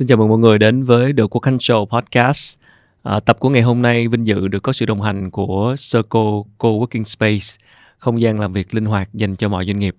Xin 0.00 0.08
chào 0.08 0.18
mừng 0.18 0.28
mọi 0.28 0.38
người 0.38 0.58
đến 0.58 0.82
với 0.82 1.12
The 1.12 1.22
Quốc 1.30 1.40
Khánh 1.40 1.56
Show 1.56 1.86
Podcast. 1.86 2.58
À, 3.02 3.20
tập 3.20 3.36
của 3.40 3.48
ngày 3.48 3.62
hôm 3.62 3.82
nay 3.82 4.08
vinh 4.08 4.26
dự 4.26 4.48
được 4.48 4.62
có 4.62 4.72
sự 4.72 4.86
đồng 4.86 5.02
hành 5.02 5.30
của 5.30 5.74
Circle 5.92 6.30
Co-working 6.58 7.04
Space, 7.04 7.66
không 7.98 8.20
gian 8.20 8.40
làm 8.40 8.52
việc 8.52 8.74
linh 8.74 8.84
hoạt 8.84 9.08
dành 9.14 9.36
cho 9.36 9.48
mọi 9.48 9.66
doanh 9.66 9.78
nghiệp. 9.78 9.96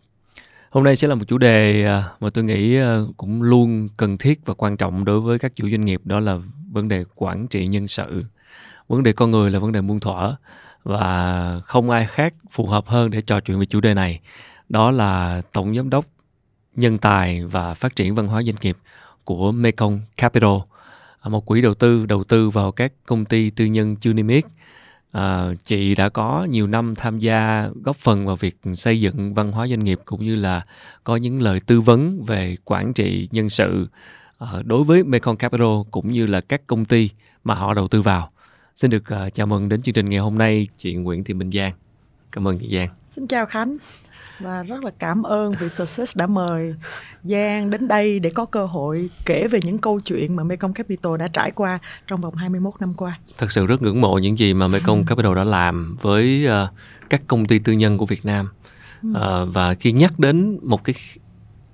Hôm 0.70 0.84
nay 0.84 0.96
sẽ 0.96 1.08
là 1.08 1.16
một 1.16 1.26
chủ 1.28 1.38
đề 1.38 1.86
à, 1.86 2.04
mà 2.20 2.30
tôi 2.30 2.44
nghĩ 2.44 2.76
à, 2.78 3.00
cũng 3.18 3.42
luôn 3.42 3.90
cần 3.98 4.18
thiết 4.18 4.46
và 4.46 4.54
quan 4.54 4.78
trọng 4.78 5.06
đối 5.06 5.20
với 5.20 5.40
các 5.40 5.56
chủ 5.56 5.70
doanh 5.70 5.86
nghiệp 5.86 6.02
đó 6.04 6.20
là 6.20 6.38
vấn 6.72 6.88
đề 6.88 7.04
quản 7.16 7.48
trị 7.48 7.68
nhân 7.68 7.88
sự. 7.88 8.26
Vấn 8.88 9.04
đề 9.04 9.14
con 9.14 9.32
người 9.32 9.52
là 9.52 9.60
vấn 9.60 9.72
đề 9.72 9.82
muôn 9.82 10.00
thuở 10.00 10.36
và 10.84 11.60
không 11.66 11.90
ai 11.90 12.06
khác 12.06 12.34
phù 12.52 12.66
hợp 12.66 12.88
hơn 12.88 13.12
để 13.12 13.22
trò 13.22 13.40
chuyện 13.40 13.60
về 13.60 13.66
chủ 13.66 13.82
đề 13.82 13.94
này. 13.94 14.20
Đó 14.70 14.92
là 14.92 15.42
Tổng 15.54 15.76
Giám 15.76 15.90
đốc 15.90 16.06
Nhân 16.76 16.98
tài 16.98 17.46
và 17.46 17.74
Phát 17.74 17.96
triển 17.96 18.16
Văn 18.16 18.28
hóa 18.28 18.44
Doanh 18.44 18.56
nghiệp 18.62 18.78
của 19.38 19.52
Mekong 19.52 20.00
Capital, 20.18 20.58
à, 21.22 21.30
một 21.30 21.46
quỹ 21.46 21.62
đầu 21.62 21.74
tư 21.74 22.06
đầu 22.06 22.24
tư 22.24 22.50
vào 22.50 22.72
các 22.72 22.94
công 23.06 23.26
ty 23.26 23.50
tư 23.50 23.66
nhân 23.66 23.96
chưa 23.96 24.14
niêm 24.14 24.28
yết. 24.28 24.44
À, 25.12 25.54
chị 25.66 25.96
đã 25.96 26.10
có 26.10 26.48
nhiều 26.50 26.68
năm 26.68 26.96
tham 26.96 27.20
gia 27.20 27.70
góp 27.84 27.96
phần 27.96 28.26
vào 28.26 28.36
việc 28.36 28.58
xây 28.76 29.02
dựng 29.02 29.34
văn 29.34 29.52
hóa 29.52 29.68
doanh 29.68 29.84
nghiệp 29.84 30.00
cũng 30.06 30.26
như 30.26 30.36
là 30.36 30.62
có 31.04 31.16
những 31.16 31.42
lời 31.42 31.60
tư 31.66 31.82
vấn 31.82 32.24
về 32.26 32.56
quản 32.66 32.94
trị 32.94 33.30
nhân 33.32 33.50
sự 33.50 33.88
à, 34.38 34.48
đối 34.66 34.84
với 34.84 35.04
Mekong 35.04 35.38
Capital 35.38 35.82
cũng 35.92 36.12
như 36.12 36.26
là 36.26 36.42
các 36.42 36.68
công 36.68 36.86
ty 36.86 37.10
mà 37.44 37.54
họ 37.54 37.74
đầu 37.74 37.88
tư 37.88 38.02
vào. 38.02 38.30
Xin 38.76 38.92
được 38.92 39.04
uh, 39.28 39.34
chào 39.34 39.48
mừng 39.48 39.70
đến 39.70 39.82
chương 39.82 39.94
trình 39.94 40.10
ngày 40.10 40.20
hôm 40.20 40.38
nay 40.38 40.68
chị 40.78 40.94
Nguyễn 40.94 41.24
Thị 41.24 41.34
Minh 41.34 41.52
Giang. 41.52 41.74
Cảm 42.32 42.48
ơn 42.48 42.60
chị 42.60 42.76
Giang. 42.76 42.88
Xin 43.08 43.28
chào 43.28 43.46
Khánh 43.46 43.78
và 44.42 44.64
rất 44.64 44.84
là 44.84 44.92
cảm 45.00 45.24
ơn 45.24 45.54
vì 45.60 45.70
Success 45.70 46.18
đã 46.18 46.28
mời 46.28 46.76
Giang 47.22 47.70
đến 47.70 47.88
đây 47.88 48.20
để 48.20 48.30
có 48.30 48.46
cơ 48.46 48.66
hội 48.66 49.10
kể 49.26 49.48
về 49.48 49.60
những 49.64 49.78
câu 49.78 50.00
chuyện 50.00 50.36
mà 50.36 50.44
Mekong 50.44 50.74
Capital 50.74 51.18
đã 51.20 51.28
trải 51.28 51.52
qua 51.52 51.80
trong 52.08 52.22
vòng 52.22 52.36
21 52.36 52.74
năm 52.80 52.94
qua. 52.94 53.20
Thật 53.38 53.52
sự 53.52 53.66
rất 53.66 53.82
ngưỡng 53.82 54.02
mộ 54.02 54.18
những 54.18 54.38
gì 54.38 54.54
mà 54.54 54.68
Mekong 54.68 54.98
ừ. 54.98 55.04
Capital 55.08 55.36
đã 55.36 55.44
làm 55.44 55.98
với 56.02 56.48
uh, 56.48 56.70
các 57.10 57.22
công 57.28 57.46
ty 57.46 57.60
tư 57.60 57.74
nhân 57.74 57.98
của 57.98 58.06
Việt 58.06 58.26
Nam. 58.26 58.50
Uh, 59.10 59.16
và 59.54 59.74
khi 59.74 59.92
nhắc 59.92 60.20
đến 60.20 60.60
một 60.62 60.84
cái 60.84 60.96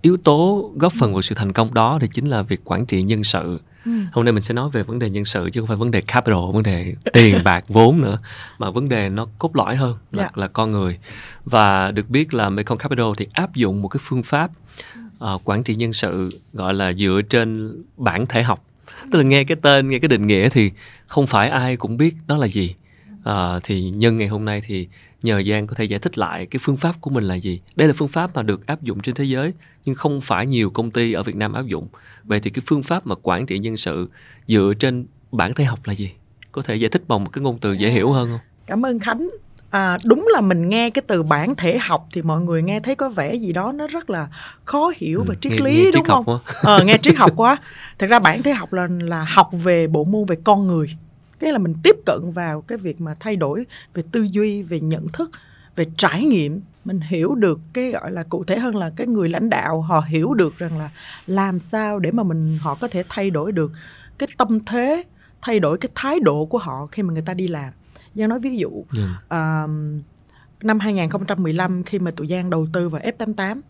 yếu 0.01 0.17
tố 0.17 0.71
góp 0.75 0.93
phần 0.93 1.13
vào 1.13 1.21
sự 1.21 1.35
thành 1.35 1.51
công 1.51 1.73
đó 1.73 1.97
thì 2.01 2.07
chính 2.11 2.25
là 2.25 2.41
việc 2.41 2.61
quản 2.63 2.85
trị 2.85 3.03
nhân 3.03 3.23
sự 3.23 3.59
Ừ. 3.87 3.91
hôm 4.11 4.25
nay 4.25 4.31
mình 4.31 4.43
sẽ 4.43 4.53
nói 4.53 4.69
về 4.73 4.83
vấn 4.83 4.99
đề 4.99 5.09
nhân 5.09 5.25
sự 5.25 5.49
chứ 5.53 5.61
không 5.61 5.67
phải 5.67 5.77
vấn 5.77 5.91
đề 5.91 6.01
capital 6.01 6.39
vấn 6.53 6.63
đề 6.63 6.93
tiền 7.13 7.37
bạc 7.43 7.63
vốn 7.67 8.01
nữa 8.01 8.19
mà 8.57 8.69
vấn 8.69 8.89
đề 8.89 9.09
nó 9.09 9.27
cốt 9.39 9.55
lõi 9.55 9.75
hơn 9.75 9.97
là, 10.11 10.23
yeah. 10.23 10.33
Dạ. 10.35 10.41
là 10.41 10.47
con 10.47 10.71
người 10.71 10.97
và 11.45 11.91
được 11.91 12.09
biết 12.09 12.33
là 12.33 12.49
Mekong 12.49 12.77
Capital 12.77 13.05
thì 13.17 13.27
áp 13.33 13.55
dụng 13.55 13.81
một 13.81 13.87
cái 13.87 13.99
phương 14.03 14.23
pháp 14.23 14.51
uh, 15.23 15.41
quản 15.43 15.63
trị 15.63 15.75
nhân 15.75 15.93
sự 15.93 16.29
gọi 16.53 16.73
là 16.73 16.93
dựa 16.93 17.21
trên 17.29 17.73
bản 17.97 18.25
thể 18.25 18.43
học 18.43 18.63
tức 19.11 19.19
là 19.19 19.23
nghe 19.23 19.43
cái 19.43 19.57
tên 19.61 19.89
nghe 19.89 19.99
cái 19.99 20.07
định 20.07 20.27
nghĩa 20.27 20.49
thì 20.49 20.71
không 21.07 21.27
phải 21.27 21.49
ai 21.49 21.77
cũng 21.77 21.97
biết 21.97 22.15
đó 22.27 22.37
là 22.37 22.47
gì 22.47 22.75
uh, 23.29 23.33
thì 23.63 23.89
nhân 23.89 24.17
ngày 24.17 24.27
hôm 24.27 24.45
nay 24.45 24.61
thì 24.65 24.87
nhờ 25.23 25.43
Giang 25.43 25.67
có 25.67 25.75
thể 25.75 25.83
giải 25.83 25.99
thích 25.99 26.17
lại 26.17 26.45
cái 26.45 26.59
phương 26.63 26.77
pháp 26.77 27.01
của 27.01 27.09
mình 27.09 27.23
là 27.23 27.35
gì. 27.35 27.61
Đây 27.75 27.87
là 27.87 27.93
phương 27.97 28.07
pháp 28.07 28.35
mà 28.35 28.43
được 28.43 28.67
áp 28.67 28.83
dụng 28.83 28.99
trên 28.99 29.15
thế 29.15 29.23
giới 29.23 29.53
nhưng 29.85 29.95
không 29.95 30.21
phải 30.21 30.45
nhiều 30.45 30.69
công 30.69 30.91
ty 30.91 31.13
ở 31.13 31.23
Việt 31.23 31.35
Nam 31.35 31.53
áp 31.53 31.65
dụng. 31.65 31.87
Vậy 32.23 32.39
thì 32.39 32.49
cái 32.49 32.63
phương 32.67 32.83
pháp 32.83 33.07
mà 33.07 33.15
quản 33.21 33.45
trị 33.45 33.59
nhân 33.59 33.77
sự 33.77 34.09
dựa 34.45 34.73
trên 34.79 35.05
bản 35.31 35.53
thể 35.53 35.63
học 35.63 35.79
là 35.83 35.93
gì? 35.93 36.11
Có 36.51 36.61
thể 36.61 36.75
giải 36.75 36.89
thích 36.89 37.07
bằng 37.07 37.23
một 37.23 37.29
cái 37.33 37.41
ngôn 37.41 37.57
từ 37.59 37.73
dễ 37.73 37.89
hiểu 37.89 38.11
hơn 38.11 38.29
không? 38.31 38.39
Cảm 38.67 38.85
ơn 38.85 38.99
Khánh. 38.99 39.29
À, 39.69 39.97
đúng 40.03 40.27
là 40.33 40.41
mình 40.41 40.69
nghe 40.69 40.89
cái 40.89 41.01
từ 41.07 41.23
bản 41.23 41.55
thể 41.55 41.77
học 41.77 42.07
thì 42.13 42.21
mọi 42.21 42.41
người 42.41 42.63
nghe 42.63 42.79
thấy 42.79 42.95
có 42.95 43.09
vẻ 43.09 43.35
gì 43.35 43.53
đó 43.53 43.71
nó 43.71 43.87
rất 43.87 44.09
là 44.09 44.27
khó 44.65 44.91
hiểu 44.95 45.23
và 45.27 45.33
ừ, 45.33 45.37
triết 45.41 45.51
nghe, 45.51 45.57
lý 45.65 45.83
nghe 45.83 45.91
đúng 45.93 46.03
không? 46.05 46.39
Ờ, 46.61 46.83
nghe 46.83 46.97
triết 46.97 47.15
học 47.15 47.31
quá. 47.35 47.57
Thật 47.99 48.07
ra 48.07 48.19
bản 48.19 48.43
thể 48.43 48.53
học 48.53 48.73
là 48.73 48.87
là 48.89 49.25
học 49.29 49.49
về 49.51 49.87
bộ 49.87 50.03
môn 50.03 50.25
về 50.25 50.35
con 50.43 50.67
người 50.67 50.87
cái 51.39 51.51
là 51.51 51.57
mình 51.57 51.73
tiếp 51.83 51.95
cận 52.05 52.31
vào 52.31 52.61
cái 52.61 52.77
việc 52.77 53.01
mà 53.01 53.13
thay 53.19 53.35
đổi 53.35 53.65
về 53.93 54.03
tư 54.11 54.27
duy 54.31 54.63
về 54.63 54.79
nhận 54.79 55.07
thức 55.07 55.31
về 55.75 55.85
trải 55.97 56.23
nghiệm. 56.23 56.61
Mình 56.85 56.99
hiểu 56.99 57.35
được 57.35 57.59
cái 57.73 57.91
gọi 57.91 58.11
là 58.11 58.23
cụ 58.23 58.43
thể 58.43 58.59
hơn 58.59 58.75
là 58.75 58.91
cái 58.95 59.07
người 59.07 59.29
lãnh 59.29 59.49
đạo 59.49 59.81
họ 59.81 60.03
hiểu 60.07 60.33
được 60.33 60.57
rằng 60.57 60.77
là 60.77 60.89
làm 61.27 61.59
sao 61.59 61.99
để 61.99 62.11
mà 62.11 62.23
mình 62.23 62.57
họ 62.61 62.75
có 62.75 62.87
thể 62.87 63.03
thay 63.09 63.29
đổi 63.29 63.51
được 63.51 63.71
cái 64.17 64.29
tâm 64.37 64.59
thế 64.65 65.03
thay 65.41 65.59
đổi 65.59 65.77
cái 65.77 65.89
thái 65.95 66.19
độ 66.19 66.45
của 66.45 66.57
họ 66.57 66.87
khi 66.91 67.03
mà 67.03 67.13
người 67.13 67.23
ta 67.25 67.33
đi 67.33 67.47
làm. 67.47 67.73
Giang 68.15 68.29
nói 68.29 68.39
ví 68.39 68.57
dụ 68.57 68.85
yeah. 68.97 69.09
uh, 69.09 69.69
năm 70.63 70.79
2015 70.79 71.83
khi 71.83 71.99
mà 71.99 72.11
tụi 72.11 72.27
Giang 72.27 72.49
đầu 72.49 72.67
tư 72.73 72.89
vào 72.89 73.01
F88 73.01 73.61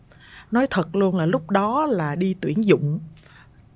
nói 0.50 0.66
thật 0.70 0.96
luôn 0.96 1.16
là 1.16 1.26
lúc 1.26 1.50
đó 1.50 1.86
là 1.86 2.14
đi 2.14 2.34
tuyển 2.40 2.64
dụng. 2.64 3.00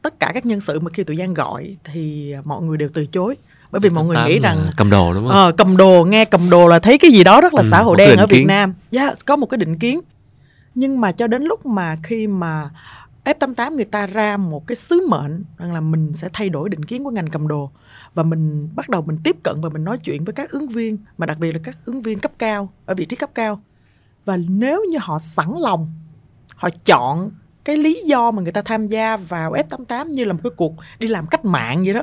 Tất 0.03 0.21
cả 0.21 0.31
các 0.35 0.47
nhân 0.47 0.61
sự 0.61 0.81
mà 0.81 0.91
khi 0.91 1.05
tụi 1.05 1.17
Giang 1.17 1.35
gọi 1.35 1.77
thì 1.85 2.35
mọi 2.45 2.63
người 2.63 2.77
đều 2.77 2.89
từ 2.93 3.07
chối 3.07 3.37
bởi 3.73 3.81
vì 3.81 3.91
mọi 3.91 4.05
người 4.05 4.17
nghĩ 4.27 4.39
rằng 4.39 4.71
cầm 4.77 4.91
đồ 4.91 5.15
đúng 5.15 5.29
không? 5.29 5.37
À, 5.37 5.53
cầm 5.57 5.77
đồ 5.77 6.05
nghe 6.05 6.25
cầm 6.25 6.51
đồ 6.51 6.69
là 6.69 6.79
thấy 6.79 6.99
cái 6.99 7.11
gì 7.11 7.25
đó 7.25 7.41
rất 7.41 7.55
là 7.55 7.63
ừ, 7.63 7.69
xã 7.71 7.83
hội 7.83 7.97
đen 7.97 8.17
ở 8.17 8.27
Việt 8.27 8.37
kiến. 8.37 8.47
Nam. 8.47 8.75
Yeah, 8.91 9.09
dạ, 9.09 9.15
có 9.27 9.37
một 9.37 9.47
cái 9.47 9.59
định 9.59 9.79
kiến. 9.79 10.01
Nhưng 10.75 11.01
mà 11.01 11.13
cho 11.13 11.27
đến 11.27 11.43
lúc 11.43 11.67
mà 11.67 11.97
khi 12.03 12.27
mà 12.27 12.71
F88 13.25 13.75
người 13.75 13.85
ta 13.85 14.07
ra 14.07 14.37
một 14.37 14.67
cái 14.67 14.77
sứ 14.77 15.07
mệnh 15.09 15.45
rằng 15.59 15.75
là 15.75 15.81
mình 15.81 16.15
sẽ 16.15 16.29
thay 16.33 16.49
đổi 16.49 16.69
định 16.69 16.85
kiến 16.85 17.05
của 17.05 17.11
ngành 17.11 17.31
cầm 17.31 17.49
đồ 17.49 17.71
và 18.15 18.23
mình 18.23 18.69
bắt 18.75 18.89
đầu 18.89 19.03
mình 19.03 19.19
tiếp 19.25 19.37
cận 19.43 19.61
và 19.61 19.69
mình 19.69 19.85
nói 19.85 19.99
chuyện 19.99 20.25
với 20.25 20.33
các 20.33 20.51
ứng 20.51 20.69
viên 20.69 20.99
mà 21.19 21.27
đặc 21.27 21.39
biệt 21.39 21.53
là 21.53 21.61
các 21.65 21.79
ứng 21.85 22.03
viên 22.03 22.19
cấp 22.19 22.33
cao 22.39 22.69
ở 22.87 22.95
vị 22.95 23.05
trí 23.05 23.17
cấp 23.17 23.31
cao 23.35 23.61
và 24.25 24.37
nếu 24.37 24.85
như 24.91 24.99
họ 25.01 25.19
sẵn 25.19 25.47
lòng 25.59 25.93
họ 26.55 26.69
chọn 26.85 27.31
cái 27.65 27.77
lý 27.77 28.03
do 28.05 28.31
mà 28.31 28.43
người 28.43 28.53
ta 28.53 28.63
tham 28.63 28.87
gia 28.87 29.17
vào 29.17 29.53
F88 29.53 30.09
như 30.09 30.25
là 30.25 30.33
một 30.33 30.41
cái 30.43 30.53
cuộc 30.57 30.75
đi 30.99 31.07
làm 31.07 31.27
cách 31.27 31.45
mạng 31.45 31.85
vậy 31.85 31.95
đó 31.95 32.03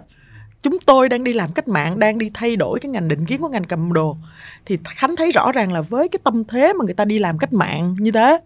chúng 0.62 0.78
tôi 0.86 1.10
đang 1.10 1.24
đi 1.24 1.34
làm 1.34 1.52
cách 1.52 1.68
mạng 1.68 2.00
đang 2.00 2.18
đi 2.18 2.32
thay 2.34 2.56
đổi 2.56 2.80
cái 2.80 2.90
ngành 2.90 3.08
định 3.08 3.26
kiến 3.26 3.42
của 3.42 3.50
ngành 3.50 3.64
cầm 3.64 3.94
đồ. 3.94 4.18
Thì 4.66 4.78
khánh 4.84 5.16
thấy 5.16 5.32
rõ 5.32 5.52
ràng 5.52 5.74
là 5.74 5.82
với 5.82 6.10
cái 6.10 6.20
tâm 6.24 6.44
thế 6.44 6.74
mà 6.74 6.86
người 6.86 6.94
ta 6.94 7.06
đi 7.06 7.20
làm 7.20 7.38
cách 7.38 7.54
mạng 7.54 7.96
như 8.00 8.12
thế 8.12 8.40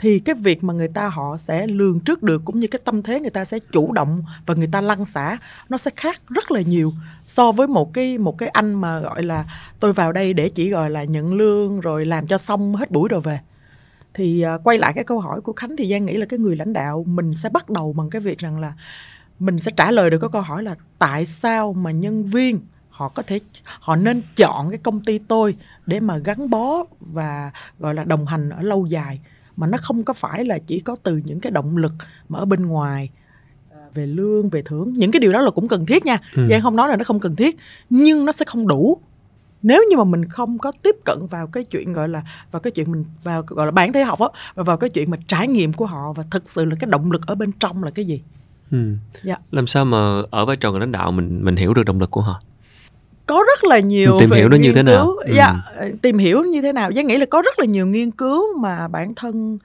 thì 0.00 0.18
cái 0.18 0.34
việc 0.34 0.64
mà 0.64 0.74
người 0.74 0.88
ta 0.88 1.08
họ 1.08 1.36
sẽ 1.36 1.66
lường 1.66 2.00
trước 2.00 2.22
được 2.22 2.42
cũng 2.44 2.60
như 2.60 2.66
cái 2.66 2.80
tâm 2.84 3.02
thế 3.02 3.20
người 3.20 3.30
ta 3.30 3.44
sẽ 3.44 3.58
chủ 3.72 3.92
động 3.92 4.22
và 4.46 4.54
người 4.54 4.68
ta 4.72 4.80
lăn 4.80 5.04
xả 5.04 5.38
nó 5.68 5.78
sẽ 5.78 5.90
khác 5.96 6.20
rất 6.28 6.50
là 6.50 6.60
nhiều 6.60 6.92
so 7.24 7.52
với 7.52 7.66
một 7.66 7.94
cái 7.94 8.18
một 8.18 8.38
cái 8.38 8.48
anh 8.48 8.74
mà 8.74 9.00
gọi 9.00 9.22
là 9.22 9.44
tôi 9.80 9.92
vào 9.92 10.12
đây 10.12 10.32
để 10.32 10.48
chỉ 10.48 10.70
gọi 10.70 10.90
là 10.90 11.04
nhận 11.04 11.34
lương 11.34 11.80
rồi 11.80 12.04
làm 12.04 12.26
cho 12.26 12.38
xong 12.38 12.76
hết 12.76 12.90
buổi 12.90 13.08
rồi 13.08 13.20
về. 13.20 13.40
Thì 14.14 14.44
uh, 14.54 14.60
quay 14.64 14.78
lại 14.78 14.92
cái 14.94 15.04
câu 15.04 15.20
hỏi 15.20 15.40
của 15.40 15.52
khánh 15.52 15.76
thì 15.76 15.90
giang 15.90 16.06
nghĩ 16.06 16.16
là 16.16 16.26
cái 16.26 16.38
người 16.38 16.56
lãnh 16.56 16.72
đạo 16.72 17.04
mình 17.06 17.34
sẽ 17.34 17.48
bắt 17.48 17.70
đầu 17.70 17.92
bằng 17.92 18.10
cái 18.10 18.20
việc 18.20 18.38
rằng 18.38 18.60
là 18.60 18.72
mình 19.40 19.58
sẽ 19.58 19.70
trả 19.76 19.90
lời 19.90 20.10
được 20.10 20.18
cái 20.18 20.30
câu 20.32 20.42
hỏi 20.42 20.62
là 20.62 20.74
tại 20.98 21.26
sao 21.26 21.72
mà 21.72 21.90
nhân 21.90 22.24
viên 22.24 22.60
họ 22.88 23.08
có 23.08 23.22
thể 23.22 23.40
họ 23.80 23.96
nên 23.96 24.22
chọn 24.36 24.70
cái 24.70 24.78
công 24.78 25.00
ty 25.00 25.18
tôi 25.18 25.56
để 25.86 26.00
mà 26.00 26.16
gắn 26.16 26.50
bó 26.50 26.84
và 27.00 27.50
gọi 27.78 27.94
là 27.94 28.04
đồng 28.04 28.26
hành 28.26 28.50
ở 28.50 28.62
lâu 28.62 28.86
dài 28.86 29.20
mà 29.56 29.66
nó 29.66 29.78
không 29.82 30.04
có 30.04 30.12
phải 30.12 30.44
là 30.44 30.58
chỉ 30.66 30.80
có 30.80 30.96
từ 31.02 31.20
những 31.24 31.40
cái 31.40 31.52
động 31.52 31.76
lực 31.76 31.92
mà 32.28 32.38
ở 32.38 32.44
bên 32.44 32.66
ngoài 32.66 33.10
à, 33.70 33.80
về 33.94 34.06
lương 34.06 34.48
về 34.48 34.62
thưởng. 34.62 34.94
Những 34.94 35.10
cái 35.10 35.20
điều 35.20 35.32
đó 35.32 35.40
là 35.40 35.50
cũng 35.50 35.68
cần 35.68 35.86
thiết 35.86 36.06
nha. 36.06 36.18
Ừ. 36.36 36.46
giang 36.50 36.60
không 36.60 36.76
nói 36.76 36.88
là 36.88 36.96
nó 36.96 37.04
không 37.04 37.20
cần 37.20 37.36
thiết 37.36 37.56
nhưng 37.90 38.24
nó 38.24 38.32
sẽ 38.32 38.44
không 38.44 38.68
đủ. 38.68 39.00
Nếu 39.62 39.84
như 39.90 39.96
mà 39.96 40.04
mình 40.04 40.28
không 40.28 40.58
có 40.58 40.72
tiếp 40.82 40.96
cận 41.04 41.18
vào 41.30 41.46
cái 41.46 41.64
chuyện 41.64 41.92
gọi 41.92 42.08
là 42.08 42.22
vào 42.50 42.60
cái 42.60 42.70
chuyện 42.70 42.92
mình 42.92 43.04
vào 43.22 43.42
gọi 43.46 43.66
là 43.66 43.72
bản 43.72 43.92
thể 43.92 44.04
học 44.04 44.20
á 44.20 44.28
và 44.54 44.62
vào 44.62 44.76
cái 44.76 44.90
chuyện 44.90 45.10
mà 45.10 45.16
trải 45.26 45.48
nghiệm 45.48 45.72
của 45.72 45.86
họ 45.86 46.12
và 46.12 46.24
thực 46.30 46.48
sự 46.48 46.64
là 46.64 46.76
cái 46.80 46.90
động 46.90 47.12
lực 47.12 47.26
ở 47.26 47.34
bên 47.34 47.52
trong 47.52 47.84
là 47.84 47.90
cái 47.90 48.04
gì 48.04 48.22
Ừ. 48.70 48.78
Dạ. 49.22 49.36
Làm 49.50 49.66
sao 49.66 49.84
mà 49.84 50.22
ở 50.30 50.44
vai 50.44 50.56
trò 50.56 50.70
người 50.70 50.80
lãnh 50.80 50.92
đạo 50.92 51.12
mình 51.12 51.44
mình 51.44 51.56
hiểu 51.56 51.74
được 51.74 51.82
động 51.82 52.00
lực 52.00 52.10
của 52.10 52.20
họ? 52.20 52.40
Có 53.26 53.44
rất 53.46 53.64
là 53.64 53.78
nhiều 53.78 54.16
tìm 54.20 54.30
hiểu 54.30 54.48
nó 54.48 54.56
như 54.56 54.72
thế 54.72 54.82
nào? 54.82 55.06
Ừ. 55.06 55.32
Dạ, 55.34 55.54
tìm 56.02 56.18
hiểu 56.18 56.42
như 56.42 56.62
thế 56.62 56.72
nào? 56.72 56.92
Giang 56.92 57.06
nghĩ 57.06 57.18
là 57.18 57.26
có 57.30 57.42
rất 57.42 57.58
là 57.58 57.66
nhiều 57.66 57.86
nghiên 57.86 58.10
cứu 58.10 58.58
mà 58.58 58.88
bản 58.88 59.14
thân 59.14 59.58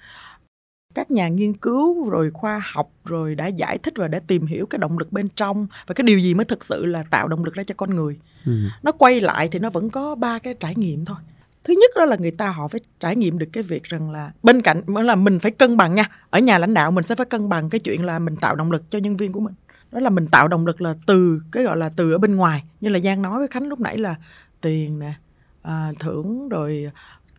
các 0.95 1.11
nhà 1.11 1.27
nghiên 1.27 1.53
cứu 1.53 2.09
rồi 2.09 2.31
khoa 2.33 2.61
học 2.73 2.89
rồi 3.05 3.35
đã 3.35 3.47
giải 3.47 3.77
thích 3.77 3.93
và 3.97 4.07
đã 4.07 4.19
tìm 4.27 4.45
hiểu 4.45 4.65
cái 4.65 4.79
động 4.79 4.97
lực 4.97 5.11
bên 5.11 5.29
trong 5.35 5.67
và 5.87 5.93
cái 5.93 6.03
điều 6.03 6.19
gì 6.19 6.33
mới 6.33 6.45
thực 6.45 6.65
sự 6.65 6.85
là 6.85 7.03
tạo 7.09 7.27
động 7.27 7.43
lực 7.43 7.53
ra 7.53 7.63
cho 7.63 7.75
con 7.77 7.95
người. 7.95 8.17
Ừ. 8.45 8.51
Nó 8.83 8.91
quay 8.91 9.21
lại 9.21 9.47
thì 9.51 9.59
nó 9.59 9.69
vẫn 9.69 9.89
có 9.89 10.15
ba 10.15 10.39
cái 10.39 10.53
trải 10.59 10.73
nghiệm 10.75 11.05
thôi 11.05 11.17
thứ 11.65 11.73
nhất 11.73 11.91
đó 11.95 12.05
là 12.05 12.15
người 12.15 12.31
ta 12.31 12.49
họ 12.49 12.67
phải 12.67 12.81
trải 12.99 13.15
nghiệm 13.15 13.37
được 13.37 13.49
cái 13.53 13.63
việc 13.63 13.83
rằng 13.83 14.11
là 14.11 14.31
bên 14.43 14.61
cạnh 14.61 14.81
là 14.87 15.15
mình 15.15 15.39
phải 15.39 15.51
cân 15.51 15.77
bằng 15.77 15.95
nha. 15.95 16.05
Ở 16.29 16.39
nhà 16.39 16.57
lãnh 16.57 16.73
đạo 16.73 16.91
mình 16.91 17.03
sẽ 17.03 17.15
phải 17.15 17.25
cân 17.25 17.49
bằng 17.49 17.69
cái 17.69 17.79
chuyện 17.79 18.05
là 18.05 18.19
mình 18.19 18.35
tạo 18.35 18.55
động 18.55 18.71
lực 18.71 18.91
cho 18.91 18.99
nhân 18.99 19.17
viên 19.17 19.31
của 19.31 19.39
mình. 19.39 19.53
Đó 19.91 19.99
là 19.99 20.09
mình 20.09 20.27
tạo 20.27 20.47
động 20.47 20.65
lực 20.65 20.81
là 20.81 20.95
từ 21.05 21.41
cái 21.51 21.63
gọi 21.63 21.77
là 21.77 21.89
từ 21.89 22.11
ở 22.11 22.17
bên 22.17 22.35
ngoài. 22.35 22.63
Như 22.81 22.89
là 22.89 22.99
giang 22.99 23.21
nói 23.21 23.39
với 23.39 23.47
khánh 23.47 23.67
lúc 23.67 23.79
nãy 23.79 23.97
là 23.97 24.15
tiền 24.61 24.99
nè 24.99 25.13
à, 25.61 25.91
thưởng 25.99 26.49
rồi 26.49 26.91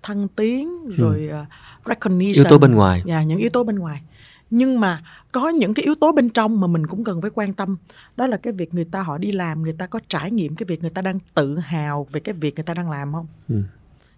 thăng 0.03 0.29
tiến 0.29 0.69
ừ. 0.85 0.93
rồi 0.97 1.29
ừ. 1.29 1.37
uh, 1.41 1.47
recognition. 1.87 2.35
Yếu 2.35 2.45
tố 2.45 2.59
bên 2.59 2.75
ngoài. 2.75 3.03
Dạ 3.07 3.15
yeah, 3.15 3.27
những 3.27 3.39
yếu 3.39 3.51
tố 3.51 3.65
bên 3.65 3.79
ngoài. 3.79 4.03
Nhưng 4.51 4.81
mà 4.81 5.01
có 5.33 5.49
những 5.49 5.75
cái 5.75 5.85
yếu 5.85 5.95
tố 5.95 6.13
bên 6.13 6.29
trong 6.29 6.61
mà 6.61 6.67
mình 6.67 6.87
cũng 6.87 7.05
cần 7.05 7.23
phải 7.23 7.31
quan 7.35 7.55
tâm. 7.55 7.77
Đó 8.17 8.27
là 8.27 8.37
cái 8.37 8.53
việc 8.53 8.75
người 8.75 8.85
ta 8.85 9.03
họ 9.03 9.19
đi 9.19 9.33
làm 9.33 9.63
người 9.63 9.73
ta 9.73 9.87
có 9.87 10.01
trải 10.09 10.31
nghiệm 10.31 10.57
cái 10.57 10.65
việc 10.67 10.81
người 10.81 10.91
ta 10.91 11.03
đang 11.03 11.19
tự 11.35 11.59
hào 11.59 12.07
về 12.13 12.21
cái 12.21 12.35
việc 12.35 12.55
người 12.55 12.65
ta 12.65 12.75
đang 12.75 12.91
làm 12.91 13.13
không? 13.13 13.27
Ừ 13.49 13.63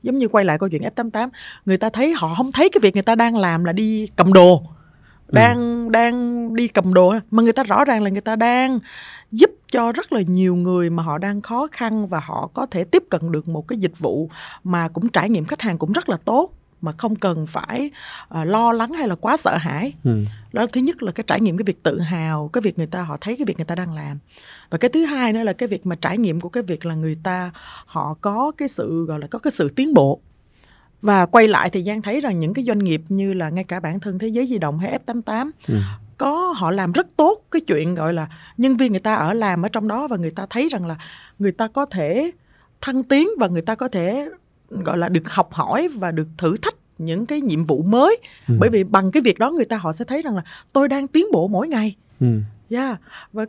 giống 0.03 0.19
như 0.19 0.29
quay 0.29 0.45
lại 0.45 0.59
câu 0.59 0.69
chuyện 0.69 0.83
F88 0.83 1.29
người 1.67 1.77
ta 1.77 1.91
thấy 1.91 2.13
họ 2.13 2.35
không 2.35 2.53
thấy 2.53 2.69
cái 2.69 2.81
việc 2.83 2.95
người 2.95 3.03
ta 3.03 3.15
đang 3.15 3.37
làm 3.37 3.65
là 3.65 3.73
đi 3.73 4.09
cầm 4.17 4.33
đồ 4.33 4.63
đang 5.29 5.85
ừ. 5.85 5.89
đang 5.91 6.55
đi 6.55 6.69
cầm 6.69 6.95
đồ 6.95 7.15
mà 7.31 7.43
người 7.43 7.53
ta 7.53 7.63
rõ 7.63 7.85
ràng 7.85 8.03
là 8.03 8.11
người 8.11 8.21
ta 8.21 8.37
đang 8.37 8.79
giúp 9.31 9.51
cho 9.73 9.93
rất 9.93 10.13
là 10.13 10.21
nhiều 10.21 10.57
người 10.57 10.91
mà 10.91 11.03
họ 11.03 11.19
đang 11.19 11.41
khó 11.41 11.69
khăn 11.73 12.07
và 12.07 12.21
họ 12.21 12.51
có 12.55 12.67
thể 12.67 12.85
tiếp 12.85 13.03
cận 13.11 13.33
được 13.33 13.49
một 13.49 13.69
cái 13.69 13.79
dịch 13.79 13.99
vụ 13.99 14.31
mà 14.65 14.89
cũng 14.89 15.09
trải 15.09 15.31
nghiệm 15.31 15.45
khách 15.45 15.63
hàng 15.63 15.79
cũng 15.79 15.93
rất 15.93 16.09
là 16.09 16.17
tốt 16.25 16.51
mà 16.81 16.93
không 16.93 17.17
cần 17.17 17.47
phải 17.47 17.91
uh, 18.41 18.47
lo 18.47 18.73
lắng 18.73 18.93
hay 18.93 19.09
là 19.09 19.15
quá 19.15 19.37
sợ 19.37 19.57
hãi 19.57 19.93
ừ. 20.05 20.25
đó 20.53 20.67
thứ 20.73 20.81
nhất 20.81 21.03
là 21.03 21.13
cái 21.13 21.25
trải 21.27 21.41
nghiệm 21.41 21.57
cái 21.57 21.65
việc 21.65 21.83
tự 21.83 22.01
hào 22.01 22.51
cái 22.53 22.63
việc 22.63 22.79
người 22.79 22.87
ta 22.87 23.03
họ 23.03 23.17
thấy 23.21 23.37
cái 23.37 23.45
việc 23.45 23.57
người 23.57 23.65
ta 23.65 23.75
đang 23.75 23.95
làm 23.95 24.19
và 24.71 24.79
cái 24.79 24.89
thứ 24.89 25.05
hai 25.05 25.33
nữa 25.33 25.43
là 25.43 25.53
cái 25.53 25.69
việc 25.69 25.87
mà 25.87 25.97
trải 25.97 26.19
nghiệm 26.19 26.41
của 26.41 26.49
cái 26.49 26.63
việc 26.63 26.87
là 26.87 26.95
người 26.95 27.19
ta 27.23 27.51
họ 27.87 28.15
có 28.21 28.53
cái 28.59 28.69
sự 28.69 29.05
gọi 29.05 29.21
là 29.21 29.27
có 29.27 29.39
cái 29.39 29.51
sự 29.51 29.69
tiến 29.69 29.95
bộ 29.95 30.21
và 31.03 31.27
quay 31.27 31.49
lại 31.49 31.71
thì 31.71 31.83
Giang 31.83 32.03
thấy 32.03 32.21
rằng 32.21 32.39
những 32.39 32.55
cái 32.55 32.65
doanh 32.65 32.79
nghiệp 32.79 33.03
như 33.09 33.35
là 33.35 33.51
ngay 33.51 33.65
cả 33.65 33.81
bản 33.81 34.01
thân 34.01 34.19
Thế 34.19 34.29
giới 34.29 34.47
di 34.47 34.59
động 34.59 34.79
hay 34.79 34.99
F88 35.07 35.51
ừ. 35.69 35.75
có 36.19 36.55
họ 36.57 36.71
làm 36.71 36.93
rất 36.93 37.07
tốt 37.17 37.43
cái 37.51 37.63
chuyện 37.67 37.95
gọi 37.95 38.13
là 38.13 38.29
nhân 38.57 38.77
viên 38.77 38.93
người 38.93 39.01
ta 39.01 39.15
ở 39.15 39.35
làm 39.35 39.63
ở 39.63 39.69
trong 39.69 39.89
đó 39.89 40.09
và 40.09 40.17
người 40.17 40.31
ta 40.31 40.47
thấy 40.51 40.69
rằng 40.69 40.87
là 40.87 40.97
người 41.39 41.53
ta 41.53 41.69
có 41.69 41.87
thể 41.87 42.31
thăng 42.81 43.05
tiến 43.05 43.29
và 43.39 43.47
người 43.47 43.63
ta 43.63 43.75
có 43.75 43.89
thể 43.89 44.29
gọi 44.71 44.99
là 44.99 45.09
được 45.09 45.31
học 45.31 45.53
hỏi 45.53 45.89
và 45.95 46.11
được 46.11 46.29
thử 46.39 46.57
thách 46.57 46.75
những 46.99 47.27
cái 47.27 47.41
nhiệm 47.41 47.65
vụ 47.65 47.83
mới 47.83 48.19
ừ. 48.49 48.55
bởi 48.59 48.71
vì 48.71 48.85
bằng 48.85 49.11
cái 49.11 49.21
việc 49.21 49.39
đó 49.39 49.51
người 49.51 49.65
ta 49.65 49.77
họ 49.77 49.93
sẽ 49.93 50.05
thấy 50.05 50.23
rằng 50.23 50.37
là 50.37 50.43
tôi 50.73 50.89
đang 50.89 51.09
tiến 51.09 51.27
bộ 51.33 51.49
mỗi 51.49 51.69
ngày 51.69 51.97
ừ. 52.21 52.27
yeah. 52.71 53.01
và 53.33 53.47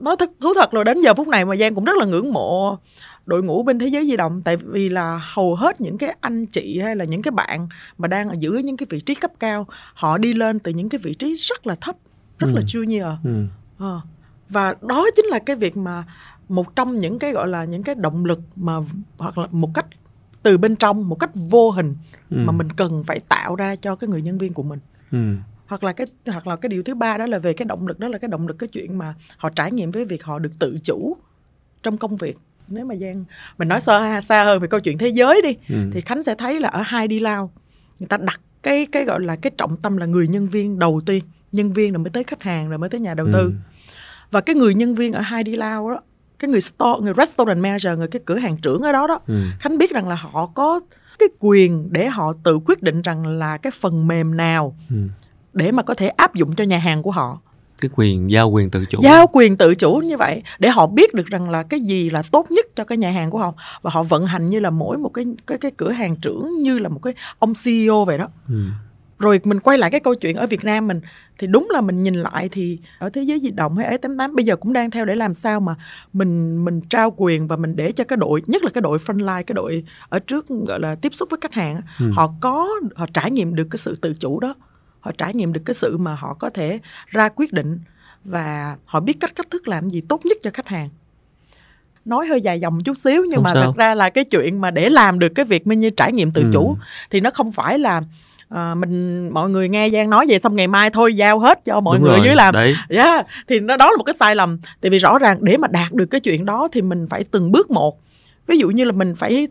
nói 0.00 0.16
thật 0.18 0.30
thú 0.40 0.52
thật 0.54 0.74
là 0.74 0.84
đến 0.84 1.00
giờ 1.00 1.14
phút 1.14 1.28
này 1.28 1.44
mà 1.44 1.56
giang 1.56 1.74
cũng 1.74 1.84
rất 1.84 1.96
là 1.98 2.06
ngưỡng 2.06 2.32
mộ 2.32 2.78
đội 3.26 3.42
ngũ 3.42 3.62
bên 3.62 3.78
thế 3.78 3.86
giới 3.86 4.06
di 4.06 4.16
động 4.16 4.42
tại 4.44 4.56
vì 4.56 4.88
là 4.88 5.20
hầu 5.32 5.54
hết 5.54 5.80
những 5.80 5.98
cái 5.98 6.16
anh 6.20 6.46
chị 6.46 6.78
hay 6.78 6.96
là 6.96 7.04
những 7.04 7.22
cái 7.22 7.32
bạn 7.32 7.68
mà 7.98 8.08
đang 8.08 8.28
ở 8.28 8.34
giữ 8.38 8.52
những 8.52 8.76
cái 8.76 8.86
vị 8.90 9.00
trí 9.00 9.14
cấp 9.14 9.30
cao 9.40 9.66
họ 9.94 10.18
đi 10.18 10.32
lên 10.32 10.58
từ 10.58 10.72
những 10.72 10.88
cái 10.88 10.98
vị 11.02 11.14
trí 11.14 11.34
rất 11.36 11.66
là 11.66 11.74
thấp 11.74 11.96
rất 12.38 12.48
ừ. 12.48 12.54
là 12.54 12.60
junior 12.60 13.16
ừ. 13.24 13.44
à, 13.78 14.00
và 14.48 14.74
đó 14.82 15.06
chính 15.16 15.26
là 15.26 15.38
cái 15.38 15.56
việc 15.56 15.76
mà 15.76 16.04
một 16.48 16.76
trong 16.76 16.98
những 16.98 17.18
cái 17.18 17.32
gọi 17.32 17.48
là 17.48 17.64
những 17.64 17.82
cái 17.82 17.94
động 17.94 18.24
lực 18.24 18.40
mà 18.56 18.72
hoặc 19.18 19.38
là 19.38 19.46
một 19.50 19.70
cách 19.74 19.86
từ 20.42 20.58
bên 20.58 20.76
trong 20.76 21.08
một 21.08 21.14
cách 21.14 21.30
vô 21.34 21.70
hình 21.70 21.94
ừ. 22.30 22.36
mà 22.36 22.52
mình 22.52 22.72
cần 22.72 23.04
phải 23.04 23.20
tạo 23.28 23.56
ra 23.56 23.76
cho 23.76 23.96
cái 23.96 24.08
người 24.08 24.22
nhân 24.22 24.38
viên 24.38 24.52
của 24.52 24.62
mình 24.62 24.78
ừ. 25.12 25.18
hoặc 25.66 25.84
là 25.84 25.92
cái 25.92 26.06
hoặc 26.26 26.46
là 26.46 26.56
cái 26.56 26.68
điều 26.68 26.82
thứ 26.82 26.94
ba 26.94 27.18
đó 27.18 27.26
là 27.26 27.38
về 27.38 27.52
cái 27.52 27.66
động 27.66 27.86
lực 27.86 27.98
đó 27.98 28.08
là 28.08 28.18
cái 28.18 28.28
động 28.28 28.48
lực 28.48 28.58
cái 28.58 28.68
chuyện 28.68 28.98
mà 28.98 29.14
họ 29.36 29.50
trải 29.50 29.72
nghiệm 29.72 29.90
với 29.90 30.04
việc 30.04 30.24
họ 30.24 30.38
được 30.38 30.52
tự 30.58 30.76
chủ 30.82 31.16
trong 31.82 31.98
công 31.98 32.16
việc 32.16 32.38
nếu 32.68 32.84
mà 32.84 32.94
giang 32.94 33.24
mình 33.58 33.68
nói 33.68 33.80
xa 33.80 34.20
xa 34.20 34.44
hơn 34.44 34.60
về 34.60 34.68
câu 34.68 34.80
chuyện 34.80 34.98
thế 34.98 35.08
giới 35.08 35.42
đi 35.42 35.56
ừ. 35.68 35.90
thì 35.92 36.00
khánh 36.00 36.22
sẽ 36.22 36.34
thấy 36.34 36.60
là 36.60 36.68
ở 36.68 36.82
hai 36.82 37.08
đi 37.08 37.20
lao 37.20 37.50
người 38.00 38.06
ta 38.08 38.16
đặt 38.16 38.40
cái 38.62 38.86
cái 38.86 39.04
gọi 39.04 39.20
là 39.20 39.36
cái 39.36 39.50
trọng 39.58 39.76
tâm 39.76 39.96
là 39.96 40.06
người 40.06 40.28
nhân 40.28 40.46
viên 40.46 40.78
đầu 40.78 41.00
tiên 41.06 41.24
nhân 41.52 41.72
viên 41.72 41.92
rồi 41.92 41.98
mới 41.98 42.10
tới 42.10 42.24
khách 42.24 42.42
hàng 42.42 42.68
rồi 42.68 42.78
mới 42.78 42.90
tới 42.90 43.00
nhà 43.00 43.14
đầu 43.14 43.26
tư 43.32 43.42
ừ. 43.42 43.52
và 44.30 44.40
cái 44.40 44.56
người 44.56 44.74
nhân 44.74 44.94
viên 44.94 45.12
ở 45.12 45.20
hai 45.20 45.44
đi 45.44 45.56
lao 45.56 45.90
đó 45.90 46.00
cái 46.42 46.50
người 46.50 46.60
store 46.60 47.00
người 47.02 47.12
restaurant 47.16 47.62
manager 47.62 47.98
người 47.98 48.08
cái 48.08 48.22
cửa 48.24 48.36
hàng 48.36 48.56
trưởng 48.56 48.82
ở 48.82 48.92
đó 48.92 49.06
đó 49.06 49.18
ừ. 49.26 49.34
khánh 49.60 49.78
biết 49.78 49.90
rằng 49.90 50.08
là 50.08 50.14
họ 50.14 50.46
có 50.46 50.80
cái 51.18 51.28
quyền 51.38 51.88
để 51.92 52.08
họ 52.08 52.32
tự 52.44 52.58
quyết 52.66 52.82
định 52.82 53.02
rằng 53.02 53.26
là 53.26 53.56
cái 53.56 53.70
phần 53.80 54.06
mềm 54.06 54.36
nào 54.36 54.76
ừ. 54.90 54.96
để 55.52 55.72
mà 55.72 55.82
có 55.82 55.94
thể 55.94 56.08
áp 56.08 56.34
dụng 56.34 56.54
cho 56.54 56.64
nhà 56.64 56.78
hàng 56.78 57.02
của 57.02 57.10
họ 57.10 57.38
cái 57.80 57.90
quyền 57.94 58.30
giao 58.30 58.50
quyền 58.50 58.70
tự 58.70 58.84
chủ 58.84 58.98
giao 59.02 59.26
quyền 59.32 59.56
tự 59.56 59.74
chủ 59.74 59.94
như 60.04 60.16
vậy 60.16 60.42
để 60.58 60.68
họ 60.68 60.86
biết 60.86 61.14
được 61.14 61.26
rằng 61.26 61.50
là 61.50 61.62
cái 61.62 61.80
gì 61.80 62.10
là 62.10 62.22
tốt 62.30 62.50
nhất 62.50 62.66
cho 62.74 62.84
cái 62.84 62.98
nhà 62.98 63.10
hàng 63.10 63.30
của 63.30 63.38
họ 63.38 63.54
và 63.82 63.90
họ 63.90 64.02
vận 64.02 64.26
hành 64.26 64.48
như 64.48 64.60
là 64.60 64.70
mỗi 64.70 64.98
một 64.98 65.08
cái 65.08 65.24
cái 65.46 65.58
cái 65.58 65.70
cửa 65.76 65.90
hàng 65.90 66.16
trưởng 66.16 66.48
như 66.62 66.78
là 66.78 66.88
một 66.88 67.00
cái 67.02 67.14
ông 67.38 67.52
CEO 67.64 68.04
vậy 68.04 68.18
đó 68.18 68.28
ừ 68.48 68.54
rồi 69.22 69.40
mình 69.44 69.60
quay 69.60 69.78
lại 69.78 69.90
cái 69.90 70.00
câu 70.00 70.14
chuyện 70.14 70.36
ở 70.36 70.46
Việt 70.46 70.64
Nam 70.64 70.86
mình 70.86 71.00
thì 71.38 71.46
đúng 71.46 71.68
là 71.70 71.80
mình 71.80 72.02
nhìn 72.02 72.14
lại 72.14 72.48
thì 72.52 72.78
ở 72.98 73.10
thế 73.10 73.22
giới 73.22 73.40
di 73.40 73.50
động 73.50 73.76
hay 73.76 73.98
A88 73.98 74.34
bây 74.34 74.44
giờ 74.44 74.56
cũng 74.56 74.72
đang 74.72 74.90
theo 74.90 75.04
để 75.04 75.14
làm 75.14 75.34
sao 75.34 75.60
mà 75.60 75.74
mình 76.12 76.64
mình 76.64 76.80
trao 76.80 77.14
quyền 77.16 77.48
và 77.48 77.56
mình 77.56 77.76
để 77.76 77.92
cho 77.92 78.04
cái 78.04 78.16
đội 78.16 78.42
nhất 78.46 78.62
là 78.64 78.70
cái 78.70 78.82
đội 78.82 78.98
frontline 78.98 79.42
cái 79.42 79.54
đội 79.54 79.84
ở 80.08 80.18
trước 80.18 80.46
gọi 80.48 80.80
là 80.80 80.94
tiếp 80.94 81.14
xúc 81.14 81.30
với 81.30 81.38
khách 81.40 81.54
hàng 81.54 81.80
ừ. 82.00 82.10
họ 82.14 82.34
có 82.40 82.68
họ 82.94 83.06
trải 83.14 83.30
nghiệm 83.30 83.54
được 83.54 83.66
cái 83.70 83.78
sự 83.78 83.96
tự 84.00 84.14
chủ 84.14 84.40
đó 84.40 84.54
họ 85.00 85.12
trải 85.18 85.34
nghiệm 85.34 85.52
được 85.52 85.62
cái 85.64 85.74
sự 85.74 85.96
mà 85.96 86.14
họ 86.14 86.34
có 86.34 86.50
thể 86.50 86.78
ra 87.06 87.28
quyết 87.28 87.52
định 87.52 87.80
và 88.24 88.76
họ 88.84 89.00
biết 89.00 89.20
cách 89.20 89.36
cách 89.36 89.50
thức 89.50 89.68
làm 89.68 89.90
gì 89.90 90.00
tốt 90.08 90.20
nhất 90.24 90.38
cho 90.42 90.50
khách 90.54 90.68
hàng 90.68 90.88
nói 92.04 92.26
hơi 92.26 92.40
dài 92.40 92.60
dòng 92.60 92.80
chút 92.84 92.96
xíu 92.96 93.24
nhưng 93.24 93.34
không 93.34 93.44
mà 93.44 93.50
sao. 93.54 93.62
thật 93.62 93.76
ra 93.76 93.94
là 93.94 94.10
cái 94.10 94.24
chuyện 94.24 94.60
mà 94.60 94.70
để 94.70 94.88
làm 94.88 95.18
được 95.18 95.28
cái 95.34 95.44
việc 95.44 95.66
như 95.66 95.90
trải 95.90 96.12
nghiệm 96.12 96.30
tự 96.30 96.42
ừ. 96.42 96.50
chủ 96.52 96.76
thì 97.10 97.20
nó 97.20 97.30
không 97.30 97.52
phải 97.52 97.78
là 97.78 98.02
à, 98.54 98.74
mình 98.74 99.28
mọi 99.30 99.50
người 99.50 99.68
nghe 99.68 99.90
giang 99.90 100.10
nói 100.10 100.26
vậy 100.28 100.38
xong 100.38 100.56
ngày 100.56 100.66
mai 100.66 100.90
thôi 100.90 101.16
giao 101.16 101.38
hết 101.38 101.64
cho 101.64 101.80
mọi 101.80 101.98
Đúng 101.98 102.06
người 102.06 102.16
rồi. 102.16 102.26
dưới 102.26 102.34
làm 102.34 102.54
Đấy. 102.54 102.74
Yeah. 102.88 103.26
thì 103.48 103.60
nó 103.60 103.76
đó 103.76 103.90
là 103.90 103.96
một 103.96 104.04
cái 104.04 104.14
sai 104.20 104.36
lầm 104.36 104.58
tại 104.80 104.90
vì 104.90 104.98
rõ 104.98 105.18
ràng 105.18 105.38
để 105.40 105.56
mà 105.56 105.68
đạt 105.68 105.92
được 105.92 106.06
cái 106.06 106.20
chuyện 106.20 106.44
đó 106.44 106.68
thì 106.72 106.82
mình 106.82 107.06
phải 107.10 107.24
từng 107.24 107.52
bước 107.52 107.70
một 107.70 108.00
ví 108.46 108.58
dụ 108.58 108.68
như 108.70 108.84
là 108.84 108.92
mình 108.92 109.14
phải 109.14 109.48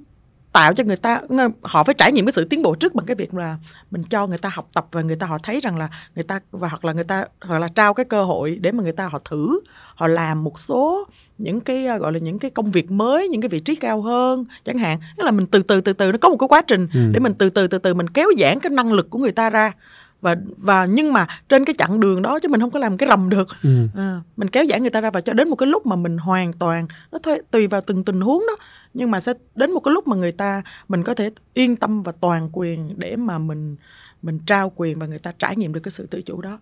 tạo 0.54 0.74
cho 0.74 0.84
người 0.84 0.96
ta 0.98 1.20
họ 1.64 1.84
phải 1.84 1.94
trải 1.98 2.12
nghiệm 2.12 2.26
cái 2.26 2.32
sự 2.34 2.46
tiến 2.46 2.62
bộ 2.64 2.76
trước 2.76 2.96
bằng 2.96 3.06
cái 3.06 3.16
việc 3.16 3.34
là 3.34 3.58
mình 3.92 4.04
cho 4.04 4.28
người 4.28 4.38
ta 4.38 4.50
học 4.54 4.68
tập 4.74 4.88
và 4.92 5.02
người 5.02 5.16
ta 5.16 5.28
họ 5.28 5.38
thấy 5.44 5.60
rằng 5.60 5.78
là 5.78 5.90
người 6.16 6.24
ta 6.24 6.40
và 6.52 6.68
hoặc 6.68 6.86
là 6.86 6.94
người 6.94 7.04
ta 7.04 7.26
hoặc 7.42 7.60
là 7.60 7.68
trao 7.76 7.94
cái 7.94 8.06
cơ 8.06 8.24
hội 8.24 8.58
để 8.62 8.72
mà 8.72 8.84
người 8.84 8.92
ta 8.92 9.08
họ 9.08 9.20
thử 9.30 9.60
họ 9.96 10.08
làm 10.08 10.44
một 10.44 10.60
số 10.60 11.08
những 11.44 11.62
cái 11.62 11.88
à, 11.88 11.98
gọi 11.98 12.14
là 12.14 12.20
những 12.20 12.40
cái 12.40 12.52
công 12.52 12.72
việc 12.72 12.92
mới 12.92 13.28
những 13.28 13.42
cái 13.42 13.50
vị 13.50 13.60
trí 13.60 13.76
cao 13.76 14.02
hơn 14.02 14.46
chẳng 14.66 14.78
hạn 14.78 14.98
tức 15.18 15.24
là 15.24 15.32
mình 15.32 15.46
từ 15.48 15.62
từ 15.64 15.82
từ 15.82 15.94
từ 15.94 16.12
nó 16.12 16.18
có 16.18 16.30
một 16.30 16.38
cái 16.38 16.48
quá 16.48 16.62
trình 16.62 16.88
ừ. 16.94 17.00
để 17.12 17.20
mình 17.20 17.34
từ 17.38 17.50
từ 17.50 17.68
từ 17.68 17.78
từ 17.78 17.94
mình 17.94 18.10
kéo 18.10 18.28
giãn 18.40 18.60
cái 18.60 18.70
năng 18.70 18.94
lực 18.94 19.10
của 19.10 19.20
người 19.20 19.32
ta 19.32 19.50
ra 19.50 19.74
và 20.22 20.36
và 20.58 20.86
nhưng 20.86 21.14
mà 21.14 21.28
trên 21.50 21.66
cái 21.66 21.76
chặng 21.78 22.00
đường 22.00 22.22
đó 22.22 22.40
chứ 22.40 22.50
mình 22.50 22.62
không 22.62 22.72
có 22.72 22.80
làm 22.80 22.98
cái 22.98 23.10
rầm 23.10 23.30
được 23.30 23.48
ừ. 23.64 23.88
à, 23.96 24.20
mình 24.38 24.50
kéo 24.50 24.66
giãn 24.70 24.82
người 24.82 24.90
ta 24.90 25.02
ra 25.02 25.10
và 25.10 25.22
cho 25.22 25.34
đến 25.34 25.50
một 25.50 25.56
cái 25.56 25.68
lúc 25.68 25.86
mà 25.86 25.96
mình 25.96 26.18
hoàn 26.18 26.54
toàn 26.54 26.88
nó 27.12 27.20
thuê, 27.20 27.38
tùy 27.52 27.68
vào 27.68 27.82
từng 27.82 28.04
tình 28.04 28.22
huống 28.22 28.44
đó 28.48 28.64
nhưng 28.94 29.12
mà 29.12 29.20
sẽ 29.20 29.34
đến 29.56 29.72
một 29.72 29.80
cái 29.80 29.94
lúc 29.94 30.08
mà 30.08 30.16
người 30.16 30.32
ta 30.32 30.62
mình 30.88 31.04
có 31.04 31.14
thể 31.14 31.32
yên 31.54 31.76
tâm 31.76 32.04
và 32.04 32.12
toàn 32.12 32.50
quyền 32.54 32.94
để 32.98 33.16
mà 33.16 33.38
mình 33.38 33.76
mình 34.22 34.40
trao 34.46 34.72
quyền 34.76 35.00
và 35.00 35.06
người 35.06 35.20
ta 35.20 35.34
trải 35.40 35.56
nghiệm 35.56 35.74
được 35.74 35.80
cái 35.84 35.92
sự 35.92 36.06
tự 36.06 36.22
chủ 36.22 36.42
đó 36.42 36.60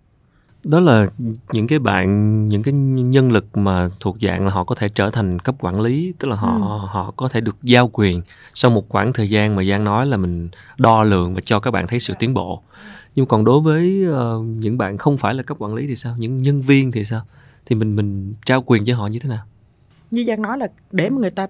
đó 0.64 0.80
là 0.80 1.06
những 1.52 1.68
cái 1.68 1.80
bạn 1.80 2.48
những 2.50 2.64
cái 2.64 2.74
nhân 2.74 3.32
lực 3.32 3.58
mà 3.58 3.90
thuộc 4.00 4.18
dạng 4.22 4.46
là 4.46 4.52
họ 4.52 4.64
có 4.64 4.76
thể 4.76 4.90
trở 4.90 5.10
thành 5.10 5.40
cấp 5.40 5.56
quản 5.60 5.82
lý 5.82 6.14
tức 6.20 6.28
là 6.28 6.36
họ 6.36 6.54
ừ. 6.54 6.88
họ 6.88 7.14
có 7.18 7.30
thể 7.30 7.42
được 7.42 7.56
giao 7.64 7.90
quyền 7.94 8.22
sau 8.54 8.72
một 8.72 8.90
khoảng 8.90 9.14
thời 9.14 9.30
gian 9.30 9.56
mà 9.56 9.64
giang 9.64 9.84
nói 9.84 10.06
là 10.06 10.18
mình 10.18 10.50
đo 10.78 11.04
lường 11.04 11.34
và 11.34 11.42
cho 11.42 11.60
các 11.60 11.72
bạn 11.72 11.88
thấy 11.88 12.00
sự 12.00 12.14
tiến 12.20 12.34
bộ. 12.34 12.62
Nhưng 13.16 13.26
còn 13.26 13.46
đối 13.46 13.62
với 13.62 14.06
uh, 14.10 14.46
những 14.46 14.78
bạn 14.78 14.98
không 14.98 15.18
phải 15.18 15.34
là 15.34 15.44
cấp 15.44 15.58
quản 15.60 15.76
lý 15.76 15.88
thì 15.88 15.96
sao? 15.96 16.16
Những 16.18 16.38
nhân 16.38 16.62
viên 16.62 16.92
thì 16.92 17.04
sao? 17.04 17.26
Thì 17.66 17.76
mình 17.76 17.96
mình 17.96 18.34
trao 18.46 18.64
quyền 18.66 18.86
cho 18.86 18.96
họ 18.96 19.08
như 19.08 19.20
thế 19.20 19.30
nào? 19.30 19.46
Như 20.12 20.24
giang 20.28 20.42
nói 20.42 20.58
là 20.58 20.68
để 20.92 21.10
mà 21.10 21.18
người 21.18 21.30
ta 21.30 21.48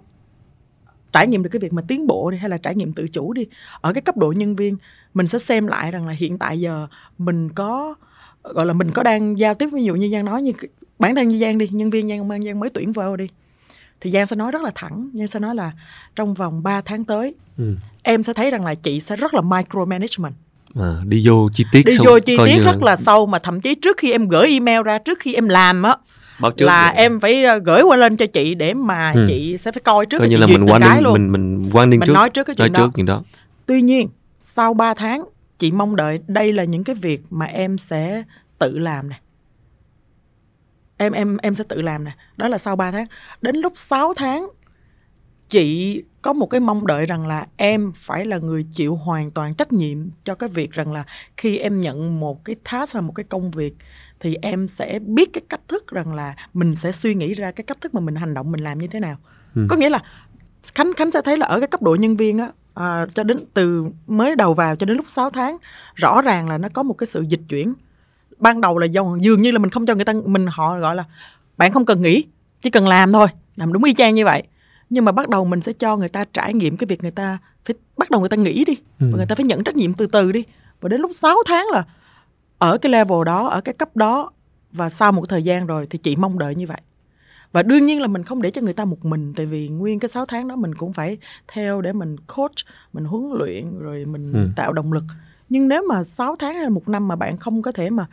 trải 1.13 1.27
nghiệm 1.27 1.43
được 1.43 1.49
cái 1.49 1.59
việc 1.59 1.73
mà 1.73 1.81
tiến 1.87 2.07
bộ 2.07 2.31
đi 2.31 2.37
hay 2.37 2.49
là 2.49 2.57
trải 2.57 2.75
nghiệm 2.75 2.93
tự 2.93 3.07
chủ 3.07 3.33
đi 3.33 3.47
ở 3.81 3.93
cái 3.93 4.01
cấp 4.01 4.17
độ 4.17 4.31
nhân 4.31 4.55
viên 4.55 4.77
mình 5.13 5.27
sẽ 5.27 5.37
xem 5.37 5.67
lại 5.67 5.91
rằng 5.91 6.07
là 6.07 6.13
hiện 6.13 6.37
tại 6.37 6.59
giờ 6.59 6.87
mình 7.17 7.49
có 7.49 7.95
gọi 8.43 8.65
là 8.65 8.73
mình 8.73 8.91
có 8.91 9.03
đang 9.03 9.39
giao 9.39 9.53
tiếp 9.53 9.69
ví 9.73 9.83
dụ 9.83 9.95
như 9.95 10.09
giang 10.09 10.25
nói 10.25 10.41
như 10.41 10.51
bản 10.99 11.15
thân 11.15 11.27
như 11.27 11.39
giang 11.39 11.57
đi 11.57 11.67
nhân 11.71 11.89
viên 11.89 12.07
giang 12.07 12.29
an 12.29 12.43
giang 12.43 12.59
mới 12.59 12.69
tuyển 12.69 12.91
vào 12.91 13.15
đi 13.15 13.27
thì 14.01 14.11
giang 14.11 14.25
sẽ 14.25 14.35
nói 14.35 14.51
rất 14.51 14.61
là 14.61 14.71
thẳng 14.75 15.09
giang 15.13 15.27
sẽ 15.27 15.39
nói 15.39 15.55
là 15.55 15.71
trong 16.15 16.33
vòng 16.33 16.63
3 16.63 16.81
tháng 16.81 17.05
tới 17.05 17.35
ừ. 17.57 17.75
em 18.03 18.23
sẽ 18.23 18.33
thấy 18.33 18.51
rằng 18.51 18.65
là 18.65 18.75
chị 18.75 18.99
sẽ 18.99 19.15
rất 19.15 19.33
là 19.33 19.41
micromanagement 19.41 20.33
à, 20.75 21.01
đi 21.05 21.21
vô 21.27 21.49
chi 21.53 21.65
tiết 21.71 21.85
đi 21.85 21.97
vô 22.05 22.19
chi 22.19 22.37
tiết 22.45 22.59
rất 22.63 22.83
là... 22.83 22.91
là 22.91 22.95
sâu 22.95 23.25
mà 23.25 23.39
thậm 23.39 23.61
chí 23.61 23.75
trước 23.75 23.97
khi 23.97 24.11
em 24.11 24.27
gửi 24.27 24.47
email 24.47 24.81
ra 24.81 24.97
trước 24.97 25.19
khi 25.19 25.33
em 25.33 25.49
làm 25.49 25.83
á 25.83 25.95
là 26.57 26.91
vậy. 26.95 27.03
em 27.03 27.19
phải 27.19 27.43
ờ, 27.43 27.57
gửi 27.57 27.81
qua 27.81 27.97
lên 27.97 28.17
cho 28.17 28.25
chị 28.25 28.55
để 28.55 28.73
mà 28.73 29.11
ừ. 29.15 29.25
chị 29.27 29.57
sẽ 29.57 29.71
phải 29.71 29.81
coi 29.81 30.05
trước 30.05 30.19
coi 30.19 30.29
như 30.29 30.37
là 30.37 30.47
mình 30.47 30.65
quan 30.65 30.81
cái 30.81 31.01
luôn. 31.01 31.13
mình 31.13 31.31
mình 31.31 31.69
quan 31.71 31.89
mình 31.89 31.99
trước 32.05 32.13
nói 32.13 32.29
trước 32.29 32.43
cái 32.43 32.55
chuyện 32.55 32.73
nói 32.73 32.79
đó. 32.79 32.85
trước 32.85 32.91
chuyện 32.95 33.05
đó 33.05 33.23
tuy 33.65 33.81
nhiên 33.81 34.09
sau 34.39 34.73
3 34.73 34.93
tháng 34.93 35.25
chị 35.59 35.71
mong 35.71 35.95
đợi 35.95 36.19
đây 36.27 36.53
là 36.53 36.63
những 36.63 36.83
cái 36.83 36.95
việc 36.95 37.21
mà 37.29 37.45
em 37.45 37.77
sẽ 37.77 38.23
tự 38.59 38.79
làm 38.79 39.09
nè. 39.09 39.19
Em 40.97 41.13
em 41.13 41.37
em 41.37 41.53
sẽ 41.53 41.63
tự 41.69 41.81
làm 41.81 42.03
nè. 42.03 42.11
Đó 42.37 42.47
là 42.47 42.57
sau 42.57 42.75
3 42.75 42.91
tháng. 42.91 43.07
Đến 43.41 43.55
lúc 43.55 43.73
6 43.75 44.13
tháng 44.13 44.49
chị 45.49 46.03
có 46.21 46.33
một 46.33 46.45
cái 46.45 46.59
mong 46.59 46.87
đợi 46.87 47.05
rằng 47.05 47.27
là 47.27 47.47
em 47.57 47.91
phải 47.95 48.25
là 48.25 48.37
người 48.37 48.65
chịu 48.73 48.95
hoàn 48.95 49.31
toàn 49.31 49.55
trách 49.55 49.73
nhiệm 49.73 49.97
cho 50.23 50.35
cái 50.35 50.49
việc 50.49 50.71
rằng 50.71 50.91
là 50.91 51.03
khi 51.37 51.57
em 51.57 51.81
nhận 51.81 52.19
một 52.19 52.45
cái 52.45 52.55
task 52.71 52.93
hay 52.93 53.01
một 53.01 53.13
cái 53.15 53.23
công 53.23 53.51
việc 53.51 53.75
thì 54.19 54.35
em 54.41 54.67
sẽ 54.67 54.99
biết 54.99 55.33
cái 55.33 55.41
cách 55.49 55.61
thức 55.67 55.87
rằng 55.87 56.13
là 56.13 56.35
mình 56.53 56.75
sẽ 56.75 56.91
suy 56.91 57.15
nghĩ 57.15 57.33
ra 57.33 57.51
cái 57.51 57.63
cách 57.63 57.81
thức 57.81 57.93
mà 57.93 58.01
mình 58.01 58.15
hành 58.15 58.33
động 58.33 58.51
mình 58.51 58.63
làm 58.63 58.79
như 58.79 58.87
thế 58.87 58.99
nào. 58.99 59.17
Ừ. 59.55 59.65
có 59.69 59.75
nghĩa 59.75 59.89
là 59.89 60.03
khánh 60.75 60.93
khánh 60.97 61.11
sẽ 61.11 61.21
thấy 61.21 61.37
là 61.37 61.45
ở 61.45 61.59
cái 61.59 61.67
cấp 61.67 61.81
độ 61.81 61.95
nhân 61.95 62.15
viên 62.15 62.37
á 62.37 62.51
à, 62.73 63.05
cho 63.13 63.23
đến 63.23 63.45
từ 63.53 63.85
mới 64.07 64.35
đầu 64.35 64.53
vào 64.53 64.75
cho 64.75 64.85
đến 64.85 64.97
lúc 64.97 65.09
6 65.09 65.29
tháng 65.29 65.57
rõ 65.95 66.21
ràng 66.21 66.49
là 66.49 66.57
nó 66.57 66.69
có 66.73 66.83
một 66.83 66.93
cái 66.93 67.07
sự 67.07 67.25
dịch 67.29 67.41
chuyển. 67.49 67.73
Ban 68.37 68.61
đầu 68.61 68.77
là 68.77 68.85
do 68.85 69.17
dường 69.19 69.41
như 69.41 69.51
là 69.51 69.59
mình 69.59 69.69
không 69.69 69.85
cho 69.85 69.95
người 69.95 70.05
ta 70.05 70.13
mình 70.25 70.47
họ 70.49 70.79
gọi 70.79 70.95
là 70.95 71.03
bạn 71.57 71.71
không 71.71 71.85
cần 71.85 72.01
nghĩ 72.01 72.23
chỉ 72.61 72.69
cần 72.69 72.87
làm 72.87 73.11
thôi 73.11 73.27
làm 73.55 73.73
đúng 73.73 73.83
y 73.83 73.93
chang 73.93 74.13
như 74.13 74.25
vậy. 74.25 74.43
Nhưng 74.89 75.05
mà 75.05 75.11
bắt 75.11 75.29
đầu 75.29 75.45
mình 75.45 75.61
sẽ 75.61 75.73
cho 75.73 75.97
người 75.97 76.09
ta 76.09 76.25
trải 76.33 76.53
nghiệm 76.53 76.77
cái 76.77 76.85
việc 76.85 77.01
người 77.01 77.11
ta 77.11 77.37
phải 77.65 77.75
bắt 77.97 78.11
đầu 78.11 78.19
người 78.19 78.29
ta 78.29 78.37
nghĩ 78.37 78.65
đi 78.65 78.73
ừ. 78.99 79.07
và 79.11 79.17
người 79.17 79.25
ta 79.25 79.35
phải 79.35 79.45
nhận 79.45 79.63
trách 79.63 79.75
nhiệm 79.75 79.93
từ 79.93 80.07
từ 80.07 80.31
đi. 80.31 80.43
Và 80.81 80.89
đến 80.89 81.01
lúc 81.01 81.11
6 81.13 81.37
tháng 81.45 81.65
là 81.71 81.83
ở 82.57 82.77
cái 82.77 82.91
level 82.91 83.23
đó 83.25 83.47
ở 83.47 83.61
cái 83.61 83.73
cấp 83.73 83.95
đó 83.95 84.31
và 84.71 84.89
sau 84.89 85.11
một 85.11 85.29
thời 85.29 85.43
gian 85.43 85.67
rồi 85.67 85.87
thì 85.89 85.99
chị 85.99 86.15
mong 86.15 86.39
đợi 86.39 86.55
như 86.55 86.67
vậy 86.67 86.81
và 87.51 87.63
đương 87.63 87.85
nhiên 87.85 88.01
là 88.01 88.07
mình 88.07 88.23
không 88.23 88.41
để 88.41 88.51
cho 88.51 88.61
người 88.61 88.73
ta 88.73 88.85
một 88.85 89.05
mình 89.05 89.33
tại 89.35 89.45
vì 89.45 89.67
nguyên 89.67 89.99
cái 89.99 90.09
6 90.09 90.25
tháng 90.25 90.47
đó 90.47 90.55
mình 90.55 90.75
cũng 90.75 90.93
phải 90.93 91.17
theo 91.47 91.81
để 91.81 91.93
mình 91.93 92.17
coach 92.17 92.55
mình 92.93 93.05
huấn 93.05 93.23
luyện 93.33 93.79
rồi 93.79 94.05
mình 94.05 94.33
ừ. 94.33 94.47
tạo 94.55 94.73
động 94.73 94.93
lực 94.93 95.03
nhưng 95.49 95.67
nếu 95.67 95.83
mà 95.89 96.03
6 96.03 96.35
tháng 96.35 96.55
hay 96.55 96.63
là 96.63 96.69
một 96.69 96.89
năm 96.89 97.07
mà 97.07 97.15
bạn 97.15 97.37
không 97.37 97.61
có 97.61 97.71
thể 97.71 97.89
mà 97.89 98.05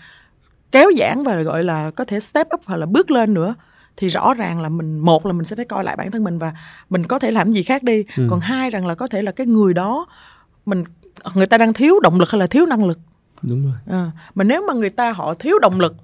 kéo 0.72 0.90
giãn 0.98 1.22
và 1.22 1.42
gọi 1.42 1.64
là 1.64 1.90
có 1.90 2.04
thể 2.04 2.20
step 2.20 2.46
up 2.54 2.60
hoặc 2.64 2.76
là 2.76 2.86
bước 2.86 3.10
lên 3.10 3.34
nữa 3.34 3.54
thì 3.96 4.08
rõ 4.08 4.34
ràng 4.34 4.60
là 4.60 4.68
mình 4.68 4.98
một 4.98 5.26
là 5.26 5.32
mình 5.32 5.44
sẽ 5.44 5.56
phải 5.56 5.64
coi 5.64 5.84
lại 5.84 5.96
bản 5.96 6.10
thân 6.10 6.24
mình 6.24 6.38
và 6.38 6.52
mình 6.90 7.06
có 7.06 7.18
thể 7.18 7.30
làm 7.30 7.52
gì 7.52 7.62
khác 7.62 7.82
đi 7.82 8.04
ừ. 8.16 8.26
còn 8.30 8.40
hai 8.40 8.70
rằng 8.70 8.86
là 8.86 8.94
có 8.94 9.06
thể 9.06 9.22
là 9.22 9.32
cái 9.32 9.46
người 9.46 9.74
đó 9.74 10.06
mình 10.66 10.84
người 11.34 11.46
ta 11.46 11.58
đang 11.58 11.72
thiếu 11.72 12.00
động 12.00 12.18
lực 12.18 12.30
hay 12.30 12.38
là 12.38 12.46
thiếu 12.46 12.66
năng 12.66 12.84
lực 12.84 12.98
đúng 13.42 13.64
rồi 13.64 13.74
à, 13.86 14.10
mà 14.34 14.44
nếu 14.44 14.62
mà 14.68 14.74
người 14.74 14.90
ta 14.90 15.12
họ 15.12 15.34
thiếu 15.34 15.58
động 15.58 15.80
lực 15.80 15.96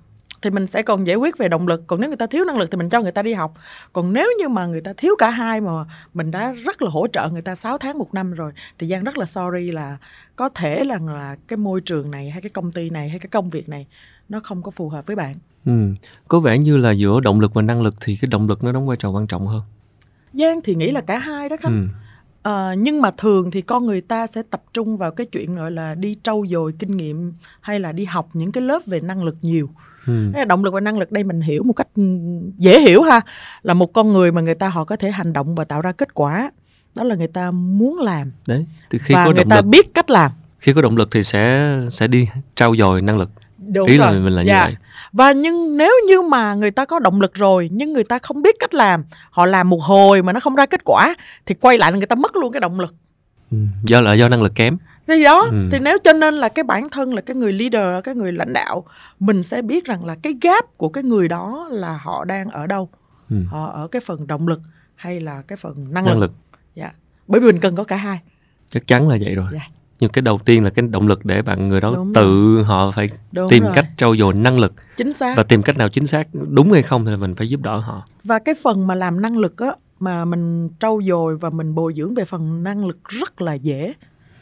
thì 0.43 0.51
mình 0.51 0.67
sẽ 0.67 0.83
còn 0.83 1.07
giải 1.07 1.17
quyết 1.17 1.39
về 1.39 1.49
động 1.49 1.69
lực. 1.69 1.87
Còn 1.87 2.01
nếu 2.01 2.11
người 2.11 2.17
ta 2.17 2.27
thiếu 2.27 2.45
năng 2.45 2.59
lực 2.59 2.71
thì 2.71 2.79
mình 2.79 2.89
cho 2.89 3.01
người 3.01 3.13
ta 3.13 3.23
đi 3.23 3.35
học. 3.35 3.55
Còn 3.93 4.13
nếu 4.13 4.29
như 4.39 4.49
mà 4.49 4.67
người 4.67 4.81
ta 4.81 4.93
thiếu 4.97 5.15
cả 5.19 5.31
hai 5.31 5.61
mà 5.61 5.71
mình 6.15 6.31
đã 6.31 6.53
rất 6.53 6.83
là 6.83 6.91
hỗ 6.91 7.07
trợ 7.13 7.29
người 7.29 7.43
ta 7.43 7.55
6 7.55 7.79
tháng 7.79 7.99
một 7.99 8.15
năm 8.15 8.33
rồi 8.33 8.53
thì 8.79 8.87
giang 8.87 9.05
rất 9.05 9.19
là 9.19 9.27
sorry 9.27 9.71
là 9.73 9.97
có 10.37 10.49
thể 10.49 10.85
là 10.85 10.99
là 11.07 11.37
cái 11.49 11.57
môi 11.57 11.81
trường 11.81 12.11
này 12.11 12.31
hay 12.31 12.43
cái 12.43 12.51
công 12.51 12.73
ty 12.73 12.91
này 12.91 13.09
hay 13.09 13.19
cái 13.19 13.29
công 13.29 13.51
việc 13.51 13.69
này 13.69 13.87
nó 14.29 14.41
không 14.41 14.63
có 14.63 14.71
phù 14.71 14.89
hợp 14.89 15.07
với 15.07 15.17
bạn. 15.17 15.35
Ừ. 15.67 15.73
có 16.29 16.41
vẻ 16.41 16.59
như 16.59 16.77
là 16.77 16.91
giữa 16.91 17.21
động 17.21 17.41
lực 17.41 17.55
và 17.55 17.63
năng 17.63 17.83
lực 17.83 17.95
thì 18.01 18.17
cái 18.21 18.29
động 18.29 18.49
lực 18.49 18.65
nó 18.65 18.73
đóng 18.73 18.87
vai 18.87 18.97
trò 18.97 19.11
quan 19.11 19.27
trọng 19.27 19.47
hơn. 19.47 19.63
Giang 20.33 20.61
thì 20.65 20.75
nghĩ 20.75 20.91
là 20.91 21.01
cả 21.01 21.19
hai 21.19 21.49
đó 21.49 21.57
khánh. 21.61 21.89
Ừ. 21.89 21.99
À, 22.43 22.75
nhưng 22.79 23.03
mà 23.03 23.11
thường 23.11 23.51
thì 23.51 23.63
con 23.63 23.87
người 23.87 24.01
ta 24.01 24.27
sẽ 24.27 24.43
tập 24.51 24.63
trung 24.73 24.97
vào 24.97 25.11
cái 25.11 25.27
chuyện 25.27 25.57
gọi 25.57 25.71
là 25.71 25.95
đi 25.95 26.17
trau 26.23 26.45
dồi 26.49 26.73
kinh 26.79 26.97
nghiệm 26.97 27.33
hay 27.61 27.81
là 27.81 27.93
đi 27.93 28.05
học 28.05 28.29
những 28.33 28.53
cái 28.53 28.63
lớp 28.63 28.83
về 28.87 29.01
năng 29.01 29.25
lực 29.25 29.37
nhiều 29.43 29.69
ừ. 30.07 30.45
động 30.49 30.65
lực 30.65 30.75
và 30.75 30.81
năng 30.81 30.99
lực 30.99 31.13
đây 31.13 31.25
mình 31.25 31.41
hiểu 31.41 31.63
một 31.63 31.73
cách 31.73 31.89
dễ 32.59 32.81
hiểu 32.81 33.03
ha 33.03 33.21
là 33.63 33.75
một 33.75 33.93
con 33.93 34.13
người 34.13 34.33
mà 34.33 34.41
người 34.41 34.55
ta 34.55 34.69
họ 34.69 34.85
có 34.85 34.97
thể 34.97 35.11
hành 35.11 35.33
động 35.33 35.55
và 35.55 35.65
tạo 35.65 35.81
ra 35.81 35.93
kết 35.93 36.15
quả 36.15 36.51
đó 36.95 37.05
là 37.05 37.15
người 37.15 37.29
ta 37.29 37.51
muốn 37.51 37.99
làm 37.99 38.33
đấy 38.47 38.67
từ 38.91 38.99
khi 39.03 39.15
và 39.15 39.25
có 39.25 39.33
người 39.33 39.45
ta 39.51 39.57
lực, 39.57 39.67
biết 39.67 39.95
cách 39.95 40.11
làm 40.11 40.31
khi 40.59 40.73
có 40.73 40.83
động 40.83 40.97
lực 40.97 41.09
thì 41.11 41.23
sẽ 41.23 41.73
sẽ 41.91 42.07
đi 42.07 42.29
trau 42.55 42.77
dồi 42.77 43.03
năng 43.03 43.19
lực 43.19 43.31
Đúng 43.59 43.89
ý 43.89 43.99
rồi. 43.99 44.15
là 44.15 44.21
mình 44.21 44.33
là 44.33 44.43
dạ. 44.43 44.67
như 44.67 44.73
vậy 44.73 44.77
và 45.13 45.33
nhưng 45.33 45.77
nếu 45.77 45.93
như 46.09 46.23
mà 46.23 46.55
người 46.55 46.71
ta 46.71 46.85
có 46.85 46.99
động 46.99 47.21
lực 47.21 47.35
rồi 47.35 47.69
nhưng 47.73 47.93
người 47.93 48.05
ta 48.05 48.19
không 48.19 48.43
biết 48.43 48.57
cách 48.59 48.75
làm 48.75 49.05
họ 49.31 49.47
làm 49.47 49.71
một 49.71 49.83
hồi 49.83 50.23
mà 50.23 50.33
nó 50.33 50.41
không 50.41 50.55
ra 50.55 50.67
kết 50.67 50.85
quả 50.85 51.15
thì 51.47 51.55
quay 51.55 51.79
lại 51.79 51.93
là 51.93 51.99
người 51.99 52.07
ta 52.07 52.17
mất 52.17 52.37
luôn 52.37 52.53
cái 52.53 52.61
động 52.61 52.81
lực 52.81 52.95
ừ. 53.51 53.59
do 53.85 54.01
là 54.01 54.15
do 54.15 54.29
năng 54.29 54.43
lực 54.43 54.55
kém 54.55 54.77
thì 55.07 55.25
đó 55.25 55.49
ừ. 55.51 55.69
thì 55.73 55.79
nếu 55.79 55.99
cho 56.05 56.13
nên 56.13 56.35
là 56.35 56.49
cái 56.49 56.63
bản 56.63 56.89
thân 56.89 57.15
là 57.15 57.21
cái 57.21 57.37
người 57.37 57.53
leader 57.53 58.05
cái 58.05 58.15
người 58.15 58.33
lãnh 58.33 58.53
đạo 58.53 58.85
mình 59.21 59.43
sẽ 59.43 59.63
biết 59.63 59.85
rằng 59.85 60.05
là 60.05 60.17
cái 60.23 60.35
gap 60.43 60.65
của 60.77 60.89
cái 60.89 61.05
người 61.05 61.29
đó 61.29 61.69
là 61.71 62.01
họ 62.03 62.25
đang 62.25 62.51
ở 62.51 62.67
đâu 62.67 62.89
ừ. 63.31 63.37
họ 63.49 63.67
ở 63.67 63.89
cái 63.89 64.03
phần 64.05 64.27
động 64.27 64.49
lực 64.49 64.61
hay 64.95 65.21
là 65.21 65.43
cái 65.43 65.57
phần 65.57 65.75
năng, 65.91 66.05
năng 66.05 66.15
lực, 66.15 66.21
lực. 66.21 66.33
Dạ. 66.75 66.93
bởi 67.29 67.41
vì 67.41 67.47
mình 67.47 67.61
cần 67.61 67.77
có 67.77 67.85
cả 67.85 67.97
hai 67.97 68.21
chắc 68.69 68.87
chắn 68.87 69.09
là 69.09 69.17
vậy 69.21 69.35
rồi 69.35 69.47
yeah. 69.53 69.63
Dạ. 69.73 69.79
nhưng 70.01 70.11
cái 70.11 70.23
đầu 70.23 70.41
tiên 70.45 70.65
là 70.65 70.71
cái 70.71 70.87
động 70.87 71.09
lực 71.09 71.25
để 71.25 71.43
bạn 71.43 71.69
người 71.69 71.81
đó 71.81 71.93
đúng 71.95 72.15
tự 72.15 72.55
rồi. 72.55 72.65
họ 72.65 72.91
phải 72.91 73.09
đúng 73.33 73.49
tìm 73.51 73.63
rồi. 73.63 73.73
cách 73.75 73.87
trau 73.97 74.17
dồi 74.17 74.35
năng 74.35 74.59
lực 74.59 74.73
chính 74.97 75.13
xác 75.13 75.37
và 75.37 75.43
tìm 75.43 75.63
cách 75.63 75.77
nào 75.77 75.89
chính 75.89 76.07
xác 76.07 76.29
đúng 76.33 76.73
hay 76.73 76.83
không 76.83 77.05
thì 77.07 77.17
mình 77.17 77.35
phải 77.35 77.49
giúp 77.49 77.61
đỡ 77.61 77.77
họ 77.77 78.07
và 78.25 78.39
cái 78.39 78.55
phần 78.63 78.87
mà 78.87 78.95
làm 78.95 79.23
năng 79.23 79.39
lực 79.39 79.59
á 79.59 79.75
mà 80.01 80.25
mình 80.25 80.69
trau 80.81 81.01
dồi 81.05 81.37
và 81.37 81.51
mình 81.51 81.75
bồi 81.75 81.95
dưỡng 81.95 82.15
về 82.15 82.25
phần 82.25 82.63
năng 82.63 82.87
lực 82.87 83.05
rất 83.09 83.43
là 83.43 83.55
dễ 83.55 83.95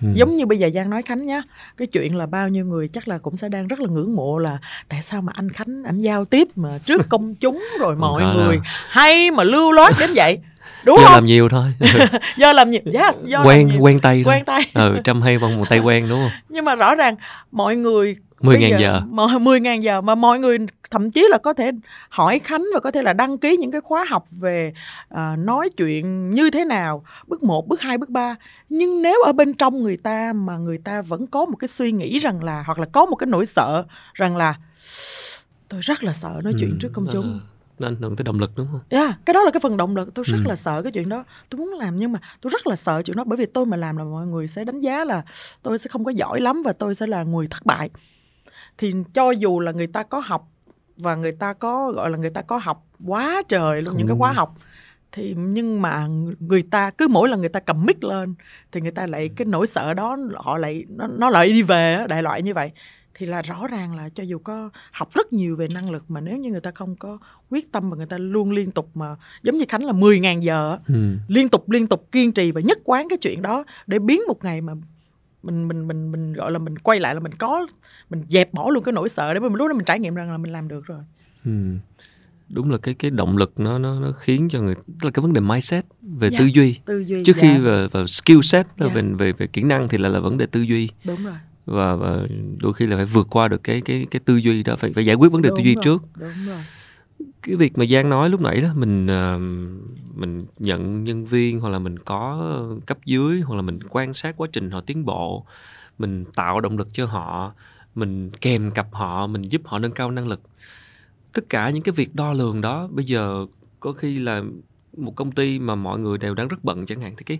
Ừ. 0.02 0.09
giống 0.14 0.37
như 0.37 0.47
bây 0.47 0.59
giờ 0.59 0.71
giang 0.71 0.90
nói 0.90 1.02
khánh 1.02 1.26
nhá 1.26 1.42
cái 1.76 1.87
chuyện 1.87 2.16
là 2.16 2.26
bao 2.26 2.49
nhiêu 2.49 2.64
người 2.64 2.88
chắc 2.88 3.09
là 3.09 3.19
cũng 3.19 3.37
sẽ 3.37 3.49
đang 3.49 3.69
rất 3.69 3.80
là 3.80 3.88
ngưỡng 3.90 4.16
mộ 4.16 4.38
là 4.38 4.59
tại 4.88 5.02
sao 5.02 5.23
mà 5.23 5.33
anh 5.37 5.50
khánh 5.50 5.83
anh 5.85 5.99
giao 5.99 6.25
tiếp 6.25 6.49
mà 6.57 6.78
trước 6.87 7.09
công 7.09 7.35
chúng 7.35 7.64
rồi 7.80 7.97
mọi 7.99 8.23
người 8.37 8.59
hay 8.88 9.30
mà 9.30 9.45
lưu 9.45 9.73
loát 9.73 9.95
đến 10.00 10.11
vậy 10.14 10.38
đúng 10.85 10.97
do 10.97 11.05
không? 11.05 11.15
làm 11.15 11.25
nhiều 11.25 11.49
thôi. 11.49 11.75
Do 12.37 12.53
làm 12.53 12.71
nhiều. 12.71 12.81
Yes, 12.85 13.17
do 13.25 13.45
quen 13.45 13.59
làm 13.59 13.67
nhiều. 13.67 13.81
quen 13.81 13.99
tay 13.99 14.23
quen 14.27 14.45
tay. 14.45 14.63
Ừ 14.75 14.99
trăm 15.05 15.23
hay 15.23 15.39
bằng 15.39 15.59
một 15.59 15.69
tay 15.69 15.79
quen 15.79 16.07
đúng 16.09 16.21
không? 16.21 16.31
Nhưng 16.49 16.65
mà 16.65 16.75
rõ 16.75 16.95
ràng 16.95 17.15
mọi 17.51 17.77
người 17.77 18.17
10 18.41 18.59
ngàn 18.59 18.71
giờ. 18.71 19.01
giờ. 19.11 19.39
10 19.39 19.61
ngàn 19.61 19.83
giờ 19.83 20.01
mà 20.01 20.15
mọi 20.15 20.39
người 20.39 20.59
thậm 20.91 21.11
chí 21.11 21.27
là 21.31 21.39
có 21.39 21.53
thể 21.53 21.71
hỏi 22.09 22.39
Khánh 22.39 22.65
và 22.75 22.81
có 22.81 22.91
thể 22.91 23.03
là 23.03 23.13
đăng 23.13 23.39
ký 23.39 23.57
những 23.57 23.71
cái 23.71 23.81
khóa 23.81 24.05
học 24.09 24.27
về 24.31 24.73
uh, 25.15 25.39
nói 25.39 25.71
chuyện 25.77 26.31
như 26.31 26.51
thế 26.51 26.65
nào 26.65 27.05
bước 27.27 27.43
1, 27.43 27.69
bước 27.69 27.81
2, 27.81 27.99
bước 27.99 28.09
3 28.09 28.37
nhưng 28.69 29.03
nếu 29.03 29.23
ở 29.27 29.33
bên 29.33 29.55
trong 29.55 29.83
người 29.83 29.97
ta 29.97 30.33
mà 30.33 30.57
người 30.57 30.79
ta 30.79 31.03
vẫn 31.03 31.27
có 31.27 31.45
một 31.45 31.57
cái 31.57 31.69
suy 31.69 31.93
nghĩ 31.93 32.19
rằng 32.19 32.45
là 32.45 32.63
hoặc 32.67 32.79
là 32.79 32.87
có 32.93 33.07
một 33.07 33.17
cái 33.17 33.27
nỗi 33.27 33.47
sợ 33.47 33.85
rằng 34.15 34.37
là 34.37 34.55
tôi 35.69 35.81
rất 35.81 36.05
là 36.05 36.13
sợ 36.13 36.41
nói 36.45 36.53
chuyện 36.61 36.71
ừ, 36.71 36.77
trước 36.81 36.91
công 36.93 37.07
chúng 37.13 37.41
nó 37.81 37.89
ảnh 37.89 37.97
hưởng 38.01 38.17
tới 38.17 38.25
động 38.25 38.41
lực 38.41 38.51
đúng 38.57 38.67
không? 38.71 38.81
Yeah, 38.89 39.19
cái 39.27 39.35
đó 39.35 39.45
là 39.45 39.51
cái 39.51 39.61
phần 39.61 39.77
động 39.77 39.97
lực 39.97 40.15
tôi 40.15 40.25
rất 40.29 40.39
ừ. 40.45 40.49
là 40.49 40.57
sợ 40.57 40.83
cái 40.83 40.93
chuyện 40.93 41.09
đó 41.09 41.25
tôi 41.49 41.59
muốn 41.59 41.69
làm 41.79 41.97
nhưng 41.97 42.13
mà 42.13 42.19
tôi 42.41 42.51
rất 42.51 42.67
là 42.67 42.77
sợ 42.77 43.03
chuyện 43.03 43.17
đó 43.17 43.25
bởi 43.27 43.37
vì 43.37 43.47
tôi 43.47 43.67
mà 43.67 43.77
làm 43.77 43.97
là 43.97 44.05
mọi 44.05 44.27
người 44.27 44.47
sẽ 44.47 44.65
đánh 44.65 44.81
giá 44.81 45.05
là 45.05 45.23
tôi 45.63 45.79
sẽ 45.79 45.89
không 45.89 46.05
có 46.05 46.11
giỏi 46.11 46.41
lắm 46.41 46.63
và 46.65 46.73
tôi 46.73 46.95
sẽ 46.95 47.07
là 47.07 47.23
người 47.23 47.47
thất 47.47 47.67
bại 47.67 47.91
thì 48.79 48.95
cho 49.15 49.31
dù 49.31 49.61
là 49.61 49.73
người 49.73 49.87
ta 49.87 50.03
có 50.03 50.23
học 50.25 50.49
và 50.97 51.15
người 51.15 51.33
ta 51.33 51.53
có 51.53 51.93
gọi 51.93 52.11
là 52.11 52.19
người 52.19 52.31
ta 52.31 52.43
có 52.43 52.59
học 52.59 52.87
quá 53.07 53.43
trời 53.49 53.83
luôn 53.83 53.95
ừ. 53.95 53.99
những 53.99 54.09
cái 54.09 54.17
khóa 54.19 54.33
học 54.33 54.55
thì 55.13 55.35
nhưng 55.39 55.83
mà 55.83 56.07
người 56.41 56.63
ta 56.71 56.91
cứ 56.91 57.09
mỗi 57.09 57.29
lần 57.29 57.41
người 57.41 57.49
ta 57.49 57.61
cầm 57.61 57.87
mic 57.87 58.05
lên 58.05 58.35
thì 58.73 58.81
người 58.81 58.91
ta 58.91 59.07
lại 59.07 59.31
cái 59.37 59.47
nỗi 59.47 59.67
sợ 59.67 59.95
đó 59.95 60.17
họ 60.37 60.59
lại 60.59 60.85
nó 60.89 61.07
nó 61.07 61.31
lại 61.31 61.49
đi 61.49 61.63
về 61.63 62.07
đại 62.09 62.23
loại 62.23 62.43
như 62.43 62.55
vậy 62.55 62.73
thì 63.14 63.26
là 63.26 63.43
rõ 63.43 63.67
ràng 63.67 63.97
là 63.97 64.09
cho 64.09 64.23
dù 64.23 64.38
có 64.38 64.71
học 64.93 65.09
rất 65.12 65.33
nhiều 65.33 65.57
về 65.57 65.69
năng 65.75 65.90
lực 65.90 66.05
mà 66.09 66.21
nếu 66.21 66.37
như 66.37 66.50
người 66.50 66.61
ta 66.61 66.71
không 66.75 66.97
có 66.97 67.19
quyết 67.50 67.73
tâm 67.73 67.90
và 67.90 67.97
người 67.97 68.07
ta 68.07 68.19
luôn 68.19 68.50
liên 68.50 68.71
tục 68.71 68.90
mà 68.95 69.17
giống 69.43 69.59
như 69.59 69.64
Khánh 69.69 69.85
là 69.85 69.93
10.000 69.93 70.40
giờ 70.40 70.79
ừ. 70.88 71.17
liên 71.29 71.49
tục 71.49 71.71
liên 71.71 71.87
tục 71.87 72.09
kiên 72.12 72.33
trì 72.33 72.52
và 72.52 72.61
nhất 72.61 72.79
quán 72.85 73.07
cái 73.09 73.19
chuyện 73.19 73.43
đó 73.43 73.64
để 73.87 73.99
biến 73.99 74.21
một 74.29 74.45
ngày 74.45 74.61
mà 74.61 74.73
mình 75.43 75.69
mình 75.69 75.88
mình 75.88 76.12
mình 76.12 76.33
gọi 76.33 76.52
là 76.52 76.59
mình 76.59 76.79
quay 76.79 77.00
lại 77.00 77.14
là 77.14 77.21
mình 77.21 77.35
có 77.35 77.67
mình 78.11 78.23
dẹp 78.26 78.52
bỏ 78.52 78.71
luôn 78.71 78.85
cái 78.85 78.93
nỗi 78.93 79.09
sợ 79.09 79.35
để 79.35 79.40
mình 79.40 79.55
lúc 79.55 79.69
đó 79.69 79.75
mình 79.75 79.85
trải 79.85 79.99
nghiệm 79.99 80.14
rằng 80.14 80.31
là 80.31 80.38
mình 80.38 80.52
làm 80.52 80.69
được 80.69 80.87
rồi 80.87 81.02
ừ. 81.45 81.50
đúng 82.49 82.71
là 82.71 82.79
cái 82.79 82.95
cái 82.95 83.11
động 83.11 83.37
lực 83.37 83.61
nó 83.61 83.79
nó 83.79 84.00
nó 84.00 84.12
khiến 84.12 84.49
cho 84.50 84.61
người 84.61 84.75
tức 84.75 85.05
là 85.05 85.11
cái 85.11 85.23
vấn 85.23 85.33
đề 85.33 85.40
mindset 85.40 85.85
về 86.02 86.29
yes, 86.29 86.40
tư 86.40 86.47
duy, 86.47 86.79
tư 86.85 86.99
duy 86.99 87.23
trước 87.25 87.37
yes. 87.37 87.43
khi 87.43 87.59
vào 87.59 87.88
vào 87.88 88.07
skill 88.07 88.40
set 88.43 88.67
yes. 88.81 88.93
về 88.95 89.02
về 89.19 89.33
về 89.33 89.47
kỹ 89.47 89.62
năng 89.62 89.88
thì 89.88 89.99
là 89.99 90.09
là 90.09 90.21
vấn 90.21 90.38
đề 90.38 90.47
tư 90.47 90.61
duy 90.61 90.88
đúng 91.05 91.25
rồi 91.25 91.35
và, 91.71 91.97
và 91.97 92.27
đôi 92.62 92.73
khi 92.73 92.87
là 92.87 92.97
phải 92.97 93.05
vượt 93.05 93.27
qua 93.31 93.49
được 93.49 93.65
cái 93.65 93.81
cái 93.81 94.07
cái 94.11 94.21
tư 94.25 94.37
duy 94.37 94.62
đó 94.62 94.77
phải 94.77 94.93
phải 94.93 95.07
giải 95.07 95.17
quyết 95.17 95.33
vấn 95.33 95.43
đề 95.43 95.49
đúng 95.49 95.59
tư 95.59 95.65
duy 95.65 95.75
rồi, 95.75 95.85
trước. 95.85 96.03
đúng 96.19 96.47
rồi. 96.47 96.59
Cái 97.43 97.57
việc 97.57 97.79
mà 97.79 97.85
giang 97.87 98.11
nói 98.11 98.31
lúc 98.31 98.41
nãy 98.41 98.61
đó 98.61 98.69
mình 98.75 99.07
uh, 99.07 99.41
mình 100.19 100.47
nhận 100.59 101.05
nhân 101.05 101.25
viên 101.25 101.61
hoặc 101.61 101.71
là 101.71 101.79
mình 101.79 101.99
có 101.99 102.53
cấp 102.87 102.99
dưới 103.05 103.41
hoặc 103.41 103.57
là 103.57 103.62
mình 103.62 103.79
quan 103.89 104.15
sát 104.15 104.37
quá 104.37 104.49
trình 104.53 104.71
họ 104.71 104.81
tiến 104.81 105.05
bộ 105.05 105.45
mình 105.99 106.25
tạo 106.25 106.61
động 106.61 106.79
lực 106.79 106.89
cho 106.93 107.07
họ 107.07 107.53
mình 107.95 108.31
kèm 108.41 108.71
cặp 108.71 108.87
họ 108.93 109.27
mình 109.27 109.43
giúp 109.43 109.62
họ 109.65 109.79
nâng 109.79 109.93
cao 109.93 110.11
năng 110.11 110.29
lực. 110.29 110.41
Tất 111.33 111.49
cả 111.49 111.71
những 111.71 111.83
cái 111.83 111.93
việc 111.93 112.15
đo 112.15 112.33
lường 112.33 112.61
đó 112.61 112.89
bây 112.93 113.05
giờ 113.05 113.47
có 113.81 113.93
khi 113.93 114.19
là 114.19 114.43
một 114.97 115.17
công 115.17 115.33
ty 115.33 115.59
mà 115.59 115.75
mọi 115.75 115.99
người 115.99 116.19
đều 116.19 116.35
đang 116.35 116.49
rất 116.49 116.65
bận 116.65 116.87
chẳng 116.87 117.00
hạn 117.00 117.15
thì 117.17 117.25
cái 117.25 117.39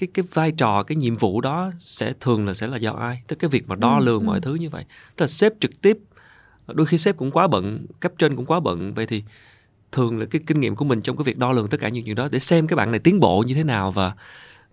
cái 0.00 0.08
cái 0.14 0.24
vai 0.32 0.52
trò 0.52 0.82
cái 0.82 0.96
nhiệm 0.96 1.16
vụ 1.16 1.40
đó 1.40 1.70
sẽ 1.78 2.12
thường 2.20 2.46
là 2.46 2.54
sẽ 2.54 2.66
là 2.66 2.76
do 2.76 2.92
ai? 2.92 3.22
Tức 3.26 3.36
cái 3.36 3.48
việc 3.48 3.68
mà 3.68 3.76
đo 3.76 3.98
ừ, 3.98 4.04
lường 4.04 4.20
ừ, 4.20 4.26
mọi 4.26 4.40
thứ 4.40 4.54
như 4.54 4.70
vậy. 4.70 4.84
Tức 5.16 5.22
là 5.22 5.28
sếp 5.28 5.52
trực 5.60 5.82
tiếp 5.82 5.98
đôi 6.66 6.86
khi 6.86 6.98
sếp 6.98 7.16
cũng 7.16 7.30
quá 7.30 7.46
bận 7.46 7.86
cấp 8.00 8.12
trên 8.18 8.36
cũng 8.36 8.46
quá 8.46 8.60
bận. 8.60 8.94
Vậy 8.94 9.06
thì 9.06 9.22
thường 9.92 10.18
là 10.18 10.26
cái 10.30 10.42
kinh 10.46 10.60
nghiệm 10.60 10.76
của 10.76 10.84
mình 10.84 11.02
trong 11.02 11.16
cái 11.16 11.24
việc 11.24 11.38
đo 11.38 11.52
lường 11.52 11.68
tất 11.68 11.80
cả 11.80 11.88
những 11.88 12.04
chuyện 12.04 12.14
đó 12.14 12.28
để 12.32 12.38
xem 12.38 12.66
cái 12.66 12.76
bạn 12.76 12.90
này 12.90 13.00
tiến 13.00 13.20
bộ 13.20 13.44
như 13.46 13.54
thế 13.54 13.64
nào 13.64 13.92
và 13.92 14.12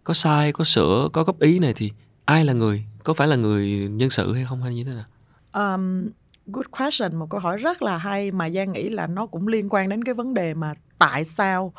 có 0.03 0.13
sai 0.13 0.51
có 0.51 0.63
sửa 0.63 1.10
có 1.13 1.24
góp 1.24 1.39
ý 1.39 1.60
này 1.60 1.74
thì 1.74 1.91
ai 2.25 2.46
là 2.46 2.53
người? 2.53 2.86
Có 3.03 3.13
phải 3.13 3.27
là 3.27 3.36
người 3.36 3.89
nhân 3.91 4.10
sự 4.10 4.34
hay 4.34 4.46
không 4.50 4.63
hay 4.63 4.75
như 4.75 4.84
thế 4.84 4.91
nào? 4.91 5.05
Um, 5.53 6.10
good 6.46 6.65
question. 6.79 7.15
Một 7.15 7.27
câu 7.29 7.39
hỏi 7.39 7.57
rất 7.57 7.81
là 7.81 7.98
hay 7.98 8.31
mà 8.31 8.50
giang 8.50 8.72
nghĩ 8.72 8.89
là 8.89 9.07
nó 9.07 9.25
cũng 9.25 9.48
liên 9.48 9.67
quan 9.69 9.89
đến 9.89 10.03
cái 10.03 10.15
vấn 10.15 10.34
đề 10.34 10.53
mà 10.53 10.74
tại 10.98 11.25
sao 11.25 11.74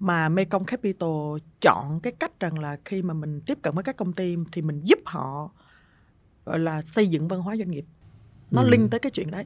mà 0.00 0.28
Mekong 0.28 0.64
Capital 0.64 1.10
chọn 1.60 2.00
cái 2.00 2.12
cách 2.12 2.40
rằng 2.40 2.58
là 2.58 2.76
khi 2.84 3.02
mà 3.02 3.14
mình 3.14 3.40
tiếp 3.46 3.58
cận 3.62 3.74
với 3.74 3.84
các 3.84 3.96
công 3.96 4.12
ty 4.12 4.36
thì 4.52 4.62
mình 4.62 4.80
giúp 4.82 4.98
họ 5.04 5.50
gọi 6.44 6.58
là 6.58 6.82
xây 6.82 7.06
dựng 7.06 7.28
văn 7.28 7.40
hóa 7.40 7.56
doanh 7.56 7.70
nghiệp 7.70 7.84
nó 8.50 8.62
ừ. 8.62 8.68
liên 8.70 8.90
tới 8.90 9.00
cái 9.00 9.10
chuyện 9.10 9.30
đấy 9.30 9.44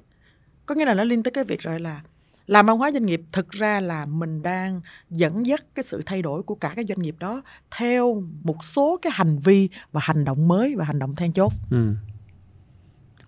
có 0.67 0.75
nghĩa 0.75 0.85
là 0.85 0.95
nó 0.95 1.05
liên 1.05 1.23
tới 1.23 1.31
cái 1.31 1.45
việc 1.45 1.61
rồi 1.61 1.81
là 1.81 2.03
làm 2.47 2.67
văn 2.67 2.79
hóa 2.79 2.93
doanh 2.93 3.07
nghiệp 3.07 3.21
thực 3.33 3.51
ra 3.51 3.81
là 3.81 4.07
mình 4.07 4.43
đang 4.43 4.81
dẫn 5.11 5.47
dắt 5.47 5.65
cái 5.75 5.83
sự 5.83 6.03
thay 6.07 6.23
đổi 6.23 6.43
của 6.43 6.55
cả 6.55 6.73
cái 6.77 6.85
doanh 6.85 7.03
nghiệp 7.03 7.17
đó 7.19 7.43
theo 7.79 8.23
một 8.43 8.65
số 8.65 8.99
cái 9.03 9.13
hành 9.15 9.39
vi 9.39 9.69
và 9.93 10.01
hành 10.05 10.25
động 10.25 10.49
mới 10.49 10.75
và 10.77 10.85
hành 10.85 10.99
động 10.99 11.17
then 11.17 11.33
chốt 11.33 11.53
ừ. 11.71 11.95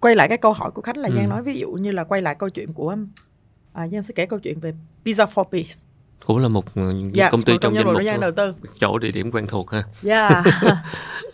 quay 0.01 0.17
lại 0.17 0.29
cái 0.29 0.39
câu 0.39 0.53
hỏi 0.53 0.71
của 0.71 0.83
khánh 0.83 0.97
là 0.97 1.09
ừ. 1.09 1.15
giang 1.17 1.29
nói 1.29 1.43
ví 1.43 1.59
dụ 1.59 1.71
như 1.71 1.91
là 1.91 2.05
quay 2.05 2.23
lại 2.23 2.35
câu 2.35 2.49
chuyện 2.49 2.73
của 2.73 2.97
à, 3.73 3.89
giang 3.89 4.03
sẽ 4.03 4.15
kể 4.15 4.27
câu 4.27 4.39
chuyện 4.39 4.61
về 4.61 4.75
pizza 5.05 5.27
for 5.27 5.45
peace 5.45 5.94
cũng 6.27 6.39
là 6.39 6.49
một 6.49 6.65
dạ, 7.13 7.31
công 7.31 7.43
ty 7.43 7.53
trong 7.61 7.75
danh 7.75 7.85
mục 7.85 8.03
đầu 8.21 8.33
tư. 8.37 8.55
chỗ 8.81 8.99
địa 8.99 9.11
điểm 9.15 9.31
quen 9.31 9.47
thuộc 9.49 9.71
ha. 9.71 9.85
Yeah. 10.03 10.45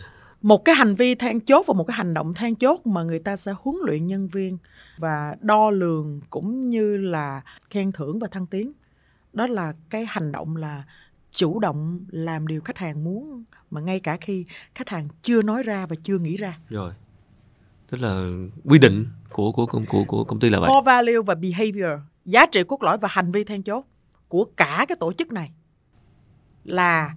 một 0.41 0.65
cái 0.65 0.75
hành 0.75 0.95
vi 0.95 1.15
then 1.15 1.39
chốt 1.39 1.65
và 1.67 1.73
một 1.73 1.83
cái 1.83 1.97
hành 1.97 2.13
động 2.13 2.33
then 2.33 2.55
chốt 2.55 2.85
mà 2.85 3.03
người 3.03 3.19
ta 3.19 3.35
sẽ 3.35 3.53
huấn 3.61 3.75
luyện 3.85 4.07
nhân 4.07 4.27
viên 4.27 4.57
và 4.97 5.35
đo 5.41 5.69
lường 5.69 6.21
cũng 6.29 6.61
như 6.61 6.97
là 6.97 7.41
khen 7.69 7.91
thưởng 7.91 8.19
và 8.19 8.27
thăng 8.27 8.45
tiến. 8.45 8.71
Đó 9.33 9.47
là 9.47 9.73
cái 9.89 10.05
hành 10.09 10.31
động 10.31 10.57
là 10.57 10.83
chủ 11.31 11.59
động 11.59 11.99
làm 12.09 12.47
điều 12.47 12.61
khách 12.61 12.77
hàng 12.77 13.03
muốn 13.03 13.43
mà 13.71 13.81
ngay 13.81 13.99
cả 13.99 14.17
khi 14.21 14.45
khách 14.75 14.89
hàng 14.89 15.07
chưa 15.21 15.41
nói 15.41 15.63
ra 15.63 15.85
và 15.85 15.95
chưa 16.03 16.17
nghĩ 16.17 16.37
ra. 16.37 16.57
Rồi. 16.69 16.93
Tức 17.89 17.97
là 18.01 18.25
quy 18.65 18.79
định 18.79 19.05
của 19.29 19.51
của 19.51 19.65
của 19.65 19.81
của, 19.89 20.03
của 20.03 20.23
công 20.23 20.39
ty 20.39 20.49
là 20.49 20.59
vậy. 20.59 20.69
Core 20.69 20.85
value 20.85 21.21
và 21.25 21.35
behavior 21.35 21.99
giá 22.25 22.45
trị 22.45 22.63
cốt 22.67 22.83
lõi 22.83 22.97
và 22.97 23.07
hành 23.11 23.31
vi 23.31 23.43
then 23.43 23.63
chốt 23.63 23.85
của 24.31 24.45
cả 24.57 24.85
cái 24.89 24.95
tổ 24.99 25.13
chức 25.13 25.31
này 25.31 25.51
là 26.63 27.13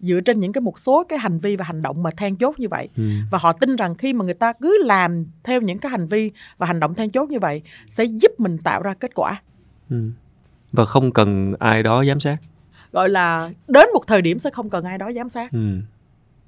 dựa 0.00 0.20
trên 0.20 0.40
những 0.40 0.52
cái 0.52 0.60
một 0.60 0.78
số 0.78 1.04
cái 1.08 1.18
hành 1.18 1.38
vi 1.38 1.56
và 1.56 1.64
hành 1.64 1.82
động 1.82 2.02
mà 2.02 2.10
then 2.16 2.36
chốt 2.36 2.58
như 2.58 2.68
vậy 2.68 2.88
ừ. 2.96 3.02
và 3.30 3.38
họ 3.38 3.52
tin 3.52 3.76
rằng 3.76 3.94
khi 3.94 4.12
mà 4.12 4.24
người 4.24 4.34
ta 4.34 4.52
cứ 4.52 4.78
làm 4.84 5.26
theo 5.44 5.60
những 5.60 5.78
cái 5.78 5.90
hành 5.90 6.06
vi 6.06 6.30
và 6.58 6.66
hành 6.66 6.80
động 6.80 6.94
then 6.94 7.10
chốt 7.10 7.30
như 7.30 7.38
vậy 7.40 7.62
sẽ 7.86 8.04
giúp 8.04 8.32
mình 8.38 8.58
tạo 8.58 8.82
ra 8.82 8.94
kết 8.94 9.14
quả 9.14 9.42
ừ. 9.90 10.10
và 10.72 10.84
không 10.84 11.12
cần 11.12 11.54
ai 11.58 11.82
đó 11.82 12.04
giám 12.04 12.20
sát 12.20 12.36
gọi 12.92 13.08
là 13.08 13.50
đến 13.68 13.88
một 13.94 14.02
thời 14.06 14.22
điểm 14.22 14.38
sẽ 14.38 14.50
không 14.50 14.70
cần 14.70 14.84
ai 14.84 14.98
đó 14.98 15.12
giám 15.12 15.28
sát 15.28 15.52
ừ. 15.52 15.78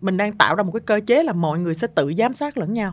mình 0.01 0.17
đang 0.17 0.33
tạo 0.33 0.55
ra 0.55 0.63
một 0.63 0.73
cái 0.73 0.81
cơ 0.81 1.01
chế 1.07 1.23
là 1.23 1.33
mọi 1.33 1.59
người 1.59 1.75
sẽ 1.75 1.87
tự 1.87 2.13
giám 2.19 2.35
sát 2.35 2.59
lẫn 2.59 2.73
nhau 2.73 2.93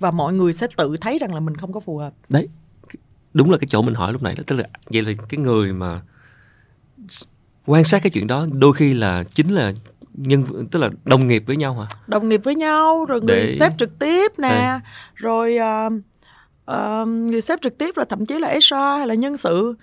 và 0.00 0.10
mọi 0.10 0.32
người 0.32 0.52
sẽ 0.52 0.66
tự 0.76 0.96
thấy 1.00 1.18
rằng 1.18 1.34
là 1.34 1.40
mình 1.40 1.56
không 1.56 1.72
có 1.72 1.80
phù 1.80 1.98
hợp 1.98 2.14
đấy 2.28 2.48
đúng 3.32 3.50
là 3.50 3.58
cái 3.58 3.68
chỗ 3.68 3.82
mình 3.82 3.94
hỏi 3.94 4.12
lúc 4.12 4.22
nãy 4.22 4.34
đó 4.36 4.42
tức 4.46 4.56
là 4.56 4.64
vậy 4.90 5.02
là 5.02 5.12
cái 5.28 5.38
người 5.38 5.72
mà 5.72 6.02
quan 7.66 7.84
sát 7.84 8.02
cái 8.02 8.10
chuyện 8.10 8.26
đó 8.26 8.46
đôi 8.52 8.72
khi 8.72 8.94
là 8.94 9.24
chính 9.34 9.54
là 9.54 9.72
nhân 10.14 10.44
tức 10.70 10.78
là 10.78 10.90
đồng 11.04 11.26
nghiệp 11.26 11.42
với 11.46 11.56
nhau 11.56 11.74
hả? 11.74 11.86
Đồng 12.06 12.28
nghiệp 12.28 12.40
với 12.44 12.54
nhau 12.54 13.04
rồi 13.04 13.20
người 13.20 13.46
Để... 13.46 13.56
sếp 13.58 13.78
trực 13.78 13.98
tiếp 13.98 14.32
nè 14.38 14.48
à. 14.48 14.80
rồi 15.14 15.58
uh, 15.86 15.92
uh, 16.72 17.08
người 17.08 17.40
sếp 17.40 17.60
trực 17.62 17.78
tiếp 17.78 17.94
rồi 17.94 18.06
thậm 18.08 18.26
chí 18.26 18.38
là 18.38 18.48
HR 18.48 18.74
hay 18.74 19.06
là 19.06 19.14
nhân 19.14 19.36
sự. 19.36 19.74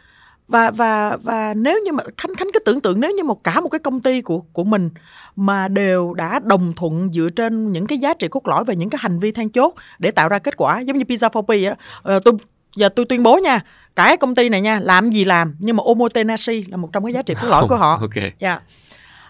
Và 0.48 0.72
và 0.72 1.18
và 1.18 1.54
nếu 1.54 1.80
như 1.86 1.92
mà 1.92 2.04
khánh 2.18 2.36
khánh 2.36 2.48
cứ 2.54 2.60
tưởng 2.60 2.82
tượng 2.82 3.00
nếu 3.00 3.12
như 3.12 3.24
một 3.24 3.44
cả 3.44 3.62
một 3.62 3.70
cái 3.70 3.80
công 3.80 4.00
ty 4.00 4.22
của 4.22 4.40
của 4.40 4.64
mình 4.64 4.90
mà 5.36 5.68
đều 5.68 6.14
đã 6.14 6.40
đồng 6.44 6.74
thuận 6.76 7.10
dựa 7.14 7.30
trên 7.36 7.72
những 7.72 7.88
cái 7.88 7.98
giá 7.98 8.14
trị 8.14 8.28
cốt 8.28 8.48
lõi 8.48 8.64
và 8.64 8.74
những 8.74 8.90
cái 8.90 9.00
hành 9.02 9.20
vi 9.20 9.32
then 9.32 9.50
chốt 9.50 9.76
để 10.00 10.12
tạo 10.12 10.30
ra 10.30 10.40
kết 10.40 10.58
quả 10.58 10.80
giống 10.80 10.98
như 10.98 11.04
pizza 11.08 11.30
for 11.30 11.42
p 11.42 11.48
vậy 11.48 11.76
tôi 12.04 12.34
giờ 12.76 12.90
tôi 12.90 13.06
tuyên 13.06 13.24
bố 13.24 13.38
nha 13.38 13.60
cái 13.96 14.18
công 14.18 14.36
ty 14.36 14.50
này 14.50 14.62
nha 14.62 14.80
làm 14.80 15.10
gì 15.10 15.26
làm 15.26 15.56
nhưng 15.60 15.76
mà 15.76 15.84
omotenashi 15.86 16.64
là 16.64 16.78
một 16.78 16.90
trong 16.94 17.04
cái 17.04 17.14
giá 17.14 17.22
trị 17.22 17.34
cốt 17.42 17.48
lõi 17.48 17.68
của 17.68 17.76
họ 17.76 17.98
okay. 18.02 18.24
yeah. 18.24 18.40
Dạ. 18.40 18.60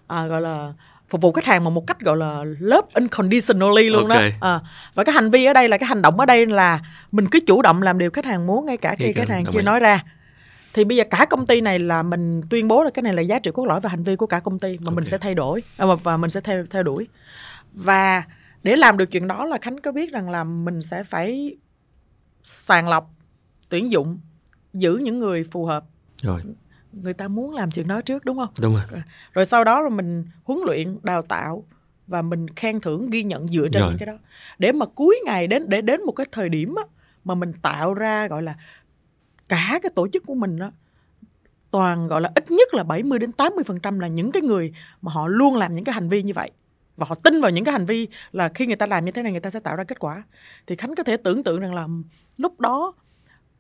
à, 0.08 0.26
gọi 0.28 0.42
là 0.42 0.74
phục 1.10 1.22
vụ 1.22 1.32
khách 1.32 1.46
hàng 1.46 1.64
bằng 1.64 1.74
một 1.74 1.88
cách 1.88 2.00
gọi 2.00 2.18
là 2.18 2.44
love 2.60 2.88
unconditionally 2.94 3.90
luôn 3.90 4.10
okay. 4.10 4.34
đó 4.42 4.48
à, 4.50 4.60
và 4.94 5.04
cái 5.04 5.14
hành 5.14 5.32
vi 5.32 5.46
ở 5.46 5.54
đây 5.54 5.70
là 5.70 5.78
cái 5.78 5.88
hành 5.88 6.02
động 6.02 6.20
ở 6.20 6.26
đây 6.26 6.46
là 6.46 6.80
mình 7.12 7.28
cứ 7.28 7.40
chủ 7.48 7.62
động 7.62 7.82
làm 7.82 7.98
điều 7.98 8.12
khách 8.12 8.26
hàng 8.26 8.48
muốn 8.48 8.66
ngay 8.66 8.78
cả 8.78 8.96
khi 8.98 9.14
khách 9.14 9.30
hàng 9.30 9.44
chưa 9.52 9.62
nói 9.62 9.80
ra 9.80 10.04
thì 10.74 10.84
bây 10.84 10.98
giờ 10.98 11.04
cả 11.10 11.26
công 11.26 11.46
ty 11.46 11.62
này 11.62 11.80
là 11.80 12.04
mình 12.04 12.42
tuyên 12.50 12.68
bố 12.68 12.84
là 12.84 12.90
cái 12.94 13.04
này 13.04 13.14
là 13.14 13.22
giá 13.22 13.40
trị 13.40 13.52
cốt 13.54 13.66
lõi 13.66 13.80
và 13.80 13.90
hành 13.90 14.04
vi 14.04 14.16
của 14.16 14.28
cả 14.28 14.40
công 14.40 14.60
ty 14.60 14.78
mà 14.78 14.86
okay. 14.86 14.96
mình 14.96 15.06
sẽ 15.06 15.18
thay 15.18 15.36
đổi 15.36 15.64
à, 15.78 15.86
và 16.04 16.18
mình 16.18 16.30
sẽ 16.30 16.42
theo 16.42 16.66
theo 16.70 16.84
đuổi 16.84 17.08
và 17.74 18.24
để 18.64 18.76
làm 18.76 18.98
được 18.98 19.06
chuyện 19.12 19.28
đó 19.28 19.46
là 19.46 19.58
khánh 19.62 19.82
có 19.82 19.92
biết 19.92 20.12
rằng 20.12 20.30
là 20.30 20.44
mình 20.44 20.82
sẽ 20.82 21.04
phải 21.04 21.56
sàng 22.44 22.90
lọc 22.90 23.10
tuyển 23.72 23.92
dụng 23.92 24.20
giữ 24.74 24.98
những 24.98 25.20
người 25.20 25.44
phù 25.52 25.66
hợp. 25.66 25.86
Rồi. 26.22 26.42
Người 26.92 27.14
ta 27.14 27.28
muốn 27.28 27.56
làm 27.56 27.72
chuyện 27.72 27.88
đó 27.88 28.02
trước 28.02 28.26
đúng 28.26 28.38
không? 28.38 28.50
Đúng 28.62 28.74
rồi. 28.74 29.02
Rồi 29.34 29.46
sau 29.46 29.64
đó 29.64 29.82
rồi 29.82 29.90
mình 29.90 30.26
huấn 30.44 30.60
luyện 30.66 30.98
đào 31.04 31.22
tạo 31.22 31.64
và 32.08 32.22
mình 32.22 32.48
khen 32.48 32.80
thưởng 32.80 33.10
ghi 33.10 33.24
nhận 33.24 33.48
dựa 33.48 33.68
trên 33.72 33.82
rồi. 33.82 33.90
những 33.90 34.00
cái 34.00 34.06
đó. 34.06 34.18
Để 34.60 34.72
mà 34.72 34.86
cuối 34.86 35.20
ngày 35.26 35.48
đến 35.48 35.70
để 35.70 35.82
đến 35.82 36.06
một 36.06 36.12
cái 36.12 36.26
thời 36.32 36.50
điểm 36.50 36.76
á, 36.76 36.84
mà 37.24 37.36
mình 37.36 37.54
tạo 37.62 37.94
ra 37.94 38.28
gọi 38.28 38.44
là 38.44 38.56
cả 39.48 39.80
cái 39.84 39.92
tổ 39.96 40.08
chức 40.08 40.26
của 40.26 40.36
mình 40.36 40.60
đó 40.60 40.72
toàn 41.72 42.08
gọi 42.08 42.22
là 42.22 42.32
ít 42.36 42.52
nhất 42.52 42.74
là 42.74 42.84
70 42.84 43.20
đến 43.20 43.32
80 43.32 43.64
phần 43.64 43.80
trăm 43.80 44.00
là 44.00 44.08
những 44.08 44.32
cái 44.32 44.42
người 44.42 44.74
mà 45.02 45.12
họ 45.12 45.28
luôn 45.28 45.56
làm 45.56 45.76
những 45.76 45.84
cái 45.84 45.94
hành 45.94 46.10
vi 46.10 46.24
như 46.24 46.34
vậy. 46.34 46.52
Và 46.98 47.06
họ 47.10 47.16
tin 47.16 47.42
vào 47.42 47.52
những 47.52 47.66
cái 47.66 47.72
hành 47.72 47.86
vi 47.86 48.08
là 48.32 48.50
khi 48.50 48.66
người 48.66 48.76
ta 48.76 48.86
làm 48.86 49.06
như 49.06 49.12
thế 49.12 49.24
này 49.24 49.32
người 49.32 49.42
ta 49.42 49.50
sẽ 49.50 49.60
tạo 49.60 49.76
ra 49.76 49.84
kết 49.84 50.00
quả. 50.00 50.24
Thì 50.68 50.76
khánh 50.76 50.96
có 50.96 51.04
thể 51.04 51.18
tưởng 51.18 51.44
tượng 51.44 51.60
rằng 51.60 51.74
là 51.74 51.88
lúc 52.38 52.60
đó 52.60 52.94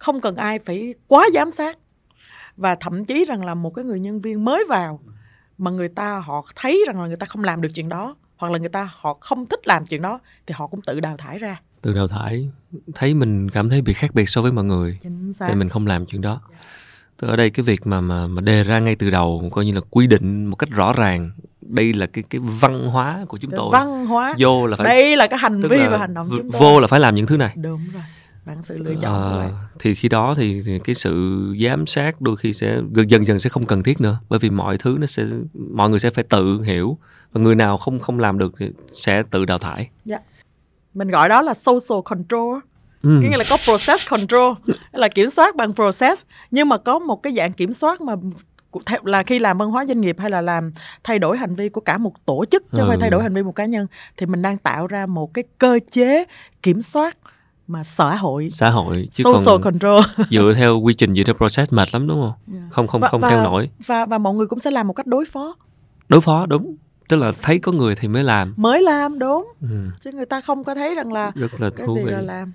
không 0.01 0.21
cần 0.21 0.35
ai 0.35 0.59
phải 0.59 0.93
quá 1.07 1.29
giám 1.33 1.51
sát. 1.51 1.77
Và 2.57 2.75
thậm 2.75 3.05
chí 3.05 3.25
rằng 3.25 3.45
là 3.45 3.55
một 3.55 3.69
cái 3.69 3.85
người 3.85 3.99
nhân 3.99 4.21
viên 4.21 4.45
mới 4.45 4.65
vào 4.69 4.99
mà 5.57 5.71
người 5.71 5.89
ta 5.89 6.19
họ 6.19 6.45
thấy 6.55 6.83
rằng 6.87 7.01
là 7.01 7.07
người 7.07 7.15
ta 7.15 7.25
không 7.25 7.43
làm 7.43 7.61
được 7.61 7.69
chuyện 7.75 7.89
đó 7.89 8.15
hoặc 8.37 8.51
là 8.51 8.59
người 8.59 8.69
ta 8.69 8.89
họ 8.93 9.13
không 9.13 9.45
thích 9.45 9.67
làm 9.67 9.85
chuyện 9.85 10.01
đó 10.01 10.19
thì 10.47 10.53
họ 10.57 10.67
cũng 10.67 10.81
tự 10.81 10.99
đào 10.99 11.17
thải 11.17 11.39
ra. 11.39 11.59
Tự 11.81 11.93
đào 11.93 12.07
thải. 12.07 12.49
Thấy 12.95 13.13
mình 13.13 13.49
cảm 13.49 13.69
thấy 13.69 13.81
bị 13.81 13.93
khác 13.93 14.11
biệt 14.13 14.29
so 14.29 14.41
với 14.41 14.51
mọi 14.51 14.63
người 14.63 14.99
thì 15.47 15.55
mình 15.55 15.69
không 15.69 15.87
làm 15.87 16.05
chuyện 16.05 16.21
đó. 16.21 16.41
Từ 17.17 17.27
ở 17.27 17.35
đây 17.35 17.49
cái 17.49 17.63
việc 17.63 17.87
mà 17.87 18.01
mà 18.01 18.27
mà 18.27 18.41
đề 18.41 18.63
ra 18.63 18.79
ngay 18.79 18.95
từ 18.95 19.09
đầu 19.09 19.49
coi 19.51 19.65
như 19.65 19.73
là 19.73 19.81
quy 19.89 20.07
định 20.07 20.45
một 20.45 20.55
cách 20.55 20.69
rõ 20.69 20.93
ràng. 20.93 21.31
Đây 21.61 21.93
là 21.93 22.05
cái 22.05 22.23
cái 22.29 22.41
văn 22.59 22.87
hóa 22.87 23.25
của 23.27 23.37
chúng 23.37 23.51
tôi. 23.51 23.69
văn 23.71 24.05
hóa. 24.05 24.35
Vô 24.39 24.67
là 24.67 24.77
phải 24.77 24.85
đây 24.85 25.17
là 25.17 25.27
cái 25.27 25.39
hành 25.39 25.61
vi 25.61 25.77
và 25.89 25.97
hành 25.97 26.13
động 26.13 26.27
chúng 26.29 26.51
tôi. 26.51 26.61
vô 26.61 26.79
là 26.79 26.87
phải 26.87 26.99
làm 26.99 27.15
những 27.15 27.27
thứ 27.27 27.37
này. 27.37 27.53
Đúng 27.55 27.81
rồi 27.93 28.03
bạn 28.45 28.63
sự 28.63 28.77
lựa 28.77 28.95
chọn 29.01 29.39
à, 29.39 29.49
thì 29.79 29.93
khi 29.93 30.09
đó 30.09 30.33
thì, 30.37 30.61
thì 30.65 30.79
cái 30.83 30.95
sự 30.95 31.45
giám 31.61 31.87
sát 31.87 32.21
đôi 32.21 32.37
khi 32.37 32.53
sẽ 32.53 32.81
dần 33.07 33.27
dần 33.27 33.39
sẽ 33.39 33.49
không 33.49 33.65
cần 33.65 33.83
thiết 33.83 34.01
nữa 34.01 34.19
bởi 34.29 34.39
vì 34.39 34.49
mọi 34.49 34.77
thứ 34.77 34.97
nó 34.99 35.05
sẽ 35.05 35.23
mọi 35.71 35.89
người 35.89 35.99
sẽ 35.99 36.09
phải 36.09 36.23
tự 36.23 36.61
hiểu 36.61 36.97
và 37.31 37.41
người 37.41 37.55
nào 37.55 37.77
không 37.77 37.99
không 37.99 38.19
làm 38.19 38.37
được 38.37 38.53
thì 38.57 38.71
sẽ 38.93 39.23
tự 39.23 39.45
đào 39.45 39.57
thải 39.57 39.89
dạ. 40.05 40.19
mình 40.93 41.07
gọi 41.09 41.29
đó 41.29 41.41
là 41.41 41.53
social 41.53 41.99
control 42.05 42.59
ừ. 43.03 43.09
nghĩa 43.09 43.37
là 43.37 43.43
có 43.49 43.57
process 43.65 44.09
control 44.09 44.53
là 44.91 45.07
kiểm 45.07 45.29
soát 45.29 45.55
bằng 45.55 45.73
process 45.73 46.23
nhưng 46.51 46.69
mà 46.69 46.77
có 46.77 46.99
một 46.99 47.23
cái 47.23 47.33
dạng 47.33 47.53
kiểm 47.53 47.73
soát 47.73 48.01
mà 48.01 48.15
là 49.03 49.23
khi 49.23 49.39
làm 49.39 49.57
văn 49.57 49.69
hóa 49.69 49.85
doanh 49.85 50.01
nghiệp 50.01 50.15
hay 50.19 50.29
là 50.29 50.41
làm 50.41 50.71
thay 51.03 51.19
đổi 51.19 51.37
hành 51.37 51.55
vi 51.55 51.69
của 51.69 51.81
cả 51.81 51.97
một 51.97 52.25
tổ 52.25 52.45
chức 52.51 52.63
chứ 52.71 52.77
không 52.77 52.85
ừ. 52.85 52.89
phải 52.89 52.97
thay 53.01 53.09
đổi 53.09 53.23
hành 53.23 53.33
vi 53.33 53.43
một 53.43 53.55
cá 53.55 53.65
nhân 53.65 53.87
thì 54.17 54.25
mình 54.25 54.41
đang 54.41 54.57
tạo 54.57 54.87
ra 54.87 55.05
một 55.05 55.33
cái 55.33 55.43
cơ 55.57 55.79
chế 55.91 56.25
kiểm 56.63 56.81
soát 56.81 57.17
mà 57.71 57.83
xã 57.83 58.15
hội. 58.15 58.49
Xã 58.51 58.69
hội 58.69 59.07
chứ 59.11 59.23
social 59.23 59.45
còn 59.45 59.61
control. 59.61 60.01
dựa 60.29 60.53
theo 60.55 60.79
quy 60.79 60.93
trình 60.93 61.15
dựa 61.15 61.23
theo 61.23 61.35
process 61.35 61.73
mệt 61.73 61.93
lắm 61.93 62.07
đúng 62.07 62.21
không? 62.21 62.55
Yeah. 62.57 62.71
không 62.71 62.87
không 62.87 63.01
và, 63.01 63.07
không 63.07 63.21
và, 63.21 63.29
theo 63.29 63.43
nổi. 63.43 63.69
và 63.85 64.05
và 64.05 64.17
mọi 64.17 64.33
người 64.33 64.47
cũng 64.47 64.59
sẽ 64.59 64.71
làm 64.71 64.87
một 64.87 64.93
cách 64.93 65.07
đối 65.07 65.25
phó. 65.25 65.55
Đối 66.09 66.21
phó 66.21 66.45
đúng. 66.45 66.75
Tức 67.09 67.17
là 67.17 67.31
thấy 67.41 67.59
có 67.59 67.71
người 67.71 67.95
thì 67.95 68.07
mới 68.07 68.23
làm. 68.23 68.53
Mới 68.57 68.81
làm 68.81 69.19
đúng. 69.19 69.47
Ừ. 69.61 69.67
chứ 70.01 70.11
người 70.11 70.25
ta 70.25 70.41
không 70.41 70.63
có 70.63 70.75
thấy 70.75 70.95
rằng 70.95 71.13
là 71.13 71.31
rất 71.35 71.61
là 71.61 71.69
cái 71.69 71.87
thú 71.87 71.95
vị. 72.05 72.11
là 72.11 72.21
làm. 72.21 72.53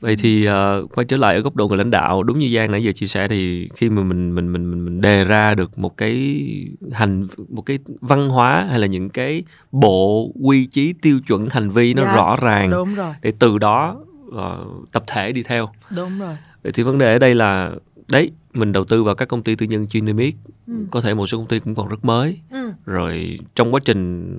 Vậy 0.00 0.16
thì 0.18 0.48
uh, 0.48 0.94
quay 0.94 1.04
trở 1.04 1.16
lại 1.16 1.34
ở 1.34 1.40
góc 1.40 1.56
độ 1.56 1.68
người 1.68 1.78
lãnh 1.78 1.90
đạo 1.90 2.22
đúng 2.22 2.38
như 2.38 2.50
giang 2.54 2.70
nãy 2.72 2.84
giờ 2.84 2.92
chia 2.92 3.06
sẻ 3.06 3.28
thì 3.28 3.68
khi 3.74 3.90
mà 3.90 4.02
mình 4.02 4.34
mình 4.34 4.52
mình 4.52 4.70
mình, 4.70 4.84
mình 4.84 5.00
đề 5.00 5.24
ra 5.24 5.54
được 5.54 5.78
một 5.78 5.96
cái 5.96 6.44
hành 6.92 7.26
một 7.48 7.62
cái 7.62 7.78
văn 8.00 8.28
hóa 8.28 8.66
hay 8.70 8.78
là 8.78 8.86
những 8.86 9.08
cái 9.08 9.42
bộ 9.72 10.32
quy 10.42 10.66
chí 10.66 10.92
tiêu 11.02 11.20
chuẩn 11.26 11.48
hành 11.48 11.70
vi 11.70 11.94
nó 11.94 12.02
yeah, 12.02 12.16
rõ 12.16 12.36
ràng 12.40 12.70
đúng 12.70 12.94
rồi. 12.94 13.14
để 13.22 13.32
từ 13.38 13.58
đó 13.58 13.96
uh, 14.28 14.92
tập 14.92 15.04
thể 15.06 15.32
đi 15.32 15.42
theo 15.42 15.68
đúng 15.96 16.18
rồi 16.18 16.36
vậy 16.62 16.72
thì 16.72 16.82
vấn 16.82 16.98
đề 16.98 17.12
ở 17.12 17.18
đây 17.18 17.34
là 17.34 17.70
đấy 18.08 18.30
mình 18.52 18.72
đầu 18.72 18.84
tư 18.84 19.04
vào 19.04 19.14
các 19.14 19.28
công 19.28 19.42
ty 19.42 19.54
tư 19.54 19.66
nhân 19.66 19.86
chuyên 19.86 20.04
niêm 20.04 20.16
yết 20.16 20.34
ừ. 20.66 20.72
có 20.90 21.00
thể 21.00 21.14
một 21.14 21.26
số 21.26 21.38
công 21.38 21.46
ty 21.46 21.58
cũng 21.58 21.74
còn 21.74 21.88
rất 21.88 22.04
mới 22.04 22.40
ừ. 22.50 22.72
rồi 22.86 23.38
trong 23.54 23.74
quá 23.74 23.80
trình 23.84 24.34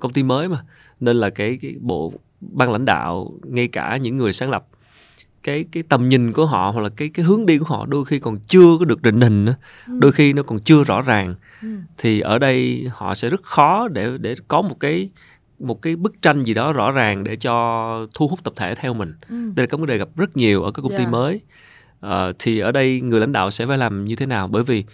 công 0.00 0.12
ty 0.12 0.22
mới 0.22 0.48
mà 0.48 0.64
nên 1.00 1.16
là 1.16 1.30
cái 1.30 1.58
cái 1.62 1.74
bộ 1.80 2.12
ban 2.40 2.72
lãnh 2.72 2.84
đạo 2.84 3.32
ngay 3.44 3.68
cả 3.68 3.96
những 3.96 4.16
người 4.16 4.32
sáng 4.32 4.50
lập 4.50 4.66
cái 5.42 5.64
cái 5.72 5.82
tầm 5.82 6.08
nhìn 6.08 6.32
của 6.32 6.46
họ 6.46 6.70
hoặc 6.70 6.80
là 6.80 6.88
cái 6.88 7.08
cái 7.08 7.24
hướng 7.26 7.46
đi 7.46 7.58
của 7.58 7.64
họ 7.64 7.86
đôi 7.86 8.04
khi 8.04 8.18
còn 8.18 8.38
chưa 8.46 8.76
có 8.78 8.84
được 8.84 9.02
định 9.02 9.20
hình 9.20 9.46
ừ. 9.46 9.52
đôi 9.98 10.12
khi 10.12 10.32
nó 10.32 10.42
còn 10.42 10.60
chưa 10.60 10.84
rõ 10.84 11.02
ràng 11.02 11.34
ừ. 11.62 11.68
thì 11.98 12.20
ở 12.20 12.38
đây 12.38 12.86
họ 12.90 13.14
sẽ 13.14 13.30
rất 13.30 13.42
khó 13.42 13.88
để 13.88 14.18
để 14.18 14.34
có 14.48 14.62
một 14.62 14.80
cái 14.80 15.10
một 15.58 15.82
cái 15.82 15.96
bức 15.96 16.22
tranh 16.22 16.42
gì 16.42 16.54
đó 16.54 16.72
rõ 16.72 16.90
ràng 16.90 17.24
để 17.24 17.36
cho 17.36 18.06
thu 18.14 18.28
hút 18.28 18.44
tập 18.44 18.52
thể 18.56 18.74
theo 18.74 18.94
mình 18.94 19.14
ừ. 19.28 19.36
đây 19.36 19.66
là 19.66 19.66
cái 19.66 19.78
vấn 19.78 19.86
đề 19.86 19.98
gặp 19.98 20.08
rất 20.16 20.36
nhiều 20.36 20.62
ở 20.62 20.70
các 20.70 20.82
công 20.82 20.92
ty 20.92 20.98
yeah. 20.98 21.12
mới 21.12 21.40
uh, 22.06 22.10
thì 22.38 22.58
ở 22.58 22.72
đây 22.72 23.00
người 23.00 23.20
lãnh 23.20 23.32
đạo 23.32 23.50
sẽ 23.50 23.66
phải 23.66 23.78
làm 23.78 24.04
như 24.04 24.16
thế 24.16 24.26
nào 24.26 24.48
bởi 24.48 24.62
vì 24.62 24.84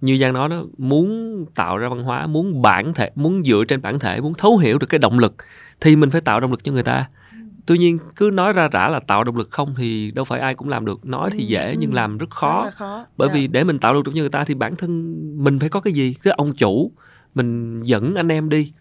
như 0.00 0.16
giang 0.18 0.32
nói 0.32 0.48
đó 0.48 0.64
muốn 0.78 1.46
tạo 1.54 1.78
ra 1.78 1.88
văn 1.88 2.02
hóa 2.02 2.26
muốn 2.26 2.62
bản 2.62 2.94
thể 2.94 3.10
muốn 3.14 3.44
dựa 3.44 3.64
trên 3.68 3.82
bản 3.82 3.98
thể 3.98 4.20
muốn 4.20 4.34
thấu 4.34 4.58
hiểu 4.58 4.78
được 4.78 4.86
cái 4.86 4.98
động 4.98 5.18
lực 5.18 5.34
thì 5.80 5.96
mình 5.96 6.10
phải 6.10 6.20
tạo 6.20 6.40
động 6.40 6.50
lực 6.50 6.64
cho 6.64 6.72
người 6.72 6.82
ta 6.82 7.08
ừ. 7.32 7.38
tuy 7.66 7.78
nhiên 7.78 7.98
cứ 8.16 8.30
nói 8.32 8.52
ra 8.52 8.68
rã 8.68 8.88
là 8.88 9.00
tạo 9.00 9.24
động 9.24 9.36
lực 9.36 9.50
không 9.50 9.74
thì 9.78 10.10
đâu 10.10 10.24
phải 10.24 10.40
ai 10.40 10.54
cũng 10.54 10.68
làm 10.68 10.84
được 10.84 11.06
nói 11.06 11.30
thì 11.32 11.38
ừ, 11.38 11.44
dễ 11.46 11.70
ừ. 11.70 11.76
nhưng 11.78 11.94
làm 11.94 12.18
rất 12.18 12.30
khó, 12.30 12.64
rất 12.64 12.74
khó. 12.74 13.06
bởi 13.16 13.28
yeah. 13.28 13.40
vì 13.40 13.46
để 13.46 13.64
mình 13.64 13.78
tạo 13.78 13.94
được 13.94 14.02
cho 14.04 14.20
người 14.20 14.28
ta 14.28 14.44
thì 14.44 14.54
bản 14.54 14.76
thân 14.76 15.14
mình 15.44 15.58
phải 15.58 15.68
có 15.68 15.80
cái 15.80 15.92
gì 15.92 16.14
cái 16.22 16.34
ông 16.36 16.52
chủ 16.52 16.92
mình 17.34 17.80
dẫn 17.80 18.14
anh 18.14 18.28
em 18.28 18.48
đi 18.48 18.72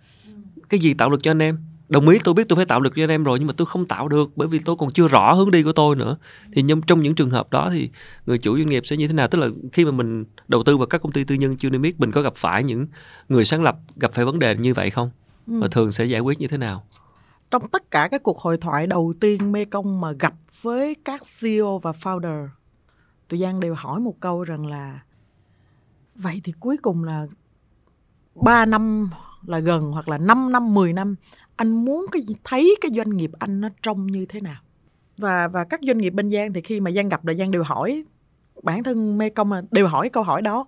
cái 0.69 0.80
gì 0.80 0.93
tạo 0.93 1.10
được 1.10 1.23
cho 1.23 1.32
anh 1.32 1.41
em? 1.41 1.58
Đồng 1.89 2.10
ý 2.10 2.19
tôi 2.23 2.34
biết 2.34 2.49
tôi 2.49 2.56
phải 2.56 2.65
tạo 2.65 2.82
được 2.82 2.93
cho 2.95 3.04
anh 3.04 3.10
em 3.10 3.23
rồi 3.23 3.39
nhưng 3.39 3.47
mà 3.47 3.54
tôi 3.58 3.65
không 3.65 3.86
tạo 3.86 4.08
được 4.08 4.32
bởi 4.36 4.47
vì 4.47 4.60
tôi 4.65 4.76
còn 4.76 4.91
chưa 4.91 5.08
rõ 5.08 5.34
hướng 5.34 5.52
đi 5.52 5.63
của 5.63 5.71
tôi 5.71 5.95
nữa. 5.95 6.17
Thì 6.54 6.62
nhưng 6.62 6.82
trong 6.82 7.02
những 7.02 7.15
trường 7.15 7.30
hợp 7.30 7.52
đó 7.52 7.69
thì 7.73 7.89
người 8.26 8.38
chủ 8.38 8.58
doanh 8.58 8.69
nghiệp 8.69 8.86
sẽ 8.86 8.97
như 8.97 9.08
thế 9.08 9.13
nào? 9.13 9.28
Tức 9.28 9.39
là 9.39 9.47
khi 9.73 9.86
mà 9.86 9.91
mình 9.91 10.26
đầu 10.47 10.63
tư 10.63 10.78
vào 10.78 10.88
các 10.88 11.02
công 11.02 11.12
ty 11.12 11.23
tư 11.23 11.36
nhân 11.36 11.56
chưa 11.58 11.69
niêm 11.69 11.82
yết 11.82 11.99
mình 11.99 12.12
có 12.12 12.21
gặp 12.21 12.36
phải 12.36 12.63
những 12.63 12.88
người 13.30 13.45
sáng 13.45 13.63
lập 13.63 13.78
gặp 13.95 14.13
phải 14.13 14.26
vấn 14.26 14.39
đề 14.39 14.56
như 14.56 14.73
vậy 14.73 14.89
không? 14.89 15.12
Ừ. 15.47 15.60
và 15.60 15.67
thường 15.71 15.91
sẽ 15.91 16.06
giải 16.06 16.21
quyết 16.21 16.39
như 16.39 16.47
thế 16.47 16.58
nào? 16.58 16.84
Trong 17.52 17.67
tất 17.67 17.91
cả 17.91 18.08
cái 18.08 18.19
cuộc 18.19 18.39
hội 18.39 18.58
thoại 18.58 18.88
đầu 18.88 19.13
tiên 19.19 19.52
Mê 19.52 19.65
Công 19.65 20.02
mà 20.02 20.12
gặp 20.12 20.34
với 20.62 20.95
các 21.06 21.21
CEO 21.41 21.80
và 21.80 21.91
founder 21.91 22.47
tụi 23.30 23.39
Giang 23.39 23.60
đều 23.60 23.73
hỏi 23.73 23.99
một 23.99 24.19
câu 24.19 24.43
rằng 24.43 24.67
là 24.67 24.99
vậy 26.15 26.41
thì 26.43 26.54
cuối 26.60 26.78
cùng 26.78 27.04
là 27.04 27.28
3 28.36 28.65
năm 28.65 29.10
là 29.45 29.60
gần 29.60 29.91
hoặc 29.91 30.10
là 30.10 30.17
5 30.17 30.51
năm 30.51 30.73
10 30.73 30.93
năm 30.93 31.15
anh 31.56 31.86
muốn 31.86 32.06
cái 32.12 32.21
thấy 32.43 32.75
cái 32.82 32.91
doanh 32.95 33.10
nghiệp 33.10 33.32
anh 33.39 33.62
nó 33.62 33.69
trông 33.82 34.08
như 34.08 34.25
thế 34.29 34.41
nào? 34.41 34.62
Và 35.17 35.47
và 35.47 35.63
các 35.63 35.79
doanh 35.84 35.97
nghiệp 35.97 36.10
bên 36.10 36.29
Giang 36.29 36.53
thì 36.53 36.62
khi 36.62 36.79
mà 36.79 36.91
Giang 36.91 37.10
gặp 37.10 37.25
là 37.25 37.34
Giang 37.34 37.51
đều 37.51 37.63
hỏi 37.63 38.03
bản 38.63 38.84
thân 38.84 39.17
Mê 39.17 39.29
Công 39.29 39.51
đều 39.71 39.88
hỏi 39.88 40.10
câu 40.10 40.23
hỏi 40.23 40.41
đó. 40.41 40.65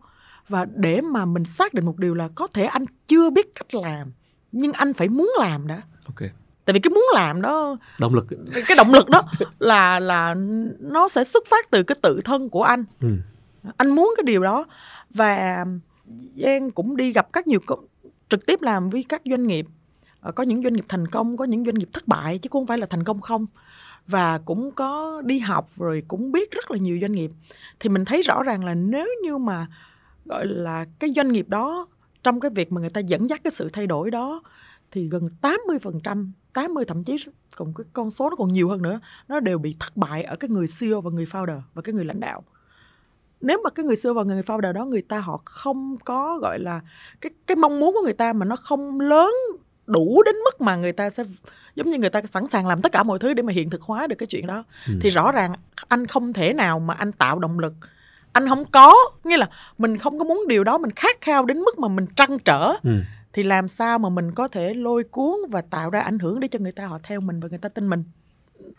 Và 0.49 0.65
để 0.75 1.01
mà 1.01 1.25
mình 1.25 1.45
xác 1.45 1.73
định 1.73 1.85
một 1.85 1.97
điều 1.97 2.13
là 2.13 2.29
có 2.35 2.47
thể 2.47 2.63
anh 2.63 2.83
chưa 3.07 3.29
biết 3.29 3.55
cách 3.55 3.75
làm 3.75 4.11
nhưng 4.51 4.73
anh 4.73 4.93
phải 4.93 5.09
muốn 5.09 5.31
làm 5.39 5.67
đã 5.67 5.81
ok. 6.05 6.29
Tại 6.65 6.73
vì 6.73 6.79
cái 6.79 6.91
muốn 6.91 7.05
làm 7.13 7.41
đó 7.41 7.77
động 7.99 8.15
lực. 8.15 8.27
cái 8.67 8.77
động 8.77 8.93
lực 8.93 9.09
đó 9.09 9.23
là 9.59 9.99
là 9.99 10.35
nó 10.79 11.07
sẽ 11.07 11.23
xuất 11.23 11.43
phát 11.49 11.71
từ 11.71 11.83
cái 11.83 11.97
tự 12.01 12.21
thân 12.25 12.49
của 12.49 12.63
anh. 12.63 12.83
Ừ. 13.01 13.07
anh 13.77 13.89
muốn 13.89 14.13
cái 14.17 14.23
điều 14.23 14.43
đó. 14.43 14.65
Và 15.09 15.65
Giang 16.35 16.71
cũng 16.71 16.97
đi 16.97 17.13
gặp 17.13 17.33
các 17.33 17.47
nhiều 17.47 17.59
trực 18.29 18.45
tiếp 18.45 18.61
làm 18.61 18.89
với 18.89 19.05
các 19.09 19.21
doanh 19.25 19.47
nghiệp. 19.47 19.67
Ờ, 20.19 20.31
có 20.31 20.43
những 20.43 20.63
doanh 20.63 20.73
nghiệp 20.73 20.85
thành 20.89 21.07
công 21.07 21.37
có 21.37 21.45
những 21.45 21.65
doanh 21.65 21.75
nghiệp 21.75 21.89
thất 21.93 22.07
bại 22.07 22.37
chứ 22.37 22.49
cũng 22.49 22.61
không 22.61 22.67
phải 22.67 22.77
là 22.77 22.87
thành 22.89 23.03
công 23.03 23.21
không. 23.21 23.45
Và 24.07 24.37
cũng 24.37 24.71
có 24.71 25.21
đi 25.25 25.39
học 25.39 25.69
rồi 25.75 26.03
cũng 26.07 26.31
biết 26.31 26.51
rất 26.51 26.71
là 26.71 26.77
nhiều 26.77 26.97
doanh 27.01 27.11
nghiệp. 27.11 27.31
Thì 27.79 27.89
mình 27.89 28.05
thấy 28.05 28.21
rõ 28.21 28.43
ràng 28.43 28.65
là 28.65 28.73
nếu 28.73 29.09
như 29.23 29.37
mà 29.37 29.67
gọi 30.25 30.45
là 30.47 30.85
cái 30.99 31.09
doanh 31.09 31.31
nghiệp 31.31 31.49
đó 31.49 31.87
trong 32.23 32.39
cái 32.39 32.51
việc 32.55 32.71
mà 32.71 32.81
người 32.81 32.89
ta 32.89 33.01
dẫn 33.01 33.29
dắt 33.29 33.41
cái 33.43 33.51
sự 33.51 33.69
thay 33.73 33.87
đổi 33.87 34.11
đó 34.11 34.41
thì 34.91 35.07
gần 35.09 35.29
80%, 35.41 36.31
80 36.53 36.85
thậm 36.85 37.03
chí 37.03 37.17
còn 37.55 37.73
cái 37.73 37.85
con 37.93 38.11
số 38.11 38.29
nó 38.29 38.35
còn 38.35 38.47
nhiều 38.53 38.69
hơn 38.69 38.81
nữa, 38.81 38.99
nó 39.27 39.39
đều 39.39 39.57
bị 39.57 39.75
thất 39.79 39.97
bại 39.97 40.23
ở 40.23 40.35
cái 40.35 40.49
người 40.49 40.65
CEO 40.79 41.01
và 41.01 41.11
người 41.11 41.25
founder 41.25 41.61
và 41.73 41.81
cái 41.81 41.93
người 41.93 42.05
lãnh 42.05 42.19
đạo. 42.19 42.43
Nếu 43.45 43.61
mà 43.63 43.69
cái 43.69 43.85
người 43.85 43.95
CEO 44.03 44.13
và 44.13 44.23
người 44.23 44.41
founder 44.41 44.73
đó 44.73 44.85
người 44.85 45.01
ta 45.01 45.19
họ 45.19 45.41
không 45.45 45.97
có 46.05 46.39
gọi 46.41 46.59
là 46.59 46.81
cái 47.21 47.31
cái 47.47 47.55
mong 47.55 47.79
muốn 47.79 47.93
của 47.93 48.01
người 48.03 48.13
ta 48.13 48.33
mà 48.33 48.45
nó 48.45 48.55
không 48.55 48.99
lớn 48.99 49.33
đủ 49.87 50.23
đến 50.23 50.35
mức 50.35 50.61
mà 50.61 50.75
người 50.75 50.91
ta 50.91 51.09
sẽ 51.09 51.23
giống 51.75 51.89
như 51.89 51.97
người 51.97 52.09
ta 52.09 52.21
sẵn 52.21 52.47
sàng 52.47 52.67
làm 52.67 52.81
tất 52.81 52.91
cả 52.91 53.03
mọi 53.03 53.19
thứ 53.19 53.33
để 53.33 53.43
mà 53.43 53.53
hiện 53.53 53.69
thực 53.69 53.81
hóa 53.81 54.07
được 54.07 54.15
cái 54.15 54.27
chuyện 54.27 54.47
đó 54.47 54.63
ừ. 54.87 54.93
thì 55.01 55.09
rõ 55.09 55.31
ràng 55.31 55.53
anh 55.87 56.07
không 56.07 56.33
thể 56.33 56.53
nào 56.53 56.79
mà 56.79 56.93
anh 56.93 57.11
tạo 57.11 57.39
động 57.39 57.59
lực 57.59 57.73
anh 58.33 58.49
không 58.49 58.65
có 58.65 58.93
nghĩa 59.23 59.37
là 59.37 59.49
mình 59.77 59.97
không 59.97 60.19
có 60.19 60.25
muốn 60.25 60.43
điều 60.47 60.63
đó 60.63 60.77
mình 60.77 60.91
khát 60.91 61.21
khao 61.21 61.45
đến 61.45 61.59
mức 61.59 61.79
mà 61.79 61.87
mình 61.87 62.05
trăn 62.15 62.39
trở 62.39 62.73
ừ. 62.83 62.91
thì 63.33 63.43
làm 63.43 63.67
sao 63.67 63.99
mà 63.99 64.09
mình 64.09 64.31
có 64.31 64.47
thể 64.47 64.73
lôi 64.73 65.03
cuốn 65.03 65.35
và 65.49 65.61
tạo 65.61 65.89
ra 65.89 66.01
ảnh 66.01 66.19
hưởng 66.19 66.39
để 66.39 66.47
cho 66.47 66.59
người 66.59 66.71
ta 66.71 66.85
họ 66.85 66.99
theo 67.03 67.21
mình 67.21 67.39
và 67.39 67.47
người 67.47 67.59
ta 67.59 67.69
tin 67.69 67.89
mình 67.89 68.03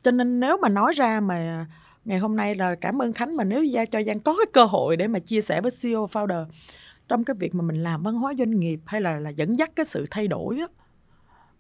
cho 0.03 0.11
nên 0.11 0.41
nếu 0.41 0.57
mà 0.63 0.69
nói 0.69 0.93
ra 0.93 1.21
mà 1.21 1.67
ngày 2.07 2.19
hôm 2.19 2.37
nay 2.37 2.55
là 2.55 2.75
cảm 2.75 3.03
ơn 3.03 3.13
khánh 3.13 3.37
mà 3.37 3.45
nếu 3.45 3.65
gia 3.65 3.85
cho 3.85 4.03
giang 4.03 4.21
có 4.21 4.37
cái 4.39 4.47
cơ 4.53 4.65
hội 4.65 4.97
để 4.97 5.07
mà 5.07 5.19
chia 5.19 5.41
sẻ 5.41 5.61
với 5.61 5.71
ceo 5.83 6.09
founder 6.13 6.47
trong 7.09 7.25
cái 7.25 7.37
việc 7.39 7.55
mà 7.55 7.63
mình 7.63 7.83
làm 7.83 8.03
văn 8.03 8.15
hóa 8.15 8.35
doanh 8.39 8.61
nghiệp 8.61 8.81
hay 8.87 9.01
là 9.01 9.21
là 9.21 9.31
dẫn 9.31 9.59
dắt 9.59 9.71
cái 9.77 9.87
sự 9.87 10.07
thay 10.11 10.29
đổi 10.29 10.59
á, 10.59 10.67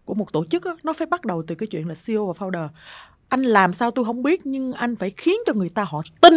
của 0.04 0.14
một 0.14 0.32
tổ 0.32 0.44
chức 0.44 0.64
á, 0.64 0.72
nó 0.82 0.92
phải 0.92 1.06
bắt 1.06 1.24
đầu 1.24 1.42
từ 1.46 1.54
cái 1.54 1.66
chuyện 1.66 1.88
là 1.88 1.94
CEO 2.06 2.26
và 2.26 2.46
founder. 2.46 2.68
Anh 3.28 3.42
làm 3.42 3.72
sao 3.72 3.90
tôi 3.90 4.04
không 4.04 4.22
biết 4.22 4.46
nhưng 4.46 4.72
anh 4.72 4.96
phải 4.96 5.12
khiến 5.16 5.36
cho 5.46 5.52
người 5.52 5.68
ta 5.68 5.84
họ 5.84 6.02
tin. 6.20 6.34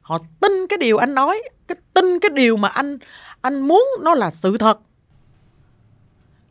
Họ 0.00 0.18
tin 0.40 0.52
cái 0.68 0.78
điều 0.78 0.96
anh 0.96 1.14
nói 1.14 1.42
cái 1.66 1.76
tin 1.94 2.04
cái 2.20 2.30
điều 2.34 2.56
mà 2.56 2.68
anh 2.68 2.98
anh 3.40 3.60
muốn 3.60 3.84
nó 4.02 4.14
là 4.14 4.30
sự 4.30 4.56
thật. 4.58 4.80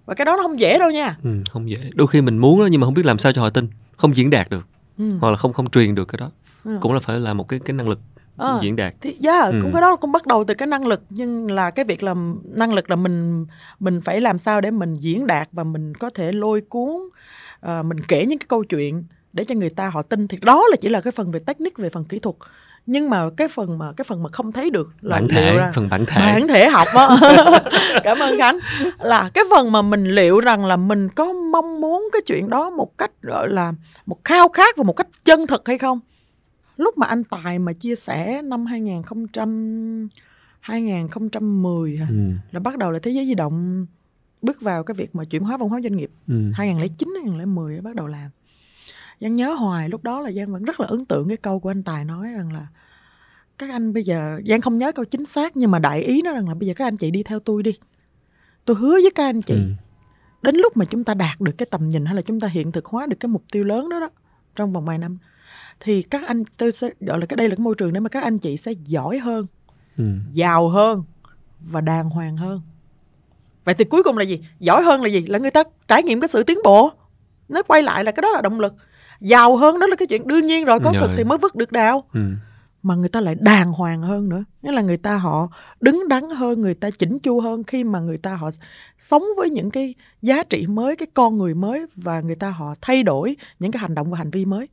Và 0.05 0.13
cái 0.13 0.25
đó 0.25 0.35
nó 0.35 0.43
không 0.43 0.59
dễ 0.59 0.79
đâu 0.79 0.91
nha. 0.91 1.17
Ừ, 1.23 1.29
không 1.49 1.69
dễ. 1.69 1.77
Đôi 1.93 2.07
khi 2.07 2.21
mình 2.21 2.37
muốn 2.37 2.59
đó 2.59 2.65
nhưng 2.71 2.81
mà 2.81 2.87
không 2.87 2.93
biết 2.93 3.05
làm 3.05 3.19
sao 3.19 3.31
cho 3.31 3.41
họ 3.41 3.49
tin 3.49 3.67
không 3.97 4.15
diễn 4.15 4.29
đạt 4.29 4.49
được 4.49 4.67
ừ. 4.97 5.17
hoặc 5.21 5.29
là 5.29 5.35
không 5.35 5.53
không 5.53 5.69
truyền 5.69 5.95
được 5.95 6.05
cái 6.05 6.17
đó 6.17 6.31
ừ. 6.63 6.77
cũng 6.81 6.93
là 6.93 6.99
phải 6.99 7.19
là 7.19 7.33
một 7.33 7.47
cái 7.47 7.59
cái 7.65 7.73
năng 7.73 7.89
lực 7.89 7.99
à, 8.37 8.59
diễn 8.61 8.75
đạt 8.75 8.93
thì 9.01 9.17
yeah, 9.23 9.51
ừ. 9.51 9.59
cũng 9.61 9.73
cái 9.73 9.81
đó 9.81 9.95
cũng 9.95 10.11
bắt 10.11 10.27
đầu 10.27 10.43
từ 10.43 10.53
cái 10.53 10.67
năng 10.67 10.87
lực 10.87 11.03
nhưng 11.09 11.51
là 11.51 11.71
cái 11.71 11.85
việc 11.85 12.03
là 12.03 12.15
năng 12.43 12.73
lực 12.73 12.89
là 12.89 12.95
mình 12.95 13.45
mình 13.79 14.01
phải 14.01 14.21
làm 14.21 14.39
sao 14.39 14.61
để 14.61 14.71
mình 14.71 14.95
diễn 14.95 15.27
đạt 15.27 15.49
và 15.51 15.63
mình 15.63 15.95
có 15.95 16.09
thể 16.09 16.31
lôi 16.31 16.61
cuốn 16.61 16.89
uh, 17.65 17.85
mình 17.85 17.99
kể 18.07 18.25
những 18.25 18.39
cái 18.39 18.47
câu 18.47 18.63
chuyện 18.63 19.03
để 19.33 19.43
cho 19.43 19.55
người 19.55 19.69
ta 19.69 19.89
họ 19.89 20.01
tin 20.01 20.27
thì 20.27 20.37
đó 20.41 20.63
là 20.71 20.77
chỉ 20.81 20.89
là 20.89 21.01
cái 21.01 21.11
phần 21.11 21.31
về 21.31 21.39
technique 21.39 21.83
về 21.83 21.89
phần 21.89 22.05
kỹ 22.05 22.19
thuật 22.19 22.35
nhưng 22.85 23.09
mà 23.09 23.29
cái 23.37 23.47
phần 23.47 23.77
mà 23.77 23.91
cái 23.97 24.05
phần 24.05 24.23
mà 24.23 24.29
không 24.31 24.51
thấy 24.51 24.69
được 24.69 24.93
là 25.01 25.15
bản 25.15 25.27
thể 25.27 25.57
ra, 25.57 25.71
phần 25.75 25.89
bản 25.89 26.05
thể. 26.05 26.21
Bản 26.21 26.47
thể 26.47 26.69
học 26.69 26.87
á. 26.93 27.07
Cảm 28.03 28.19
ơn 28.19 28.37
khánh. 28.37 28.59
Là 28.99 29.29
cái 29.33 29.43
phần 29.51 29.71
mà 29.71 29.81
mình 29.81 30.05
liệu 30.05 30.39
rằng 30.39 30.65
là 30.65 30.77
mình 30.77 31.09
có 31.09 31.33
mong 31.33 31.81
muốn 31.81 32.09
cái 32.13 32.21
chuyện 32.25 32.49
đó 32.49 32.69
một 32.69 32.97
cách 32.97 33.11
gọi 33.21 33.49
là 33.49 33.73
một 34.05 34.17
khao 34.23 34.49
khát 34.49 34.77
và 34.77 34.83
một 34.83 34.93
cách 34.93 35.07
chân 35.25 35.47
thực 35.47 35.67
hay 35.67 35.77
không? 35.77 35.99
Lúc 36.77 36.97
mà 36.97 37.07
anh 37.07 37.23
tài 37.23 37.59
mà 37.59 37.73
chia 37.73 37.95
sẻ 37.95 38.41
năm 38.41 38.65
2000 38.65 39.01
2010 40.59 41.99
ừ. 42.09 42.15
là 42.51 42.59
bắt 42.59 42.77
đầu 42.77 42.91
là 42.91 42.99
thế 43.03 43.11
giới 43.11 43.25
di 43.25 43.33
động 43.33 43.85
bước 44.41 44.61
vào 44.61 44.83
cái 44.83 44.95
việc 44.95 45.15
mà 45.15 45.23
chuyển 45.25 45.43
hóa 45.43 45.57
văn 45.57 45.69
hóa 45.69 45.79
doanh 45.81 45.97
nghiệp. 45.97 46.09
Ừ. 46.27 46.41
2009 46.53 47.09
2010 47.15 47.81
bắt 47.81 47.95
đầu 47.95 48.07
làm 48.07 48.29
Giang 49.21 49.35
nhớ 49.35 49.53
hoài 49.53 49.89
lúc 49.89 50.03
đó 50.03 50.21
là 50.21 50.31
Giang 50.31 50.53
vẫn 50.53 50.63
rất 50.63 50.79
là 50.79 50.87
ấn 50.87 51.05
tượng 51.05 51.27
cái 51.27 51.37
câu 51.37 51.59
của 51.59 51.71
anh 51.71 51.83
Tài 51.83 52.05
nói 52.05 52.27
rằng 52.37 52.53
là 52.53 52.67
các 53.57 53.69
anh 53.69 53.93
bây 53.93 54.03
giờ 54.03 54.39
Giang 54.47 54.61
không 54.61 54.77
nhớ 54.77 54.91
câu 54.91 55.05
chính 55.05 55.25
xác 55.25 55.57
nhưng 55.57 55.71
mà 55.71 55.79
đại 55.79 56.01
ý 56.01 56.21
nó 56.21 56.33
rằng 56.33 56.49
là 56.49 56.55
bây 56.55 56.67
giờ 56.67 56.73
các 56.73 56.87
anh 56.87 56.97
chị 56.97 57.11
đi 57.11 57.23
theo 57.23 57.39
tôi 57.39 57.63
đi. 57.63 57.73
Tôi 58.65 58.77
hứa 58.77 58.91
với 58.91 59.11
các 59.15 59.23
anh 59.23 59.41
chị 59.41 59.53
ừ. 59.53 59.71
đến 60.41 60.55
lúc 60.55 60.77
mà 60.77 60.85
chúng 60.85 61.03
ta 61.03 61.13
đạt 61.13 61.41
được 61.41 61.51
cái 61.57 61.67
tầm 61.71 61.89
nhìn 61.89 62.05
hay 62.05 62.15
là 62.15 62.21
chúng 62.21 62.39
ta 62.39 62.47
hiện 62.47 62.71
thực 62.71 62.85
hóa 62.85 63.05
được 63.05 63.17
cái 63.19 63.27
mục 63.27 63.43
tiêu 63.51 63.63
lớn 63.63 63.89
đó 63.89 63.99
đó 63.99 64.09
trong 64.55 64.73
vòng 64.73 64.85
vài 64.85 64.97
năm 64.97 65.17
thì 65.79 66.01
các 66.01 66.27
anh 66.27 66.43
tôi 66.57 66.71
sẽ 66.71 66.89
gọi 66.99 67.19
là 67.19 67.25
cái 67.25 67.37
đây 67.37 67.49
là 67.49 67.55
cái 67.55 67.63
môi 67.63 67.75
trường 67.75 67.93
để 67.93 67.99
mà 67.99 68.09
các 68.09 68.23
anh 68.23 68.37
chị 68.37 68.57
sẽ 68.57 68.71
giỏi 68.71 69.17
hơn 69.17 69.45
ừ. 69.97 70.03
giàu 70.31 70.69
hơn 70.69 71.03
và 71.59 71.81
đàng 71.81 72.09
hoàng 72.09 72.37
hơn. 72.37 72.61
Vậy 73.65 73.75
thì 73.75 73.85
cuối 73.85 74.03
cùng 74.03 74.17
là 74.17 74.23
gì? 74.23 74.45
Giỏi 74.59 74.83
hơn 74.83 75.01
là 75.01 75.09
gì? 75.09 75.25
Là 75.27 75.39
người 75.39 75.51
ta 75.51 75.63
trải 75.87 76.03
nghiệm 76.03 76.21
cái 76.21 76.27
sự 76.27 76.43
tiến 76.43 76.57
bộ. 76.63 76.91
Nó 77.49 77.63
quay 77.63 77.83
lại 77.83 78.03
là 78.03 78.11
cái 78.11 78.21
đó 78.21 78.31
là 78.31 78.41
động 78.41 78.59
lực 78.59 78.75
giàu 79.19 79.57
hơn 79.57 79.79
đó 79.79 79.87
là 79.87 79.95
cái 79.95 80.07
chuyện 80.07 80.27
đương 80.27 80.45
nhiên 80.45 80.65
rồi 80.65 80.79
có 80.79 80.93
thực 80.93 81.11
thì 81.17 81.23
mới 81.23 81.37
vứt 81.37 81.55
được 81.55 81.71
đào. 81.71 82.03
Ừ. 82.13 82.19
mà 82.83 82.95
người 82.95 83.09
ta 83.09 83.21
lại 83.21 83.35
đàng 83.39 83.71
hoàng 83.71 84.01
hơn 84.01 84.29
nữa. 84.29 84.43
Nghĩa 84.61 84.71
là 84.71 84.81
người 84.81 84.97
ta 84.97 85.17
họ 85.17 85.47
đứng 85.81 86.07
đắn 86.07 86.29
hơn 86.29 86.61
người 86.61 86.73
ta 86.73 86.89
chỉnh 86.89 87.19
chu 87.19 87.39
hơn 87.39 87.63
khi 87.63 87.83
mà 87.83 87.99
người 87.99 88.17
ta 88.17 88.35
họ 88.35 88.49
sống 88.97 89.23
với 89.37 89.49
những 89.49 89.71
cái 89.71 89.93
giá 90.21 90.43
trị 90.43 90.67
mới 90.67 90.95
cái 90.95 91.07
con 91.13 91.37
người 91.37 91.55
mới 91.55 91.85
và 91.95 92.21
người 92.21 92.35
ta 92.35 92.49
họ 92.49 92.73
thay 92.81 93.03
đổi 93.03 93.37
những 93.59 93.71
cái 93.71 93.79
hành 93.79 93.95
động 93.95 94.11
và 94.11 94.17
hành 94.17 94.31
vi 94.31 94.45
mới. 94.45 94.69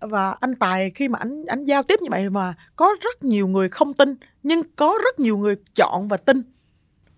Và 0.00 0.36
anh 0.40 0.54
tài 0.54 0.90
khi 0.90 1.08
mà 1.08 1.18
anh 1.18 1.44
anh 1.46 1.64
giao 1.64 1.82
tiếp 1.82 1.98
như 2.02 2.08
vậy 2.10 2.30
mà 2.30 2.54
có 2.76 2.88
rất 3.00 3.24
nhiều 3.24 3.48
người 3.48 3.68
không 3.68 3.94
tin 3.94 4.14
nhưng 4.42 4.62
có 4.76 4.98
rất 5.04 5.20
nhiều 5.20 5.38
người 5.38 5.56
chọn 5.74 6.08
và 6.08 6.16
tin. 6.16 6.42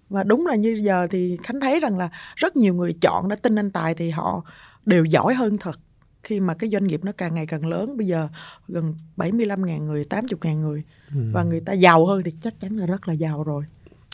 Và 0.08 0.22
đúng 0.22 0.46
là 0.46 0.54
như 0.54 0.80
giờ 0.84 1.06
thì 1.10 1.38
khánh 1.42 1.60
thấy 1.60 1.80
rằng 1.80 1.98
là 1.98 2.08
rất 2.36 2.56
nhiều 2.56 2.74
người 2.74 2.94
chọn 3.00 3.28
đã 3.28 3.36
tin 3.36 3.58
anh 3.58 3.70
tài 3.70 3.94
thì 3.94 4.10
họ 4.10 4.42
đều 4.86 5.04
giỏi 5.04 5.34
hơn 5.34 5.58
thật 5.58 5.80
khi 6.24 6.40
mà 6.40 6.54
cái 6.54 6.70
doanh 6.70 6.86
nghiệp 6.86 7.00
nó 7.04 7.12
càng 7.12 7.34
ngày 7.34 7.46
càng 7.46 7.66
lớn 7.66 7.96
bây 7.96 8.06
giờ 8.06 8.28
gần 8.68 8.94
75 9.16 9.66
ngàn 9.66 9.86
người 9.86 10.04
80 10.04 10.38
ngàn 10.42 10.60
người 10.60 10.82
ừ. 11.14 11.20
và 11.32 11.42
người 11.42 11.60
ta 11.60 11.72
giàu 11.72 12.06
hơn 12.06 12.22
thì 12.24 12.30
chắc 12.42 12.60
chắn 12.60 12.76
là 12.76 12.86
rất 12.86 13.08
là 13.08 13.14
giàu 13.14 13.42
rồi 13.42 13.64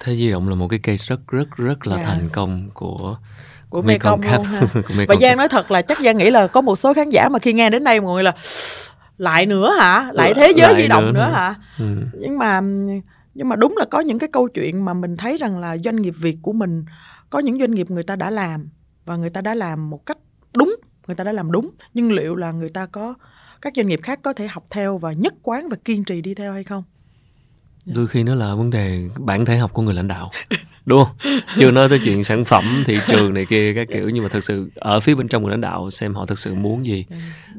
Thế 0.04 0.16
di 0.16 0.30
động 0.30 0.48
là 0.48 0.54
một 0.54 0.68
cái 0.68 0.78
case 0.78 1.04
rất 1.06 1.20
rất 1.28 1.56
rất 1.56 1.86
là 1.86 1.96
yes. 1.96 2.06
thành 2.06 2.24
công 2.34 2.70
của 2.74 3.16
của 3.70 3.82
Mekong 3.82 4.20
luôn 4.22 4.44
ha. 4.44 4.60
và 5.08 5.14
Giang 5.20 5.36
nói 5.36 5.48
thật 5.48 5.70
là 5.70 5.82
chắc 5.82 5.98
Giang 6.00 6.18
nghĩ 6.18 6.30
là 6.30 6.46
có 6.46 6.60
một 6.60 6.76
số 6.76 6.94
khán 6.94 7.10
giả 7.10 7.28
mà 7.28 7.38
khi 7.38 7.52
nghe 7.52 7.70
đến 7.70 7.84
đây 7.84 8.00
mọi 8.00 8.14
người 8.14 8.22
là 8.22 8.32
lại 9.18 9.46
nữa 9.46 9.72
hả 9.78 10.10
lại 10.12 10.32
thế 10.36 10.52
giới 10.56 10.72
lại 10.72 10.82
di 10.82 10.88
động 10.88 11.04
nữa, 11.04 11.12
nữa 11.12 11.30
hả 11.32 11.54
ừ. 11.78 11.96
nhưng 12.18 12.38
mà 12.38 12.60
nhưng 13.34 13.48
mà 13.48 13.56
đúng 13.56 13.76
là 13.76 13.84
có 13.90 14.00
những 14.00 14.18
cái 14.18 14.28
câu 14.32 14.48
chuyện 14.48 14.84
mà 14.84 14.94
mình 14.94 15.16
thấy 15.16 15.38
rằng 15.38 15.58
là 15.58 15.76
doanh 15.76 15.96
nghiệp 15.96 16.14
việt 16.18 16.36
của 16.42 16.52
mình 16.52 16.84
có 17.30 17.38
những 17.38 17.58
doanh 17.58 17.70
nghiệp 17.70 17.90
người 17.90 18.02
ta 18.02 18.16
đã 18.16 18.30
làm 18.30 18.68
và 19.04 19.16
người 19.16 19.30
ta 19.30 19.40
đã 19.40 19.54
làm 19.54 19.90
một 19.90 20.06
cách 20.06 20.18
đúng 20.56 20.76
người 21.10 21.16
ta 21.16 21.24
đã 21.24 21.32
làm 21.32 21.52
đúng. 21.52 21.70
Nhưng 21.94 22.12
liệu 22.12 22.36
là 22.36 22.52
người 22.52 22.68
ta 22.68 22.86
có 22.86 23.14
các 23.62 23.72
doanh 23.76 23.88
nghiệp 23.88 24.00
khác 24.02 24.20
có 24.22 24.32
thể 24.32 24.46
học 24.46 24.64
theo 24.70 24.98
và 24.98 25.12
nhất 25.12 25.34
quán 25.42 25.68
và 25.68 25.76
kiên 25.84 26.04
trì 26.04 26.20
đi 26.20 26.34
theo 26.34 26.52
hay 26.52 26.64
không? 26.64 26.82
Đôi 27.96 28.06
khi 28.06 28.22
nó 28.22 28.34
là 28.34 28.54
vấn 28.54 28.70
đề 28.70 29.08
bản 29.18 29.44
thể 29.44 29.56
học 29.56 29.72
của 29.72 29.82
người 29.82 29.94
lãnh 29.94 30.08
đạo 30.08 30.30
đúng 30.86 31.04
không? 31.04 31.16
Chưa 31.56 31.70
nói 31.70 31.88
tới 31.88 32.00
chuyện 32.04 32.24
sản 32.24 32.44
phẩm 32.44 32.84
thị 32.86 32.98
trường 33.06 33.34
này 33.34 33.46
kia 33.46 33.74
các 33.74 33.88
kiểu 33.92 34.08
nhưng 34.08 34.22
mà 34.22 34.28
thực 34.28 34.44
sự 34.44 34.70
ở 34.74 35.00
phía 35.00 35.14
bên 35.14 35.28
trong 35.28 35.42
người 35.42 35.50
lãnh 35.50 35.60
đạo 35.60 35.90
xem 35.90 36.14
họ 36.14 36.26
thực 36.26 36.38
sự 36.38 36.54
muốn 36.54 36.86
gì. 36.86 37.06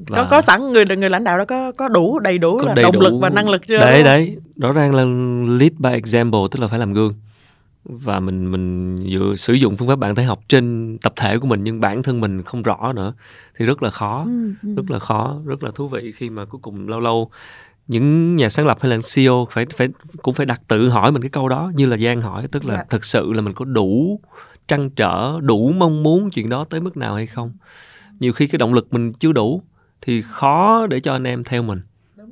Và 0.08 0.18
có 0.18 0.28
có 0.30 0.42
sẵn 0.42 0.72
người 0.72 0.86
người 0.86 1.10
lãnh 1.10 1.24
đạo 1.24 1.38
đó 1.38 1.46
có 1.46 1.72
có 1.72 1.90
đủ 1.90 2.20
đầy 2.20 2.38
đủ 2.38 2.58
có 2.58 2.66
là 2.66 2.74
đầy 2.74 2.84
động 2.84 2.94
đủ, 2.94 3.02
lực 3.02 3.14
và 3.22 3.30
năng 3.30 3.50
lực 3.50 3.68
chưa? 3.68 3.78
Đấy 3.78 4.04
đấy. 4.04 4.38
Rõ 4.58 4.72
ràng 4.74 4.96
là 4.96 5.04
lead 5.60 5.72
by 5.78 5.92
example 5.92 6.40
tức 6.52 6.60
là 6.60 6.68
phải 6.68 6.80
làm 6.80 6.94
gương 6.94 7.14
và 7.84 8.20
mình 8.20 8.52
mình 8.52 8.98
dựa 9.12 9.36
sử 9.36 9.54
dụng 9.54 9.78
phương 9.78 9.88
pháp 9.88 9.96
bản 9.96 10.16
thể 10.16 10.24
học 10.24 10.40
trên 10.48 10.98
tập 11.02 11.14
thể 11.16 11.38
của 11.40 11.48
mình 11.48 11.60
nhưng 11.64 11.80
bản 11.80 12.04
thân 12.04 12.22
mình 12.22 12.44
không 12.44 12.64
rõ 12.64 12.94
nữa 12.96 13.14
thì 13.58 13.66
rất 13.66 13.84
là 13.84 13.90
khó 13.90 14.24
ừ, 14.26 14.54
ừ. 14.64 14.76
rất 14.76 14.92
là 14.92 15.00
khó 15.00 15.38
rất 15.46 15.64
là 15.64 15.72
thú 15.76 15.88
vị 15.88 16.12
khi 16.12 16.30
mà 16.30 16.46
cuối 16.46 16.60
cùng 16.62 16.88
lâu 16.88 17.00
lâu 17.00 17.30
những 17.88 18.36
nhà 18.36 18.50
sáng 18.50 18.68
lập 18.68 18.78
hay 18.82 18.92
là 18.92 18.98
CEO 19.16 19.48
phải 19.52 19.66
phải 19.76 19.88
cũng 20.22 20.34
phải 20.34 20.46
đặt 20.46 20.62
tự 20.68 20.90
hỏi 20.90 21.12
mình 21.12 21.22
cái 21.22 21.30
câu 21.30 21.50
đó 21.50 21.72
như 21.76 21.86
là 21.86 21.98
Giang 21.98 22.22
hỏi 22.22 22.48
tức 22.52 22.66
là 22.66 22.74
yeah. 22.74 22.86
Dạ. 22.86 22.88
thực 22.90 23.06
sự 23.06 23.34
là 23.34 23.42
mình 23.42 23.54
có 23.54 23.66
đủ 23.66 24.20
trăn 24.68 24.90
trở 24.90 25.40
đủ 25.42 25.74
mong 25.78 26.04
muốn 26.04 26.30
chuyện 26.30 26.50
đó 26.50 26.64
tới 26.64 26.82
mức 26.82 26.98
nào 26.98 27.16
hay 27.16 27.28
không 27.28 27.52
nhiều 28.20 28.34
khi 28.34 28.48
cái 28.48 28.58
động 28.58 28.74
lực 28.74 28.94
mình 28.94 29.14
chưa 29.14 29.32
đủ 29.32 29.64
thì 30.02 30.22
khó 30.22 30.88
để 30.88 31.00
cho 31.00 31.14
anh 31.14 31.24
em 31.24 31.44
theo 31.44 31.64
mình 31.64 31.82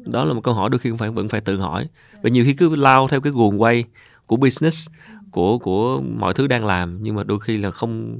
đó 0.05 0.25
là 0.25 0.33
một 0.33 0.41
câu 0.43 0.53
hỏi 0.53 0.69
đôi 0.69 0.79
khi 0.79 0.89
cũng 0.89 0.97
phải 0.97 1.09
vẫn 1.09 1.29
phải 1.29 1.41
tự 1.41 1.57
hỏi 1.57 1.87
và 2.21 2.29
nhiều 2.29 2.45
khi 2.45 2.53
cứ 2.53 2.75
lao 2.75 3.07
theo 3.07 3.21
cái 3.21 3.33
guồng 3.33 3.61
quay 3.61 3.83
của 4.25 4.35
business 4.35 4.89
của 5.31 5.57
của 5.57 6.01
mọi 6.01 6.33
thứ 6.33 6.47
đang 6.47 6.65
làm 6.65 6.97
nhưng 7.01 7.15
mà 7.15 7.23
đôi 7.23 7.39
khi 7.39 7.57
là 7.57 7.71
không 7.71 8.17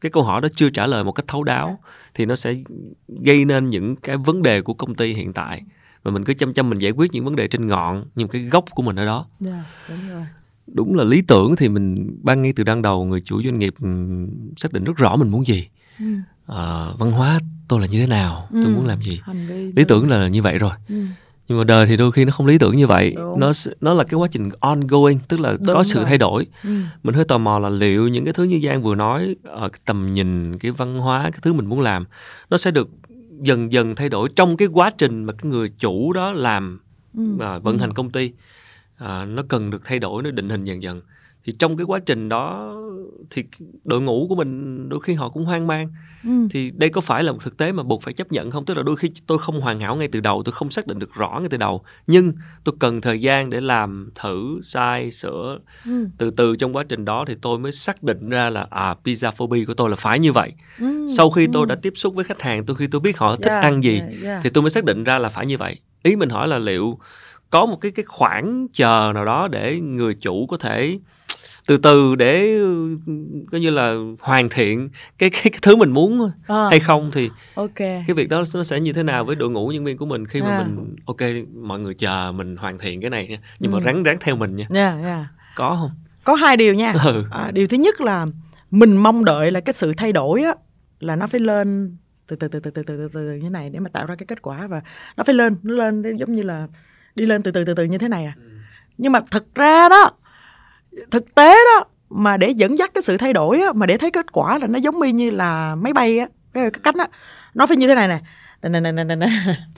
cái 0.00 0.10
câu 0.10 0.22
hỏi 0.22 0.40
đó 0.40 0.48
chưa 0.54 0.70
trả 0.70 0.86
lời 0.86 1.04
một 1.04 1.12
cách 1.12 1.26
thấu 1.28 1.44
đáo 1.44 1.78
thì 2.14 2.26
nó 2.26 2.34
sẽ 2.34 2.54
gây 3.08 3.44
nên 3.44 3.66
những 3.66 3.96
cái 3.96 4.16
vấn 4.16 4.42
đề 4.42 4.62
của 4.62 4.74
công 4.74 4.94
ty 4.94 5.14
hiện 5.14 5.32
tại. 5.32 5.62
Và 6.02 6.10
mình 6.10 6.24
cứ 6.24 6.34
chăm 6.34 6.52
chăm 6.52 6.70
mình 6.70 6.78
giải 6.78 6.92
quyết 6.92 7.12
những 7.12 7.24
vấn 7.24 7.36
đề 7.36 7.48
trên 7.48 7.66
ngọn 7.66 8.04
nhưng 8.14 8.28
cái 8.28 8.42
gốc 8.42 8.64
của 8.70 8.82
mình 8.82 8.96
ở 8.96 9.04
đó. 9.04 9.26
Yeah, 9.44 9.56
dạ, 9.56 9.64
đúng 9.88 10.08
rồi. 10.08 10.26
Đúng 10.66 10.94
là 10.94 11.04
lý 11.04 11.22
tưởng 11.22 11.56
thì 11.56 11.68
mình 11.68 12.16
ban 12.22 12.42
ngay 12.42 12.52
từ 12.56 12.64
ban 12.64 12.82
đầu 12.82 13.04
người 13.04 13.20
chủ 13.20 13.42
doanh 13.42 13.58
nghiệp 13.58 13.74
xác 14.56 14.72
định 14.72 14.84
rất 14.84 14.96
rõ 14.96 15.16
mình 15.16 15.28
muốn 15.28 15.46
gì. 15.46 15.68
Ừ. 15.98 16.04
à, 16.46 16.86
văn 16.98 17.12
hóa 17.12 17.38
tôi 17.68 17.80
là 17.80 17.86
như 17.86 18.00
thế 18.00 18.06
nào 18.06 18.48
ừ. 18.52 18.60
tôi 18.64 18.72
muốn 18.72 18.86
làm 18.86 19.00
gì. 19.00 19.20
Lý 19.76 19.84
tưởng 19.88 20.10
là 20.10 20.28
như 20.28 20.42
vậy 20.42 20.58
rồi. 20.58 20.72
Ừ 20.88 21.04
nhưng 21.48 21.58
mà 21.58 21.64
đời 21.64 21.86
thì 21.86 21.96
đôi 21.96 22.12
khi 22.12 22.24
nó 22.24 22.32
không 22.32 22.46
lý 22.46 22.58
tưởng 22.58 22.76
như 22.76 22.86
vậy 22.86 23.12
Đúng. 23.16 23.40
nó 23.40 23.52
nó 23.80 23.94
là 23.94 24.04
cái 24.04 24.14
quá 24.18 24.28
trình 24.30 24.50
ongoing 24.60 25.18
tức 25.28 25.40
là 25.40 25.52
Đúng 25.52 25.74
có 25.74 25.82
sự 25.84 25.94
rồi. 25.94 26.04
thay 26.04 26.18
đổi 26.18 26.46
ừ. 26.64 26.70
mình 27.02 27.14
hơi 27.14 27.24
tò 27.24 27.38
mò 27.38 27.58
là 27.58 27.68
liệu 27.68 28.08
những 28.08 28.24
cái 28.24 28.32
thứ 28.32 28.44
như 28.44 28.60
giang 28.62 28.82
vừa 28.82 28.94
nói 28.94 29.36
ở 29.44 29.60
ờ, 29.60 29.68
cái 29.68 29.80
tầm 29.84 30.12
nhìn 30.12 30.58
cái 30.58 30.70
văn 30.70 30.98
hóa 30.98 31.22
cái 31.22 31.40
thứ 31.42 31.52
mình 31.52 31.66
muốn 31.66 31.80
làm 31.80 32.04
nó 32.50 32.56
sẽ 32.56 32.70
được 32.70 32.88
dần 33.40 33.72
dần 33.72 33.94
thay 33.94 34.08
đổi 34.08 34.28
trong 34.36 34.56
cái 34.56 34.68
quá 34.68 34.90
trình 34.98 35.24
mà 35.24 35.32
cái 35.32 35.50
người 35.50 35.68
chủ 35.68 36.12
đó 36.12 36.32
làm 36.32 36.80
ừ. 37.16 37.22
uh, 37.34 37.62
vận 37.62 37.76
ừ. 37.76 37.80
hành 37.80 37.92
công 37.92 38.10
ty 38.10 38.32
uh, 39.04 39.08
nó 39.28 39.42
cần 39.48 39.70
được 39.70 39.84
thay 39.84 39.98
đổi 39.98 40.22
nó 40.22 40.30
định 40.30 40.48
hình 40.48 40.64
dần 40.64 40.82
dần 40.82 41.00
thì 41.44 41.52
trong 41.58 41.76
cái 41.76 41.84
quá 41.84 41.98
trình 42.06 42.28
đó 42.28 42.76
thì 43.30 43.44
đội 43.84 44.00
ngũ 44.00 44.26
của 44.28 44.34
mình 44.34 44.88
đôi 44.88 45.00
khi 45.00 45.14
họ 45.14 45.28
cũng 45.28 45.44
hoang 45.44 45.66
mang 45.66 45.88
ừ. 46.24 46.30
thì 46.50 46.70
đây 46.70 46.90
có 46.90 47.00
phải 47.00 47.24
là 47.24 47.32
một 47.32 47.38
thực 47.42 47.56
tế 47.56 47.72
mà 47.72 47.82
buộc 47.82 48.02
phải 48.02 48.14
chấp 48.14 48.32
nhận 48.32 48.50
không 48.50 48.64
tức 48.64 48.76
là 48.76 48.82
đôi 48.82 48.96
khi 48.96 49.10
tôi 49.26 49.38
không 49.38 49.60
hoàn 49.60 49.80
hảo 49.80 49.96
ngay 49.96 50.08
từ 50.08 50.20
đầu 50.20 50.42
tôi 50.44 50.52
không 50.52 50.70
xác 50.70 50.86
định 50.86 50.98
được 50.98 51.14
rõ 51.14 51.38
ngay 51.40 51.48
từ 51.50 51.56
đầu 51.56 51.82
nhưng 52.06 52.32
tôi 52.64 52.74
cần 52.80 53.00
thời 53.00 53.20
gian 53.20 53.50
để 53.50 53.60
làm 53.60 54.10
thử 54.14 54.60
sai 54.62 55.10
sửa 55.10 55.58
ừ. 55.86 56.08
từ 56.18 56.30
từ 56.30 56.56
trong 56.56 56.76
quá 56.76 56.84
trình 56.88 57.04
đó 57.04 57.24
thì 57.28 57.34
tôi 57.42 57.58
mới 57.58 57.72
xác 57.72 58.02
định 58.02 58.28
ra 58.28 58.50
là 58.50 58.66
à 58.70 58.94
pizza 59.04 59.32
phobia 59.32 59.64
của 59.64 59.74
tôi 59.74 59.90
là 59.90 59.96
phải 59.96 60.18
như 60.18 60.32
vậy 60.32 60.52
ừ. 60.78 61.06
sau 61.16 61.30
khi 61.30 61.46
tôi 61.52 61.62
ừ. 61.62 61.68
đã 61.68 61.74
tiếp 61.74 61.92
xúc 61.96 62.14
với 62.14 62.24
khách 62.24 62.42
hàng 62.42 62.66
tôi 62.66 62.76
khi 62.76 62.86
tôi 62.86 63.00
biết 63.00 63.18
họ 63.18 63.36
thích 63.36 63.50
yeah, 63.50 63.62
ăn 63.62 63.82
gì 63.82 63.98
yeah, 63.98 64.22
yeah. 64.22 64.40
thì 64.44 64.50
tôi 64.50 64.62
mới 64.62 64.70
xác 64.70 64.84
định 64.84 65.04
ra 65.04 65.18
là 65.18 65.28
phải 65.28 65.46
như 65.46 65.58
vậy 65.58 65.80
ý 66.02 66.16
mình 66.16 66.28
hỏi 66.28 66.48
là 66.48 66.58
liệu 66.58 66.98
có 67.50 67.66
một 67.66 67.76
cái 67.80 67.92
cái 67.92 68.04
khoảng 68.08 68.66
chờ 68.72 69.12
nào 69.14 69.24
đó 69.24 69.48
để 69.48 69.80
người 69.80 70.14
chủ 70.14 70.46
có 70.46 70.56
thể 70.56 70.98
từ 71.72 71.78
từ 71.78 72.14
để 72.14 72.58
coi 73.52 73.60
như 73.60 73.70
là 73.70 73.94
hoàn 74.20 74.48
thiện 74.48 74.88
cái 75.18 75.30
cái, 75.30 75.42
cái 75.42 75.58
thứ 75.62 75.76
mình 75.76 75.90
muốn 75.90 76.30
à. 76.46 76.68
hay 76.70 76.80
không 76.80 77.10
thì 77.12 77.30
ok 77.54 77.74
cái 77.76 78.14
việc 78.16 78.28
đó 78.28 78.44
nó 78.54 78.64
sẽ 78.64 78.80
như 78.80 78.92
thế 78.92 79.02
nào 79.02 79.24
với 79.24 79.36
đội 79.36 79.50
ngũ 79.50 79.68
nhân 79.68 79.84
viên 79.84 79.96
của 79.96 80.06
mình 80.06 80.26
khi 80.26 80.40
à. 80.40 80.44
mà 80.44 80.64
mình 80.64 80.96
ok 81.06 81.20
mọi 81.54 81.80
người 81.80 81.94
chờ 81.94 82.32
mình 82.32 82.56
hoàn 82.56 82.78
thiện 82.78 83.00
cái 83.00 83.10
này 83.10 83.28
nha 83.28 83.38
nhưng 83.60 83.72
ừ. 83.72 83.76
mà 83.76 83.84
ráng 83.84 84.02
ráng 84.02 84.16
theo 84.20 84.36
mình 84.36 84.56
nha 84.56 84.66
yeah, 84.74 85.02
yeah. 85.02 85.26
có 85.56 85.76
không 85.80 85.90
có 86.24 86.34
hai 86.34 86.56
điều 86.56 86.74
nha 86.74 86.92
ừ. 87.04 87.24
à, 87.30 87.50
điều 87.52 87.66
thứ 87.66 87.76
nhất 87.76 88.00
là 88.00 88.26
mình 88.70 88.96
mong 88.96 89.24
đợi 89.24 89.50
là 89.50 89.60
cái 89.60 89.72
sự 89.72 89.92
thay 89.96 90.12
đổi 90.12 90.42
á 90.42 90.54
là 91.00 91.16
nó 91.16 91.26
phải 91.26 91.40
lên 91.40 91.96
từ 92.26 92.36
từ 92.36 92.48
từ 92.48 92.60
từ 92.60 92.70
từ 92.70 92.82
từ 92.82 92.96
từ, 92.96 93.08
từ 93.12 93.32
như 93.32 93.50
này 93.50 93.70
để 93.70 93.78
mà 93.78 93.88
tạo 93.88 94.06
ra 94.06 94.14
cái 94.14 94.26
kết 94.26 94.42
quả 94.42 94.66
và 94.66 94.82
nó 95.16 95.24
phải 95.24 95.34
lên 95.34 95.56
nó 95.62 95.74
lên 95.74 96.16
giống 96.16 96.32
như 96.32 96.42
là 96.42 96.66
đi 97.14 97.26
lên 97.26 97.42
từ 97.42 97.50
từ 97.50 97.64
từ 97.64 97.74
từ 97.74 97.84
như 97.84 97.98
thế 97.98 98.08
này 98.08 98.24
à 98.24 98.32
ừ. 98.36 98.50
nhưng 98.98 99.12
mà 99.12 99.20
thực 99.30 99.54
ra 99.54 99.88
đó 99.88 100.10
thực 101.10 101.34
tế 101.34 101.54
đó 101.54 101.84
mà 102.10 102.36
để 102.36 102.50
dẫn 102.50 102.78
dắt 102.78 102.90
cái 102.94 103.02
sự 103.02 103.16
thay 103.16 103.32
đổi 103.32 103.60
á, 103.60 103.72
mà 103.74 103.86
để 103.86 103.98
thấy 103.98 104.10
kết 104.10 104.32
quả 104.32 104.58
là 104.58 104.66
nó 104.66 104.78
giống 104.78 104.98
như 104.98 105.30
là 105.30 105.74
máy 105.74 105.92
bay 105.92 106.18
á 106.18 106.26
cái, 106.52 106.70
cái 106.70 106.80
cách 106.82 106.94
á 106.98 107.08
nó 107.54 107.66
phải 107.66 107.76
như 107.76 107.88
thế 107.88 107.94
này 107.94 108.08
nè. 108.08 108.20
Nè 108.62 108.80
nè 108.80 108.92
nè 108.92 109.04
nè 109.04 109.16
nè 109.16 109.26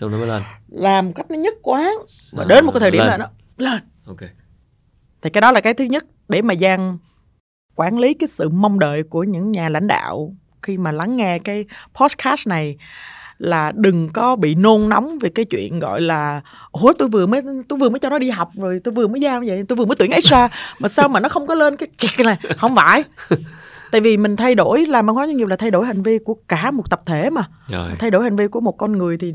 nó 0.00 0.08
mới 0.08 0.26
lên. 0.26 0.42
Làm 0.68 1.12
cách 1.12 1.30
nó 1.30 1.36
nhất 1.36 1.54
quán 1.62 1.94
và 2.32 2.44
đến 2.44 2.64
một 2.64 2.72
cái 2.72 2.80
thời 2.80 2.90
điểm 2.90 3.00
lên. 3.00 3.08
là 3.10 3.16
nó 3.16 3.26
lên. 3.56 3.82
Ok. 4.06 4.20
Thì 5.22 5.30
cái 5.30 5.40
đó 5.40 5.52
là 5.52 5.60
cái 5.60 5.74
thứ 5.74 5.84
nhất 5.84 6.04
để 6.28 6.42
mà 6.42 6.54
giang 6.54 6.98
quản 7.74 7.98
lý 7.98 8.14
cái 8.14 8.28
sự 8.28 8.48
mong 8.48 8.78
đợi 8.78 9.02
của 9.02 9.22
những 9.22 9.52
nhà 9.52 9.68
lãnh 9.68 9.86
đạo 9.86 10.34
khi 10.62 10.78
mà 10.78 10.92
lắng 10.92 11.16
nghe 11.16 11.38
cái 11.38 11.64
podcast 11.94 12.48
này 12.48 12.76
là 13.38 13.72
đừng 13.74 14.08
có 14.12 14.36
bị 14.36 14.54
nôn 14.54 14.88
nóng 14.88 15.18
về 15.18 15.28
cái 15.28 15.44
chuyện 15.44 15.78
gọi 15.78 16.00
là 16.00 16.40
ủa 16.72 16.92
tôi 16.98 17.08
vừa 17.08 17.26
mới 17.26 17.42
tôi 17.68 17.78
vừa 17.78 17.88
mới 17.88 17.98
cho 17.98 18.10
nó 18.10 18.18
đi 18.18 18.30
học 18.30 18.50
rồi 18.54 18.80
tôi 18.84 18.94
vừa 18.94 19.06
mới 19.06 19.20
giao 19.20 19.42
vậy 19.46 19.64
tôi 19.68 19.76
vừa 19.76 19.84
mới 19.84 19.96
tuyển 19.98 20.10
extra. 20.10 20.48
Mà 20.80 20.88
sao 20.88 21.08
mà 21.08 21.20
nó 21.20 21.28
không 21.28 21.46
có 21.46 21.54
lên 21.54 21.76
cái 21.76 21.88
kẹt 21.98 22.26
này? 22.26 22.36
Không 22.58 22.76
phải. 22.76 23.04
Tại 23.92 24.00
vì 24.00 24.16
mình 24.16 24.36
thay 24.36 24.54
đổi 24.54 24.86
làm 24.86 25.06
văn 25.06 25.16
hóa 25.16 25.26
doanh 25.26 25.36
nghiệp 25.36 25.48
là 25.48 25.56
thay 25.56 25.70
đổi 25.70 25.86
hành 25.86 26.02
vi 26.02 26.18
của 26.18 26.36
cả 26.48 26.70
một 26.70 26.90
tập 26.90 27.02
thể 27.06 27.30
mà. 27.30 27.42
Rồi. 27.68 27.90
thay 27.98 28.10
đổi 28.10 28.24
hành 28.24 28.36
vi 28.36 28.48
của 28.48 28.60
một 28.60 28.72
con 28.72 28.92
người 28.92 29.16
thì 29.16 29.32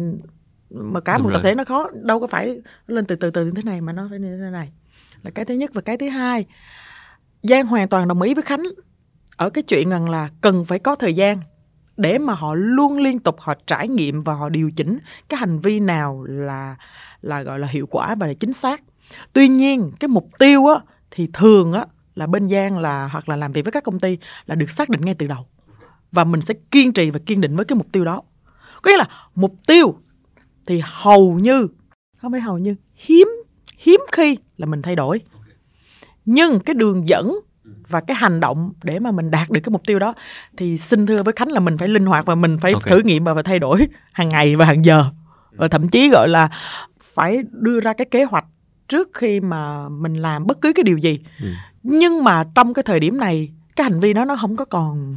mà 0.70 1.00
cả 1.00 1.14
Đúng 1.18 1.24
một 1.24 1.30
rồi. 1.30 1.34
tập 1.34 1.42
thể 1.44 1.56
nó 1.56 1.64
khó 1.64 1.90
đâu 1.94 2.20
có 2.20 2.28
phải 2.28 2.62
lên 2.88 3.06
từ 3.06 3.16
từ 3.16 3.30
từ 3.32 3.46
như 3.46 3.52
thế 3.56 3.62
này 3.66 3.82
mà 3.82 3.94
nó 3.94 4.08
phải 4.10 4.20
như 4.20 4.38
thế 4.44 4.50
này. 4.52 4.70
Là 5.24 5.32
cái 5.32 5.46
thứ 5.46 5.54
nhất 5.54 5.72
và 5.74 5.82
cái 5.82 5.98
thứ 5.98 6.10
hai 6.10 6.46
giang 7.44 7.66
hoàn 7.66 7.88
toàn 7.88 8.08
đồng 8.08 8.22
ý 8.22 8.34
với 8.34 8.44
khánh 8.44 8.64
ở 9.38 9.50
cái 9.50 9.64
chuyện 9.64 9.90
rằng 9.90 10.10
là 10.10 10.30
cần 10.42 10.66
phải 10.66 10.80
có 10.80 10.96
thời 10.96 11.14
gian 11.14 11.38
để 12.00 12.18
mà 12.18 12.34
họ 12.34 12.54
luôn 12.56 12.98
liên 12.98 13.20
tục 13.20 13.36
họ 13.40 13.54
trải 13.68 13.88
nghiệm 13.88 14.24
và 14.24 14.34
họ 14.34 14.50
điều 14.50 14.72
chỉnh 14.72 14.98
cái 15.30 15.40
hành 15.40 15.60
vi 15.60 15.80
nào 15.80 16.24
là 16.24 16.76
là 17.22 17.44
gọi 17.44 17.60
là 17.60 17.68
hiệu 17.68 17.88
quả 17.88 18.16
và 18.16 18.28
là 18.28 18.34
chính 18.34 18.54
xác. 18.54 18.82
Tuy 19.34 19.48
nhiên, 19.48 19.92
cái 20.00 20.08
mục 20.08 20.30
tiêu 20.40 20.68
á, 20.68 20.76
thì 21.12 21.28
thường 21.34 21.74
á, 21.74 21.86
là 22.16 22.28
bên 22.28 22.50
giang 22.50 22.80
là, 22.80 23.08
hoặc 23.08 23.30
là 23.30 23.36
làm 23.36 23.52
việc 23.52 23.66
với 23.66 23.72
các 23.72 23.84
công 23.84 24.00
ty 24.00 24.18
là 24.46 24.56
được 24.56 24.72
xác 24.72 24.90
định 24.90 25.06
ngay 25.06 25.16
từ 25.16 25.28
đầu. 25.28 25.48
Và 26.12 26.24
mình 26.24 26.42
sẽ 26.42 26.54
kiên 26.72 26.94
trì 26.94 27.10
và 27.10 27.20
kiên 27.26 27.42
định 27.42 27.56
với 27.56 27.66
cái 27.66 27.76
mục 27.76 27.88
tiêu 27.92 28.06
đó. 28.06 28.22
Có 28.82 28.92
nghĩa 28.92 28.98
là 28.98 29.08
mục 29.36 29.56
tiêu 29.68 29.96
thì 30.66 30.82
hầu 30.84 31.40
như, 31.40 31.68
không 32.22 32.32
phải 32.32 32.42
hầu 32.42 32.58
như, 32.58 32.76
hiếm 32.96 33.28
hiếm 33.78 34.02
khi 34.12 34.38
là 34.58 34.66
mình 34.66 34.82
thay 34.82 34.96
đổi. 34.96 35.22
Nhưng 36.26 36.60
cái 36.60 36.74
đường 36.74 37.08
dẫn 37.08 37.40
và 37.90 38.02
cái 38.02 38.16
hành 38.16 38.40
động 38.40 38.72
để 38.84 39.00
mà 39.00 39.12
mình 39.12 39.32
đạt 39.32 39.50
được 39.50 39.60
cái 39.64 39.72
mục 39.72 39.82
tiêu 39.88 40.00
đó 40.00 40.14
thì 40.58 40.78
xin 40.78 41.06
thưa 41.06 41.24
với 41.24 41.34
khánh 41.34 41.52
là 41.52 41.60
mình 41.60 41.78
phải 41.78 41.88
linh 41.88 42.06
hoạt 42.06 42.26
và 42.26 42.36
mình 42.36 42.58
phải 42.58 42.72
okay. 42.72 42.92
thử 42.92 43.02
nghiệm 43.06 43.24
và 43.24 43.34
phải 43.34 43.44
thay 43.44 43.60
đổi 43.60 43.88
hàng 44.12 44.30
ngày 44.30 44.56
và 44.56 44.66
hàng 44.66 44.86
giờ. 44.86 45.06
Và 45.52 45.68
thậm 45.68 45.88
chí 45.88 46.10
gọi 46.10 46.28
là 46.28 46.50
phải 47.02 47.44
đưa 47.52 47.80
ra 47.80 47.94
cái 47.94 48.08
kế 48.12 48.24
hoạch 48.24 48.46
trước 48.88 49.10
khi 49.14 49.40
mà 49.40 49.90
mình 49.90 50.14
làm 50.14 50.48
bất 50.48 50.62
cứ 50.62 50.74
cái 50.74 50.84
điều 50.84 50.98
gì. 50.98 51.20
Ừ. 51.42 51.48
nhưng 51.84 52.24
mà 52.24 52.44
trong 52.56 52.74
cái 52.74 52.84
thời 52.84 53.00
điểm 53.00 53.18
này 53.18 53.52
cái 53.76 53.84
hành 53.84 54.00
vi 54.00 54.14
đó 54.14 54.26
nó 54.26 54.36
không 54.36 54.56
có 54.56 54.66
còn 54.66 55.16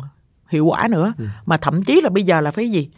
hiệu 0.48 0.66
quả 0.66 0.88
nữa. 0.88 1.12
Ừ. 1.18 1.24
mà 1.46 1.56
thậm 1.56 1.84
chí 1.84 2.00
là 2.00 2.10
bây 2.10 2.22
giờ 2.22 2.40
là 2.40 2.50
phải 2.50 2.70
gì? 2.70 2.90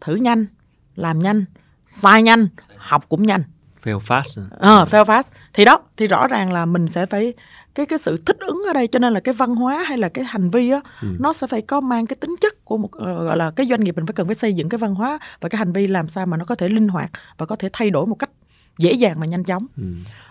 Thử 0.00 0.14
nhanh 0.14 0.46
làm 0.94 1.18
nhanh 1.18 1.44
sai 1.86 2.22
nhanh 2.22 2.48
học 2.76 3.04
cũng 3.08 3.26
nhanh. 3.26 3.42
Fail 3.84 3.98
fast. 3.98 4.48
À, 4.60 4.84
fail 4.84 5.04
fast. 5.04 5.22
Thì 5.52 5.64
đó 5.64 5.80
thì 5.96 6.06
rõ 6.06 6.26
ràng 6.26 6.52
là 6.52 6.66
mình 6.66 6.88
sẽ 6.88 7.06
phải 7.06 7.34
cái 7.74 7.86
cái 7.86 7.98
sự 7.98 8.16
thích 8.26 8.36
ứng 8.40 8.62
ở 8.68 8.72
đây 8.72 8.86
cho 8.86 8.98
nên 8.98 9.12
là 9.12 9.20
cái 9.20 9.34
văn 9.34 9.54
hóa 9.54 9.82
hay 9.82 9.98
là 9.98 10.08
cái 10.08 10.24
hành 10.24 10.50
vi 10.50 10.70
á 10.70 10.80
ừ. 11.02 11.08
nó 11.18 11.32
sẽ 11.32 11.46
phải 11.46 11.62
có 11.62 11.80
mang 11.80 12.06
cái 12.06 12.16
tính 12.16 12.34
chất 12.40 12.64
của 12.64 12.76
một 12.76 12.88
uh, 12.96 13.02
gọi 13.02 13.36
là 13.36 13.50
cái 13.50 13.66
doanh 13.66 13.84
nghiệp 13.84 13.96
mình 13.96 14.06
phải 14.06 14.14
cần 14.14 14.26
phải 14.26 14.34
xây 14.34 14.54
dựng 14.54 14.68
cái 14.68 14.78
văn 14.78 14.94
hóa 14.94 15.18
và 15.40 15.48
cái 15.48 15.58
hành 15.58 15.72
vi 15.72 15.86
làm 15.86 16.08
sao 16.08 16.26
mà 16.26 16.36
nó 16.36 16.44
có 16.44 16.54
thể 16.54 16.68
linh 16.68 16.88
hoạt 16.88 17.10
và 17.38 17.46
có 17.46 17.56
thể 17.56 17.68
thay 17.72 17.90
đổi 17.90 18.06
một 18.06 18.14
cách 18.14 18.30
dễ 18.78 18.92
dàng 18.92 19.20
và 19.20 19.26
nhanh 19.26 19.44
chóng. 19.44 19.66
Ừ. 19.76 19.82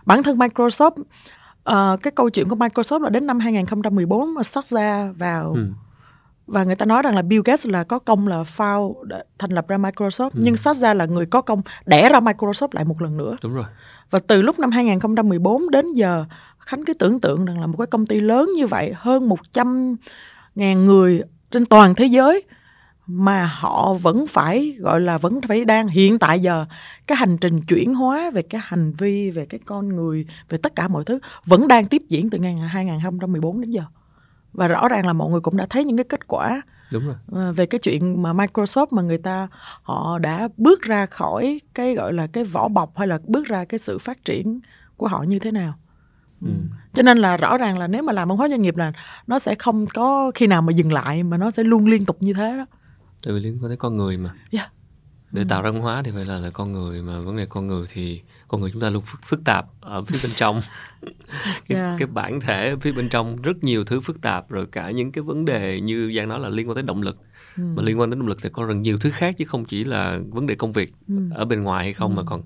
Bản 0.05 0.23
thân 0.23 0.37
Microsoft 0.37 1.01
uh, 1.69 2.01
cái 2.01 2.11
câu 2.15 2.29
chuyện 2.29 2.49
của 2.49 2.55
Microsoft 2.55 2.99
là 2.99 3.09
đến 3.09 3.27
năm 3.27 3.39
2014 3.39 4.33
mà 4.33 4.43
xuất 4.43 4.65
ra 4.65 5.11
vào 5.17 5.53
ừ. 5.53 5.67
và 6.47 6.63
người 6.63 6.75
ta 6.75 6.85
nói 6.85 7.01
rằng 7.01 7.15
là 7.15 7.21
Bill 7.21 7.41
Gates 7.45 7.67
là 7.67 7.83
có 7.83 7.99
công 7.99 8.27
là 8.27 8.43
found 8.57 8.93
thành 9.39 9.51
lập 9.51 9.67
ra 9.67 9.77
Microsoft 9.77 10.29
ừ. 10.33 10.39
nhưng 10.43 10.57
sát 10.57 10.77
ra 10.77 10.93
là 10.93 11.05
người 11.05 11.25
có 11.25 11.41
công 11.41 11.61
đẻ 11.85 12.09
ra 12.09 12.19
Microsoft 12.19 12.69
lại 12.71 12.85
một 12.85 13.01
lần 13.01 13.17
nữa. 13.17 13.35
Đúng 13.43 13.53
rồi. 13.53 13.65
Và 14.11 14.19
từ 14.19 14.41
lúc 14.41 14.59
năm 14.59 14.71
2014 14.71 15.69
đến 15.69 15.93
giờ 15.93 16.25
Khánh 16.71 16.85
cứ 16.85 16.93
tưởng 16.93 17.19
tượng 17.19 17.45
rằng 17.45 17.61
là 17.61 17.67
một 17.67 17.77
cái 17.77 17.87
công 17.87 18.05
ty 18.05 18.19
lớn 18.19 18.49
như 18.55 18.67
vậy 18.67 18.93
hơn 18.95 19.29
100 19.29 19.95
ngàn 20.55 20.85
người 20.85 21.21
trên 21.51 21.65
toàn 21.65 21.95
thế 21.95 22.05
giới 22.05 22.43
mà 23.07 23.45
họ 23.45 23.93
vẫn 23.93 24.27
phải 24.27 24.75
gọi 24.79 25.01
là 25.01 25.17
vẫn 25.17 25.41
phải 25.47 25.65
đang 25.65 25.87
hiện 25.87 26.19
tại 26.19 26.39
giờ 26.39 26.65
cái 27.07 27.15
hành 27.15 27.37
trình 27.37 27.61
chuyển 27.61 27.93
hóa 27.93 28.31
về 28.33 28.41
cái 28.41 28.61
hành 28.63 28.91
vi 28.91 29.31
về 29.31 29.45
cái 29.45 29.59
con 29.65 29.89
người 29.89 30.25
về 30.49 30.57
tất 30.57 30.75
cả 30.75 30.87
mọi 30.87 31.03
thứ 31.05 31.19
vẫn 31.45 31.67
đang 31.67 31.85
tiếp 31.85 32.01
diễn 32.09 32.29
từ 32.29 32.37
ngày 32.37 32.53
2014 32.53 33.61
đến 33.61 33.71
giờ. 33.71 33.83
Và 34.53 34.67
rõ 34.67 34.87
ràng 34.87 35.07
là 35.07 35.13
mọi 35.13 35.29
người 35.31 35.41
cũng 35.41 35.57
đã 35.57 35.65
thấy 35.69 35.85
những 35.85 35.97
cái 35.97 36.05
kết 36.09 36.27
quả 36.27 36.61
đúng 36.91 37.05
rồi. 37.07 37.15
ờ, 37.31 37.53
về 37.53 37.65
cái 37.65 37.79
chuyện 37.79 38.21
mà 38.21 38.33
Microsoft 38.33 38.87
mà 38.91 39.01
người 39.01 39.17
ta 39.17 39.47
họ 39.83 40.19
đã 40.19 40.49
bước 40.57 40.81
ra 40.81 41.05
khỏi 41.05 41.61
cái 41.73 41.95
gọi 41.95 42.13
là 42.13 42.27
cái 42.27 42.43
vỏ 42.43 42.67
bọc 42.67 42.97
hay 42.97 43.07
là 43.07 43.19
bước 43.27 43.47
ra 43.47 43.65
cái 43.65 43.79
sự 43.79 43.97
phát 43.97 44.25
triển 44.25 44.59
của 44.97 45.07
họ 45.07 45.23
như 45.23 45.39
thế 45.39 45.51
nào 45.51 45.73
Ừ. 46.41 46.51
cho 46.93 47.03
nên 47.03 47.17
là 47.17 47.37
rõ 47.37 47.57
ràng 47.57 47.77
là 47.77 47.87
nếu 47.87 48.03
mà 48.03 48.13
làm 48.13 48.29
văn 48.29 48.37
hóa 48.37 48.49
doanh 48.49 48.61
nghiệp 48.61 48.77
là 48.77 48.93
nó 49.27 49.39
sẽ 49.39 49.55
không 49.55 49.85
có 49.93 50.31
khi 50.35 50.47
nào 50.47 50.61
mà 50.61 50.73
dừng 50.73 50.91
lại 50.91 51.23
mà 51.23 51.37
nó 51.37 51.51
sẽ 51.51 51.63
luôn 51.63 51.85
liên 51.85 52.05
tục 52.05 52.17
như 52.19 52.33
thế 52.33 52.57
đó 52.57 52.65
tại 53.25 53.33
vì 53.33 53.39
liên 53.39 53.57
quan 53.61 53.69
tới 53.69 53.77
con 53.77 53.97
người 53.97 54.17
mà 54.17 54.33
yeah. 54.51 54.71
để 55.31 55.41
ừ. 55.41 55.45
tạo 55.49 55.61
ra 55.61 55.71
văn 55.71 55.81
hóa 55.81 56.01
thì 56.05 56.11
phải 56.11 56.25
là 56.25 56.37
là 56.37 56.49
con 56.49 56.73
người 56.73 57.01
mà 57.01 57.19
vấn 57.19 57.37
đề 57.37 57.45
con 57.45 57.67
người 57.67 57.87
thì 57.93 58.21
con 58.47 58.61
người 58.61 58.71
chúng 58.71 58.81
ta 58.81 58.89
luôn 58.89 59.03
phức, 59.05 59.21
phức 59.23 59.43
tạp 59.45 59.65
ở 59.79 60.03
phía 60.03 60.17
bên 60.23 60.31
trong 60.35 60.61
cái, 61.67 61.77
yeah. 61.77 61.99
cái 61.99 62.07
bản 62.07 62.39
thể 62.39 62.75
phía 62.81 62.91
bên 62.91 63.09
trong 63.09 63.41
rất 63.41 63.63
nhiều 63.63 63.85
thứ 63.85 64.01
phức 64.01 64.21
tạp 64.21 64.49
rồi 64.49 64.65
cả 64.71 64.91
những 64.91 65.11
cái 65.11 65.23
vấn 65.23 65.45
đề 65.45 65.81
như 65.81 66.13
giang 66.17 66.29
nói 66.29 66.39
là 66.39 66.49
liên 66.49 66.67
quan 66.67 66.75
tới 66.75 66.83
động 66.83 67.01
lực 67.01 67.17
ừ. 67.57 67.63
mà 67.75 67.83
liên 67.83 67.99
quan 67.99 68.09
đến 68.09 68.19
động 68.19 68.27
lực 68.27 68.39
thì 68.41 68.49
có 68.53 68.65
rất 68.65 68.73
nhiều 68.73 68.99
thứ 68.99 69.11
khác 69.11 69.35
chứ 69.37 69.45
không 69.45 69.65
chỉ 69.65 69.83
là 69.83 70.19
vấn 70.29 70.47
đề 70.47 70.55
công 70.55 70.73
việc 70.73 70.93
ừ. 71.07 71.15
ở 71.33 71.45
bên 71.45 71.63
ngoài 71.63 71.83
hay 71.83 71.93
không 71.93 72.11
ừ. 72.11 72.15
mà 72.15 72.23
còn 72.25 72.41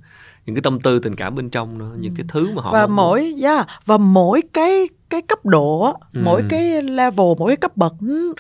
những 0.45 0.55
cái 0.55 0.61
tâm 0.61 0.79
tư 0.79 0.99
tình 0.99 1.15
cảm 1.15 1.35
bên 1.35 1.49
trong 1.49 1.77
nữa 1.77 1.91
những 1.99 2.15
cái 2.15 2.25
thứ 2.29 2.51
mà 2.53 2.61
họ 2.61 2.71
và 2.71 2.87
mỗi 2.87 3.35
yeah, 3.43 3.67
và 3.85 3.97
mỗi 3.97 4.41
cái 4.53 4.89
cái 5.09 5.21
cấp 5.21 5.45
độ 5.45 5.93
ừ. 6.13 6.21
mỗi 6.23 6.43
cái 6.49 6.81
level 6.81 7.25
mỗi 7.37 7.49
cái 7.49 7.57
cấp 7.57 7.77
bậc 7.77 7.93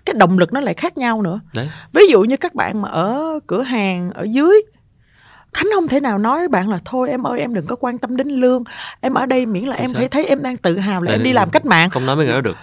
cái 0.05 0.13
động 0.13 0.37
lực 0.37 0.53
nó 0.53 0.61
lại 0.61 0.73
khác 0.73 0.97
nhau 0.97 1.21
nữa. 1.21 1.39
Đấy. 1.55 1.69
ví 1.93 2.01
dụ 2.09 2.23
như 2.23 2.37
các 2.37 2.55
bạn 2.55 2.81
mà 2.81 2.89
ở 2.89 3.39
cửa 3.47 3.61
hàng 3.61 4.11
ở 4.11 4.23
dưới 4.23 4.61
Khánh 5.53 5.67
không 5.75 5.87
thể 5.87 5.99
nào 5.99 6.17
nói 6.17 6.37
với 6.37 6.47
bạn 6.47 6.69
là 6.69 6.79
thôi 6.85 7.09
em 7.09 7.27
ơi 7.27 7.39
em 7.39 7.53
đừng 7.53 7.65
có 7.65 7.75
quan 7.75 7.97
tâm 7.97 8.17
đến 8.17 8.27
lương. 8.27 8.63
Em 9.01 9.13
ở 9.13 9.25
đây 9.25 9.45
miễn 9.45 9.63
là 9.63 9.75
em 9.75 9.93
thấy 9.93 10.07
thấy 10.07 10.25
em 10.25 10.41
đang 10.41 10.57
tự 10.57 10.77
hào 10.77 11.01
là 11.01 11.11
Đấy, 11.11 11.17
em 11.17 11.23
đi 11.23 11.33
làm 11.33 11.49
cách 11.49 11.65
mạng. 11.65 11.89
Không 11.89 12.05
nói 12.05 12.15
với 12.15 12.25
người 12.25 12.35
đó 12.35 12.41
được. 12.41 12.55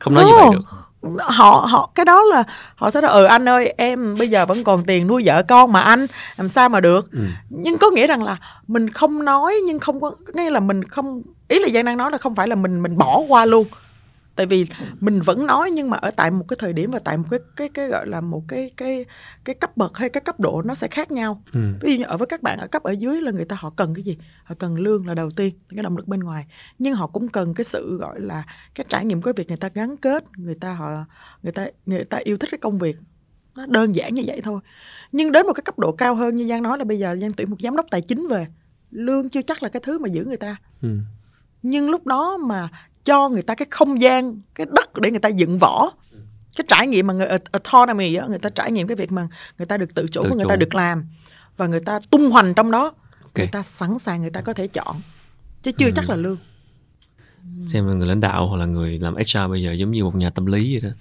Không 0.00 0.14
nói 0.14 0.24
no. 0.24 0.30
như 0.30 0.36
vậy 0.36 0.48
được 0.52 0.64
họ 1.18 1.66
họ 1.70 1.90
cái 1.94 2.04
đó 2.04 2.22
là 2.22 2.44
họ 2.74 2.90
sẽ 2.90 3.00
nói 3.00 3.10
ừ 3.10 3.24
anh 3.24 3.48
ơi 3.48 3.74
em 3.76 4.14
bây 4.18 4.30
giờ 4.30 4.46
vẫn 4.46 4.64
còn 4.64 4.84
tiền 4.84 5.06
nuôi 5.06 5.22
vợ 5.24 5.42
con 5.48 5.72
mà 5.72 5.80
anh 5.80 6.06
làm 6.36 6.48
sao 6.48 6.68
mà 6.68 6.80
được 6.80 7.12
ừ. 7.12 7.18
nhưng 7.48 7.78
có 7.78 7.90
nghĩa 7.90 8.06
rằng 8.06 8.22
là 8.22 8.36
mình 8.66 8.90
không 8.90 9.24
nói 9.24 9.54
nhưng 9.66 9.78
không 9.78 10.00
có 10.00 10.12
nghĩa 10.34 10.50
là 10.50 10.60
mình 10.60 10.84
không 10.84 11.22
ý 11.48 11.58
là 11.58 11.68
giang 11.68 11.84
đang 11.84 11.96
nói 11.96 12.10
là 12.10 12.18
không 12.18 12.34
phải 12.34 12.48
là 12.48 12.54
mình 12.54 12.82
mình 12.82 12.98
bỏ 12.98 13.20
qua 13.28 13.44
luôn 13.44 13.66
tại 14.36 14.46
vì 14.46 14.66
mình 15.00 15.20
vẫn 15.20 15.46
nói 15.46 15.70
nhưng 15.70 15.90
mà 15.90 15.96
ở 15.96 16.10
tại 16.10 16.30
một 16.30 16.44
cái 16.48 16.56
thời 16.60 16.72
điểm 16.72 16.90
và 16.90 16.98
tại 16.98 17.16
một 17.16 17.24
cái 17.30 17.40
cái 17.56 17.68
cái 17.68 17.88
gọi 17.88 18.06
là 18.06 18.20
một 18.20 18.42
cái 18.48 18.70
cái 18.76 19.04
cái 19.44 19.54
cấp 19.54 19.76
bậc 19.76 19.98
hay 19.98 20.08
cái 20.08 20.20
cấp 20.20 20.40
độ 20.40 20.62
nó 20.62 20.74
sẽ 20.74 20.88
khác 20.88 21.10
nhau. 21.10 21.42
Ừ. 21.52 21.60
ví 21.80 21.92
dụ 21.92 21.98
như 21.98 22.04
ở 22.04 22.16
với 22.16 22.26
các 22.26 22.42
bạn 22.42 22.58
ở 22.58 22.66
cấp 22.66 22.82
ở 22.82 22.92
dưới 22.92 23.20
là 23.20 23.30
người 23.30 23.44
ta 23.44 23.56
họ 23.58 23.70
cần 23.70 23.94
cái 23.94 24.02
gì? 24.02 24.18
Họ 24.44 24.54
cần 24.58 24.76
lương 24.76 25.06
là 25.06 25.14
đầu 25.14 25.30
tiên 25.30 25.54
cái 25.68 25.82
động 25.82 25.96
lực 25.96 26.08
bên 26.08 26.20
ngoài. 26.20 26.46
Nhưng 26.78 26.94
họ 26.94 27.06
cũng 27.06 27.28
cần 27.28 27.54
cái 27.54 27.64
sự 27.64 27.96
gọi 27.96 28.20
là 28.20 28.42
cái 28.74 28.86
trải 28.88 29.04
nghiệm 29.04 29.22
cái 29.22 29.34
việc 29.36 29.48
người 29.48 29.56
ta 29.56 29.68
gắn 29.74 29.96
kết 29.96 30.24
người 30.36 30.54
ta 30.54 30.72
họ 30.72 31.04
người 31.42 31.52
ta 31.52 31.66
người 31.86 32.04
ta 32.04 32.18
yêu 32.18 32.38
thích 32.38 32.50
cái 32.50 32.58
công 32.58 32.78
việc. 32.78 32.96
Nó 33.56 33.66
đơn 33.66 33.94
giản 33.94 34.14
như 34.14 34.22
vậy 34.26 34.40
thôi. 34.44 34.60
Nhưng 35.12 35.32
đến 35.32 35.46
một 35.46 35.52
cái 35.52 35.62
cấp 35.62 35.78
độ 35.78 35.92
cao 35.92 36.14
hơn 36.14 36.36
như 36.36 36.46
giang 36.46 36.62
nói 36.62 36.78
là 36.78 36.84
bây 36.84 36.98
giờ 36.98 37.16
giang 37.16 37.32
tuyển 37.32 37.50
một 37.50 37.56
giám 37.60 37.76
đốc 37.76 37.86
tài 37.90 38.00
chính 38.00 38.28
về 38.28 38.46
lương 38.90 39.28
chưa 39.28 39.42
chắc 39.42 39.62
là 39.62 39.68
cái 39.68 39.82
thứ 39.84 39.98
mà 39.98 40.08
giữ 40.08 40.24
người 40.24 40.36
ta. 40.36 40.56
Ừ. 40.82 40.88
nhưng 41.62 41.90
lúc 41.90 42.06
đó 42.06 42.36
mà 42.36 42.68
cho 43.04 43.28
người 43.28 43.42
ta 43.42 43.54
cái 43.54 43.66
không 43.70 44.00
gian 44.00 44.40
cái 44.54 44.66
đất 44.76 44.98
để 44.98 45.10
người 45.10 45.20
ta 45.20 45.28
dựng 45.28 45.58
võ 45.58 45.90
cái 46.56 46.64
trải 46.68 46.86
nghiệm 46.86 47.06
mà 47.06 47.14
người 47.14 47.26
autonomy 47.52 48.14
á 48.14 48.26
người 48.26 48.38
ta 48.38 48.50
trải 48.50 48.72
nghiệm 48.72 48.86
cái 48.86 48.96
việc 48.96 49.12
mà 49.12 49.28
người 49.58 49.66
ta 49.66 49.76
được 49.76 49.94
tự 49.94 50.06
chủ 50.10 50.22
tự 50.22 50.28
và 50.28 50.36
người 50.36 50.44
chủ. 50.44 50.48
ta 50.48 50.56
được 50.56 50.74
làm 50.74 51.04
và 51.56 51.66
người 51.66 51.80
ta 51.80 52.00
tung 52.10 52.30
hoành 52.30 52.54
trong 52.54 52.70
đó 52.70 52.82
okay. 53.22 53.44
người 53.46 53.46
ta 53.52 53.62
sẵn 53.62 53.98
sàng 53.98 54.20
người 54.20 54.30
ta 54.30 54.40
có 54.40 54.52
thể 54.52 54.66
chọn 54.66 55.00
chứ 55.62 55.72
chưa 55.72 55.86
ừ. 55.86 55.92
chắc 55.96 56.10
là 56.10 56.16
lương 56.16 56.36
xem 57.66 57.86
là 57.86 57.94
người 57.94 58.06
lãnh 58.06 58.20
đạo 58.20 58.48
hoặc 58.48 58.56
là 58.56 58.66
người 58.66 58.98
làm 58.98 59.14
HR 59.14 59.50
bây 59.50 59.62
giờ 59.62 59.72
giống 59.72 59.90
như 59.90 60.04
một 60.04 60.14
nhà 60.14 60.30
tâm 60.30 60.46
lý 60.46 60.78
vậy 60.80 60.90
đó 60.90 60.96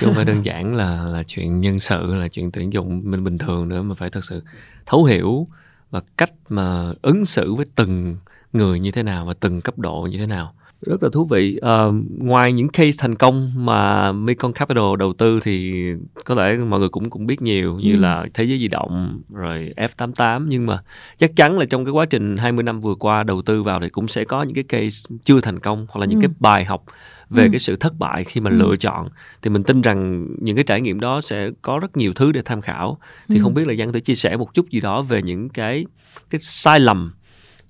chứ 0.00 0.06
không 0.06 0.14
phải 0.14 0.24
đơn 0.24 0.44
giản 0.44 0.74
là 0.74 1.04
là 1.04 1.22
chuyện 1.26 1.60
nhân 1.60 1.78
sự 1.78 2.14
là 2.14 2.28
chuyện 2.28 2.50
tuyển 2.50 2.72
dụng 2.72 3.00
mình 3.04 3.24
bình 3.24 3.38
thường 3.38 3.68
nữa 3.68 3.82
mà 3.82 3.94
phải 3.94 4.10
thật 4.10 4.24
sự 4.24 4.42
thấu 4.86 5.04
hiểu 5.04 5.48
và 5.90 6.00
cách 6.16 6.32
mà 6.48 6.92
ứng 7.02 7.24
xử 7.24 7.54
với 7.54 7.66
từng 7.76 8.16
người 8.52 8.80
như 8.80 8.90
thế 8.90 9.02
nào 9.02 9.26
và 9.26 9.34
từng 9.40 9.60
cấp 9.60 9.78
độ 9.78 10.08
như 10.10 10.18
thế 10.18 10.26
nào 10.26 10.54
rất 10.86 11.02
là 11.02 11.08
thú 11.12 11.24
vị 11.24 11.58
uh, 11.58 11.94
ngoài 12.18 12.52
những 12.52 12.68
case 12.68 12.96
thành 12.98 13.14
công 13.14 13.52
mà 13.56 14.12
Mekong 14.12 14.52
Capital 14.52 14.84
đầu 14.98 15.12
tư 15.12 15.40
thì 15.42 15.72
có 16.24 16.34
thể 16.34 16.56
mọi 16.56 16.80
người 16.80 16.88
cũng 16.88 17.10
cũng 17.10 17.26
biết 17.26 17.42
nhiều 17.42 17.78
như 17.78 17.92
ừ. 17.92 18.00
là 18.00 18.26
thế 18.34 18.44
giới 18.44 18.58
di 18.58 18.68
động 18.68 19.20
rồi 19.32 19.72
F88 19.76 20.46
nhưng 20.48 20.66
mà 20.66 20.82
chắc 21.16 21.36
chắn 21.36 21.58
là 21.58 21.66
trong 21.70 21.84
cái 21.84 21.92
quá 21.92 22.06
trình 22.06 22.36
20 22.36 22.62
năm 22.62 22.80
vừa 22.80 22.94
qua 22.94 23.22
đầu 23.22 23.42
tư 23.42 23.62
vào 23.62 23.80
thì 23.80 23.88
cũng 23.88 24.08
sẽ 24.08 24.24
có 24.24 24.42
những 24.42 24.54
cái 24.54 24.64
case 24.64 25.14
chưa 25.24 25.40
thành 25.40 25.58
công 25.58 25.86
hoặc 25.88 26.00
là 26.00 26.06
những 26.06 26.20
ừ. 26.20 26.26
cái 26.26 26.34
bài 26.38 26.64
học 26.64 26.84
về 27.30 27.42
ừ. 27.42 27.48
cái 27.52 27.58
sự 27.58 27.76
thất 27.76 27.98
bại 27.98 28.24
khi 28.24 28.40
mà 28.40 28.50
ừ. 28.50 28.56
lựa 28.56 28.76
chọn 28.76 29.08
thì 29.42 29.50
mình 29.50 29.62
tin 29.62 29.82
rằng 29.82 30.28
những 30.38 30.56
cái 30.56 30.64
trải 30.64 30.80
nghiệm 30.80 31.00
đó 31.00 31.20
sẽ 31.20 31.50
có 31.62 31.78
rất 31.78 31.96
nhiều 31.96 32.12
thứ 32.12 32.32
để 32.32 32.42
tham 32.44 32.60
khảo 32.60 32.98
thì 33.28 33.36
ừ. 33.36 33.42
không 33.42 33.54
biết 33.54 33.66
là 33.66 33.74
Giang 33.74 33.88
có 33.88 33.92
thể 33.92 34.00
chia 34.00 34.14
sẻ 34.14 34.36
một 34.36 34.54
chút 34.54 34.70
gì 34.70 34.80
đó 34.80 35.02
về 35.02 35.22
những 35.22 35.48
cái 35.48 35.86
cái 36.30 36.40
sai 36.40 36.80
lầm 36.80 37.12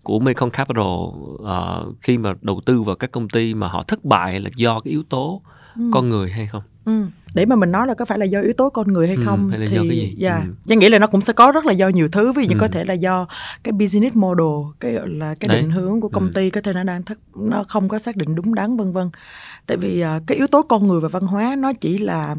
của 0.09 0.19
Mekong 0.19 0.51
Capital 0.51 0.85
uh, 0.85 2.01
khi 2.01 2.19
mà 2.19 2.35
đầu 2.41 2.61
tư 2.67 2.83
vào 2.83 2.97
các 2.97 3.13
công 3.13 3.29
ty 3.29 3.55
mà 3.55 3.69
họ 3.69 3.83
thất 3.83 4.05
bại 4.05 4.41
là 4.41 4.51
do 4.57 4.79
cái 4.79 4.91
yếu 4.91 5.03
tố 5.09 5.43
ừ. 5.77 5.83
con 5.93 6.09
người 6.09 6.31
hay 6.31 6.47
không? 6.47 6.63
Ừ. 6.85 6.93
Để 7.35 7.47
mà 7.47 7.57
mình 7.57 7.73
nói 7.73 7.87
là 7.87 7.95
có 7.95 8.05
phải 8.05 8.19
là 8.19 8.25
do 8.25 8.41
yếu 8.41 8.53
tố 8.53 8.71
con 8.71 8.93
người 8.93 9.07
hay 9.07 9.17
ừ, 9.17 9.23
không 9.27 9.51
hay 9.51 9.59
là 9.59 9.67
thì 9.71 9.77
do 9.77 9.83
cái 9.83 9.97
gì? 9.97 10.17
Yeah. 10.21 10.43
Ừ. 10.43 10.53
Giang 10.65 10.79
nghĩ 10.79 10.89
là 10.89 10.99
nó 10.99 11.07
cũng 11.07 11.21
sẽ 11.21 11.33
có 11.33 11.53
rất 11.53 11.67
là 11.67 11.73
do 11.73 11.89
nhiều 11.89 12.09
thứ 12.09 12.33
ví 12.33 12.43
dụ 12.43 12.49
như 12.49 12.55
ừ. 12.55 12.61
có 12.61 12.69
thể 12.69 12.85
là 12.85 12.95
do 12.95 13.27
cái 13.65 13.73
business 13.73 14.17
model 14.17 14.73
cái 14.81 14.93
là 14.93 15.35
cái 15.41 15.49
Đấy. 15.49 15.61
định 15.61 15.71
hướng 15.71 16.01
của 16.01 16.09
công 16.09 16.27
ừ. 16.27 16.31
ty 16.35 16.51
có 16.51 16.61
thể 16.61 16.73
nó 16.73 16.85
đang 16.85 17.03
thất, 17.03 17.19
nó 17.37 17.65
không 17.69 17.89
có 17.89 17.99
xác 17.99 18.17
định 18.17 18.35
đúng 18.35 18.55
đắn 18.55 18.77
vân 18.77 18.93
vân. 18.93 19.11
Tại 19.67 19.77
vì 19.77 20.05
uh, 20.05 20.23
cái 20.27 20.37
yếu 20.37 20.47
tố 20.47 20.63
con 20.63 20.87
người 20.87 21.01
và 21.01 21.09
văn 21.09 21.23
hóa 21.23 21.57
nó 21.59 21.73
chỉ 21.73 21.99
là 21.99 22.37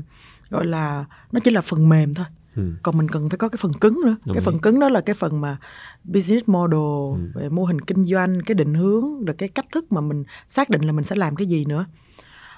gọi 0.50 0.66
là 0.66 1.06
nó 1.32 1.40
chỉ 1.44 1.52
là 1.52 1.62
phần 1.62 1.90
mềm 1.90 2.14
thôi 2.14 2.26
Ừ. 2.60 2.74
còn 2.84 2.98
mình 2.98 3.08
cần 3.10 3.30
phải 3.30 3.38
có 3.38 3.50
cái 3.50 3.58
phần 3.62 3.74
cứng 3.74 4.02
nữa. 4.06 4.16
Đúng 4.26 4.36
cái 4.36 4.44
phần 4.46 4.60
cứng 4.60 4.80
đó 4.80 4.90
là 4.90 5.02
cái 5.02 5.16
phần 5.16 5.42
mà 5.42 5.58
business 6.04 6.50
model 6.50 7.34
ừ. 7.34 7.42
về 7.42 7.50
mô 7.50 7.64
hình 7.64 7.82
kinh 7.82 8.04
doanh 8.04 8.42
cái 8.46 8.56
định 8.56 8.74
hướng 8.74 9.26
rồi 9.26 9.36
cái 9.38 9.50
cách 9.50 9.66
thức 9.72 9.92
mà 9.92 10.02
mình 10.02 10.24
xác 10.48 10.70
định 10.70 10.82
là 10.82 10.92
mình 10.92 11.06
sẽ 11.06 11.16
làm 11.16 11.36
cái 11.36 11.48
gì 11.48 11.66
nữa. 11.66 11.86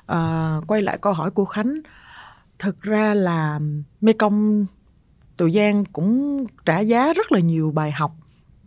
À, 0.05 0.55
quay 0.67 0.81
lại 0.81 0.97
câu 1.01 1.13
hỏi 1.13 1.31
của 1.31 1.45
khánh. 1.45 1.75
Thực 2.59 2.81
ra 2.81 3.13
là 3.13 3.59
mekong 4.01 4.65
tụi 5.37 5.51
giang 5.51 5.85
cũng 5.85 6.45
trả 6.65 6.79
giá 6.79 7.13
rất 7.13 7.31
là 7.31 7.39
nhiều 7.39 7.71
bài 7.71 7.91
học 7.91 8.11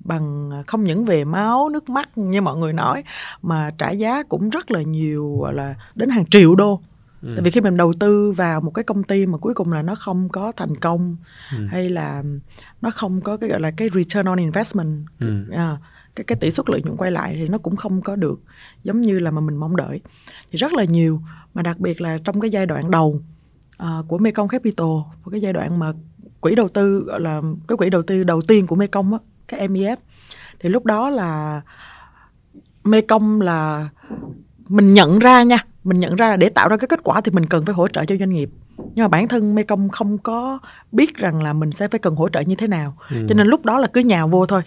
bằng 0.04 0.50
không 0.66 0.84
những 0.84 1.04
về 1.04 1.24
máu 1.24 1.68
nước 1.68 1.88
mắt 1.88 2.18
như 2.18 2.40
mọi 2.40 2.56
người 2.56 2.72
nói 2.72 3.04
mà 3.42 3.70
trả 3.78 3.90
giá 3.90 4.22
cũng 4.22 4.50
rất 4.50 4.70
là 4.70 4.82
nhiều 4.82 5.38
gọi 5.40 5.54
là 5.54 5.74
đến 5.94 6.08
hàng 6.08 6.26
triệu 6.26 6.54
đô 6.54 6.80
ừ. 7.24 7.32
tại 7.36 7.42
vì 7.42 7.50
khi 7.50 7.60
mình 7.60 7.76
đầu 7.76 7.92
tư 8.00 8.32
vào 8.32 8.60
một 8.60 8.70
cái 8.70 8.84
công 8.84 9.02
ty 9.02 9.26
mà 9.26 9.38
cuối 9.38 9.54
cùng 9.54 9.72
là 9.72 9.82
nó 9.82 9.94
không 9.94 10.28
có 10.28 10.52
thành 10.52 10.76
công 10.76 11.16
ừ. 11.52 11.66
hay 11.66 11.90
là 11.90 12.22
nó 12.82 12.90
không 12.90 13.20
có 13.20 13.36
cái 13.36 13.50
gọi 13.50 13.60
là 13.60 13.70
cái 13.70 13.88
return 13.94 14.26
on 14.26 14.38
investment 14.38 15.06
ừ. 15.20 15.44
à, 15.52 15.76
cái 16.16 16.24
cái 16.24 16.36
tỷ 16.40 16.50
suất 16.50 16.70
lợi 16.70 16.82
nhuận 16.84 16.96
quay 16.96 17.10
lại 17.10 17.34
thì 17.34 17.48
nó 17.48 17.58
cũng 17.58 17.76
không 17.76 18.02
có 18.02 18.16
được 18.16 18.40
giống 18.82 19.02
như 19.02 19.18
là 19.18 19.30
mà 19.30 19.40
mình 19.40 19.56
mong 19.56 19.76
đợi 19.76 20.00
thì 20.52 20.58
rất 20.58 20.72
là 20.72 20.84
nhiều 20.84 21.20
mà 21.54 21.62
đặc 21.62 21.80
biệt 21.80 22.00
là 22.00 22.18
trong 22.24 22.40
cái 22.40 22.50
giai 22.50 22.66
đoạn 22.66 22.90
đầu 22.90 23.22
uh, 23.82 24.08
của 24.08 24.18
Mekong 24.18 24.48
Capital 24.48 24.88
cái 25.30 25.40
giai 25.40 25.52
đoạn 25.52 25.78
mà 25.78 25.92
quỹ 26.40 26.54
đầu 26.54 26.68
tư 26.68 27.04
gọi 27.06 27.20
là 27.20 27.42
cái 27.68 27.76
quỹ 27.76 27.90
đầu 27.90 28.02
tư 28.02 28.24
đầu 28.24 28.42
tiên 28.42 28.66
của 28.66 28.76
Mekong 28.76 29.12
á 29.12 29.18
cái 29.48 29.68
MEF 29.68 29.96
thì 30.60 30.68
lúc 30.68 30.84
đó 30.84 31.10
là 31.10 31.62
Mekong 32.84 33.40
là 33.40 33.88
mình 34.68 34.94
nhận 34.94 35.18
ra 35.18 35.42
nha 35.42 35.58
mình 35.84 35.98
nhận 35.98 36.16
ra 36.16 36.28
là 36.28 36.36
để 36.36 36.48
tạo 36.48 36.68
ra 36.68 36.76
cái 36.76 36.88
kết 36.88 37.00
quả 37.02 37.20
thì 37.20 37.32
mình 37.32 37.46
cần 37.46 37.64
phải 37.64 37.74
hỗ 37.74 37.88
trợ 37.88 38.04
cho 38.04 38.16
doanh 38.16 38.30
nghiệp. 38.30 38.50
Nhưng 38.78 39.04
mà 39.04 39.08
bản 39.08 39.28
thân 39.28 39.54
Mekong 39.54 39.88
không 39.88 40.18
có 40.18 40.58
biết 40.92 41.16
rằng 41.16 41.42
là 41.42 41.52
mình 41.52 41.72
sẽ 41.72 41.88
phải 41.88 41.98
cần 41.98 42.14
hỗ 42.14 42.28
trợ 42.28 42.40
như 42.40 42.54
thế 42.54 42.66
nào. 42.66 42.96
Ừ. 43.10 43.16
cho 43.28 43.34
nên 43.34 43.46
lúc 43.46 43.64
đó 43.64 43.78
là 43.78 43.86
cứ 43.86 44.00
nhào 44.00 44.28
vô 44.28 44.46
thôi. 44.46 44.62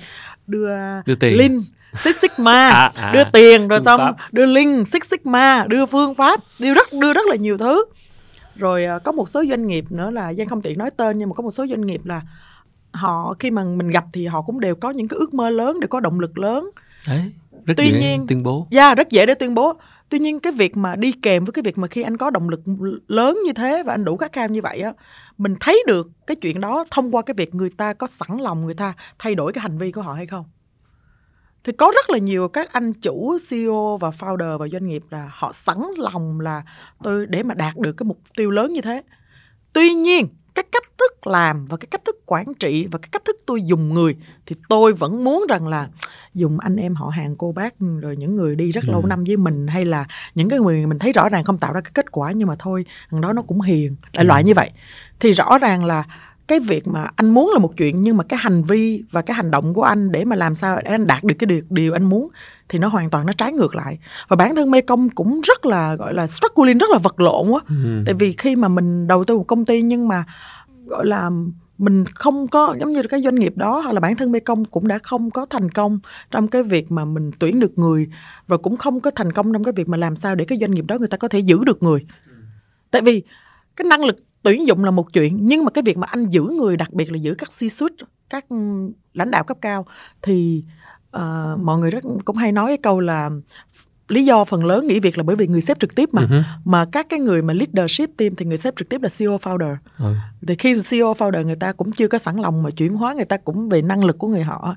Đưa, 0.48 0.68
đưa 1.06 1.16
tiền. 1.16 1.38
link 1.38 1.64
Six 1.94 2.16
Sigma 2.16 2.70
à, 2.70 2.92
à, 2.96 3.12
đưa 3.14 3.24
tiền 3.34 3.68
rồi 3.68 3.82
xong 3.86 4.00
pháp. 4.00 4.16
đưa 4.32 4.46
link 4.46 4.88
Six 4.88 5.02
Sigma 5.12 5.66
đưa 5.68 5.86
phương 5.86 6.16
pháp 6.16 6.40
đưa 6.60 6.74
rất 6.74 6.88
đưa 7.02 7.14
rất 7.14 7.26
là 7.30 7.36
nhiều 7.36 7.58
thứ. 7.58 7.86
Rồi 8.56 8.86
à, 8.86 9.00
có 9.00 9.12
một 9.12 9.30
số 9.30 9.44
doanh 9.50 9.68
nghiệp 9.68 9.86
nữa 9.90 10.12
là 10.12 10.34
Giang 10.34 10.48
không 10.48 10.62
tiện 10.62 10.78
nói 10.78 10.92
tên 10.98 11.18
nhưng 11.18 11.30
mà 11.30 11.34
có 11.34 11.44
một 11.44 11.52
số 11.52 11.68
doanh 11.68 11.86
nghiệp 11.86 12.02
là 12.06 12.22
họ 12.92 13.36
khi 13.40 13.52
mà 13.52 13.64
mình 13.64 13.88
gặp 13.88 14.06
thì 14.14 14.26
họ 14.26 14.42
cũng 14.42 14.60
đều 14.60 14.76
có 14.76 14.90
những 14.90 15.08
cái 15.08 15.18
ước 15.18 15.34
mơ 15.34 15.50
lớn 15.50 15.80
để 15.82 15.88
có 15.88 16.00
động 16.00 16.20
lực 16.20 16.38
lớn. 16.38 16.70
Đấy, 17.08 17.32
rất 17.66 17.74
tuy 17.78 17.92
dễ 17.92 18.00
nhiên 18.00 18.26
tuyên 18.28 18.44
bố. 18.44 18.68
Yeah, 18.72 18.92
dạ, 18.92 18.96
rất 18.96 19.10
dễ 19.10 19.26
để 19.26 19.34
tuyên 19.34 19.54
bố 19.54 19.74
tuy 20.10 20.20
nhiên 20.20 20.40
cái 20.40 20.54
việc 20.54 20.78
mà 20.78 20.96
đi 20.96 21.12
kèm 21.12 21.46
với 21.46 21.54
cái 21.54 21.64
việc 21.64 21.78
mà 21.78 21.88
khi 21.88 22.02
anh 22.02 22.18
có 22.18 22.30
động 22.30 22.50
lực 22.50 22.62
lớn 23.08 23.38
như 23.46 23.54
thế 23.54 23.84
và 23.84 23.94
anh 23.94 24.06
đủ 24.06 24.18
khát 24.18 24.34
khao 24.34 24.48
như 24.48 24.62
vậy 24.62 24.82
á, 24.82 24.94
mình 25.38 25.56
thấy 25.60 25.84
được 25.88 26.10
cái 26.28 26.36
chuyện 26.36 26.62
đó 26.62 26.86
thông 26.92 27.16
qua 27.16 27.22
cái 27.22 27.34
việc 27.38 27.56
người 27.56 27.70
ta 27.78 27.94
có 27.94 28.08
sẵn 28.08 28.38
lòng 28.38 28.66
người 28.66 28.74
ta 28.74 28.94
thay 29.20 29.36
đổi 29.36 29.54
cái 29.54 29.62
hành 29.62 29.78
vi 29.78 29.92
của 29.92 30.02
họ 30.02 30.14
hay 30.14 30.26
không? 30.26 30.46
Thì 31.64 31.74
có 31.74 31.92
rất 31.96 32.10
là 32.10 32.18
nhiều 32.18 32.48
các 32.48 32.74
anh 32.74 32.94
chủ 32.94 33.38
CEO 33.50 33.98
và 33.98 34.10
founder 34.10 34.58
và 34.58 34.68
doanh 34.68 34.88
nghiệp 34.88 35.04
là 35.10 35.32
họ 35.34 35.52
sẵn 35.52 35.78
lòng 35.98 36.40
là 36.40 36.64
tôi 37.04 37.26
để 37.26 37.44
mà 37.44 37.54
đạt 37.54 37.78
được 37.78 37.94
cái 37.98 38.06
mục 38.06 38.20
tiêu 38.38 38.52
lớn 38.52 38.74
như 38.74 38.82
thế. 38.82 39.02
Tuy 39.74 39.94
nhiên 39.94 40.28
cái 40.58 40.66
cách 40.72 40.84
thức 41.00 41.28
làm 41.28 41.66
và 41.66 41.78
cái 41.78 41.88
cách 41.92 42.06
thức 42.06 42.16
quản 42.26 42.54
trị 42.60 42.88
và 42.92 43.00
cái 43.00 43.10
cách 43.12 43.26
thức 43.26 43.36
tôi 43.46 43.64
dùng 43.64 43.94
người 43.94 44.16
thì 44.46 44.56
tôi 44.70 44.94
vẫn 44.94 45.24
muốn 45.24 45.46
rằng 45.50 45.68
là 45.68 45.88
dùng 46.34 46.60
anh 46.60 46.76
em 46.76 46.96
họ 46.96 47.10
hàng 47.10 47.36
cô 47.36 47.52
bác 47.52 47.74
rồi 47.80 48.16
những 48.16 48.36
người 48.36 48.56
đi 48.56 48.72
rất 48.72 48.84
ừ. 48.88 48.92
lâu 48.92 49.06
năm 49.06 49.24
với 49.24 49.38
mình 49.38 49.68
hay 49.68 49.86
là 49.86 50.06
những 50.36 50.50
cái 50.50 50.60
người 50.60 50.86
mình 50.86 51.00
thấy 51.00 51.14
rõ 51.14 51.30
ràng 51.30 51.44
không 51.44 51.58
tạo 51.58 51.74
ra 51.74 51.82
cái 51.82 51.92
kết 51.94 52.12
quả 52.12 52.32
nhưng 52.32 52.48
mà 52.48 52.56
thôi 52.60 52.86
thằng 53.12 53.22
đó 53.22 53.34
nó 53.34 53.42
cũng 53.42 53.62
hiền 53.62 53.96
đại 54.14 54.26
ừ. 54.26 54.28
loại 54.28 54.44
như 54.44 54.54
vậy 54.56 54.72
thì 55.20 55.32
rõ 55.32 55.58
ràng 55.58 55.86
là 55.86 56.04
cái 56.48 56.60
việc 56.60 56.88
mà 56.88 57.10
anh 57.16 57.30
muốn 57.30 57.52
là 57.54 57.60
một 57.60 57.78
chuyện 57.78 58.02
nhưng 58.02 58.18
mà 58.18 58.24
cái 58.24 58.40
hành 58.40 58.64
vi 58.64 59.04
và 59.12 59.22
cái 59.22 59.36
hành 59.36 59.52
động 59.52 59.74
của 59.74 59.84
anh 59.84 60.12
để 60.12 60.26
mà 60.26 60.36
làm 60.36 60.56
sao 60.56 60.82
để 60.86 60.92
anh 60.92 61.08
đạt 61.08 61.24
được 61.24 61.36
cái 61.40 61.46
điều, 61.46 61.62
điều 61.70 61.94
anh 61.94 62.04
muốn 62.04 62.28
thì 62.70 62.80
nó 62.80 62.88
hoàn 62.88 63.10
toàn 63.10 63.26
nó 63.26 63.34
trái 63.34 63.54
ngược 63.54 63.76
lại 63.76 63.98
và 64.28 64.36
bản 64.36 64.56
thân 64.56 64.72
mê 64.72 64.82
công 64.82 65.10
cũng 65.10 65.42
rất 65.42 65.66
là 65.66 65.96
gọi 65.96 66.14
là 66.14 66.28
struggling 66.28 66.78
rất 66.78 66.90
là 66.90 66.98
vật 66.98 67.20
lộn 67.20 67.48
á 67.54 67.60
ừ. 67.68 68.04
tại 68.06 68.14
vì 68.14 68.36
khi 68.38 68.56
mà 68.56 68.68
mình 68.68 69.08
đầu 69.08 69.24
tư 69.24 69.38
một 69.38 69.44
công 69.48 69.66
ty 69.66 69.82
nhưng 69.82 70.08
mà 70.08 70.24
gọi 70.86 71.06
là 71.06 71.30
mình 71.78 72.06
không 72.06 72.48
có 72.48 72.76
giống 72.80 72.92
như 72.92 73.04
cái 73.04 73.22
doanh 73.22 73.36
nghiệp 73.36 73.58
đó 73.58 73.80
hoặc 73.80 73.94
là 73.94 74.00
bản 74.00 74.16
thân 74.16 74.32
Mekong 74.32 74.66
cũng 74.66 74.88
đã 74.88 75.00
không 75.04 75.32
có 75.32 75.46
thành 75.46 75.72
công 75.72 76.00
trong 76.32 76.48
cái 76.48 76.64
việc 76.64 76.92
mà 76.92 77.06
mình 77.06 77.32
tuyển 77.40 77.60
được 77.60 77.78
người 77.78 78.08
và 78.48 78.58
cũng 78.58 78.78
không 78.78 79.00
có 79.00 79.12
thành 79.12 79.32
công 79.32 79.54
trong 79.54 79.64
cái 79.64 79.74
việc 79.76 79.90
mà 79.90 79.98
làm 79.98 80.16
sao 80.16 80.36
để 80.36 80.46
cái 80.46 80.58
doanh 80.62 80.72
nghiệp 80.72 80.86
đó 80.88 80.98
người 81.00 81.08
ta 81.08 81.18
có 81.18 81.28
thể 81.28 81.40
giữ 81.40 81.64
được 81.66 81.84
người. 81.84 82.06
Tại 82.92 83.02
vì 83.02 83.24
cái 83.76 83.86
năng 83.90 84.06
lực 84.06 84.16
tuyển 84.48 84.68
dụng 84.68 84.84
là 84.84 84.92
một 84.92 85.14
chuyện 85.14 85.38
nhưng 85.42 85.66
mà 85.66 85.72
cái 85.72 85.82
việc 85.86 85.98
mà 85.98 86.08
anh 86.08 86.30
giữ 86.30 86.42
người 86.42 86.78
đặc 86.78 86.94
biệt 86.94 87.12
là 87.12 87.18
giữ 87.18 87.36
các 87.36 87.50
C-suite 87.50 88.06
các 88.30 88.46
lãnh 89.14 89.32
đạo 89.32 89.44
cấp 89.44 89.58
cao 89.62 89.86
thì 90.22 90.64
uh, 91.18 91.60
mọi 91.60 91.78
người 91.80 91.92
rất 91.92 92.04
cũng 92.26 92.36
hay 92.36 92.52
nói 92.52 92.68
cái 92.68 92.78
câu 92.78 93.00
là 93.00 93.30
lý 94.08 94.26
do 94.26 94.46
phần 94.46 94.66
lớn 94.66 94.88
nghỉ 94.88 95.00
việc 95.00 95.18
là 95.18 95.24
bởi 95.24 95.36
vì 95.36 95.48
người 95.48 95.62
sếp 95.62 95.80
trực 95.80 95.96
tiếp 95.96 96.10
mà 96.12 96.22
uh-huh. 96.22 96.44
mà 96.66 96.86
các 96.92 97.10
cái 97.10 97.20
người 97.20 97.42
mà 97.42 97.54
leadership 97.54 98.18
team 98.18 98.36
thì 98.36 98.46
người 98.46 98.58
sếp 98.58 98.76
trực 98.76 98.90
tiếp 98.90 99.02
là 99.02 99.10
CEO 99.18 99.38
founder 99.38 99.74
uh. 99.74 100.16
thì 100.48 100.56
khi 100.56 100.74
CEO 100.90 101.14
founder 101.14 101.46
người 101.46 101.56
ta 101.56 101.74
cũng 101.74 101.92
chưa 101.92 102.08
có 102.08 102.18
sẵn 102.18 102.36
lòng 102.36 102.64
mà 102.64 102.70
chuyển 102.70 102.94
hóa 102.94 103.14
người 103.14 103.26
ta 103.26 103.38
cũng 103.38 103.70
về 103.70 103.82
năng 103.82 104.06
lực 104.06 104.18
của 104.18 104.28
người 104.28 104.44
họ 104.44 104.76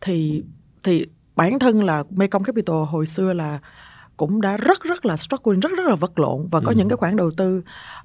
thì 0.00 0.42
thì 0.82 1.06
bản 1.36 1.58
thân 1.58 1.84
là 1.84 2.04
Mekong 2.10 2.44
Capital 2.44 2.76
hồi 2.88 3.06
xưa 3.06 3.32
là 3.32 3.58
cũng 4.20 4.40
đã 4.40 4.56
rất 4.56 4.82
rất 4.82 5.06
là 5.06 5.16
struggling 5.16 5.60
rất 5.60 5.72
rất 5.76 5.86
là 5.86 5.94
vật 5.94 6.18
lộn 6.18 6.48
và 6.50 6.60
có 6.60 6.72
ừ. 6.72 6.74
những 6.76 6.88
cái 6.88 6.96
khoản 6.96 7.16
đầu 7.16 7.30
tư 7.36 7.62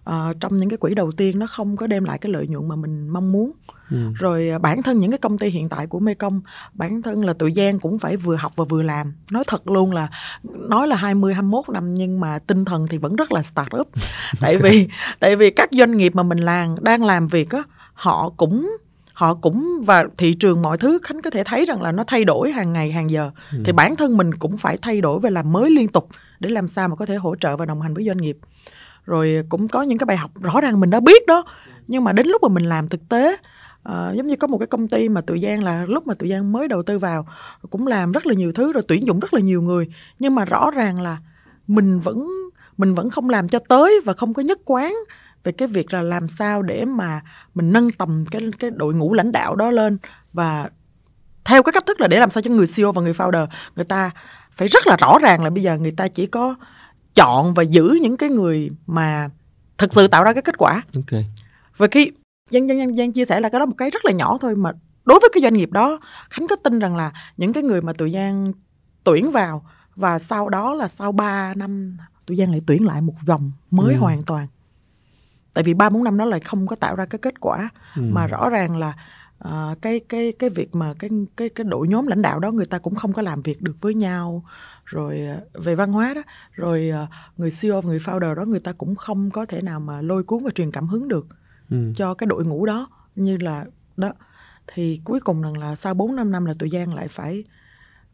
uh, 0.10 0.14
trong 0.40 0.58
những 0.58 0.70
cái 0.70 0.78
quỹ 0.78 0.96
đầu 0.96 1.12
tiên 1.12 1.40
nó 1.40 1.48
không 1.48 1.78
có 1.78 1.88
đem 1.88 2.04
lại 2.04 2.18
cái 2.18 2.32
lợi 2.32 2.48
nhuận 2.48 2.68
mà 2.68 2.76
mình 2.76 3.10
mong 3.10 3.32
muốn 3.32 3.52
ừ. 3.92 3.98
rồi 4.14 4.52
uh, 4.56 4.62
bản 4.62 4.84
thân 4.84 5.00
những 5.00 5.12
cái 5.12 5.18
công 5.18 5.38
ty 5.38 5.48
hiện 5.50 5.70
tại 5.70 5.88
của 5.88 6.00
Mekong 6.00 6.42
bản 6.74 7.02
thân 7.02 7.26
là 7.26 7.34
tụi 7.34 7.54
Giang 7.54 7.80
cũng 7.80 8.00
phải 8.00 8.18
vừa 8.18 8.36
học 8.36 8.52
và 8.56 8.66
vừa 8.70 8.82
làm 8.82 9.14
nói 9.32 9.44
thật 9.48 9.70
luôn 9.70 9.94
là 9.94 10.08
nói 10.44 10.88
là 10.88 10.96
20 10.96 11.34
21 11.34 11.70
năm 11.70 11.94
nhưng 11.94 12.20
mà 12.20 12.40
tinh 12.40 12.66
thần 12.66 12.88
thì 12.90 12.98
vẫn 12.98 13.16
rất 13.16 13.32
là 13.32 13.44
start 13.44 13.76
up 13.80 13.88
tại 14.40 14.58
vì 14.58 14.88
tại 15.20 15.36
vì 15.36 15.50
các 15.50 15.70
doanh 15.72 15.98
nghiệp 15.98 16.16
mà 16.16 16.24
mình 16.24 16.40
làm 16.40 16.76
đang 16.82 17.04
làm 17.04 17.28
việc 17.28 17.50
á 17.50 17.64
họ 17.94 18.30
cũng 18.38 18.78
họ 19.16 19.34
cũng 19.34 19.84
và 19.86 20.06
thị 20.18 20.34
trường 20.34 20.62
mọi 20.62 20.78
thứ 20.78 21.00
khánh 21.04 21.22
có 21.22 21.30
thể 21.30 21.44
thấy 21.44 21.66
rằng 21.66 21.82
là 21.82 21.92
nó 21.92 22.04
thay 22.08 22.26
đổi 22.26 22.52
hàng 22.52 22.74
ngày 22.74 22.92
hàng 22.92 23.10
giờ. 23.10 23.32
Ừ. 23.52 23.58
thì 23.66 23.72
bản 23.72 23.96
thân 23.96 24.18
mình 24.18 24.36
cũng 24.36 24.58
phải 24.58 24.78
thay 24.82 25.02
đổi 25.02 25.20
và 25.20 25.30
làm 25.30 25.52
mới 25.52 25.72
liên 25.72 25.88
tục 25.88 26.10
để 26.40 26.50
làm 26.50 26.68
sao 26.68 26.88
mà 26.88 26.96
có 26.96 27.06
thể 27.06 27.16
hỗ 27.16 27.36
trợ 27.36 27.58
và 27.58 27.66
đồng 27.66 27.82
hành 27.82 27.94
với 27.94 28.06
doanh 28.06 28.18
nghiệp. 28.18 28.38
Rồi 29.06 29.44
cũng 29.50 29.68
có 29.68 29.82
những 29.82 29.98
cái 29.98 30.06
bài 30.06 30.18
học 30.18 30.32
rõ 30.42 30.62
ràng 30.62 30.80
mình 30.80 30.90
đã 30.90 31.00
biết 31.00 31.28
đó. 31.28 31.44
Nhưng 31.88 32.04
mà 32.04 32.14
đến 32.14 32.28
lúc 32.28 32.44
mà 32.44 32.50
mình 32.50 32.64
làm 32.64 32.90
thực 32.90 33.10
tế 33.10 33.38
Uh, 33.90 34.16
giống 34.16 34.28
như 34.28 34.36
có 34.36 34.48
một 34.48 34.58
cái 34.58 34.68
công 34.68 34.88
ty 34.88 35.10
mà 35.10 35.22
tụi 35.22 35.42
Giang 35.42 35.64
là 35.64 35.86
lúc 35.88 36.08
mà 36.08 36.14
tụi 36.14 36.30
Giang 36.30 36.52
mới 36.52 36.68
đầu 36.68 36.84
tư 36.84 37.00
vào 37.00 37.28
cũng 37.70 37.88
làm 37.88 38.12
rất 38.12 38.28
là 38.28 38.34
nhiều 38.34 38.52
thứ 38.54 38.74
rồi 38.74 38.84
tuyển 38.88 39.08
dụng 39.08 39.20
rất 39.20 39.34
là 39.34 39.40
nhiều 39.40 39.62
người. 39.62 39.88
Nhưng 40.20 40.36
mà 40.36 40.46
rõ 40.46 40.72
ràng 40.72 41.02
là 41.02 41.18
mình 41.68 42.00
vẫn 42.00 42.28
mình 42.78 42.94
vẫn 42.94 43.10
không 43.10 43.30
làm 43.30 43.48
cho 43.48 43.60
tới 43.60 44.02
và 44.06 44.14
không 44.14 44.34
có 44.34 44.42
nhất 44.42 44.60
quán 44.66 44.96
về 45.46 45.52
cái 45.52 45.68
việc 45.68 45.94
là 45.94 46.02
làm 46.02 46.28
sao 46.28 46.62
để 46.62 46.86
mà 46.86 47.22
mình 47.56 47.72
nâng 47.72 47.90
tầm 47.92 48.26
cái 48.32 48.42
cái 48.60 48.72
đội 48.72 48.94
ngũ 48.94 49.14
lãnh 49.14 49.32
đạo 49.32 49.56
đó 49.56 49.72
lên 49.72 49.98
và 50.34 50.70
theo 51.46 51.64
cái 51.64 51.74
cách 51.74 51.86
thức 51.86 52.02
là 52.02 52.08
để 52.08 52.20
làm 52.20 52.30
sao 52.30 52.42
cho 52.42 52.52
người 52.52 52.68
CEO 52.76 52.92
và 52.92 53.02
người 53.02 53.14
founder 53.14 53.48
người 53.76 53.86
ta 53.86 54.12
phải 54.56 54.68
rất 54.68 54.88
là 54.88 54.98
rõ 55.00 55.18
ràng 55.22 55.44
là 55.44 55.50
bây 55.50 55.64
giờ 55.64 55.78
người 55.78 55.92
ta 55.92 56.08
chỉ 56.08 56.26
có 56.26 56.56
chọn 57.16 57.54
và 57.54 57.64
giữ 57.64 57.98
những 58.02 58.18
cái 58.18 58.30
người 58.30 58.70
mà 58.88 59.30
thực 59.78 59.94
sự 59.94 60.08
tạo 60.08 60.24
ra 60.24 60.34
cái 60.34 60.42
kết 60.42 60.58
quả. 60.58 60.84
Ok. 60.96 61.22
Và 61.78 61.88
khi 61.92 62.12
Giang, 62.52 62.68
Giang, 62.68 62.96
Giang 62.96 63.12
chia 63.12 63.26
sẻ 63.26 63.40
là 63.40 63.50
cái 63.50 63.60
đó 63.60 63.66
một 63.66 63.76
cái 63.78 63.90
rất 63.90 64.06
là 64.06 64.12
nhỏ 64.12 64.38
thôi 64.42 64.56
mà 64.56 64.72
đối 65.06 65.20
với 65.20 65.30
cái 65.34 65.42
doanh 65.42 65.54
nghiệp 65.54 65.72
đó 65.72 66.00
Khánh 66.30 66.48
có 66.48 66.56
tin 66.56 66.80
rằng 66.80 66.96
là 66.96 67.12
những 67.38 67.54
cái 67.54 67.64
người 67.64 67.82
mà 67.82 67.94
tụi 67.94 68.12
Giang 68.12 68.52
tuyển 69.04 69.32
vào 69.32 69.66
và 69.96 70.20
sau 70.20 70.50
đó 70.50 70.74
là 70.74 70.88
sau 70.88 71.12
3 71.12 71.54
năm 71.54 71.98
tụi 72.26 72.38
Giang 72.38 72.52
lại 72.52 72.62
tuyển 72.68 72.86
lại 72.86 73.02
một 73.02 73.14
vòng 73.26 73.52
mới 73.72 73.94
ừ. 73.94 74.00
hoàn 74.00 74.24
toàn 74.24 74.48
tại 75.56 75.64
vì 75.64 75.74
ba 75.74 75.90
bốn 75.90 76.04
năm 76.04 76.18
nó 76.18 76.26
lại 76.26 76.40
không 76.40 76.68
có 76.68 76.76
tạo 76.76 76.96
ra 76.96 77.06
cái 77.06 77.20
kết 77.20 77.40
quả 77.40 77.70
ừ. 77.96 78.02
mà 78.12 78.28
rõ 78.28 78.50
ràng 78.50 78.78
là 78.78 78.94
uh, 79.48 79.82
cái 79.82 80.00
cái 80.10 80.34
cái 80.40 80.50
việc 80.50 80.76
mà 80.76 80.94
cái 81.00 81.10
cái 81.38 81.50
cái 81.50 81.64
đội 81.64 81.88
nhóm 81.88 82.08
lãnh 82.08 82.22
đạo 82.22 82.40
đó 82.40 82.52
người 82.52 82.66
ta 82.66 82.78
cũng 82.78 82.96
không 82.96 83.14
có 83.14 83.22
làm 83.22 83.42
việc 83.42 83.62
được 83.62 83.76
với 83.82 83.94
nhau 83.94 84.44
rồi 84.86 85.22
uh, 85.58 85.64
về 85.66 85.76
văn 85.76 85.92
hóa 85.92 86.14
đó 86.14 86.22
rồi 86.52 86.92
uh, 87.04 87.10
người 87.38 87.50
CEO 87.62 87.82
và 87.82 87.90
người 87.90 88.00
founder 88.00 88.36
đó 88.36 88.46
người 88.46 88.60
ta 88.60 88.72
cũng 88.72 88.96
không 88.96 89.32
có 89.32 89.46
thể 89.46 89.62
nào 89.62 89.80
mà 89.80 90.02
lôi 90.02 90.24
cuốn 90.24 90.44
và 90.44 90.50
truyền 90.56 90.72
cảm 90.72 90.88
hứng 90.88 91.08
được 91.08 91.28
ừ. 91.70 91.94
cho 91.96 92.14
cái 92.14 92.28
đội 92.28 92.46
ngũ 92.46 92.66
đó 92.66 92.88
như 93.16 93.38
là 93.38 93.66
đó 93.98 94.12
thì 94.68 95.02
cuối 95.04 95.20
cùng 95.20 95.42
rằng 95.42 95.58
là 95.58 95.76
sau 95.76 95.94
4 95.94 96.16
năm 96.16 96.32
năm 96.32 96.46
là 96.46 96.54
tụi 96.60 96.70
Giang 96.70 96.94
lại 96.94 97.08
phải 97.08 97.44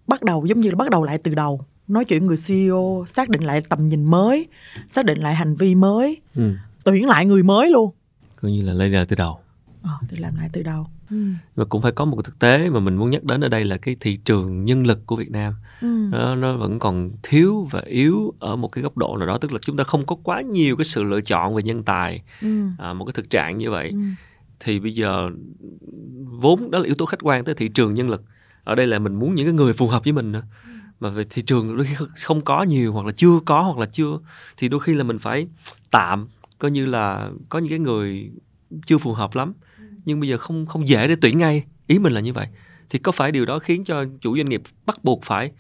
bắt 0.08 0.24
đầu 0.24 0.46
giống 0.46 0.60
như 0.60 0.70
là 0.70 0.76
bắt 0.76 0.90
đầu 0.90 1.04
lại 1.04 1.18
từ 1.24 1.36
đầu 1.36 1.66
nói 1.88 2.06
chuyện 2.06 2.26
người 2.26 2.38
CEO 2.48 3.04
xác 3.08 3.30
định 3.30 3.44
lại 3.44 3.62
tầm 3.70 3.88
nhìn 3.88 4.04
mới 4.04 4.48
xác 4.90 5.06
định 5.06 5.20
lại 5.20 5.36
hành 5.36 5.56
vi 5.56 5.76
mới 5.76 6.22
ừ 6.36 6.54
tuyển 6.84 7.08
lại 7.08 7.26
người 7.26 7.44
mới 7.44 7.70
luôn 7.70 7.92
coi 8.42 8.52
như 8.52 8.62
là 8.62 8.74
lấy 8.74 8.90
lại 8.90 9.06
từ 9.06 9.16
đầu 9.16 9.40
ờ 9.84 9.98
thì 10.10 10.18
làm 10.18 10.36
lại 10.36 10.50
từ 10.54 10.64
đầu 10.64 10.88
ừ. 11.10 11.18
và 11.56 11.66
cũng 11.66 11.82
phải 11.82 11.92
có 11.92 12.06
một 12.06 12.22
thực 12.24 12.40
tế 12.40 12.70
mà 12.70 12.80
mình 12.80 12.96
muốn 12.96 13.10
nhắc 13.10 13.24
đến 13.24 13.42
ở 13.42 13.50
đây 13.50 13.66
là 13.66 13.78
cái 13.78 13.96
thị 14.00 14.16
trường 14.16 14.64
nhân 14.64 14.88
lực 14.88 15.06
của 15.06 15.16
Việt 15.16 15.32
Nam 15.32 15.54
ừ. 15.82 15.88
nó, 16.12 16.36
nó 16.36 16.58
vẫn 16.58 16.80
còn 16.80 17.12
thiếu 17.24 17.68
và 17.72 17.82
yếu 17.86 18.34
ở 18.40 18.56
một 18.56 18.68
cái 18.68 18.82
góc 18.82 18.98
độ 18.98 19.18
nào 19.18 19.28
đó 19.28 19.38
tức 19.38 19.52
là 19.52 19.60
chúng 19.62 19.78
ta 19.78 19.84
không 19.84 20.06
có 20.06 20.16
quá 20.24 20.42
nhiều 20.42 20.76
cái 20.76 20.86
sự 20.86 21.04
lựa 21.04 21.22
chọn 21.22 21.56
về 21.56 21.64
nhân 21.64 21.84
tài 21.84 22.22
ừ. 22.42 22.62
à, 22.78 22.94
một 22.94 23.06
cái 23.06 23.14
thực 23.14 23.30
trạng 23.30 23.58
như 23.58 23.72
vậy 23.72 23.90
ừ. 23.90 23.98
thì 24.60 24.80
bây 24.80 24.96
giờ 24.96 25.30
vốn 26.24 26.72
đó 26.72 26.80
là 26.80 26.86
yếu 26.86 26.96
tố 26.96 27.06
khách 27.06 27.20
quan 27.24 27.46
tới 27.46 27.56
thị 27.56 27.68
trường 27.68 27.94
nhân 27.94 28.10
lực 28.10 28.24
ở 28.64 28.76
đây 28.76 28.88
là 28.88 29.00
mình 29.00 29.16
muốn 29.16 29.36
những 29.36 29.46
cái 29.46 29.54
người 29.54 29.74
phù 29.74 29.88
hợp 29.88 30.04
với 30.04 30.14
mình 30.14 30.32
nữa 30.32 30.44
mà 31.00 31.10
về 31.10 31.24
thị 31.30 31.42
trường 31.42 31.78
đôi 31.78 31.86
khi 31.86 31.96
không 32.24 32.42
có 32.42 32.64
nhiều 32.64 32.94
hoặc 32.94 33.06
là 33.06 33.12
chưa 33.12 33.40
có 33.46 33.62
hoặc 33.62 33.78
là 33.78 33.86
chưa 33.86 34.20
thì 34.58 34.70
đôi 34.70 34.80
khi 34.80 34.94
là 34.94 35.04
mình 35.04 35.20
phải 35.20 35.48
tạm 35.92 36.28
coi 36.62 36.72
như 36.72 36.86
là 36.86 37.30
có 37.50 37.60
những 37.60 37.70
cái 37.70 37.80
người 37.80 38.32
chưa 38.86 38.98
phù 38.98 39.14
hợp 39.14 39.36
lắm. 39.36 39.54
Nhưng 40.06 40.20
bây 40.20 40.30
giờ 40.30 40.38
không 40.38 40.66
không 40.66 40.88
dễ 40.88 41.08
để 41.08 41.16
tuyển 41.22 41.38
ngay. 41.38 41.64
Ý 41.88 42.00
mình 42.00 42.14
là 42.14 42.22
như 42.22 42.34
vậy. 42.34 42.48
Thì 42.90 43.00
có 43.00 43.12
phải 43.12 43.32
điều 43.32 43.46
đó 43.46 43.60
khiến 43.60 43.84
cho 43.84 44.06
chủ 44.22 44.38
doanh 44.38 44.50
nghiệp 44.50 44.62
bắt 44.86 45.04
buộc 45.04 45.24
phải 45.24 45.52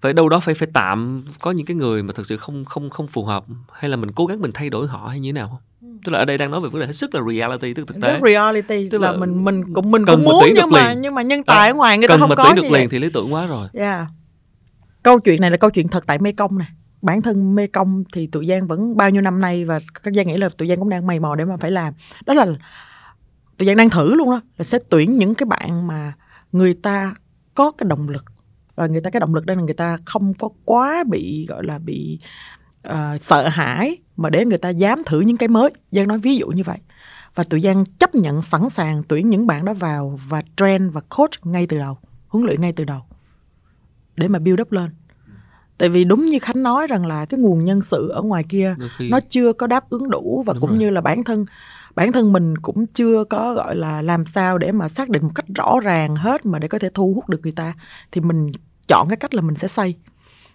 phải 0.00 0.12
đâu 0.12 0.28
đó 0.28 0.40
phải 0.40 0.54
phải 0.54 0.68
tạm 0.74 1.24
có 1.40 1.50
những 1.50 1.66
cái 1.66 1.76
người 1.76 2.02
mà 2.02 2.12
thực 2.12 2.26
sự 2.26 2.36
không 2.36 2.64
không 2.64 2.90
không 2.90 3.06
phù 3.06 3.24
hợp? 3.24 3.44
Hay 3.72 3.90
là 3.90 3.96
mình 3.96 4.10
cố 4.12 4.26
gắng 4.26 4.40
mình 4.40 4.50
thay 4.54 4.70
đổi 4.70 4.86
họ 4.86 5.06
hay 5.08 5.20
như 5.20 5.28
thế 5.28 5.32
nào? 5.32 5.48
Không 5.48 5.60
tức 6.04 6.12
là 6.12 6.18
ở 6.18 6.24
đây 6.24 6.38
đang 6.38 6.50
nói 6.50 6.60
về 6.60 6.68
vấn 6.68 6.80
đề 6.80 6.86
hết 6.86 6.92
sức 6.92 7.14
là 7.14 7.20
reality 7.32 7.74
tức 7.74 7.88
thực 7.88 7.96
tế. 8.02 8.12
Rất 8.12 8.20
reality 8.22 8.88
tức 8.88 9.00
là, 9.00 9.12
là 9.12 9.18
mình 9.18 9.44
mình 9.44 9.74
cũng 9.74 9.90
mình 9.90 10.06
cũng 10.06 10.24
muốn 10.24 10.44
nhưng 10.54 10.70
mà 10.70 10.88
liền. 10.88 11.02
nhưng 11.02 11.14
mà 11.14 11.22
nhân 11.22 11.42
tài 11.42 11.68
ở 11.68 11.74
ngoài 11.74 11.98
người 11.98 12.08
ta 12.08 12.16
không 12.16 12.28
mà 12.28 12.34
có 12.34 12.44
tuyển 12.44 12.54
được 12.56 12.62
liền 12.62 12.72
vậy. 12.72 12.86
thì 12.90 12.98
lý 12.98 13.10
tưởng 13.14 13.34
quá 13.34 13.46
rồi. 13.46 13.68
Yeah. 13.72 14.06
câu 15.02 15.20
chuyện 15.20 15.40
này 15.40 15.50
là 15.50 15.56
câu 15.56 15.70
chuyện 15.70 15.88
thật 15.88 16.04
tại 16.06 16.18
mê 16.18 16.32
công 16.32 16.58
này 16.58 16.68
bản 17.02 17.22
thân 17.22 17.54
mê 17.54 17.66
công 17.66 18.04
thì 18.12 18.26
tụi 18.26 18.46
giang 18.46 18.66
vẫn 18.66 18.96
bao 18.96 19.10
nhiêu 19.10 19.22
năm 19.22 19.40
nay 19.40 19.64
và 19.64 19.80
các 20.02 20.14
giang 20.14 20.26
nghĩ 20.26 20.36
là 20.36 20.48
tụi 20.48 20.68
giang 20.68 20.78
cũng 20.78 20.88
đang 20.88 21.06
mày 21.06 21.20
mò 21.20 21.34
để 21.34 21.44
mà 21.44 21.56
phải 21.56 21.70
làm. 21.70 21.94
Đó 22.26 22.34
là 22.34 22.46
tụi 23.56 23.66
giang 23.66 23.76
đang 23.76 23.90
thử 23.90 24.14
luôn 24.14 24.30
đó 24.30 24.40
là 24.58 24.64
sẽ 24.64 24.78
tuyển 24.88 25.16
những 25.16 25.34
cái 25.34 25.46
bạn 25.46 25.86
mà 25.86 26.12
người 26.52 26.74
ta 26.74 27.14
có 27.54 27.70
cái 27.70 27.86
động 27.88 28.08
lực. 28.08 28.24
Và 28.74 28.86
người 28.86 29.00
ta 29.00 29.10
cái 29.10 29.20
động 29.20 29.34
lực 29.34 29.46
đây 29.46 29.56
là 29.56 29.62
người 29.62 29.74
ta 29.74 29.98
không 30.04 30.34
có 30.34 30.48
quá 30.64 31.04
bị 31.08 31.46
gọi 31.46 31.64
là 31.64 31.78
bị 31.78 32.18
uh, 32.88 33.20
sợ 33.20 33.48
hãi 33.48 33.96
mà 34.16 34.30
để 34.30 34.44
người 34.44 34.58
ta 34.58 34.68
dám 34.68 35.02
thử 35.06 35.20
những 35.20 35.36
cái 35.36 35.48
mới. 35.48 35.70
Giang 35.90 36.08
nói 36.08 36.18
ví 36.18 36.36
dụ 36.36 36.46
như 36.46 36.62
vậy. 36.62 36.78
Và 37.34 37.44
tụi 37.44 37.60
giang 37.60 37.84
chấp 37.98 38.14
nhận 38.14 38.42
sẵn 38.42 38.68
sàng 38.68 39.02
tuyển 39.08 39.30
những 39.30 39.46
bạn 39.46 39.64
đó 39.64 39.74
vào 39.74 40.18
và 40.28 40.42
train 40.56 40.90
và 40.90 41.00
coach 41.00 41.46
ngay 41.46 41.66
từ 41.66 41.78
đầu 41.78 41.98
huấn 42.28 42.46
luyện 42.46 42.60
ngay 42.60 42.72
từ 42.72 42.84
đầu 42.84 43.00
để 44.16 44.28
mà 44.28 44.38
build 44.38 44.60
up 44.60 44.72
lên 44.72 44.90
tại 45.80 45.88
vì 45.88 46.04
đúng 46.04 46.26
như 46.26 46.38
khánh 46.38 46.62
nói 46.62 46.86
rằng 46.86 47.06
là 47.06 47.24
cái 47.24 47.40
nguồn 47.40 47.58
nhân 47.58 47.82
sự 47.82 48.08
ở 48.08 48.22
ngoài 48.22 48.44
kia 48.48 48.76
khi... 48.98 49.10
nó 49.10 49.20
chưa 49.28 49.52
có 49.52 49.66
đáp 49.66 49.90
ứng 49.90 50.10
đủ 50.10 50.42
và 50.46 50.52
đúng 50.52 50.60
cũng 50.60 50.70
rồi. 50.70 50.78
như 50.78 50.90
là 50.90 51.00
bản 51.00 51.24
thân 51.24 51.44
bản 51.94 52.12
thân 52.12 52.32
mình 52.32 52.58
cũng 52.58 52.86
chưa 52.86 53.24
có 53.24 53.54
gọi 53.54 53.76
là 53.76 54.02
làm 54.02 54.26
sao 54.26 54.58
để 54.58 54.72
mà 54.72 54.88
xác 54.88 55.08
định 55.08 55.22
một 55.22 55.30
cách 55.34 55.44
rõ 55.54 55.80
ràng 55.82 56.16
hết 56.16 56.46
mà 56.46 56.58
để 56.58 56.68
có 56.68 56.78
thể 56.78 56.88
thu 56.94 57.12
hút 57.14 57.28
được 57.28 57.40
người 57.42 57.52
ta. 57.52 57.72
Thì 58.12 58.20
mình 58.20 58.52
chọn 58.88 59.08
cái 59.08 59.16
cách 59.16 59.34
là 59.34 59.42
mình 59.42 59.56
sẽ 59.56 59.68
xây. 59.68 59.94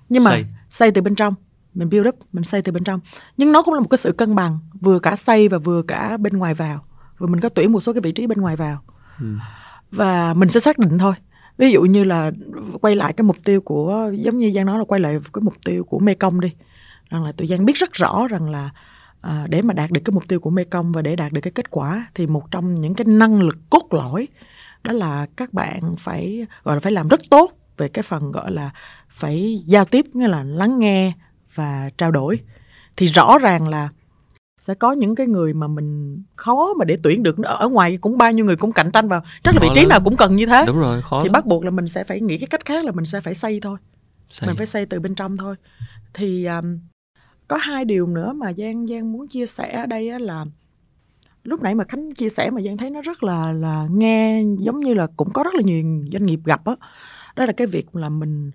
Nhưng 0.10 0.24
mà 0.24 0.32
xây, 0.32 0.46
xây 0.70 0.92
từ 0.92 1.02
bên 1.02 1.16
trong 1.16 1.34
mình 1.74 1.90
build 1.90 2.08
up 2.08 2.16
mình 2.34 2.44
xây 2.44 2.62
từ 2.62 2.72
bên 2.72 2.84
trong. 2.84 3.00
Nhưng 3.38 3.52
nó 3.52 3.62
cũng 3.62 3.74
là 3.74 3.80
một 3.80 3.90
cái 3.90 3.98
sự 3.98 4.12
cân 4.12 4.36
bằng 4.36 4.60
vừa 4.82 5.00
cả 5.00 5.16
xây 5.16 5.50
và 5.50 5.58
vừa 5.58 5.82
cả 5.82 6.18
bên 6.18 6.38
ngoài 6.38 6.54
vào. 6.54 6.86
Và 7.18 7.28
mình 7.28 7.42
có 7.42 7.50
tuyển 7.50 7.72
một 7.72 7.80
số 7.80 7.94
cái 7.94 8.02
vị 8.02 8.12
trí 8.12 8.28
bên 8.28 8.42
ngoài 8.42 8.56
vào. 8.56 8.78
Ừ. 9.20 9.26
và 9.92 10.34
mình 10.34 10.50
sẽ 10.50 10.60
xác 10.60 10.78
định 10.78 10.98
thôi 10.98 11.14
ví 11.58 11.72
dụ 11.72 11.82
như 11.82 12.04
là 12.04 12.32
quay 12.82 12.96
lại 12.96 13.14
cái 13.14 13.24
mục 13.24 13.38
tiêu 13.44 13.62
của 13.62 14.12
giống 14.14 14.38
như 14.38 14.52
giang 14.52 14.66
nói 14.66 14.78
là 14.78 14.84
quay 14.84 15.02
lại 15.02 15.20
cái 15.34 15.42
mục 15.42 15.56
tiêu 15.66 15.84
của 15.84 16.00
mekong 16.00 16.40
đi. 16.40 16.52
Rằng 17.10 17.24
là 17.24 17.32
tụi 17.32 17.48
giang 17.48 17.66
biết 17.66 17.76
rất 17.76 17.94
rõ 17.94 18.28
rằng 18.30 18.50
là 18.50 18.70
à, 19.22 19.46
để 19.50 19.62
mà 19.62 19.74
đạt 19.74 19.92
được 19.92 20.02
cái 20.06 20.12
mục 20.12 20.28
tiêu 20.28 20.40
của 20.40 20.50
mekong 20.50 20.92
và 20.92 21.02
để 21.02 21.16
đạt 21.16 21.32
được 21.32 21.42
cái 21.42 21.52
kết 21.52 21.72
quả 21.72 22.08
thì 22.16 22.28
một 22.28 22.52
trong 22.52 22.76
những 22.76 22.96
cái 22.96 23.06
năng 23.06 23.42
lực 23.42 23.58
cốt 23.70 23.88
lõi 23.92 24.28
đó 24.84 24.92
là 24.92 25.28
các 25.36 25.54
bạn 25.54 25.96
phải 25.98 26.46
gọi 26.64 26.76
là 26.76 26.80
phải 26.80 26.92
làm 26.92 27.08
rất 27.08 27.20
tốt 27.30 27.52
về 27.78 27.88
cái 27.88 28.04
phần 28.04 28.32
gọi 28.32 28.52
là 28.52 28.72
phải 29.10 29.64
giao 29.66 29.86
tiếp 29.86 30.06
nghĩa 30.14 30.28
là 30.28 30.44
lắng 30.44 30.80
nghe 30.80 31.14
và 31.54 31.90
trao 31.98 32.12
đổi. 32.12 32.40
Thì 32.98 33.06
rõ 33.06 33.38
ràng 33.42 33.68
là 33.68 33.90
sẽ 34.68 34.74
có 34.74 34.92
những 34.92 35.16
cái 35.16 35.28
người 35.28 35.54
mà 35.54 35.68
mình 35.68 36.22
khó 36.36 36.74
mà 36.74 36.86
để 36.86 36.98
tuyển 37.04 37.24
được 37.24 37.38
ở 37.44 37.70
ngoài 37.70 37.98
cũng 37.98 38.18
bao 38.18 38.32
nhiêu 38.32 38.46
người 38.46 38.56
cũng 38.56 38.72
cạnh 38.72 38.92
tranh 38.92 39.08
vào 39.08 39.24
chắc 39.44 39.56
là 39.56 39.62
vị 39.62 39.68
trí 39.76 39.82
lắm. 39.82 39.90
nào 39.90 40.00
cũng 40.04 40.18
cần 40.18 40.36
như 40.36 40.46
thế 40.46 40.64
đúng 40.68 40.78
rồi 40.78 41.02
khó 41.02 41.20
thì 41.22 41.28
lắm. 41.28 41.34
bắt 41.34 41.46
buộc 41.46 41.66
là 41.66 41.72
mình 41.72 41.88
sẽ 41.88 42.04
phải 42.04 42.22
nghĩ 42.22 42.38
cái 42.38 42.48
cách 42.48 42.66
khác 42.66 42.86
là 42.86 42.92
mình 42.92 43.06
sẽ 43.06 43.22
phải 43.22 43.34
xây 43.34 43.60
thôi 43.62 43.78
xây. 44.30 44.48
mình 44.48 44.58
phải 44.58 44.66
xây 44.66 44.86
từ 44.86 45.00
bên 45.00 45.16
trong 45.16 45.38
thôi 45.38 45.56
thì 46.14 46.46
um, 46.46 46.80
có 47.48 47.58
hai 47.58 47.86
điều 47.86 48.08
nữa 48.08 48.34
mà 48.34 48.54
giang 48.54 48.88
giang 48.88 49.12
muốn 49.12 49.28
chia 49.28 49.46
sẻ 49.46 49.72
ở 49.72 49.86
đây 49.86 50.20
là 50.20 50.46
lúc 51.44 51.62
nãy 51.62 51.76
mà 51.76 51.84
khánh 51.84 52.14
chia 52.14 52.30
sẻ 52.30 52.50
mà 52.50 52.62
giang 52.62 52.78
thấy 52.78 52.90
nó 52.90 53.02
rất 53.02 53.24
là 53.24 53.52
là 53.52 53.88
nghe 53.92 54.44
giống 54.60 54.80
như 54.80 54.94
là 54.94 55.08
cũng 55.18 55.34
có 55.34 55.44
rất 55.44 55.56
là 55.56 55.62
nhiều 55.62 55.84
doanh 56.14 56.26
nghiệp 56.26 56.40
gặp 56.46 56.66
á 56.66 56.72
đó. 56.72 56.88
đó 57.36 57.46
là 57.46 57.52
cái 57.52 57.68
việc 57.68 57.96
là 57.96 58.10
mình 58.10 58.52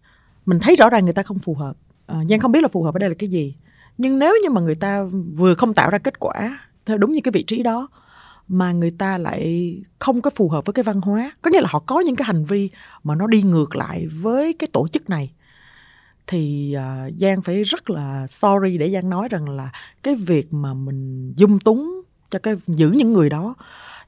mình 0.47 0.61
thấy 0.61 0.77
rõ 0.77 0.91
ràng 0.91 1.05
người 1.05 1.15
ta 1.15 1.23
không 1.23 1.39
phù 1.39 1.55
hợp 1.55 1.77
à, 2.07 2.17
giang 2.29 2.39
không 2.39 2.53
biết 2.53 2.63
là 2.63 2.69
phù 2.69 2.83
hợp 2.83 2.95
ở 2.95 2.99
đây 2.99 3.09
là 3.09 3.15
cái 3.19 3.29
gì 3.29 3.55
nhưng 3.99 4.19
nếu 4.19 4.35
như 4.43 4.51
mà 4.51 4.61
người 4.61 4.75
ta 4.75 5.05
vừa 5.35 5.55
không 5.55 5.75
tạo 5.75 5.91
ra 5.91 5.99
kết 5.99 6.21
quả 6.21 6.59
theo 6.87 6.99
đúng 6.99 7.13
như 7.13 7.21
cái 7.25 7.33
vị 7.33 7.43
trí 7.43 7.63
đó 7.63 7.89
mà 8.49 8.73
người 8.73 8.91
ta 8.91 9.19
lại 9.19 9.75
không 9.99 10.23
có 10.23 10.31
phù 10.31 10.49
hợp 10.49 10.67
với 10.67 10.73
cái 10.73 10.83
văn 10.83 11.01
hóa 11.01 11.33
có 11.43 11.51
nghĩa 11.51 11.61
là 11.61 11.69
họ 11.71 11.79
có 11.79 12.01
những 12.01 12.17
cái 12.17 12.25
hành 12.25 12.45
vi 12.45 12.71
mà 13.05 13.15
nó 13.15 13.27
đi 13.27 13.43
ngược 13.43 13.77
lại 13.77 14.07
với 14.07 14.53
cái 14.53 14.69
tổ 14.73 14.89
chức 14.89 15.11
này 15.11 15.33
thì 16.27 16.77
uh, 16.77 17.13
giang 17.21 17.43
phải 17.43 17.63
rất 17.63 17.91
là 17.91 18.27
sorry 18.27 18.79
để 18.79 18.91
giang 18.91 19.11
nói 19.11 19.29
rằng 19.31 19.49
là 19.49 19.71
cái 20.03 20.15
việc 20.15 20.53
mà 20.53 20.75
mình 20.75 21.33
dung 21.37 21.59
túng 21.59 22.03
cho 22.31 22.39
cái 22.39 22.55
giữ 22.67 22.91
những 22.91 23.13
người 23.13 23.31
đó 23.31 23.55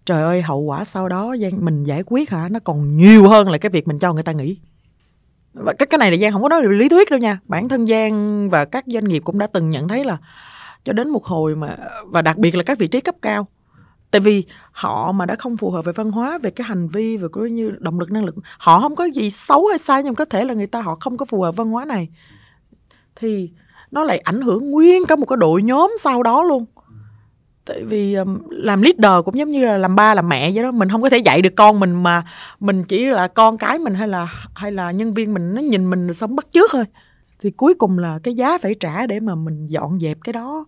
trời 0.04 0.22
ơi 0.22 0.42
hậu 0.42 0.60
quả 0.60 0.84
sau 0.84 1.08
đó 1.08 1.36
giang 1.36 1.64
mình 1.64 1.84
giải 1.84 2.02
quyết 2.06 2.30
hả? 2.30 2.48
Nó 2.48 2.58
còn 2.64 2.96
nhiều 2.96 3.28
hơn 3.28 3.50
là 3.50 3.58
cái 3.58 3.70
việc 3.70 3.88
mình 3.88 3.98
cho 3.98 4.12
người 4.12 4.22
ta 4.22 4.32
nghỉ 4.32 4.56
và 5.54 5.72
cái 5.72 5.86
cái 5.86 5.98
này 5.98 6.10
là 6.10 6.16
giang 6.16 6.32
không 6.32 6.42
có 6.42 6.48
nói 6.48 6.62
lý 6.68 6.88
thuyết 6.88 7.10
đâu 7.10 7.20
nha. 7.20 7.38
Bản 7.44 7.68
thân 7.68 7.86
giang 7.86 8.50
và 8.50 8.64
các 8.64 8.84
doanh 8.86 9.04
nghiệp 9.04 9.22
cũng 9.24 9.38
đã 9.38 9.46
từng 9.46 9.70
nhận 9.70 9.88
thấy 9.88 10.04
là 10.04 10.16
cho 10.84 10.92
đến 10.92 11.10
một 11.10 11.24
hồi 11.24 11.56
mà, 11.56 11.76
và 12.04 12.22
đặc 12.22 12.38
biệt 12.38 12.54
là 12.54 12.62
các 12.62 12.78
vị 12.78 12.86
trí 12.88 13.00
cấp 13.00 13.14
cao, 13.22 13.46
tại 14.10 14.20
vì 14.20 14.44
họ 14.72 15.12
mà 15.12 15.26
đã 15.26 15.36
không 15.36 15.56
phù 15.56 15.70
hợp 15.70 15.84
về 15.84 15.92
văn 15.92 16.10
hóa, 16.10 16.38
về 16.38 16.50
cái 16.50 16.64
hành 16.64 16.88
vi, 16.88 17.16
về 17.16 17.28
cái 17.32 17.50
như 17.50 17.72
động 17.78 18.00
lực, 18.00 18.10
năng 18.10 18.24
lực, 18.24 18.34
họ 18.58 18.80
không 18.80 18.96
có 18.96 19.04
gì 19.04 19.30
xấu 19.30 19.66
hay 19.66 19.78
sai 19.78 20.02
nhưng 20.02 20.14
có 20.14 20.24
thể 20.24 20.44
là 20.44 20.54
người 20.54 20.66
ta 20.66 20.80
họ 20.80 20.96
không 21.00 21.16
có 21.16 21.24
phù 21.24 21.42
hợp 21.42 21.56
văn 21.56 21.70
hóa 21.70 21.84
này, 21.84 22.08
thì 23.16 23.50
nó 23.90 24.04
lại 24.04 24.18
ảnh 24.18 24.42
hưởng 24.42 24.70
nguyên 24.70 25.04
cả 25.06 25.16
một 25.16 25.26
cái 25.26 25.36
đội 25.36 25.62
nhóm 25.62 25.92
sau 26.00 26.22
đó 26.22 26.42
luôn 26.42 26.64
tại 27.64 27.84
vì 27.84 28.16
làm 28.50 28.82
leader 28.82 29.24
cũng 29.24 29.38
giống 29.38 29.50
như 29.50 29.66
là 29.66 29.78
làm 29.78 29.96
ba 29.96 30.14
làm 30.14 30.28
mẹ 30.28 30.50
vậy 30.54 30.62
đó. 30.62 30.70
Mình 30.70 30.88
không 30.88 31.02
có 31.02 31.10
thể 31.10 31.18
dạy 31.18 31.42
được 31.42 31.52
con 31.56 31.80
mình 31.80 32.02
mà 32.02 32.24
mình 32.60 32.84
chỉ 32.84 33.04
là 33.04 33.28
con 33.28 33.58
cái 33.58 33.78
mình 33.78 33.94
hay 33.94 34.08
là 34.08 34.48
hay 34.54 34.72
là 34.72 34.90
nhân 34.90 35.14
viên 35.14 35.34
mình 35.34 35.54
nó 35.54 35.60
nhìn 35.60 35.90
mình 35.90 36.14
sống 36.14 36.36
bắt 36.36 36.46
trước 36.52 36.70
thôi. 36.72 36.84
Thì 37.40 37.50
cuối 37.50 37.74
cùng 37.74 37.98
là 37.98 38.18
cái 38.22 38.34
giá 38.34 38.58
phải 38.58 38.74
trả 38.80 39.06
để 39.06 39.20
mà 39.20 39.34
mình 39.34 39.66
dọn 39.66 40.00
dẹp 40.00 40.18
cái 40.24 40.32
đó 40.32 40.64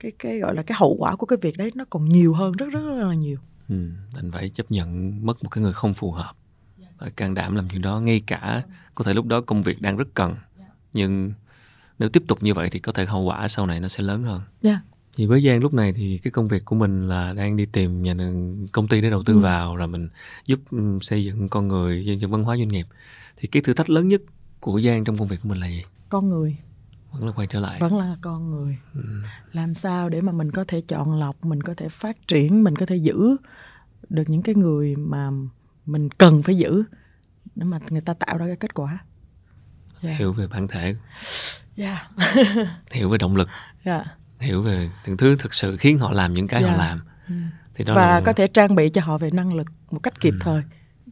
cái 0.00 0.12
cái 0.18 0.38
gọi 0.38 0.54
là 0.54 0.62
cái 0.62 0.76
hậu 0.80 0.96
quả 0.98 1.16
của 1.16 1.26
cái 1.26 1.38
việc 1.42 1.56
đấy 1.58 1.72
nó 1.74 1.84
còn 1.90 2.04
nhiều 2.04 2.32
hơn 2.32 2.52
rất 2.52 2.66
rất, 2.72 2.80
rất 2.80 3.06
là 3.08 3.14
nhiều. 3.14 3.38
Ừ, 3.68 3.74
anh 4.16 4.32
phải 4.32 4.48
chấp 4.48 4.70
nhận 4.70 5.12
mất 5.26 5.44
một 5.44 5.50
cái 5.50 5.62
người 5.62 5.72
không 5.72 5.94
phù 5.94 6.12
hợp 6.12 6.32
và 6.98 7.08
can 7.16 7.34
đảm 7.34 7.56
làm 7.56 7.68
chuyện 7.68 7.82
đó 7.82 8.00
ngay 8.00 8.22
cả 8.26 8.62
có 8.94 9.04
thể 9.04 9.14
lúc 9.14 9.26
đó 9.26 9.40
công 9.40 9.62
việc 9.62 9.82
đang 9.82 9.96
rất 9.96 10.08
cần. 10.14 10.34
Nhưng 10.92 11.32
nếu 11.98 12.08
tiếp 12.08 12.22
tục 12.28 12.42
như 12.42 12.54
vậy 12.54 12.68
thì 12.70 12.78
có 12.78 12.92
thể 12.92 13.06
hậu 13.06 13.22
quả 13.22 13.48
sau 13.48 13.66
này 13.66 13.80
nó 13.80 13.88
sẽ 13.88 14.02
lớn 14.02 14.24
hơn. 14.24 14.40
Yeah. 14.62 14.78
Thì 15.18 15.26
với 15.26 15.42
Giang 15.42 15.60
lúc 15.60 15.74
này 15.74 15.92
thì 15.92 16.18
cái 16.18 16.30
công 16.30 16.48
việc 16.48 16.64
của 16.64 16.76
mình 16.76 17.08
là 17.08 17.32
đang 17.32 17.56
đi 17.56 17.66
tìm 17.66 18.02
nhà 18.02 18.14
công 18.72 18.88
ty 18.88 19.00
để 19.00 19.10
đầu 19.10 19.22
tư 19.22 19.34
ừ. 19.34 19.38
vào 19.38 19.76
rồi 19.76 19.88
mình 19.88 20.08
giúp 20.46 20.60
ừ, 20.70 20.98
xây 21.00 21.24
dựng 21.24 21.48
con 21.48 21.68
người 21.68 22.02
xây 22.06 22.16
dựng 22.16 22.30
văn 22.30 22.44
hóa 22.44 22.56
doanh 22.56 22.68
nghiệp 22.68 22.86
thì 23.36 23.48
cái 23.48 23.62
thử 23.62 23.72
thách 23.72 23.90
lớn 23.90 24.08
nhất 24.08 24.22
của 24.60 24.80
Giang 24.80 25.04
trong 25.04 25.16
công 25.16 25.28
việc 25.28 25.36
của 25.42 25.48
mình 25.48 25.60
là 25.60 25.66
gì 25.66 25.82
con 26.08 26.28
người 26.28 26.56
vẫn 27.12 27.26
là 27.26 27.32
quay 27.32 27.46
trở 27.46 27.60
lại 27.60 27.80
vẫn 27.80 27.98
là 27.98 28.16
con 28.20 28.50
người 28.50 28.78
ừ. 28.94 29.00
làm 29.52 29.74
sao 29.74 30.08
để 30.08 30.20
mà 30.20 30.32
mình 30.32 30.50
có 30.50 30.64
thể 30.68 30.80
chọn 30.80 31.18
lọc 31.18 31.44
mình 31.44 31.62
có 31.62 31.74
thể 31.76 31.88
phát 31.88 32.28
triển 32.28 32.64
mình 32.64 32.76
có 32.76 32.86
thể 32.86 32.96
giữ 32.96 33.36
được 34.08 34.24
những 34.26 34.42
cái 34.42 34.54
người 34.54 34.96
mà 34.96 35.30
mình 35.86 36.10
cần 36.10 36.42
phải 36.42 36.56
giữ 36.56 36.84
để 37.54 37.64
mà 37.64 37.78
người 37.90 38.00
ta 38.00 38.14
tạo 38.14 38.38
ra 38.38 38.46
cái 38.46 38.56
kết 38.56 38.74
quả 38.74 38.98
yeah. 40.02 40.18
hiểu 40.18 40.32
về 40.32 40.46
bản 40.46 40.68
thể 40.68 40.94
yeah. 41.76 42.10
hiểu 42.90 43.10
về 43.10 43.18
động 43.18 43.36
lực 43.36 43.48
yeah. 43.84 44.17
Hiểu 44.40 44.62
về 44.62 44.90
những 45.06 45.16
thứ 45.16 45.36
thực 45.38 45.54
sự 45.54 45.76
khiến 45.76 45.98
họ 45.98 46.12
làm 46.12 46.34
những 46.34 46.48
cái 46.48 46.62
yeah. 46.62 46.72
họ 46.72 46.84
làm 46.84 47.00
ừ. 47.28 47.34
thì 47.74 47.84
đó 47.84 47.94
và 47.94 48.06
là... 48.06 48.20
có 48.24 48.32
thể 48.32 48.46
trang 48.46 48.74
bị 48.74 48.88
cho 48.88 49.00
họ 49.00 49.18
về 49.18 49.30
năng 49.30 49.54
lực 49.54 49.66
một 49.90 50.02
cách 50.02 50.20
kịp 50.20 50.30
ừ. 50.30 50.38
thời 50.40 50.62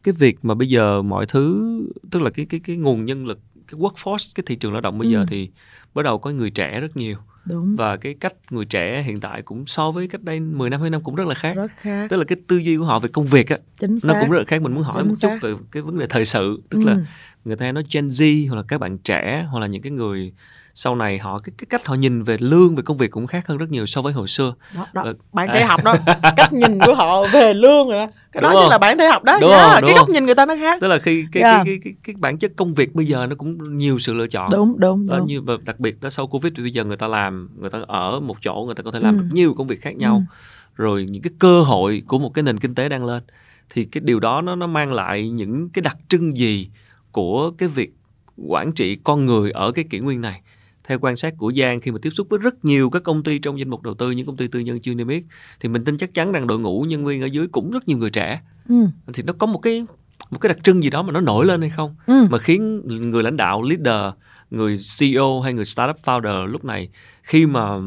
cái 0.02 0.12
việc 0.12 0.44
mà 0.44 0.54
bây 0.54 0.68
giờ 0.68 1.02
mọi 1.02 1.26
thứ 1.26 1.80
tức 2.10 2.22
là 2.22 2.30
cái 2.30 2.46
cái 2.46 2.60
cái 2.64 2.76
nguồn 2.76 3.04
nhân 3.04 3.26
lực 3.26 3.40
cái 3.68 3.80
workforce 3.80 4.32
cái 4.34 4.44
thị 4.46 4.56
trường 4.56 4.72
lao 4.72 4.80
động 4.80 4.98
bây 4.98 5.08
ừ. 5.08 5.12
giờ 5.12 5.24
thì 5.28 5.50
bắt 5.94 6.02
đầu 6.02 6.18
có 6.18 6.30
người 6.30 6.50
trẻ 6.50 6.80
rất 6.80 6.96
nhiều 6.96 7.16
Đúng. 7.44 7.76
và 7.76 7.96
cái 7.96 8.14
cách 8.14 8.34
người 8.50 8.64
trẻ 8.64 9.02
hiện 9.02 9.20
tại 9.20 9.42
cũng 9.42 9.66
so 9.66 9.90
với 9.90 10.08
cách 10.08 10.22
đây 10.22 10.40
10 10.40 10.70
năm 10.70 10.80
20 10.80 10.90
năm 10.90 11.02
cũng 11.02 11.14
rất 11.14 11.26
là 11.26 11.34
khác. 11.34 11.56
Rất 11.56 11.70
khác. 11.76 12.06
Tức 12.10 12.16
là 12.16 12.24
cái 12.24 12.38
tư 12.48 12.56
duy 12.56 12.76
của 12.76 12.84
họ 12.84 12.98
về 12.98 13.08
công 13.08 13.26
việc 13.26 13.48
á 13.48 13.58
nó 13.80 14.14
cũng 14.20 14.30
rất 14.30 14.38
là 14.38 14.44
khác. 14.46 14.62
Mình 14.62 14.74
muốn 14.74 14.82
hỏi 14.82 14.94
Chính 14.98 15.08
một 15.08 15.14
xác. 15.14 15.38
chút 15.40 15.46
về 15.46 15.54
cái 15.72 15.82
vấn 15.82 15.98
đề 15.98 16.06
thời 16.06 16.24
sự, 16.24 16.62
tức 16.70 16.78
ừ. 16.78 16.84
là 16.84 16.96
người 17.44 17.56
ta 17.56 17.72
nói 17.72 17.84
Gen 17.92 18.08
Z 18.08 18.48
hoặc 18.48 18.56
là 18.56 18.62
các 18.68 18.80
bạn 18.80 18.98
trẻ 18.98 19.46
hoặc 19.50 19.60
là 19.60 19.66
những 19.66 19.82
cái 19.82 19.92
người 19.92 20.32
sau 20.78 20.96
này 20.96 21.18
họ 21.18 21.38
cái, 21.38 21.52
cái 21.58 21.66
cách 21.70 21.86
họ 21.86 21.94
nhìn 21.94 22.22
về 22.22 22.36
lương 22.40 22.76
về 22.76 22.82
công 22.82 22.96
việc 22.96 23.10
cũng 23.10 23.26
khác 23.26 23.46
hơn 23.46 23.58
rất 23.58 23.70
nhiều 23.70 23.86
so 23.86 24.02
với 24.02 24.12
hồi 24.12 24.28
xưa 24.28 24.54
đó, 24.74 24.86
đó. 24.92 25.04
bạn 25.32 25.48
thể 25.52 25.64
học 25.64 25.84
đó 25.84 25.94
cách 26.36 26.52
nhìn 26.52 26.78
của 26.86 26.94
họ 26.94 27.26
về 27.32 27.54
lương 27.54 27.88
rồi 27.88 28.06
cái 28.32 28.40
đó 28.40 28.52
chính 28.60 28.70
là 28.70 28.78
bạn 28.78 28.98
thể 28.98 29.08
học 29.08 29.24
đó 29.24 29.38
đúng 29.40 29.50
yeah, 29.50 29.74
không? 29.74 29.84
cái 29.86 29.94
góc 29.94 30.08
nhìn 30.08 30.26
người 30.26 30.34
ta 30.34 30.46
nó 30.46 30.54
khác 30.60 30.80
tức 30.80 30.88
là 30.88 30.98
khi 30.98 31.24
cái, 31.32 31.42
yeah. 31.42 31.56
cái, 31.56 31.64
cái, 31.64 31.78
cái, 31.84 31.94
cái 32.04 32.16
bản 32.18 32.38
chất 32.38 32.52
công 32.56 32.74
việc 32.74 32.94
bây 32.94 33.06
giờ 33.06 33.26
nó 33.26 33.34
cũng 33.36 33.78
nhiều 33.78 33.98
sự 33.98 34.14
lựa 34.14 34.26
chọn 34.26 34.48
đúng 34.52 34.80
đúng, 34.80 35.06
đó, 35.06 35.18
đúng. 35.18 35.26
như 35.26 35.40
đặc 35.64 35.80
biệt 35.80 36.00
đó 36.00 36.10
sau 36.10 36.26
covid 36.26 36.52
thì 36.56 36.62
bây 36.62 36.72
giờ 36.72 36.84
người 36.84 36.96
ta 36.96 37.08
làm 37.08 37.48
người 37.60 37.70
ta 37.70 37.78
ở 37.86 38.20
một 38.20 38.36
chỗ 38.40 38.62
người 38.66 38.74
ta 38.74 38.82
có 38.82 38.90
thể 38.90 39.00
làm 39.00 39.16
ừ. 39.16 39.20
được 39.20 39.28
nhiều 39.32 39.54
công 39.54 39.66
việc 39.66 39.80
khác 39.80 39.96
nhau 39.96 40.22
ừ. 40.30 40.34
rồi 40.74 41.06
những 41.10 41.22
cái 41.22 41.32
cơ 41.38 41.62
hội 41.62 42.02
của 42.06 42.18
một 42.18 42.34
cái 42.34 42.42
nền 42.42 42.58
kinh 42.58 42.74
tế 42.74 42.88
đang 42.88 43.04
lên 43.04 43.22
thì 43.70 43.84
cái 43.84 44.00
điều 44.04 44.20
đó 44.20 44.40
nó 44.40 44.56
nó 44.56 44.66
mang 44.66 44.92
lại 44.92 45.28
những 45.28 45.68
cái 45.68 45.82
đặc 45.82 45.96
trưng 46.08 46.36
gì 46.36 46.68
của 47.12 47.50
cái 47.50 47.68
việc 47.68 47.92
quản 48.36 48.72
trị 48.72 48.96
con 49.04 49.26
người 49.26 49.50
ở 49.50 49.72
cái 49.72 49.84
kỷ 49.90 49.98
nguyên 49.98 50.20
này 50.20 50.42
theo 50.86 50.98
quan 51.02 51.16
sát 51.16 51.34
của 51.36 51.52
Giang 51.52 51.80
khi 51.80 51.90
mà 51.90 51.98
tiếp 52.02 52.10
xúc 52.10 52.26
với 52.30 52.38
rất 52.38 52.64
nhiều 52.64 52.90
các 52.90 53.02
công 53.02 53.22
ty 53.22 53.38
trong 53.38 53.58
danh 53.58 53.70
mục 53.70 53.82
đầu 53.82 53.94
tư 53.94 54.10
những 54.10 54.26
công 54.26 54.36
ty 54.36 54.48
tư 54.48 54.60
nhân 54.60 54.80
chưa 54.80 54.94
niêm 54.94 55.08
yết 55.08 55.22
thì 55.60 55.68
mình 55.68 55.84
tin 55.84 55.96
chắc 55.96 56.14
chắn 56.14 56.32
rằng 56.32 56.46
đội 56.46 56.58
ngũ 56.58 56.82
nhân 56.82 57.04
viên 57.04 57.22
ở 57.22 57.26
dưới 57.26 57.46
cũng 57.46 57.70
rất 57.70 57.88
nhiều 57.88 57.98
người 57.98 58.10
trẻ 58.10 58.40
ừ. 58.68 58.74
thì 59.12 59.22
nó 59.26 59.32
có 59.32 59.46
một 59.46 59.58
cái 59.58 59.86
một 60.30 60.38
cái 60.38 60.48
đặc 60.48 60.58
trưng 60.64 60.82
gì 60.82 60.90
đó 60.90 61.02
mà 61.02 61.12
nó 61.12 61.20
nổi 61.20 61.46
lên 61.46 61.60
hay 61.60 61.70
không 61.70 61.94
ừ. 62.06 62.26
mà 62.30 62.38
khiến 62.38 62.82
người 63.10 63.22
lãnh 63.22 63.36
đạo 63.36 63.62
leader 63.62 64.14
người 64.50 64.76
CEO 64.98 65.40
hay 65.40 65.52
người 65.52 65.64
startup 65.64 65.96
founder 66.04 66.46
lúc 66.46 66.64
này 66.64 66.88
khi 67.22 67.46
mà 67.46 67.78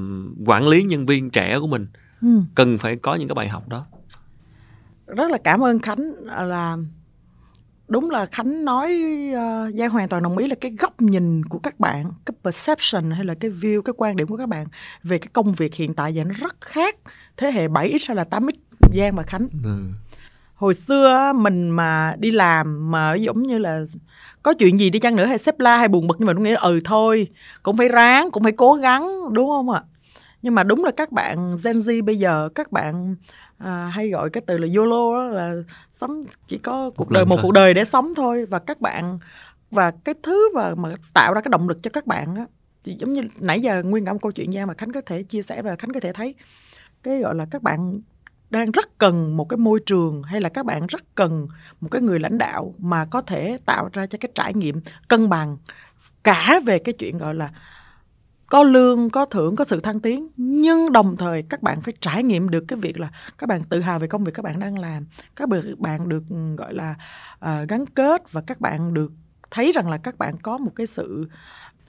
quản 0.45 0.67
lý 0.67 0.83
nhân 0.83 1.05
viên 1.05 1.29
trẻ 1.29 1.59
của 1.59 1.67
mình 1.67 1.87
ừ. 2.21 2.27
cần 2.55 2.77
phải 2.77 2.95
có 2.95 3.15
những 3.15 3.27
cái 3.27 3.35
bài 3.35 3.49
học 3.49 3.67
đó 3.67 3.85
rất 5.07 5.31
là 5.31 5.37
cảm 5.43 5.63
ơn 5.63 5.79
Khánh 5.79 6.13
là 6.25 6.77
đúng 7.89 8.09
là 8.09 8.25
khánh 8.25 8.65
nói 8.65 9.01
uh, 9.33 9.75
giang 9.75 9.89
hoàn 9.89 10.09
toàn 10.09 10.23
đồng 10.23 10.37
ý 10.37 10.47
là 10.47 10.55
cái 10.61 10.71
góc 10.79 11.01
nhìn 11.01 11.45
của 11.45 11.59
các 11.59 11.79
bạn 11.79 12.11
cái 12.25 12.33
perception 12.43 13.11
hay 13.11 13.25
là 13.25 13.35
cái 13.39 13.51
view 13.51 13.81
cái 13.81 13.93
quan 13.97 14.15
điểm 14.15 14.27
của 14.27 14.37
các 14.37 14.49
bạn 14.49 14.67
về 15.03 15.17
cái 15.17 15.29
công 15.33 15.51
việc 15.51 15.75
hiện 15.75 15.93
tại 15.93 16.13
giờ 16.13 16.23
nó 16.23 16.33
rất 16.39 16.55
khác 16.61 16.95
thế 17.37 17.51
hệ 17.51 17.67
7x 17.67 17.99
hay 18.07 18.15
là 18.15 18.23
8x 18.23 18.51
giang 18.95 19.15
và 19.15 19.23
khánh 19.23 19.47
ừ. 19.63 19.77
hồi 20.55 20.73
xưa 20.73 21.33
mình 21.35 21.69
mà 21.69 22.15
đi 22.19 22.31
làm 22.31 22.91
mà 22.91 23.15
giống 23.15 23.43
như 23.43 23.57
là 23.57 23.83
có 24.43 24.53
chuyện 24.53 24.79
gì 24.79 24.89
đi 24.89 24.99
chăng 24.99 25.15
nữa 25.15 25.25
hay 25.25 25.37
xếp 25.37 25.59
la 25.59 25.77
hay 25.77 25.87
buồn 25.87 26.07
bực 26.07 26.15
nhưng 26.19 26.27
mà 26.27 26.33
đúng 26.33 26.43
nghĩa 26.43 26.53
là 26.53 26.59
ừ 26.59 26.79
thôi 26.83 27.27
cũng 27.63 27.77
phải 27.77 27.89
ráng 27.89 28.31
cũng 28.31 28.43
phải 28.43 28.51
cố 28.51 28.73
gắng 28.73 29.09
đúng 29.31 29.49
không 29.49 29.69
ạ 29.69 29.81
nhưng 30.41 30.55
mà 30.55 30.63
đúng 30.63 30.83
là 30.83 30.91
các 30.91 31.11
bạn 31.11 31.55
Gen 31.63 31.77
Z 31.77 32.05
bây 32.05 32.19
giờ 32.19 32.49
các 32.55 32.71
bạn 32.71 33.15
à, 33.59 33.85
hay 33.85 34.09
gọi 34.09 34.29
cái 34.29 34.43
từ 34.47 34.57
là 34.57 34.67
YOLO 34.75 35.13
đó 35.13 35.23
là 35.23 35.53
sống 35.91 36.25
chỉ 36.47 36.57
có 36.57 36.89
cuộc 36.97 37.09
đời 37.09 37.25
một 37.25 37.39
cuộc 37.41 37.51
đời 37.51 37.73
để 37.73 37.85
sống 37.85 38.13
thôi. 38.15 38.45
Và 38.49 38.59
các 38.59 38.81
bạn 38.81 39.19
và 39.71 39.91
cái 39.91 40.15
thứ 40.23 40.49
và 40.55 40.75
mà 40.75 40.89
tạo 41.13 41.33
ra 41.33 41.41
cái 41.41 41.49
động 41.51 41.69
lực 41.69 41.83
cho 41.83 41.89
các 41.93 42.07
bạn 42.07 42.35
á 42.35 42.45
thì 42.83 42.95
giống 42.99 43.13
như 43.13 43.21
nãy 43.39 43.61
giờ 43.61 43.83
nguyên 43.83 44.05
cả 44.05 44.13
một 44.13 44.19
câu 44.21 44.31
chuyện 44.31 44.51
ra 44.51 44.65
mà 44.65 44.73
khánh 44.73 44.91
có 44.91 45.01
thể 45.05 45.23
chia 45.23 45.41
sẻ 45.41 45.61
và 45.61 45.75
khánh 45.75 45.93
có 45.93 45.99
thể 45.99 46.13
thấy. 46.13 46.35
Cái 47.03 47.19
gọi 47.19 47.35
là 47.35 47.45
các 47.51 47.63
bạn 47.63 48.01
đang 48.49 48.71
rất 48.71 48.97
cần 48.97 49.37
một 49.37 49.49
cái 49.49 49.57
môi 49.57 49.79
trường 49.85 50.23
hay 50.23 50.41
là 50.41 50.49
các 50.49 50.65
bạn 50.65 50.87
rất 50.87 51.15
cần 51.15 51.47
một 51.81 51.87
cái 51.91 52.01
người 52.01 52.19
lãnh 52.19 52.37
đạo 52.37 52.73
mà 52.77 53.05
có 53.05 53.21
thể 53.21 53.57
tạo 53.65 53.89
ra 53.93 54.05
cho 54.05 54.17
cái 54.21 54.31
trải 54.35 54.53
nghiệm 54.53 54.81
cân 55.07 55.29
bằng 55.29 55.57
cả 56.23 56.59
về 56.65 56.79
cái 56.79 56.93
chuyện 56.93 57.17
gọi 57.17 57.35
là 57.35 57.49
có 58.49 58.63
lương 58.63 59.09
có 59.09 59.25
thưởng 59.25 59.55
có 59.55 59.63
sự 59.63 59.79
thăng 59.79 59.99
tiến. 59.99 60.27
Nhưng 60.37 60.91
đồng 60.91 61.17
thời 61.17 61.43
các 61.43 61.63
bạn 61.63 61.81
phải 61.81 61.93
trải 61.99 62.23
nghiệm 62.23 62.49
được 62.49 62.63
cái 62.67 62.79
việc 62.79 62.99
là 62.99 63.09
các 63.37 63.49
bạn 63.49 63.63
tự 63.63 63.79
hào 63.79 63.99
về 63.99 64.07
công 64.07 64.23
việc 64.23 64.31
các 64.33 64.45
bạn 64.45 64.59
đang 64.59 64.79
làm. 64.79 65.05
Các 65.35 65.49
bạn 65.77 66.09
được 66.09 66.23
ừ, 66.29 66.55
gọi 66.57 66.73
là 66.73 66.95
uh, 67.35 67.69
gắn 67.69 67.85
kết 67.85 68.31
và 68.31 68.41
các 68.41 68.61
bạn 68.61 68.93
được 68.93 69.11
thấy 69.51 69.71
rằng 69.71 69.89
là 69.89 69.97
các 69.97 70.17
bạn 70.17 70.35
có 70.41 70.57
một 70.57 70.71
cái 70.75 70.87
sự 70.87 71.27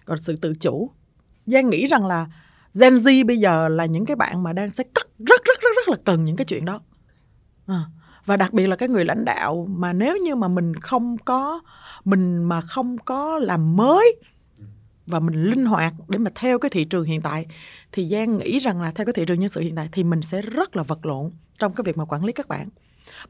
gọi 0.06 0.16
là 0.16 0.22
sự 0.22 0.36
tự 0.36 0.54
chủ. 0.60 0.90
Giang 1.46 1.70
nghĩ 1.70 1.86
rằng 1.86 2.06
là 2.06 2.26
Gen 2.80 2.94
Z 2.94 3.26
bây 3.26 3.38
giờ 3.38 3.68
là 3.68 3.86
những 3.86 4.06
cái 4.06 4.16
bạn 4.16 4.42
mà 4.42 4.52
đang 4.52 4.70
sẽ 4.70 4.84
cất 4.94 5.06
rất 5.18 5.44
rất 5.44 5.60
rất 5.60 5.70
rất 5.76 5.88
là 5.88 5.96
cần 6.04 6.24
những 6.24 6.36
cái 6.36 6.44
chuyện 6.44 6.64
đó. 6.64 6.80
À, 7.66 7.80
và 8.26 8.36
đặc 8.36 8.52
biệt 8.52 8.66
là 8.66 8.76
cái 8.76 8.88
người 8.88 9.04
lãnh 9.04 9.24
đạo 9.24 9.66
mà 9.70 9.92
nếu 9.92 10.16
như 10.16 10.36
mà 10.36 10.48
mình 10.48 10.74
không 10.74 11.18
có 11.18 11.60
mình 12.04 12.44
mà 12.44 12.60
không 12.60 12.98
có 12.98 13.38
làm 13.38 13.76
mới 13.76 14.16
và 15.10 15.20
mình 15.20 15.44
linh 15.44 15.66
hoạt 15.66 15.94
để 16.08 16.18
mà 16.18 16.30
theo 16.34 16.58
cái 16.58 16.70
thị 16.70 16.84
trường 16.84 17.04
hiện 17.04 17.20
tại 17.20 17.46
thì 17.92 18.08
Giang 18.08 18.38
nghĩ 18.38 18.58
rằng 18.58 18.82
là 18.82 18.90
theo 18.90 19.06
cái 19.06 19.12
thị 19.12 19.24
trường 19.26 19.38
nhân 19.38 19.48
sự 19.48 19.60
hiện 19.60 19.76
tại 19.76 19.88
thì 19.92 20.04
mình 20.04 20.22
sẽ 20.22 20.42
rất 20.42 20.76
là 20.76 20.82
vật 20.82 21.06
lộn 21.06 21.30
trong 21.58 21.72
cái 21.74 21.82
việc 21.84 21.98
mà 21.98 22.04
quản 22.04 22.24
lý 22.24 22.32
các 22.32 22.48
bạn. 22.48 22.68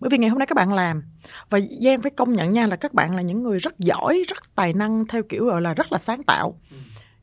Bởi 0.00 0.10
vì 0.10 0.18
ngày 0.18 0.30
hôm 0.30 0.38
nay 0.38 0.46
các 0.46 0.54
bạn 0.54 0.72
làm 0.72 1.02
và 1.50 1.60
Giang 1.80 2.02
phải 2.02 2.10
công 2.10 2.32
nhận 2.32 2.52
nha 2.52 2.66
là 2.66 2.76
các 2.76 2.94
bạn 2.94 3.16
là 3.16 3.22
những 3.22 3.42
người 3.42 3.58
rất 3.58 3.78
giỏi, 3.78 4.24
rất 4.28 4.38
tài 4.54 4.72
năng 4.72 5.06
theo 5.06 5.22
kiểu 5.22 5.44
gọi 5.44 5.62
là 5.62 5.74
rất 5.74 5.92
là 5.92 5.98
sáng 5.98 6.22
tạo. 6.22 6.60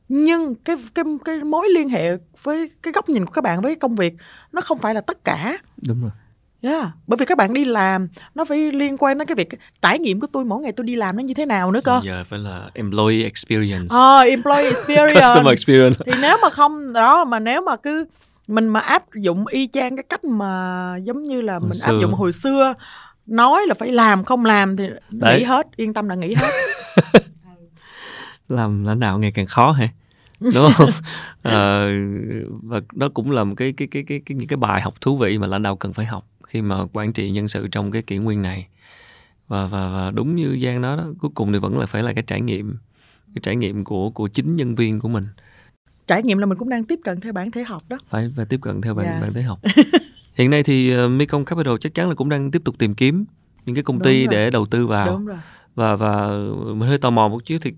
nhưng 0.08 0.54
cái 0.54 0.76
cái 0.94 1.04
cái 1.24 1.44
mối 1.44 1.68
liên 1.68 1.88
hệ 1.88 2.16
với 2.42 2.70
cái 2.82 2.92
góc 2.92 3.08
nhìn 3.08 3.26
của 3.26 3.32
các 3.32 3.44
bạn 3.44 3.60
với 3.60 3.74
công 3.74 3.94
việc 3.94 4.14
nó 4.52 4.60
không 4.60 4.78
phải 4.78 4.94
là 4.94 5.00
tất 5.00 5.24
cả 5.24 5.58
đúng 5.88 6.02
rồi 6.02 6.10
Yeah, 6.62 6.86
bởi 7.06 7.16
vì 7.16 7.26
các 7.26 7.38
bạn 7.38 7.52
đi 7.52 7.64
làm 7.64 8.08
nó 8.34 8.44
phải 8.44 8.72
liên 8.72 8.96
quan 8.98 9.18
đến 9.18 9.28
cái 9.28 9.34
việc 9.34 9.48
trải 9.82 9.98
nghiệm 9.98 10.20
của 10.20 10.26
tôi 10.32 10.44
mỗi 10.44 10.62
ngày 10.62 10.72
tôi 10.72 10.86
đi 10.86 10.96
làm 10.96 11.16
nó 11.16 11.22
như 11.22 11.34
thế 11.34 11.46
nào 11.46 11.70
nữa 11.72 11.80
cơ. 11.84 12.00
Giờ 12.04 12.24
phải 12.28 12.38
là 12.38 12.70
employee 12.74 13.22
experience. 13.22 13.86
Ờ, 13.90 14.20
uh, 14.22 14.28
employee 14.28 14.64
experience. 14.74 15.20
Customer 15.20 15.50
experience. 15.50 16.00
Thì 16.06 16.12
nếu 16.22 16.36
mà 16.42 16.50
không 16.50 16.92
đó 16.92 17.24
mà 17.24 17.38
nếu 17.38 17.62
mà 17.62 17.76
cứ 17.76 18.06
mình 18.48 18.68
mà 18.68 18.80
áp 18.80 19.02
dụng 19.14 19.46
y 19.46 19.66
chang 19.66 19.96
cái 19.96 20.04
cách 20.08 20.24
mà 20.24 20.96
giống 20.96 21.22
như 21.22 21.40
là 21.40 21.52
hồi 21.52 21.68
mình 21.68 21.78
xưa. 21.78 21.92
áp 21.92 22.00
dụng 22.00 22.14
hồi 22.14 22.32
xưa 22.32 22.74
nói 23.26 23.66
là 23.66 23.74
phải 23.74 23.92
làm 23.92 24.24
không 24.24 24.44
làm 24.44 24.76
thì 24.76 24.88
Đấy. 25.10 25.38
nghỉ 25.38 25.44
hết, 25.44 25.66
yên 25.76 25.94
tâm 25.94 26.08
là 26.08 26.14
nghỉ 26.14 26.34
hết. 26.34 26.50
làm 28.48 28.84
lãnh 28.84 29.00
đạo 29.00 29.18
ngày 29.18 29.32
càng 29.32 29.46
khó 29.46 29.72
hả? 29.72 29.88
đúng 30.40 30.72
không 30.72 30.90
à, 31.42 31.88
và 32.62 32.80
đó 32.92 33.08
cũng 33.14 33.30
là 33.30 33.44
một 33.44 33.54
cái 33.56 33.72
cái 33.76 33.88
cái 33.90 34.04
cái, 34.06 34.20
cái 34.26 34.36
những 34.36 34.48
cái 34.48 34.56
bài 34.56 34.80
học 34.80 34.94
thú 35.00 35.16
vị 35.16 35.38
mà 35.38 35.46
lãnh 35.46 35.62
đạo 35.62 35.76
cần 35.76 35.92
phải 35.92 36.06
học 36.06 36.24
khi 36.48 36.62
mà 36.62 36.86
quản 36.92 37.12
trị 37.12 37.30
nhân 37.30 37.48
sự 37.48 37.68
trong 37.68 37.90
cái 37.90 38.02
kỷ 38.02 38.18
nguyên 38.18 38.42
này. 38.42 38.68
Và 39.48 39.66
và 39.66 39.90
và 39.90 40.10
đúng 40.10 40.36
như 40.36 40.58
Giang 40.62 40.80
nói 40.80 40.96
đó 40.96 41.04
cuối 41.18 41.30
cùng 41.34 41.52
thì 41.52 41.58
vẫn 41.58 41.78
là 41.78 41.86
phải 41.86 42.02
là 42.02 42.12
cái 42.12 42.24
trải 42.26 42.40
nghiệm 42.40 42.76
cái 43.34 43.40
trải 43.42 43.56
nghiệm 43.56 43.84
của 43.84 44.10
của 44.10 44.28
chính 44.28 44.56
nhân 44.56 44.74
viên 44.74 45.00
của 45.00 45.08
mình. 45.08 45.24
Trải 46.06 46.22
nghiệm 46.22 46.38
là 46.38 46.46
mình 46.46 46.58
cũng 46.58 46.68
đang 46.68 46.84
tiếp 46.84 47.00
cận 47.04 47.20
theo 47.20 47.32
bản 47.32 47.50
thể 47.50 47.62
học 47.62 47.82
đó. 47.88 47.98
Phải 48.08 48.32
phải 48.36 48.46
tiếp 48.46 48.60
cận 48.62 48.80
theo 48.80 48.94
bản 48.94 49.06
yes. 49.06 49.22
bản 49.22 49.30
thể 49.34 49.42
học. 49.42 49.60
Hiện 50.34 50.50
nay 50.50 50.62
thì 50.62 51.04
uh, 51.04 51.10
Mekong 51.10 51.44
Capital 51.44 51.74
chắc 51.80 51.94
chắn 51.94 52.08
là 52.08 52.14
cũng 52.14 52.28
đang 52.28 52.50
tiếp 52.50 52.62
tục 52.64 52.78
tìm 52.78 52.94
kiếm 52.94 53.24
những 53.66 53.74
cái 53.74 53.84
công 53.84 54.00
ty 54.00 54.26
để 54.26 54.50
đầu 54.50 54.66
tư 54.66 54.86
vào. 54.86 55.06
Đúng 55.06 55.26
rồi. 55.26 55.38
và 55.74 55.96
và 55.96 56.28
mình 56.66 56.88
hơi 56.88 56.98
tò 56.98 57.10
mò 57.10 57.28
một 57.28 57.44
chút 57.44 57.56
thì 57.60 57.72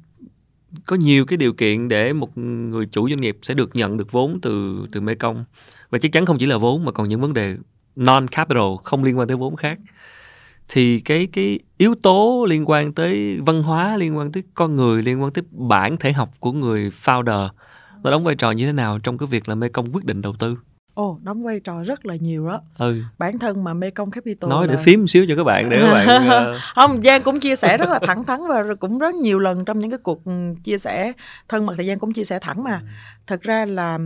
có 0.86 0.96
nhiều 0.96 1.24
cái 1.24 1.36
điều 1.36 1.52
kiện 1.52 1.88
để 1.88 2.12
một 2.12 2.38
người 2.38 2.86
chủ 2.86 3.08
doanh 3.08 3.20
nghiệp 3.20 3.38
sẽ 3.42 3.54
được 3.54 3.76
nhận 3.76 3.96
được 3.96 4.12
vốn 4.12 4.40
từ 4.42 4.84
từ 4.92 5.00
Mekong. 5.00 5.44
Và 5.90 5.98
chắc 5.98 6.12
chắn 6.12 6.26
không 6.26 6.38
chỉ 6.38 6.46
là 6.46 6.56
vốn 6.56 6.84
mà 6.84 6.92
còn 6.92 7.08
những 7.08 7.20
vấn 7.20 7.34
đề 7.34 7.56
non 8.00 8.28
capital 8.28 8.62
không 8.84 9.04
liên 9.04 9.18
quan 9.18 9.28
tới 9.28 9.36
vốn 9.36 9.56
khác 9.56 9.78
thì 10.68 11.00
cái 11.00 11.28
cái 11.32 11.58
yếu 11.78 11.94
tố 11.94 12.46
liên 12.48 12.68
quan 12.68 12.92
tới 12.92 13.40
văn 13.40 13.62
hóa 13.62 13.96
liên 13.96 14.16
quan 14.16 14.32
tới 14.32 14.42
con 14.54 14.76
người 14.76 15.02
liên 15.02 15.22
quan 15.22 15.32
tới 15.32 15.44
bản 15.50 15.96
thể 15.96 16.12
học 16.12 16.30
của 16.40 16.52
người 16.52 16.90
founder 17.04 17.48
nó 18.02 18.10
đóng 18.10 18.24
vai 18.24 18.34
trò 18.34 18.50
như 18.50 18.66
thế 18.66 18.72
nào 18.72 18.98
trong 18.98 19.18
cái 19.18 19.26
việc 19.26 19.48
là 19.48 19.54
Mekong 19.54 19.92
quyết 19.92 20.04
định 20.04 20.22
đầu 20.22 20.34
tư 20.38 20.56
Ồ, 20.94 21.08
oh, 21.08 21.22
đóng 21.22 21.42
vai 21.42 21.60
trò 21.60 21.82
rất 21.82 22.06
là 22.06 22.16
nhiều 22.20 22.46
đó. 22.46 22.60
Ừ. 22.78 23.02
Bản 23.18 23.38
thân 23.38 23.64
mà 23.64 23.74
Mekong 23.74 24.10
Capital 24.10 24.50
nói 24.50 24.66
là... 24.66 24.74
để 24.74 24.82
phím 24.82 25.00
một 25.00 25.06
xíu 25.08 25.24
cho 25.28 25.36
các 25.36 25.44
bạn 25.44 25.68
để 25.68 25.80
các 25.80 25.92
bạn 25.92 26.26
uh... 26.52 26.56
không 26.74 27.02
Giang 27.02 27.22
cũng 27.22 27.40
chia 27.40 27.56
sẻ 27.56 27.76
rất 27.76 27.88
là 27.88 27.98
thẳng 27.98 28.24
thắn 28.24 28.40
và 28.48 28.64
cũng 28.80 28.98
rất 28.98 29.14
nhiều 29.14 29.38
lần 29.38 29.64
trong 29.64 29.78
những 29.78 29.90
cái 29.90 29.98
cuộc 29.98 30.24
ừ, 30.24 30.32
chia 30.64 30.78
sẻ 30.78 31.12
thân 31.48 31.66
mật 31.66 31.74
thì 31.78 31.86
Giang 31.88 31.98
cũng 31.98 32.12
chia 32.12 32.24
sẻ 32.24 32.38
thẳng 32.38 32.64
mà. 32.64 32.78
Ừ. 32.80 32.86
Thật 33.26 33.42
ra 33.42 33.66
là 33.66 33.98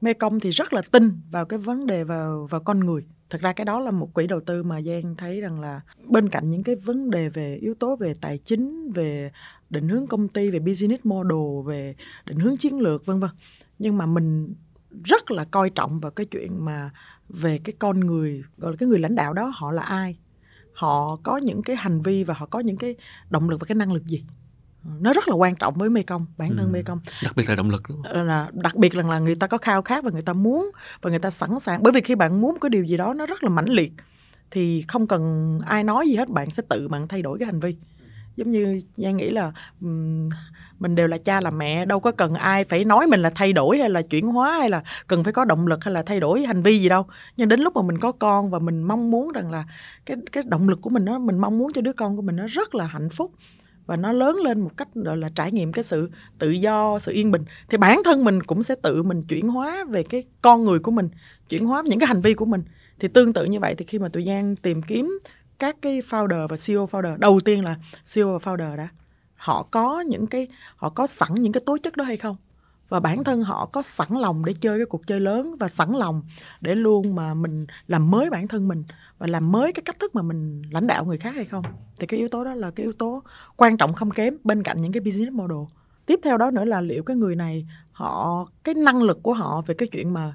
Mekong 0.00 0.40
thì 0.40 0.50
rất 0.50 0.72
là 0.72 0.82
tin 0.92 1.10
vào 1.30 1.44
cái 1.44 1.58
vấn 1.58 1.86
đề 1.86 2.04
vào 2.04 2.46
vào 2.50 2.60
con 2.60 2.80
người 2.80 3.06
thật 3.30 3.40
ra 3.40 3.52
cái 3.52 3.64
đó 3.64 3.80
là 3.80 3.90
một 3.90 4.14
quỹ 4.14 4.26
đầu 4.26 4.40
tư 4.40 4.62
mà 4.62 4.82
giang 4.82 5.16
thấy 5.16 5.40
rằng 5.40 5.60
là 5.60 5.80
bên 6.04 6.28
cạnh 6.28 6.50
những 6.50 6.62
cái 6.62 6.74
vấn 6.74 7.10
đề 7.10 7.28
về 7.28 7.56
yếu 7.56 7.74
tố 7.74 7.96
về 7.96 8.14
tài 8.20 8.38
chính, 8.38 8.92
về 8.92 9.30
định 9.70 9.88
hướng 9.88 10.06
công 10.06 10.28
ty, 10.28 10.50
về 10.50 10.58
business 10.58 11.04
model, 11.04 11.66
về 11.66 11.94
định 12.24 12.38
hướng 12.38 12.56
chiến 12.56 12.80
lược, 12.80 13.06
vân 13.06 13.20
vân. 13.20 13.30
Nhưng 13.78 13.98
mà 13.98 14.06
mình 14.06 14.54
rất 15.04 15.30
là 15.30 15.44
coi 15.44 15.70
trọng 15.70 16.00
vào 16.00 16.10
cái 16.10 16.26
chuyện 16.26 16.64
mà 16.64 16.90
về 17.28 17.58
cái 17.58 17.74
con 17.78 18.00
người, 18.00 18.42
gọi 18.56 18.72
là 18.72 18.76
cái 18.76 18.88
người 18.88 18.98
lãnh 18.98 19.14
đạo 19.14 19.32
đó, 19.32 19.52
họ 19.54 19.72
là 19.72 19.82
ai, 19.82 20.18
họ 20.72 21.16
có 21.22 21.36
những 21.36 21.62
cái 21.62 21.76
hành 21.76 22.00
vi 22.00 22.24
và 22.24 22.34
họ 22.34 22.46
có 22.46 22.60
những 22.60 22.76
cái 22.76 22.94
động 23.30 23.50
lực 23.50 23.60
và 23.60 23.64
cái 23.68 23.76
năng 23.76 23.92
lực 23.92 24.04
gì 24.04 24.24
nó 25.00 25.12
rất 25.12 25.28
là 25.28 25.34
quan 25.34 25.56
trọng 25.56 25.74
với 25.74 25.90
mê 25.90 26.02
công 26.02 26.26
bản 26.36 26.56
thân 26.56 26.66
ừ. 26.66 26.72
mê 26.72 26.82
công 26.82 27.00
đặc 27.22 27.36
biệt 27.36 27.48
là 27.48 27.54
động 27.54 27.70
lực 27.70 27.82
đúng 27.88 28.02
không? 28.02 28.26
là 28.26 28.50
đặc 28.52 28.76
biệt 28.76 28.92
rằng 28.92 29.10
là 29.10 29.18
người 29.18 29.34
ta 29.34 29.46
có 29.46 29.58
khao 29.58 29.82
khát 29.82 30.04
và 30.04 30.10
người 30.10 30.22
ta 30.22 30.32
muốn 30.32 30.70
và 31.02 31.10
người 31.10 31.18
ta 31.18 31.30
sẵn 31.30 31.60
sàng 31.60 31.82
bởi 31.82 31.92
vì 31.92 32.00
khi 32.00 32.14
bạn 32.14 32.40
muốn 32.40 32.58
cái 32.60 32.70
điều 32.70 32.84
gì 32.84 32.96
đó 32.96 33.14
nó 33.14 33.26
rất 33.26 33.44
là 33.44 33.50
mãnh 33.50 33.68
liệt 33.68 33.92
thì 34.50 34.84
không 34.88 35.06
cần 35.06 35.58
ai 35.66 35.84
nói 35.84 36.08
gì 36.08 36.16
hết 36.16 36.28
bạn 36.28 36.50
sẽ 36.50 36.62
tự 36.68 36.88
bạn 36.88 37.08
thay 37.08 37.22
đổi 37.22 37.38
cái 37.38 37.46
hành 37.46 37.60
vi 37.60 37.76
giống 38.36 38.50
như 38.50 38.80
Giang 38.94 39.16
nghĩ 39.16 39.30
là 39.30 39.52
mình 40.78 40.94
đều 40.94 41.06
là 41.06 41.18
cha 41.18 41.40
là 41.40 41.50
mẹ 41.50 41.84
đâu 41.84 42.00
có 42.00 42.12
cần 42.12 42.34
ai 42.34 42.64
phải 42.64 42.84
nói 42.84 43.06
mình 43.06 43.22
là 43.22 43.30
thay 43.30 43.52
đổi 43.52 43.78
hay 43.78 43.90
là 43.90 44.02
chuyển 44.02 44.26
hóa 44.26 44.58
hay 44.58 44.70
là 44.70 44.82
cần 45.06 45.24
phải 45.24 45.32
có 45.32 45.44
động 45.44 45.66
lực 45.66 45.84
hay 45.84 45.94
là 45.94 46.02
thay 46.02 46.20
đổi 46.20 46.46
hành 46.46 46.62
vi 46.62 46.78
gì 46.78 46.88
đâu 46.88 47.06
nhưng 47.36 47.48
đến 47.48 47.60
lúc 47.60 47.76
mà 47.76 47.82
mình 47.82 47.98
có 47.98 48.12
con 48.12 48.50
và 48.50 48.58
mình 48.58 48.82
mong 48.82 49.10
muốn 49.10 49.32
rằng 49.32 49.50
là 49.50 49.64
cái 50.06 50.16
cái 50.32 50.42
động 50.46 50.68
lực 50.68 50.80
của 50.80 50.90
mình 50.90 51.04
nó 51.04 51.18
mình 51.18 51.38
mong 51.38 51.58
muốn 51.58 51.72
cho 51.72 51.80
đứa 51.80 51.92
con 51.92 52.16
của 52.16 52.22
mình 52.22 52.36
nó 52.36 52.46
rất 52.46 52.74
là 52.74 52.86
hạnh 52.86 53.08
phúc 53.08 53.32
và 53.86 53.96
nó 53.96 54.12
lớn 54.12 54.36
lên 54.44 54.60
một 54.60 54.70
cách, 54.76 54.88
gọi 54.94 55.16
là, 55.16 55.30
trải 55.34 55.52
nghiệm 55.52 55.72
cái 55.72 55.84
sự 55.84 56.10
tự 56.38 56.50
do, 56.50 56.98
sự 56.98 57.12
yên 57.12 57.30
bình. 57.30 57.44
Thì 57.68 57.76
bản 57.76 58.02
thân 58.04 58.24
mình 58.24 58.42
cũng 58.42 58.62
sẽ 58.62 58.74
tự 58.82 59.02
mình 59.02 59.22
chuyển 59.22 59.48
hóa 59.48 59.84
về 59.84 60.02
cái 60.02 60.24
con 60.42 60.64
người 60.64 60.78
của 60.78 60.90
mình, 60.90 61.08
chuyển 61.48 61.66
hóa 61.66 61.82
những 61.86 62.00
cái 62.00 62.06
hành 62.06 62.20
vi 62.20 62.34
của 62.34 62.44
mình. 62.44 62.62
Thì 62.98 63.08
tương 63.08 63.32
tự 63.32 63.44
như 63.44 63.60
vậy, 63.60 63.74
thì 63.74 63.84
khi 63.84 63.98
mà 63.98 64.08
tụi 64.08 64.24
Giang 64.26 64.56
tìm 64.56 64.82
kiếm 64.82 65.18
các 65.58 65.76
cái 65.82 66.00
founder 66.10 66.48
và 66.48 66.56
CEO 66.66 66.86
founder, 66.86 67.18
đầu 67.18 67.40
tiên 67.44 67.64
là 67.64 67.76
CEO 68.14 68.38
và 68.38 68.52
founder 68.52 68.76
đã, 68.76 68.88
họ 69.34 69.62
có 69.70 70.00
những 70.00 70.26
cái, 70.26 70.48
họ 70.76 70.88
có 70.88 71.06
sẵn 71.06 71.34
những 71.34 71.52
cái 71.52 71.60
tố 71.66 71.78
chất 71.78 71.96
đó 71.96 72.04
hay 72.04 72.16
không? 72.16 72.36
Và 72.88 73.00
bản 73.00 73.24
thân 73.24 73.42
họ 73.42 73.66
có 73.72 73.82
sẵn 73.82 74.08
lòng 74.10 74.44
để 74.44 74.54
chơi 74.60 74.78
cái 74.78 74.86
cuộc 74.86 75.06
chơi 75.06 75.20
lớn 75.20 75.54
và 75.60 75.68
sẵn 75.68 75.92
lòng 75.92 76.22
để 76.60 76.74
luôn 76.74 77.14
mà 77.14 77.34
mình 77.34 77.66
làm 77.86 78.10
mới 78.10 78.30
bản 78.30 78.48
thân 78.48 78.68
mình 78.68 78.84
và 79.18 79.26
làm 79.26 79.52
mới 79.52 79.72
cái 79.72 79.82
cách 79.84 79.98
thức 80.00 80.14
mà 80.14 80.22
mình 80.22 80.62
lãnh 80.70 80.86
đạo 80.86 81.04
người 81.04 81.18
khác 81.18 81.34
hay 81.34 81.44
không. 81.44 81.64
Thì 82.00 82.06
cái 82.06 82.18
yếu 82.18 82.28
tố 82.28 82.44
đó 82.44 82.54
là 82.54 82.70
cái 82.70 82.84
yếu 82.84 82.92
tố 82.92 83.22
quan 83.56 83.76
trọng 83.76 83.94
không 83.94 84.10
kém 84.10 84.36
bên 84.44 84.62
cạnh 84.62 84.80
những 84.82 84.92
cái 84.92 85.00
business 85.00 85.32
model. 85.32 85.58
Tiếp 86.06 86.20
theo 86.24 86.36
đó 86.36 86.50
nữa 86.50 86.64
là 86.64 86.80
liệu 86.80 87.02
cái 87.02 87.16
người 87.16 87.36
này, 87.36 87.66
họ, 87.92 88.46
cái 88.64 88.74
năng 88.74 89.02
lực 89.02 89.22
của 89.22 89.32
họ 89.34 89.62
về 89.66 89.74
cái 89.74 89.88
chuyện 89.92 90.14
mà, 90.14 90.34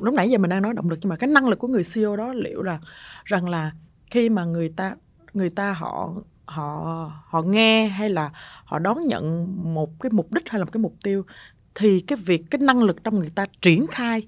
lúc 0.00 0.14
nãy 0.14 0.30
giờ 0.30 0.38
mình 0.38 0.50
đang 0.50 0.62
nói 0.62 0.74
động 0.74 0.90
lực 0.90 0.98
nhưng 1.02 1.10
mà 1.10 1.16
cái 1.16 1.30
năng 1.30 1.48
lực 1.48 1.58
của 1.58 1.68
người 1.68 1.82
CEO 1.94 2.16
đó 2.16 2.32
liệu 2.32 2.62
là 2.62 2.78
rằng 3.24 3.48
là 3.48 3.72
khi 4.10 4.28
mà 4.28 4.44
người 4.44 4.68
ta 4.68 4.94
người 5.34 5.50
ta 5.50 5.72
họ 5.72 6.12
họ 6.50 7.12
họ 7.26 7.42
nghe 7.42 7.88
hay 7.88 8.10
là 8.10 8.30
họ 8.64 8.78
đón 8.78 9.06
nhận 9.06 9.54
một 9.74 10.00
cái 10.00 10.10
mục 10.12 10.32
đích 10.32 10.48
hay 10.48 10.58
là 10.58 10.64
một 10.64 10.70
cái 10.72 10.80
mục 10.80 10.94
tiêu 11.04 11.24
thì 11.74 12.00
cái 12.00 12.18
việc 12.24 12.42
cái 12.50 12.58
năng 12.58 12.82
lực 12.82 13.04
trong 13.04 13.14
người 13.14 13.30
ta 13.34 13.46
triển 13.62 13.86
khai 13.86 14.26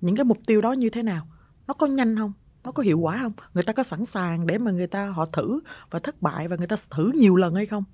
những 0.00 0.16
cái 0.16 0.24
mục 0.24 0.38
tiêu 0.46 0.60
đó 0.60 0.72
như 0.72 0.90
thế 0.90 1.02
nào? 1.02 1.26
Nó 1.66 1.74
có 1.74 1.86
nhanh 1.86 2.16
không? 2.16 2.32
Nó 2.64 2.72
có 2.72 2.82
hiệu 2.82 2.98
quả 2.98 3.18
không? 3.22 3.32
Người 3.54 3.62
ta 3.62 3.72
có 3.72 3.82
sẵn 3.82 4.04
sàng 4.04 4.46
để 4.46 4.58
mà 4.58 4.70
người 4.70 4.86
ta 4.86 5.06
họ 5.06 5.24
thử 5.24 5.60
và 5.90 5.98
thất 5.98 6.22
bại 6.22 6.48
và 6.48 6.56
người 6.56 6.66
ta 6.66 6.76
thử 6.90 7.10
nhiều 7.14 7.36
lần 7.36 7.54
hay 7.54 7.66
không? 7.66 7.84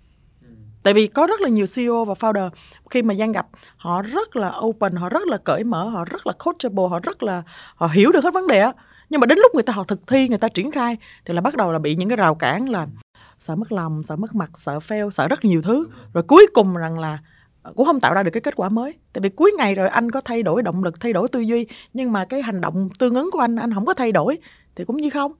Tại 0.82 0.94
vì 0.94 1.06
có 1.06 1.26
rất 1.26 1.40
là 1.40 1.48
nhiều 1.48 1.66
CEO 1.74 2.04
và 2.04 2.14
founder 2.14 2.50
khi 2.90 3.02
mà 3.02 3.14
Giang 3.14 3.32
gặp 3.32 3.46
họ 3.76 4.02
rất 4.02 4.36
là 4.36 4.52
open 4.60 4.92
họ 4.92 5.08
rất 5.08 5.26
là 5.26 5.36
cởi 5.36 5.64
mở 5.64 5.88
họ 5.88 6.04
rất 6.04 6.26
là 6.26 6.32
coachable 6.44 6.84
họ 6.90 7.00
rất 7.02 7.22
là 7.22 7.42
họ 7.74 7.86
hiểu 7.86 8.12
được 8.12 8.24
hết 8.24 8.34
vấn 8.34 8.46
đề 8.46 8.58
á. 8.60 8.72
Nhưng 9.10 9.20
mà 9.20 9.26
đến 9.26 9.38
lúc 9.38 9.54
người 9.54 9.62
ta 9.62 9.72
họ 9.72 9.84
thực 9.84 10.06
thi 10.06 10.28
người 10.28 10.38
ta 10.38 10.48
triển 10.48 10.70
khai 10.70 10.96
thì 11.24 11.34
là 11.34 11.40
bắt 11.40 11.56
đầu 11.56 11.72
là 11.72 11.78
bị 11.78 11.96
những 11.96 12.08
cái 12.08 12.16
rào 12.16 12.34
cản 12.34 12.68
là 12.68 12.86
sợ 13.38 13.56
mất 13.56 13.72
lòng 13.72 14.02
sợ 14.02 14.16
mất 14.16 14.34
mặt 14.34 14.50
sợ 14.54 14.78
fail 14.78 15.10
sợ 15.10 15.28
rất 15.28 15.44
nhiều 15.44 15.62
thứ. 15.62 15.86
Rồi 16.12 16.22
cuối 16.22 16.46
cùng 16.54 16.76
rằng 16.76 16.98
là 16.98 17.18
cũng 17.76 17.86
không 17.86 18.00
tạo 18.00 18.14
ra 18.14 18.22
được 18.22 18.30
cái 18.30 18.40
kết 18.40 18.56
quả 18.56 18.68
mới. 18.68 18.94
Tại 19.12 19.20
vì 19.20 19.28
cuối 19.28 19.52
ngày 19.58 19.74
rồi 19.74 19.88
anh 19.88 20.10
có 20.10 20.20
thay 20.20 20.42
đổi 20.42 20.62
động 20.62 20.84
lực, 20.84 21.00
thay 21.00 21.12
đổi 21.12 21.28
tư 21.28 21.40
duy, 21.40 21.66
nhưng 21.94 22.12
mà 22.12 22.24
cái 22.24 22.42
hành 22.42 22.60
động 22.60 22.88
tương 22.98 23.14
ứng 23.14 23.30
của 23.32 23.38
anh 23.38 23.56
anh 23.56 23.74
không 23.74 23.86
có 23.86 23.94
thay 23.94 24.12
đổi 24.12 24.38
thì 24.76 24.84
cũng 24.84 24.96
như 24.96 25.10
không. 25.10 25.32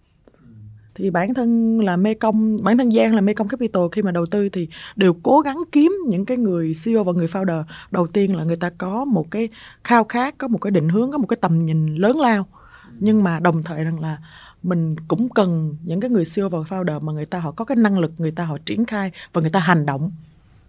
Thì 0.94 1.10
bản 1.10 1.34
thân 1.34 1.80
là 1.80 1.96
mê 1.96 2.14
công 2.14 2.56
bản 2.62 2.78
thân 2.78 2.90
giang 2.90 3.14
là 3.14 3.20
mê 3.20 3.34
công 3.34 3.48
capital 3.48 3.82
khi 3.92 4.02
mà 4.02 4.10
đầu 4.10 4.26
tư 4.26 4.48
thì 4.48 4.68
đều 4.96 5.16
cố 5.22 5.40
gắng 5.40 5.58
kiếm 5.72 5.92
những 6.08 6.24
cái 6.24 6.36
người 6.36 6.74
ceo 6.84 7.04
và 7.04 7.12
người 7.12 7.26
founder. 7.26 7.62
Đầu 7.90 8.06
tiên 8.06 8.36
là 8.36 8.44
người 8.44 8.56
ta 8.56 8.70
có 8.78 9.04
một 9.04 9.30
cái 9.30 9.48
khao 9.84 10.04
khát, 10.04 10.38
có 10.38 10.48
một 10.48 10.58
cái 10.58 10.70
định 10.70 10.88
hướng, 10.88 11.10
có 11.10 11.18
một 11.18 11.26
cái 11.26 11.36
tầm 11.40 11.66
nhìn 11.66 11.94
lớn 11.94 12.20
lao. 12.20 12.46
Nhưng 12.98 13.22
mà 13.22 13.40
đồng 13.40 13.62
thời 13.62 13.84
rằng 13.84 14.00
là 14.00 14.18
mình 14.62 14.96
cũng 15.08 15.28
cần 15.28 15.76
những 15.84 16.00
cái 16.00 16.10
người 16.10 16.24
ceo 16.34 16.48
và 16.48 16.58
founder 16.58 17.00
mà 17.00 17.12
người 17.12 17.26
ta 17.26 17.38
họ 17.38 17.50
có 17.50 17.64
cái 17.64 17.76
năng 17.76 17.98
lực, 17.98 18.12
người 18.18 18.30
ta 18.30 18.44
họ 18.44 18.58
triển 18.66 18.84
khai 18.84 19.10
và 19.32 19.40
người 19.40 19.50
ta 19.50 19.60
hành 19.60 19.86
động 19.86 20.12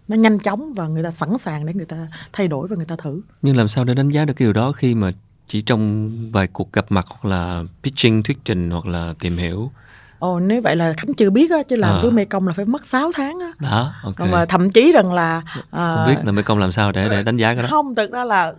nó 0.08 0.16
nhanh 0.16 0.38
chóng 0.38 0.74
và 0.74 0.88
người 0.88 1.02
ta 1.02 1.10
sẵn 1.10 1.38
sàng 1.38 1.66
để 1.66 1.74
người 1.74 1.86
ta 1.86 1.96
thay 2.32 2.48
đổi 2.48 2.68
và 2.68 2.76
người 2.76 2.84
ta 2.84 2.96
thử 2.96 3.20
nhưng 3.42 3.56
làm 3.56 3.68
sao 3.68 3.84
để 3.84 3.94
đánh 3.94 4.08
giá 4.08 4.24
được 4.24 4.34
cái 4.36 4.46
điều 4.46 4.52
đó 4.52 4.72
khi 4.72 4.94
mà 4.94 5.10
chỉ 5.48 5.62
trong 5.62 6.10
vài 6.32 6.46
cuộc 6.46 6.72
gặp 6.72 6.86
mặt 6.88 7.06
hoặc 7.08 7.30
là 7.30 7.62
pitching 7.82 8.22
thuyết 8.22 8.38
trình 8.44 8.70
hoặc 8.70 8.86
là 8.86 9.14
tìm 9.20 9.36
hiểu 9.36 9.70
Ồ 10.18 10.40
nếu 10.40 10.62
vậy 10.62 10.76
là 10.76 10.94
Khánh 10.96 11.14
chưa 11.14 11.30
biết 11.30 11.50
á 11.50 11.56
chứ 11.68 11.76
làm 11.76 11.96
à. 11.96 12.02
với 12.02 12.10
Mê 12.10 12.24
Công 12.24 12.48
là 12.48 12.54
phải 12.54 12.64
mất 12.64 12.86
6 12.86 13.10
tháng 13.14 13.40
á. 13.40 13.46
Đó, 13.58 13.92
ok. 14.02 14.20
Mà 14.30 14.46
thậm 14.46 14.70
chí 14.70 14.92
rằng 14.92 15.12
là 15.12 15.42
à, 15.70 15.94
không 15.94 16.06
biết 16.06 16.16
là 16.24 16.32
Mê 16.32 16.42
Công 16.42 16.58
làm 16.58 16.72
sao 16.72 16.92
để 16.92 17.08
để 17.08 17.22
đánh 17.22 17.36
giá 17.36 17.54
cái 17.54 17.62
đó. 17.62 17.68
Không, 17.70 17.94
thực 17.94 18.10
ra 18.12 18.24
là 18.24 18.52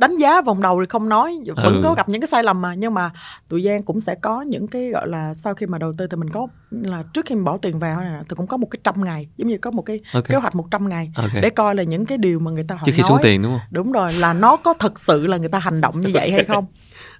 đánh 0.00 0.16
giá 0.16 0.42
vòng 0.42 0.62
đầu 0.62 0.80
thì 0.80 0.86
không 0.88 1.08
nói 1.08 1.38
vẫn 1.56 1.74
ừ. 1.74 1.80
có 1.84 1.94
gặp 1.94 2.08
những 2.08 2.20
cái 2.20 2.28
sai 2.28 2.42
lầm 2.42 2.62
mà 2.62 2.74
nhưng 2.74 2.94
mà 2.94 3.10
tụi 3.48 3.62
Giang 3.62 3.82
cũng 3.82 4.00
sẽ 4.00 4.14
có 4.14 4.42
những 4.42 4.66
cái 4.66 4.88
gọi 4.88 5.08
là 5.08 5.34
sau 5.34 5.54
khi 5.54 5.66
mà 5.66 5.78
đầu 5.78 5.92
tư 5.98 6.06
thì 6.06 6.16
mình 6.16 6.30
có 6.30 6.46
là 6.70 7.02
trước 7.14 7.26
khi 7.26 7.34
mình 7.34 7.44
bỏ 7.44 7.56
tiền 7.56 7.78
vào 7.78 8.00
này 8.00 8.20
thì 8.28 8.36
cũng 8.36 8.46
có 8.46 8.56
một 8.56 8.66
cái 8.70 8.80
trăm 8.84 9.04
ngày 9.04 9.28
giống 9.36 9.48
như 9.48 9.58
có 9.58 9.70
một 9.70 9.82
cái 9.82 10.00
okay. 10.14 10.30
kế 10.30 10.36
hoạch 10.36 10.54
100 10.54 10.88
ngày 10.88 11.12
okay. 11.16 11.40
để 11.42 11.50
coi 11.50 11.74
là 11.74 11.82
những 11.82 12.06
cái 12.06 12.18
điều 12.18 12.38
mà 12.38 12.50
người 12.50 12.64
ta 12.68 12.74
hỏi 12.74 12.82
trước 12.86 12.92
khi 12.96 13.02
nói, 13.02 13.08
xuống 13.08 13.18
tiền 13.22 13.42
đúng 13.42 13.52
không? 13.52 13.60
Đúng 13.70 13.92
rồi 13.92 14.12
là 14.12 14.32
nó 14.32 14.56
có 14.56 14.74
thực 14.74 14.98
sự 14.98 15.26
là 15.26 15.36
người 15.36 15.48
ta 15.48 15.58
hành 15.58 15.80
động 15.80 16.00
như 16.00 16.10
vậy 16.12 16.30
hay 16.30 16.44
không? 16.44 16.66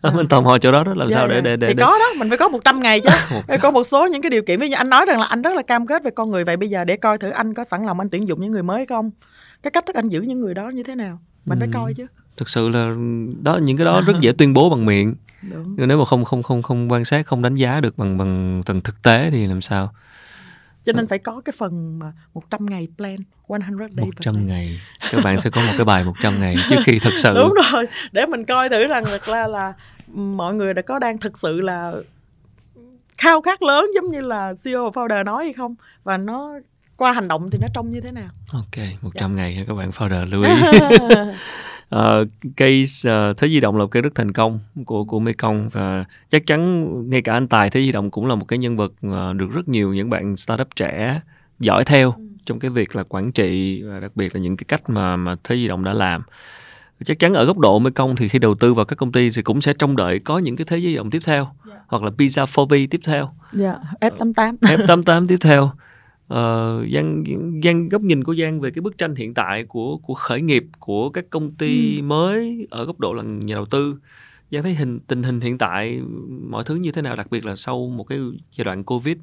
À, 0.02 0.10
mình 0.14 0.28
tò 0.28 0.40
mò 0.40 0.58
chỗ 0.58 0.72
đó 0.72 0.84
đó 0.84 0.92
làm 0.94 1.08
yeah, 1.08 1.12
sao 1.12 1.28
để 1.28 1.40
để 1.40 1.56
để 1.56 1.68
thì 1.68 1.74
để... 1.74 1.84
có 1.84 1.98
đó 1.98 2.06
mình 2.16 2.28
phải 2.28 2.38
có 2.38 2.48
100 2.48 2.80
ngày 2.80 3.00
chứ. 3.00 3.10
Có 3.62 3.70
một 3.70 3.84
số 3.84 4.06
những 4.06 4.22
cái 4.22 4.30
điều 4.30 4.42
kiện. 4.42 4.60
Ví 4.60 4.70
dụ 4.70 4.76
anh 4.76 4.90
nói 4.90 5.06
rằng 5.06 5.20
là 5.20 5.26
anh 5.26 5.42
rất 5.42 5.54
là 5.56 5.62
cam 5.62 5.86
kết 5.86 6.04
về 6.04 6.10
con 6.10 6.30
người 6.30 6.44
vậy 6.44 6.56
bây 6.56 6.70
giờ 6.70 6.84
để 6.84 6.96
coi 6.96 7.18
thử 7.18 7.30
anh 7.30 7.54
có 7.54 7.64
sẵn 7.64 7.86
lòng 7.86 8.00
anh 8.00 8.10
tuyển 8.10 8.28
dụng 8.28 8.40
những 8.40 8.50
người 8.50 8.62
mới 8.62 8.86
không? 8.86 9.10
Cái 9.62 9.70
cách 9.70 9.86
thức 9.86 9.96
anh 9.96 10.08
giữ 10.08 10.20
những 10.20 10.40
người 10.40 10.54
đó 10.54 10.68
như 10.68 10.82
thế 10.82 10.94
nào? 10.94 11.18
Mình 11.44 11.58
ừ. 11.58 11.60
phải 11.60 11.68
coi 11.72 11.94
chứ 11.94 12.06
thực 12.40 12.48
sự 12.48 12.68
là 12.68 12.94
đó 13.42 13.56
những 13.56 13.76
cái 13.76 13.84
đó 13.84 14.02
rất 14.06 14.12
dễ 14.20 14.32
tuyên 14.38 14.54
bố 14.54 14.70
bằng 14.70 14.86
miệng. 14.86 15.14
Đúng. 15.42 15.76
nếu 15.76 15.98
mà 15.98 16.04
không 16.04 16.24
không 16.24 16.42
không 16.42 16.62
không 16.62 16.92
quan 16.92 17.04
sát 17.04 17.26
không 17.26 17.42
đánh 17.42 17.54
giá 17.54 17.80
được 17.80 17.98
bằng 17.98 18.18
bằng 18.18 18.62
tầng 18.66 18.80
thực 18.80 19.02
tế 19.02 19.30
thì 19.30 19.46
làm 19.46 19.60
sao? 19.60 19.92
Cho 20.84 20.92
nên 20.92 21.06
phải 21.06 21.18
có 21.18 21.40
cái 21.44 21.52
phần 21.58 21.98
mà 21.98 22.12
100 22.34 22.66
ngày 22.66 22.88
plan 22.96 23.16
100 23.48 23.78
day 23.78 24.06
100 24.06 24.34
plan. 24.34 24.46
ngày. 24.46 24.80
Các 25.10 25.24
bạn 25.24 25.40
sẽ 25.40 25.50
có 25.50 25.60
một 25.60 25.72
cái 25.76 25.84
bài 25.84 26.04
100 26.04 26.40
ngày 26.40 26.56
trước 26.70 26.76
khi 26.84 26.98
thực 26.98 27.12
sự. 27.16 27.34
Đúng 27.34 27.54
rồi. 27.72 27.86
Để 28.12 28.26
mình 28.26 28.44
coi 28.44 28.68
thử 28.68 28.86
rằng 28.86 29.04
là 29.04 29.18
là, 29.26 29.46
là 29.46 29.72
mọi 30.14 30.54
người 30.54 30.74
đã 30.74 30.82
có 30.82 30.98
đang 30.98 31.18
thực 31.18 31.38
sự 31.38 31.60
là 31.60 31.92
khao 33.18 33.40
khát 33.40 33.62
lớn 33.62 33.86
giống 33.94 34.08
như 34.08 34.20
là 34.20 34.54
CEO 34.64 34.90
và 34.90 35.02
founder 35.02 35.24
nói 35.24 35.44
hay 35.44 35.52
không? 35.52 35.74
Và 36.04 36.16
nó 36.16 36.50
qua 36.96 37.12
hành 37.12 37.28
động 37.28 37.50
thì 37.52 37.58
nó 37.60 37.66
trông 37.74 37.90
như 37.90 38.00
thế 38.00 38.12
nào? 38.12 38.28
Ok 38.52 38.84
100 39.02 39.12
dạ. 39.14 39.26
ngày 39.26 39.64
các 39.68 39.74
bạn 39.74 39.90
founder 39.90 40.30
lưu 40.30 40.42
ý 40.42 40.50
uh, 41.96 42.28
case 42.56 43.10
uh, 43.10 43.36
thế 43.36 43.48
di 43.48 43.60
động 43.60 43.76
là 43.76 43.84
một 43.84 43.90
cái 43.90 44.02
rất 44.02 44.14
thành 44.14 44.32
công 44.32 44.58
của 44.84 45.04
của 45.04 45.20
Mekong 45.20 45.68
và 45.68 46.04
chắc 46.28 46.46
chắn 46.46 47.10
ngay 47.10 47.22
cả 47.22 47.32
anh 47.32 47.48
Tài 47.48 47.70
thế 47.70 47.80
di 47.80 47.92
động 47.92 48.10
cũng 48.10 48.26
là 48.26 48.34
một 48.34 48.48
cái 48.48 48.58
nhân 48.58 48.76
vật 48.76 48.92
uh, 49.06 49.36
được 49.36 49.50
rất 49.52 49.68
nhiều 49.68 49.94
những 49.94 50.10
bạn 50.10 50.36
startup 50.36 50.68
trẻ 50.76 51.20
giỏi 51.58 51.84
theo 51.84 52.14
ừ. 52.18 52.24
trong 52.46 52.58
cái 52.58 52.70
việc 52.70 52.96
là 52.96 53.02
quản 53.08 53.32
trị 53.32 53.82
và 53.82 54.00
đặc 54.00 54.12
biệt 54.14 54.34
là 54.34 54.40
những 54.40 54.56
cái 54.56 54.64
cách 54.68 54.90
mà 54.90 55.16
mà 55.16 55.36
thế 55.44 55.56
di 55.56 55.68
động 55.68 55.84
đã 55.84 55.92
làm 55.92 56.22
chắc 57.04 57.18
chắn 57.18 57.34
ở 57.34 57.44
góc 57.44 57.58
độ 57.58 57.78
Mekong 57.78 58.16
thì 58.16 58.28
khi 58.28 58.38
đầu 58.38 58.54
tư 58.54 58.74
vào 58.74 58.84
các 58.84 58.96
công 58.96 59.12
ty 59.12 59.30
thì 59.30 59.42
cũng 59.42 59.60
sẽ 59.60 59.72
trông 59.72 59.96
đợi 59.96 60.18
có 60.18 60.38
những 60.38 60.56
cái 60.56 60.64
thế 60.64 60.76
giới 60.76 60.92
di 60.92 60.96
động 60.96 61.10
tiếp 61.10 61.22
theo 61.24 61.44
yeah. 61.44 61.54
Dạ. 61.66 61.74
hoặc 61.86 62.02
là 62.02 62.10
Pizza 62.10 62.46
4B 62.46 62.86
tiếp 62.90 63.00
theo 63.04 63.30
yeah. 63.60 63.76
F88 64.00 64.56
F88 64.60 65.26
tiếp 65.26 65.38
theo 65.40 65.70
uh, 66.34 66.88
Giang, 66.92 67.24
Giang 67.64 67.88
góc 67.88 68.02
nhìn 68.02 68.24
của 68.24 68.34
Giang 68.34 68.60
về 68.60 68.70
cái 68.70 68.82
bức 68.82 68.98
tranh 68.98 69.14
hiện 69.14 69.34
tại 69.34 69.64
của 69.64 69.96
của 69.96 70.14
khởi 70.14 70.42
nghiệp 70.42 70.64
của 70.78 71.10
các 71.10 71.24
công 71.30 71.54
ty 71.54 71.96
ừ. 71.96 72.02
mới 72.02 72.66
ở 72.70 72.84
góc 72.84 73.00
độ 73.00 73.12
là 73.12 73.22
nhà 73.22 73.54
đầu 73.54 73.66
tư 73.66 73.96
Giang 74.50 74.62
thấy 74.62 74.74
hình 74.74 75.00
tình 75.00 75.22
hình 75.22 75.40
hiện 75.40 75.58
tại 75.58 76.00
mọi 76.48 76.64
thứ 76.64 76.74
như 76.74 76.92
thế 76.92 77.02
nào 77.02 77.16
đặc 77.16 77.30
biệt 77.30 77.44
là 77.44 77.56
sau 77.56 77.88
một 77.88 78.04
cái 78.04 78.18
giai 78.52 78.64
đoạn 78.64 78.84
Covid 78.84 79.16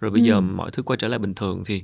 rồi 0.00 0.10
bây 0.10 0.20
ừ. 0.20 0.26
giờ 0.26 0.40
mọi 0.40 0.70
thứ 0.70 0.82
quay 0.82 0.96
trở 0.96 1.08
lại 1.08 1.18
bình 1.18 1.34
thường 1.34 1.62
thì 1.66 1.82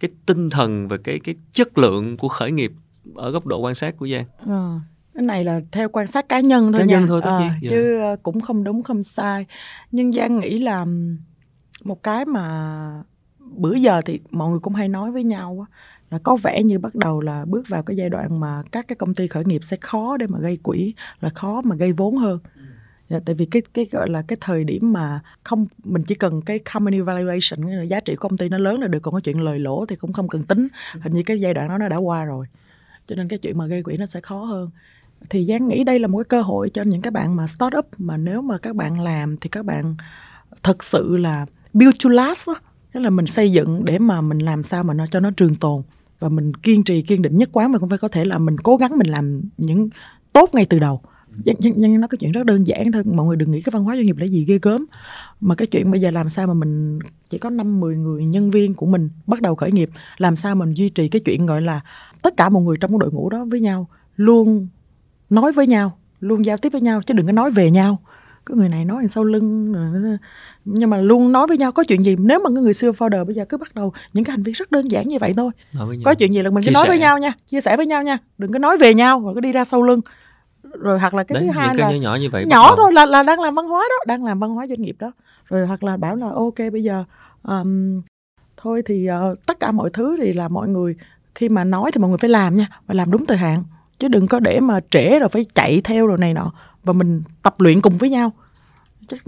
cái 0.00 0.10
tinh 0.26 0.50
thần 0.50 0.88
và 0.88 0.96
cái 0.96 1.18
cái 1.24 1.34
chất 1.52 1.78
lượng 1.78 2.16
của 2.16 2.28
khởi 2.28 2.50
nghiệp 2.50 2.72
ở 3.14 3.30
góc 3.30 3.46
độ 3.46 3.60
quan 3.60 3.74
sát 3.74 3.96
của 3.96 4.08
Giang. 4.08 4.24
À, 4.46 4.80
cái 5.14 5.22
này 5.22 5.44
là 5.44 5.60
theo 5.72 5.88
quan 5.88 6.06
sát 6.06 6.28
cá 6.28 6.40
nhân 6.40 6.72
thôi 6.72 6.80
cá 6.80 6.84
nha. 6.84 6.98
Nhân 6.98 7.08
thôi, 7.08 7.20
à, 7.24 7.38
nhiên. 7.40 7.50
Dạ. 7.60 7.68
chứ 7.70 8.00
ờ, 8.00 8.16
cũng 8.22 8.40
không 8.40 8.64
đúng 8.64 8.82
không 8.82 9.02
sai. 9.02 9.46
Nhưng 9.92 10.12
Giang 10.12 10.38
nghĩ 10.38 10.58
là 10.58 10.86
một 11.84 12.02
cái 12.02 12.24
mà 12.24 12.44
bữa 13.58 13.74
giờ 13.74 14.00
thì 14.04 14.20
mọi 14.30 14.50
người 14.50 14.58
cũng 14.58 14.74
hay 14.74 14.88
nói 14.88 15.12
với 15.12 15.24
nhau 15.24 15.66
á 15.70 15.76
là 16.10 16.18
có 16.18 16.36
vẻ 16.36 16.62
như 16.62 16.78
bắt 16.78 16.94
đầu 16.94 17.20
là 17.20 17.44
bước 17.44 17.68
vào 17.68 17.82
cái 17.82 17.96
giai 17.96 18.10
đoạn 18.10 18.40
mà 18.40 18.62
các 18.72 18.88
cái 18.88 18.96
công 18.96 19.14
ty 19.14 19.28
khởi 19.28 19.44
nghiệp 19.44 19.64
sẽ 19.64 19.76
khó 19.80 20.16
để 20.16 20.26
mà 20.26 20.38
gây 20.38 20.58
quỹ 20.62 20.94
là 21.20 21.28
khó 21.28 21.62
mà 21.64 21.76
gây 21.76 21.92
vốn 21.92 22.16
hơn. 22.16 22.38
Dạ, 23.08 23.18
tại 23.26 23.34
vì 23.34 23.46
cái 23.46 23.62
cái 23.74 23.86
gọi 23.92 24.10
là 24.10 24.22
cái 24.22 24.38
thời 24.40 24.64
điểm 24.64 24.92
mà 24.92 25.20
không 25.44 25.66
mình 25.84 26.02
chỉ 26.02 26.14
cần 26.14 26.42
cái 26.42 26.58
company 26.58 27.00
valuation 27.00 27.86
giá 27.88 28.00
trị 28.00 28.16
của 28.16 28.28
công 28.28 28.38
ty 28.38 28.48
nó 28.48 28.58
lớn 28.58 28.80
là 28.80 28.86
được 28.86 29.00
còn 29.00 29.14
cái 29.14 29.20
chuyện 29.20 29.40
lời 29.40 29.58
lỗ 29.58 29.86
thì 29.86 29.96
cũng 29.96 30.12
không 30.12 30.28
cần 30.28 30.42
tính. 30.42 30.68
Hình 31.00 31.12
như 31.12 31.22
cái 31.22 31.40
giai 31.40 31.54
đoạn 31.54 31.68
đó 31.68 31.78
nó 31.78 31.88
đã 31.88 31.96
qua 31.96 32.24
rồi 32.24 32.46
cho 33.06 33.16
nên 33.16 33.28
cái 33.28 33.38
chuyện 33.38 33.58
mà 33.58 33.66
gây 33.66 33.82
quỹ 33.82 33.96
nó 33.96 34.06
sẽ 34.06 34.20
khó 34.20 34.44
hơn. 34.44 34.70
Thì 35.30 35.46
giang 35.46 35.68
nghĩ 35.68 35.84
đây 35.84 35.98
là 35.98 36.08
một 36.08 36.18
cái 36.18 36.24
cơ 36.24 36.42
hội 36.42 36.70
cho 36.74 36.82
những 36.82 37.02
cái 37.02 37.10
bạn 37.10 37.36
mà 37.36 37.46
start 37.46 37.76
up 37.78 37.86
mà 37.98 38.16
nếu 38.16 38.42
mà 38.42 38.58
các 38.58 38.76
bạn 38.76 39.00
làm 39.00 39.36
thì 39.36 39.48
các 39.48 39.64
bạn 39.64 39.96
thật 40.62 40.84
sự 40.84 41.16
là 41.16 41.46
build 41.72 42.04
to 42.04 42.10
last 42.10 42.48
đó 42.48 42.54
tức 42.92 43.00
là 43.00 43.10
mình 43.10 43.26
xây 43.26 43.52
dựng 43.52 43.84
để 43.84 43.98
mà 43.98 44.20
mình 44.20 44.38
làm 44.38 44.64
sao 44.64 44.84
mà 44.84 44.94
nó 44.94 45.06
cho 45.06 45.20
nó 45.20 45.30
trường 45.30 45.54
tồn. 45.54 45.82
Và 46.20 46.28
mình 46.28 46.54
kiên 46.54 46.84
trì 46.84 47.02
kiên 47.02 47.22
định 47.22 47.36
nhất 47.36 47.48
quán 47.52 47.72
mà 47.72 47.78
cũng 47.78 47.88
phải 47.88 47.98
có 47.98 48.08
thể 48.08 48.24
là 48.24 48.38
mình 48.38 48.58
cố 48.58 48.76
gắng 48.76 48.98
mình 48.98 49.06
làm 49.06 49.42
những 49.56 49.88
tốt 50.32 50.50
ngay 50.52 50.66
từ 50.66 50.78
đầu. 50.78 51.00
Nhưng, 51.44 51.74
nhưng, 51.76 52.00
nó 52.00 52.06
cái 52.06 52.18
chuyện 52.18 52.32
rất 52.32 52.46
đơn 52.46 52.66
giản 52.66 52.92
thôi. 52.92 53.02
Mọi 53.04 53.26
người 53.26 53.36
đừng 53.36 53.50
nghĩ 53.50 53.62
cái 53.62 53.70
văn 53.70 53.84
hóa 53.84 53.96
doanh 53.96 54.06
nghiệp 54.06 54.16
là 54.16 54.26
gì 54.26 54.44
ghê 54.44 54.58
gớm. 54.62 54.86
Mà 55.40 55.54
cái 55.54 55.66
chuyện 55.66 55.90
bây 55.90 56.00
giờ 56.00 56.10
làm 56.10 56.28
sao 56.28 56.46
mà 56.46 56.54
mình 56.54 56.98
chỉ 57.30 57.38
có 57.38 57.50
năm 57.50 57.80
mười 57.80 57.96
người 57.96 58.24
nhân 58.24 58.50
viên 58.50 58.74
của 58.74 58.86
mình 58.86 59.10
bắt 59.26 59.42
đầu 59.42 59.54
khởi 59.54 59.72
nghiệp 59.72 59.90
làm 60.16 60.36
sao 60.36 60.54
mình 60.54 60.72
duy 60.72 60.88
trì 60.88 61.08
cái 61.08 61.20
chuyện 61.20 61.46
gọi 61.46 61.62
là 61.62 61.80
tất 62.22 62.36
cả 62.36 62.48
mọi 62.48 62.62
người 62.62 62.76
trong 62.80 62.90
cái 62.90 62.98
đội 63.00 63.12
ngũ 63.12 63.30
đó 63.30 63.44
với 63.50 63.60
nhau 63.60 63.88
luôn 64.16 64.68
nói 65.30 65.52
với 65.52 65.66
nhau 65.66 65.98
luôn 66.20 66.44
giao 66.44 66.56
tiếp 66.56 66.68
với 66.72 66.80
nhau 66.80 67.02
chứ 67.02 67.14
đừng 67.14 67.26
có 67.26 67.32
nói 67.32 67.50
về 67.50 67.70
nhau 67.70 67.98
có 68.48 68.54
người 68.54 68.68
này 68.68 68.84
nói 68.84 69.08
sau 69.08 69.24
lưng 69.24 69.74
nhưng 70.64 70.90
mà 70.90 70.96
luôn 70.96 71.32
nói 71.32 71.46
với 71.46 71.58
nhau 71.58 71.72
có 71.72 71.84
chuyện 71.88 72.04
gì 72.04 72.16
nếu 72.18 72.40
mà 72.44 72.50
người 72.50 72.74
xưa 72.74 72.92
founder 72.92 73.24
bây 73.24 73.34
giờ 73.34 73.44
cứ 73.48 73.56
bắt 73.56 73.74
đầu 73.74 73.92
những 74.12 74.24
cái 74.24 74.30
hành 74.30 74.42
vi 74.42 74.52
rất 74.52 74.70
đơn 74.70 74.90
giản 74.90 75.08
như 75.08 75.18
vậy 75.20 75.34
thôi. 75.36 75.50
Có 76.04 76.14
chuyện 76.14 76.32
gì 76.32 76.42
là 76.42 76.50
mình 76.50 76.62
cứ 76.66 76.70
nói 76.70 76.82
sẻ. 76.82 76.88
với 76.88 76.98
nhau 76.98 77.18
nha 77.18 77.32
chia 77.50 77.60
sẻ 77.60 77.76
với 77.76 77.86
nhau 77.86 78.02
nha 78.02 78.18
đừng 78.38 78.52
có 78.52 78.58
nói 78.58 78.78
về 78.78 78.94
nhau 78.94 79.20
rồi 79.24 79.34
cứ 79.34 79.40
đi 79.40 79.52
ra 79.52 79.64
sau 79.64 79.82
lưng. 79.82 80.00
Rồi 80.62 80.98
hoặc 80.98 81.14
là 81.14 81.24
cái 81.24 81.34
Đấy, 81.34 81.48
thứ 81.48 81.58
hai 81.58 81.74
là 81.74 81.96
nhỏ 81.96 82.16
như 82.20 82.30
vậy 82.30 82.44
nhỏ 82.46 82.76
thôi 82.76 82.92
là 82.92 83.06
là 83.06 83.22
đang 83.22 83.40
làm 83.40 83.54
văn 83.54 83.66
hóa 83.66 83.84
đó 83.88 84.04
đang 84.06 84.24
làm 84.24 84.40
văn 84.40 84.50
hóa 84.50 84.66
doanh 84.66 84.82
nghiệp 84.82 84.96
đó. 84.98 85.12
Rồi 85.48 85.66
hoặc 85.66 85.84
là 85.84 85.96
bảo 85.96 86.16
là 86.16 86.26
ok 86.34 86.58
bây 86.72 86.82
giờ 86.82 87.04
um, 87.42 88.02
thôi 88.56 88.82
thì 88.86 89.08
uh, 89.32 89.46
tất 89.46 89.60
cả 89.60 89.72
mọi 89.72 89.90
thứ 89.92 90.16
thì 90.22 90.32
là 90.32 90.48
mọi 90.48 90.68
người 90.68 90.94
khi 91.34 91.48
mà 91.48 91.64
nói 91.64 91.90
thì 91.92 92.00
mọi 92.00 92.08
người 92.08 92.18
phải 92.18 92.30
làm 92.30 92.56
nha 92.56 92.66
và 92.86 92.94
làm 92.94 93.10
đúng 93.10 93.26
thời 93.26 93.38
hạn. 93.38 93.62
Chứ 93.98 94.08
đừng 94.08 94.26
có 94.26 94.40
để 94.40 94.60
mà 94.60 94.80
trễ 94.90 95.18
rồi 95.18 95.28
phải 95.28 95.46
chạy 95.54 95.80
theo 95.84 96.06
rồi 96.06 96.18
này 96.18 96.34
nọ 96.34 96.52
và 96.88 96.92
mình 96.92 97.22
tập 97.42 97.60
luyện 97.60 97.80
cùng 97.80 97.96
với 97.96 98.10
nhau 98.10 98.32
chắc 99.08 99.22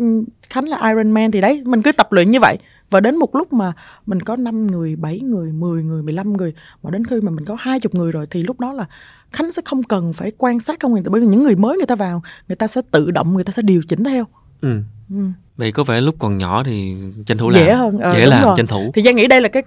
khánh 0.51 0.69
là 0.69 0.89
Iron 0.89 1.11
Man 1.11 1.31
thì 1.31 1.41
đấy 1.41 1.63
mình 1.67 1.83
cứ 1.83 1.93
tập 1.93 2.13
luyện 2.13 2.31
như 2.31 2.41
vậy 2.41 2.59
và 2.91 3.01
đến 3.01 3.17
một 3.17 3.35
lúc 3.35 3.53
mà 3.53 3.73
mình 4.07 4.23
có 4.23 4.37
5 4.37 4.67
người, 4.67 4.97
7 4.97 5.21
người, 5.21 5.53
10 5.53 5.83
người, 5.83 6.03
15 6.03 6.33
người 6.33 6.55
mà 6.83 6.91
đến 6.91 7.05
khi 7.05 7.21
mà 7.21 7.31
mình 7.31 7.45
có 7.45 7.57
hai 7.59 7.81
chục 7.81 7.95
người 7.95 8.13
rồi 8.13 8.27
thì 8.31 8.43
lúc 8.43 8.61
đó 8.61 8.73
là 8.73 8.87
Khánh 9.33 9.53
sẽ 9.53 9.63
không 9.65 9.83
cần 9.83 10.13
phải 10.13 10.33
quan 10.39 10.61
sát 10.61 10.81
không 10.81 10.95
bởi 11.11 11.21
vì 11.21 11.27
những 11.27 11.43
người 11.43 11.57
mới 11.57 11.77
người 11.77 11.87
ta 11.87 11.95
vào 11.95 12.23
người 12.49 12.57
ta 12.57 12.67
sẽ 12.67 12.83
tự 12.91 13.11
động 13.11 13.35
người 13.35 13.45
ta 13.45 13.51
sẽ 13.51 13.63
điều 13.63 13.83
chỉnh 13.89 14.05
theo. 14.05 14.25
Ừ. 14.61 14.81
ừ. 15.11 15.17
Vậy 15.61 15.73
có 15.73 15.85
vẻ 15.85 16.01
lúc 16.01 16.15
còn 16.19 16.39
nhỏ 16.39 16.63
thì 16.63 16.97
tranh 17.27 17.39
thủ 17.39 17.49
làm 17.49 17.65
dễ 17.65 17.75
hơn 17.75 17.99
ờ, 17.99 18.15
dễ 18.15 18.27
làm 18.27 18.45
rồi. 18.45 18.55
tranh 18.57 18.67
thủ. 18.67 18.91
Thì 18.95 19.03
Giang 19.03 19.17
nghĩ 19.17 19.27
đây 19.27 19.41
là 19.41 19.49
cái 19.49 19.63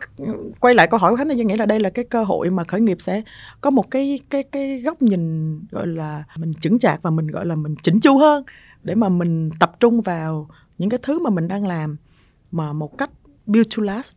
quay 0.59 0.73
lại 0.73 0.87
câu 0.87 0.99
hỏi 0.99 1.11
của 1.11 1.17
Khánh 1.17 1.29
thì 1.29 1.35
Giang 1.37 1.47
nghĩ 1.47 1.55
là 1.57 1.65
đây 1.65 1.79
là 1.79 1.89
cái 1.89 2.05
cơ 2.05 2.23
hội 2.23 2.49
mà 2.49 2.63
khởi 2.63 2.81
nghiệp 2.81 2.97
sẽ 2.99 3.21
có 3.61 3.69
một 3.69 3.91
cái 3.91 4.19
cái 4.29 4.43
cái 4.43 4.81
góc 4.81 5.01
nhìn 5.01 5.59
gọi 5.71 5.87
là 5.87 6.23
mình 6.37 6.53
chững 6.61 6.79
chạc 6.79 7.01
và 7.01 7.09
mình 7.09 7.27
gọi 7.27 7.45
là 7.45 7.55
mình 7.55 7.75
chỉnh 7.83 7.99
chu 7.99 8.17
hơn 8.17 8.43
để 8.83 8.95
mà 8.95 9.09
mình 9.09 9.49
tập 9.59 9.71
trung 9.79 10.01
vào 10.01 10.49
những 10.77 10.89
cái 10.89 10.99
thứ 11.03 11.19
mà 11.19 11.29
mình 11.29 11.47
đang 11.47 11.67
làm 11.67 11.97
mà 12.51 12.73
một 12.73 12.97
cách 12.97 13.09
build 13.45 13.67
to 13.77 13.83
last 13.83 14.13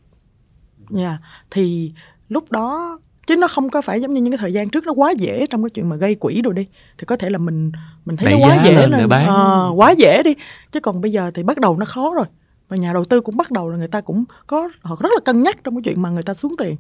yeah. 0.97 1.20
thì 1.51 1.93
lúc 2.29 2.53
đó 2.53 2.99
chứ 3.27 3.37
nó 3.37 3.49
không 3.49 3.68
có 3.68 3.83
phải 3.83 4.01
giống 4.01 4.14
như 4.14 4.20
những 4.22 4.33
cái 4.33 4.39
thời 4.39 4.53
gian 4.53 4.68
trước 4.68 4.87
nó 4.87 4.93
quá 4.93 5.11
dễ 5.11 5.47
trong 5.47 5.62
cái 5.62 5.70
chuyện 5.70 5.89
mà 5.89 5.97
gây 5.97 6.14
quỹ 6.14 6.43
rồi 6.43 6.55
đi 6.55 6.66
thì 6.99 7.05
có 7.05 7.16
thể 7.16 7.31
là 7.31 7.39
mình 7.39 7.72
mình 8.05 8.16
thấy 8.16 8.31
Đẩy 8.33 8.41
nó 8.41 8.47
quá 8.47 8.62
dễ 8.64 8.87
nên 8.91 9.09
bán. 9.09 9.27
À, 9.27 9.68
quá 9.74 9.91
dễ 9.91 10.22
đi 10.22 10.35
chứ 10.72 10.81
còn 10.81 11.01
bây 11.01 11.12
giờ 11.12 11.31
thì 11.35 11.43
bắt 11.43 11.59
đầu 11.59 11.77
nó 11.77 11.85
khó 11.85 12.14
rồi 12.14 12.27
và 12.68 12.77
nhà 12.77 12.93
đầu 12.93 13.05
tư 13.05 13.20
cũng 13.20 13.37
bắt 13.37 13.51
đầu 13.51 13.70
là 13.70 13.77
người 13.77 13.89
ta 13.89 14.01
cũng 14.01 14.24
có 14.47 14.70
họ 14.83 14.97
rất 15.01 15.11
là 15.14 15.20
cân 15.24 15.43
nhắc 15.43 15.59
trong 15.64 15.74
cái 15.74 15.83
chuyện 15.85 16.03
mà 16.03 16.11
người 16.11 16.22
ta 16.22 16.35
xuống 16.35 16.55
tiền 16.59 16.77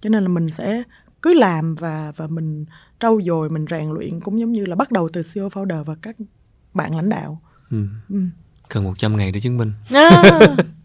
cho 0.00 0.10
nên 0.10 0.22
là 0.22 0.28
mình 0.28 0.50
sẽ 0.50 0.82
cứ 1.22 1.34
làm 1.34 1.74
và 1.74 2.12
và 2.16 2.26
mình 2.26 2.64
trau 3.00 3.20
dồi 3.22 3.50
mình 3.50 3.64
rèn 3.70 3.90
luyện 3.90 4.20
cũng 4.20 4.40
giống 4.40 4.52
như 4.52 4.66
là 4.66 4.76
bắt 4.76 4.92
đầu 4.92 5.08
từ 5.12 5.20
CEO 5.34 5.48
founder 5.48 5.84
và 5.84 5.94
các 6.02 6.16
bạn 6.74 6.96
lãnh 6.96 7.08
đạo 7.08 7.40
ừ. 7.70 7.76
Ừ. 8.08 8.20
cần 8.68 8.84
100 8.84 9.16
ngày 9.16 9.32
để 9.32 9.40
chứng 9.40 9.58
minh 9.58 9.72
à, 9.90 10.22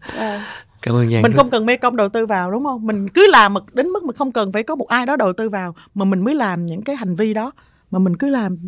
à. 0.00 0.46
Cảm 0.86 0.94
ơn 0.94 1.10
Giang 1.10 1.22
mình 1.22 1.32
không 1.32 1.50
cần 1.50 1.66
mê 1.66 1.76
công 1.76 1.96
đầu 1.96 2.08
tư 2.08 2.26
vào 2.26 2.50
đúng 2.50 2.64
không 2.64 2.86
mình 2.86 3.08
cứ 3.08 3.26
làm 3.30 3.54
đến 3.72 3.88
mức 3.88 4.04
mình 4.04 4.16
không 4.16 4.32
cần 4.32 4.52
phải 4.52 4.62
có 4.62 4.74
một 4.74 4.88
ai 4.88 5.06
đó 5.06 5.16
đầu 5.16 5.32
tư 5.32 5.48
vào 5.48 5.74
mà 5.94 6.04
mình 6.04 6.24
mới 6.24 6.34
làm 6.34 6.66
những 6.66 6.82
cái 6.82 6.96
hành 6.96 7.16
vi 7.16 7.34
đó 7.34 7.52
mà 7.90 7.98
mình 7.98 8.16
cứ 8.16 8.28
làm 8.28 8.58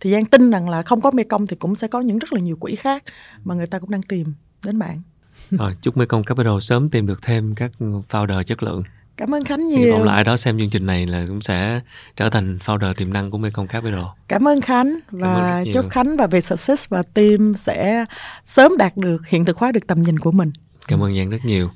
thì 0.00 0.12
Giang 0.12 0.24
tin 0.24 0.50
rằng 0.50 0.68
là 0.68 0.82
không 0.82 1.00
có 1.00 1.10
mê 1.10 1.22
công 1.24 1.46
thì 1.46 1.56
cũng 1.56 1.74
sẽ 1.74 1.88
có 1.88 2.00
những 2.00 2.18
rất 2.18 2.32
là 2.32 2.40
nhiều 2.40 2.56
quỹ 2.56 2.74
khác 2.74 3.02
mà 3.44 3.54
người 3.54 3.66
ta 3.66 3.78
cũng 3.78 3.90
đang 3.90 4.02
tìm 4.02 4.26
đến 4.64 4.78
bạn 4.78 5.02
rồi 5.50 5.76
chúc 5.82 5.96
mê 5.96 6.06
công 6.06 6.24
Capital 6.24 6.58
sớm 6.60 6.90
tìm 6.90 7.06
được 7.06 7.22
thêm 7.22 7.54
các 7.54 7.72
founder 8.10 8.42
chất 8.42 8.62
lượng 8.62 8.82
Cảm 9.16 9.34
ơn 9.34 9.44
Khánh 9.44 9.66
nhiều. 9.66 10.04
Là 10.04 10.12
ai 10.12 10.24
đó 10.24 10.36
xem 10.36 10.58
chương 10.58 10.70
trình 10.70 10.86
này 10.86 11.06
là 11.06 11.24
cũng 11.28 11.40
sẽ 11.40 11.80
trở 12.16 12.30
thành 12.30 12.58
founder 12.64 12.94
tiềm 12.94 13.12
năng 13.12 13.30
của 13.30 13.38
Mekong 13.38 13.66
Capital. 13.66 14.00
Cảm 14.28 14.48
ơn 14.48 14.60
Khánh 14.60 14.98
và 15.10 15.64
chúc 15.74 15.90
Khánh 15.90 16.16
và 16.16 16.26
về 16.26 16.40
Success 16.40 16.88
và 16.88 17.02
team 17.14 17.54
sẽ 17.56 18.04
sớm 18.44 18.76
đạt 18.76 18.96
được 18.96 19.26
hiện 19.28 19.44
thực 19.44 19.56
hóa 19.58 19.72
được 19.72 19.86
tầm 19.86 20.02
nhìn 20.02 20.18
của 20.18 20.32
mình. 20.32 20.50
Cảm 20.88 21.02
ơn 21.02 21.16
Giang 21.16 21.30
rất 21.30 21.44
nhiều. 21.44 21.70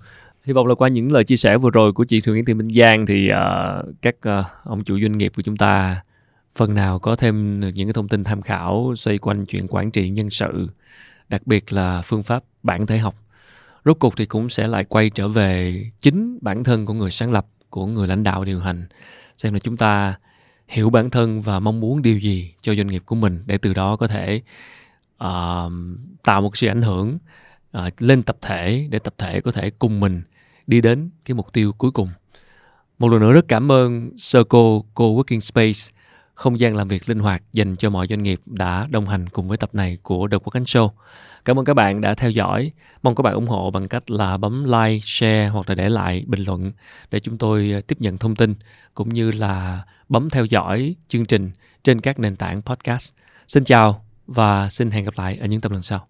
Hy 0.44 0.52
vọng 0.52 0.66
là 0.66 0.74
qua 0.74 0.88
những 0.88 1.12
lời 1.12 1.24
chia 1.24 1.36
sẻ 1.36 1.58
vừa 1.58 1.70
rồi 1.70 1.92
của 1.92 2.04
chị 2.04 2.20
Thượng 2.20 2.34
Nguyễn 2.34 2.44
Thị 2.44 2.54
Minh 2.54 2.70
Giang 2.72 3.06
thì 3.06 3.28
uh, 3.28 3.94
các 4.02 4.14
uh, 4.28 4.46
ông 4.64 4.84
chủ 4.84 5.00
doanh 5.00 5.18
nghiệp 5.18 5.32
của 5.36 5.42
chúng 5.42 5.56
ta 5.56 6.02
phần 6.56 6.74
nào 6.74 6.98
có 6.98 7.16
thêm 7.16 7.60
những 7.60 7.88
cái 7.88 7.92
thông 7.92 8.08
tin 8.08 8.24
tham 8.24 8.42
khảo 8.42 8.94
xoay 8.96 9.18
quanh 9.18 9.46
chuyện 9.46 9.66
quản 9.68 9.90
trị 9.90 10.08
nhân 10.08 10.30
sự, 10.30 10.68
đặc 11.28 11.42
biệt 11.46 11.72
là 11.72 12.02
phương 12.02 12.22
pháp 12.22 12.42
bản 12.62 12.86
thể 12.86 12.98
học 12.98 13.14
rốt 13.84 13.96
cuộc 14.00 14.16
thì 14.16 14.26
cũng 14.26 14.48
sẽ 14.48 14.68
lại 14.68 14.84
quay 14.84 15.10
trở 15.10 15.28
về 15.28 15.82
chính 16.00 16.38
bản 16.40 16.64
thân 16.64 16.86
của 16.86 16.94
người 16.94 17.10
sáng 17.10 17.32
lập 17.32 17.46
của 17.70 17.86
người 17.86 18.08
lãnh 18.08 18.22
đạo 18.22 18.44
điều 18.44 18.60
hành 18.60 18.86
xem 19.36 19.52
là 19.52 19.58
chúng 19.58 19.76
ta 19.76 20.14
hiểu 20.68 20.90
bản 20.90 21.10
thân 21.10 21.42
và 21.42 21.60
mong 21.60 21.80
muốn 21.80 22.02
điều 22.02 22.18
gì 22.18 22.54
cho 22.60 22.74
doanh 22.74 22.86
nghiệp 22.86 23.02
của 23.06 23.14
mình 23.14 23.42
để 23.46 23.58
từ 23.58 23.74
đó 23.74 23.96
có 23.96 24.06
thể 24.06 24.40
uh, 25.24 25.72
tạo 26.22 26.40
một 26.40 26.56
sự 26.56 26.66
ảnh 26.66 26.82
hưởng 26.82 27.18
à, 27.72 27.90
lên 27.98 28.22
tập 28.22 28.36
thể 28.40 28.86
để 28.90 28.98
tập 28.98 29.14
thể 29.18 29.40
có 29.40 29.50
thể 29.50 29.70
cùng 29.70 30.00
mình 30.00 30.22
đi 30.66 30.80
đến 30.80 31.10
cái 31.24 31.34
mục 31.34 31.52
tiêu 31.52 31.72
cuối 31.72 31.90
cùng 31.90 32.08
một 32.98 33.08
lần 33.08 33.20
nữa 33.20 33.32
rất 33.32 33.48
cảm 33.48 33.72
ơn 33.72 34.10
Circle 34.10 34.78
Co-working 34.94 35.40
Space 35.40 36.02
không 36.34 36.60
gian 36.60 36.76
làm 36.76 36.88
việc 36.88 37.08
linh 37.08 37.18
hoạt 37.18 37.42
dành 37.52 37.76
cho 37.76 37.90
mọi 37.90 38.06
doanh 38.06 38.22
nghiệp 38.22 38.40
đã 38.46 38.86
đồng 38.90 39.08
hành 39.08 39.28
cùng 39.28 39.48
với 39.48 39.56
tập 39.56 39.70
này 39.72 39.98
của 40.02 40.28
The 40.28 40.38
Quốc 40.38 40.50
Khánh 40.52 40.62
Show. 40.62 40.88
Cảm 41.44 41.58
ơn 41.58 41.64
các 41.64 41.74
bạn 41.74 42.00
đã 42.00 42.14
theo 42.14 42.30
dõi. 42.30 42.72
Mong 43.02 43.14
các 43.14 43.22
bạn 43.22 43.34
ủng 43.34 43.46
hộ 43.46 43.70
bằng 43.70 43.88
cách 43.88 44.10
là 44.10 44.36
bấm 44.36 44.64
like, 44.64 44.98
share 45.02 45.48
hoặc 45.48 45.68
là 45.68 45.74
để 45.74 45.88
lại 45.88 46.24
bình 46.26 46.42
luận 46.42 46.72
để 47.10 47.20
chúng 47.20 47.38
tôi 47.38 47.72
à, 47.74 47.80
tiếp 47.86 47.96
nhận 48.00 48.18
thông 48.18 48.36
tin 48.36 48.54
cũng 48.94 49.08
như 49.08 49.30
là 49.30 49.82
bấm 50.08 50.30
theo 50.30 50.44
dõi 50.44 50.94
chương 51.08 51.26
trình 51.26 51.50
trên 51.84 52.00
các 52.00 52.18
nền 52.18 52.36
tảng 52.36 52.62
podcast. 52.62 53.14
Xin 53.48 53.64
chào 53.64 54.04
và 54.26 54.70
xin 54.70 54.90
hẹn 54.90 55.04
gặp 55.04 55.14
lại 55.16 55.38
ở 55.40 55.46
những 55.46 55.60
tập 55.60 55.72
lần 55.72 55.82
sau. 55.82 56.06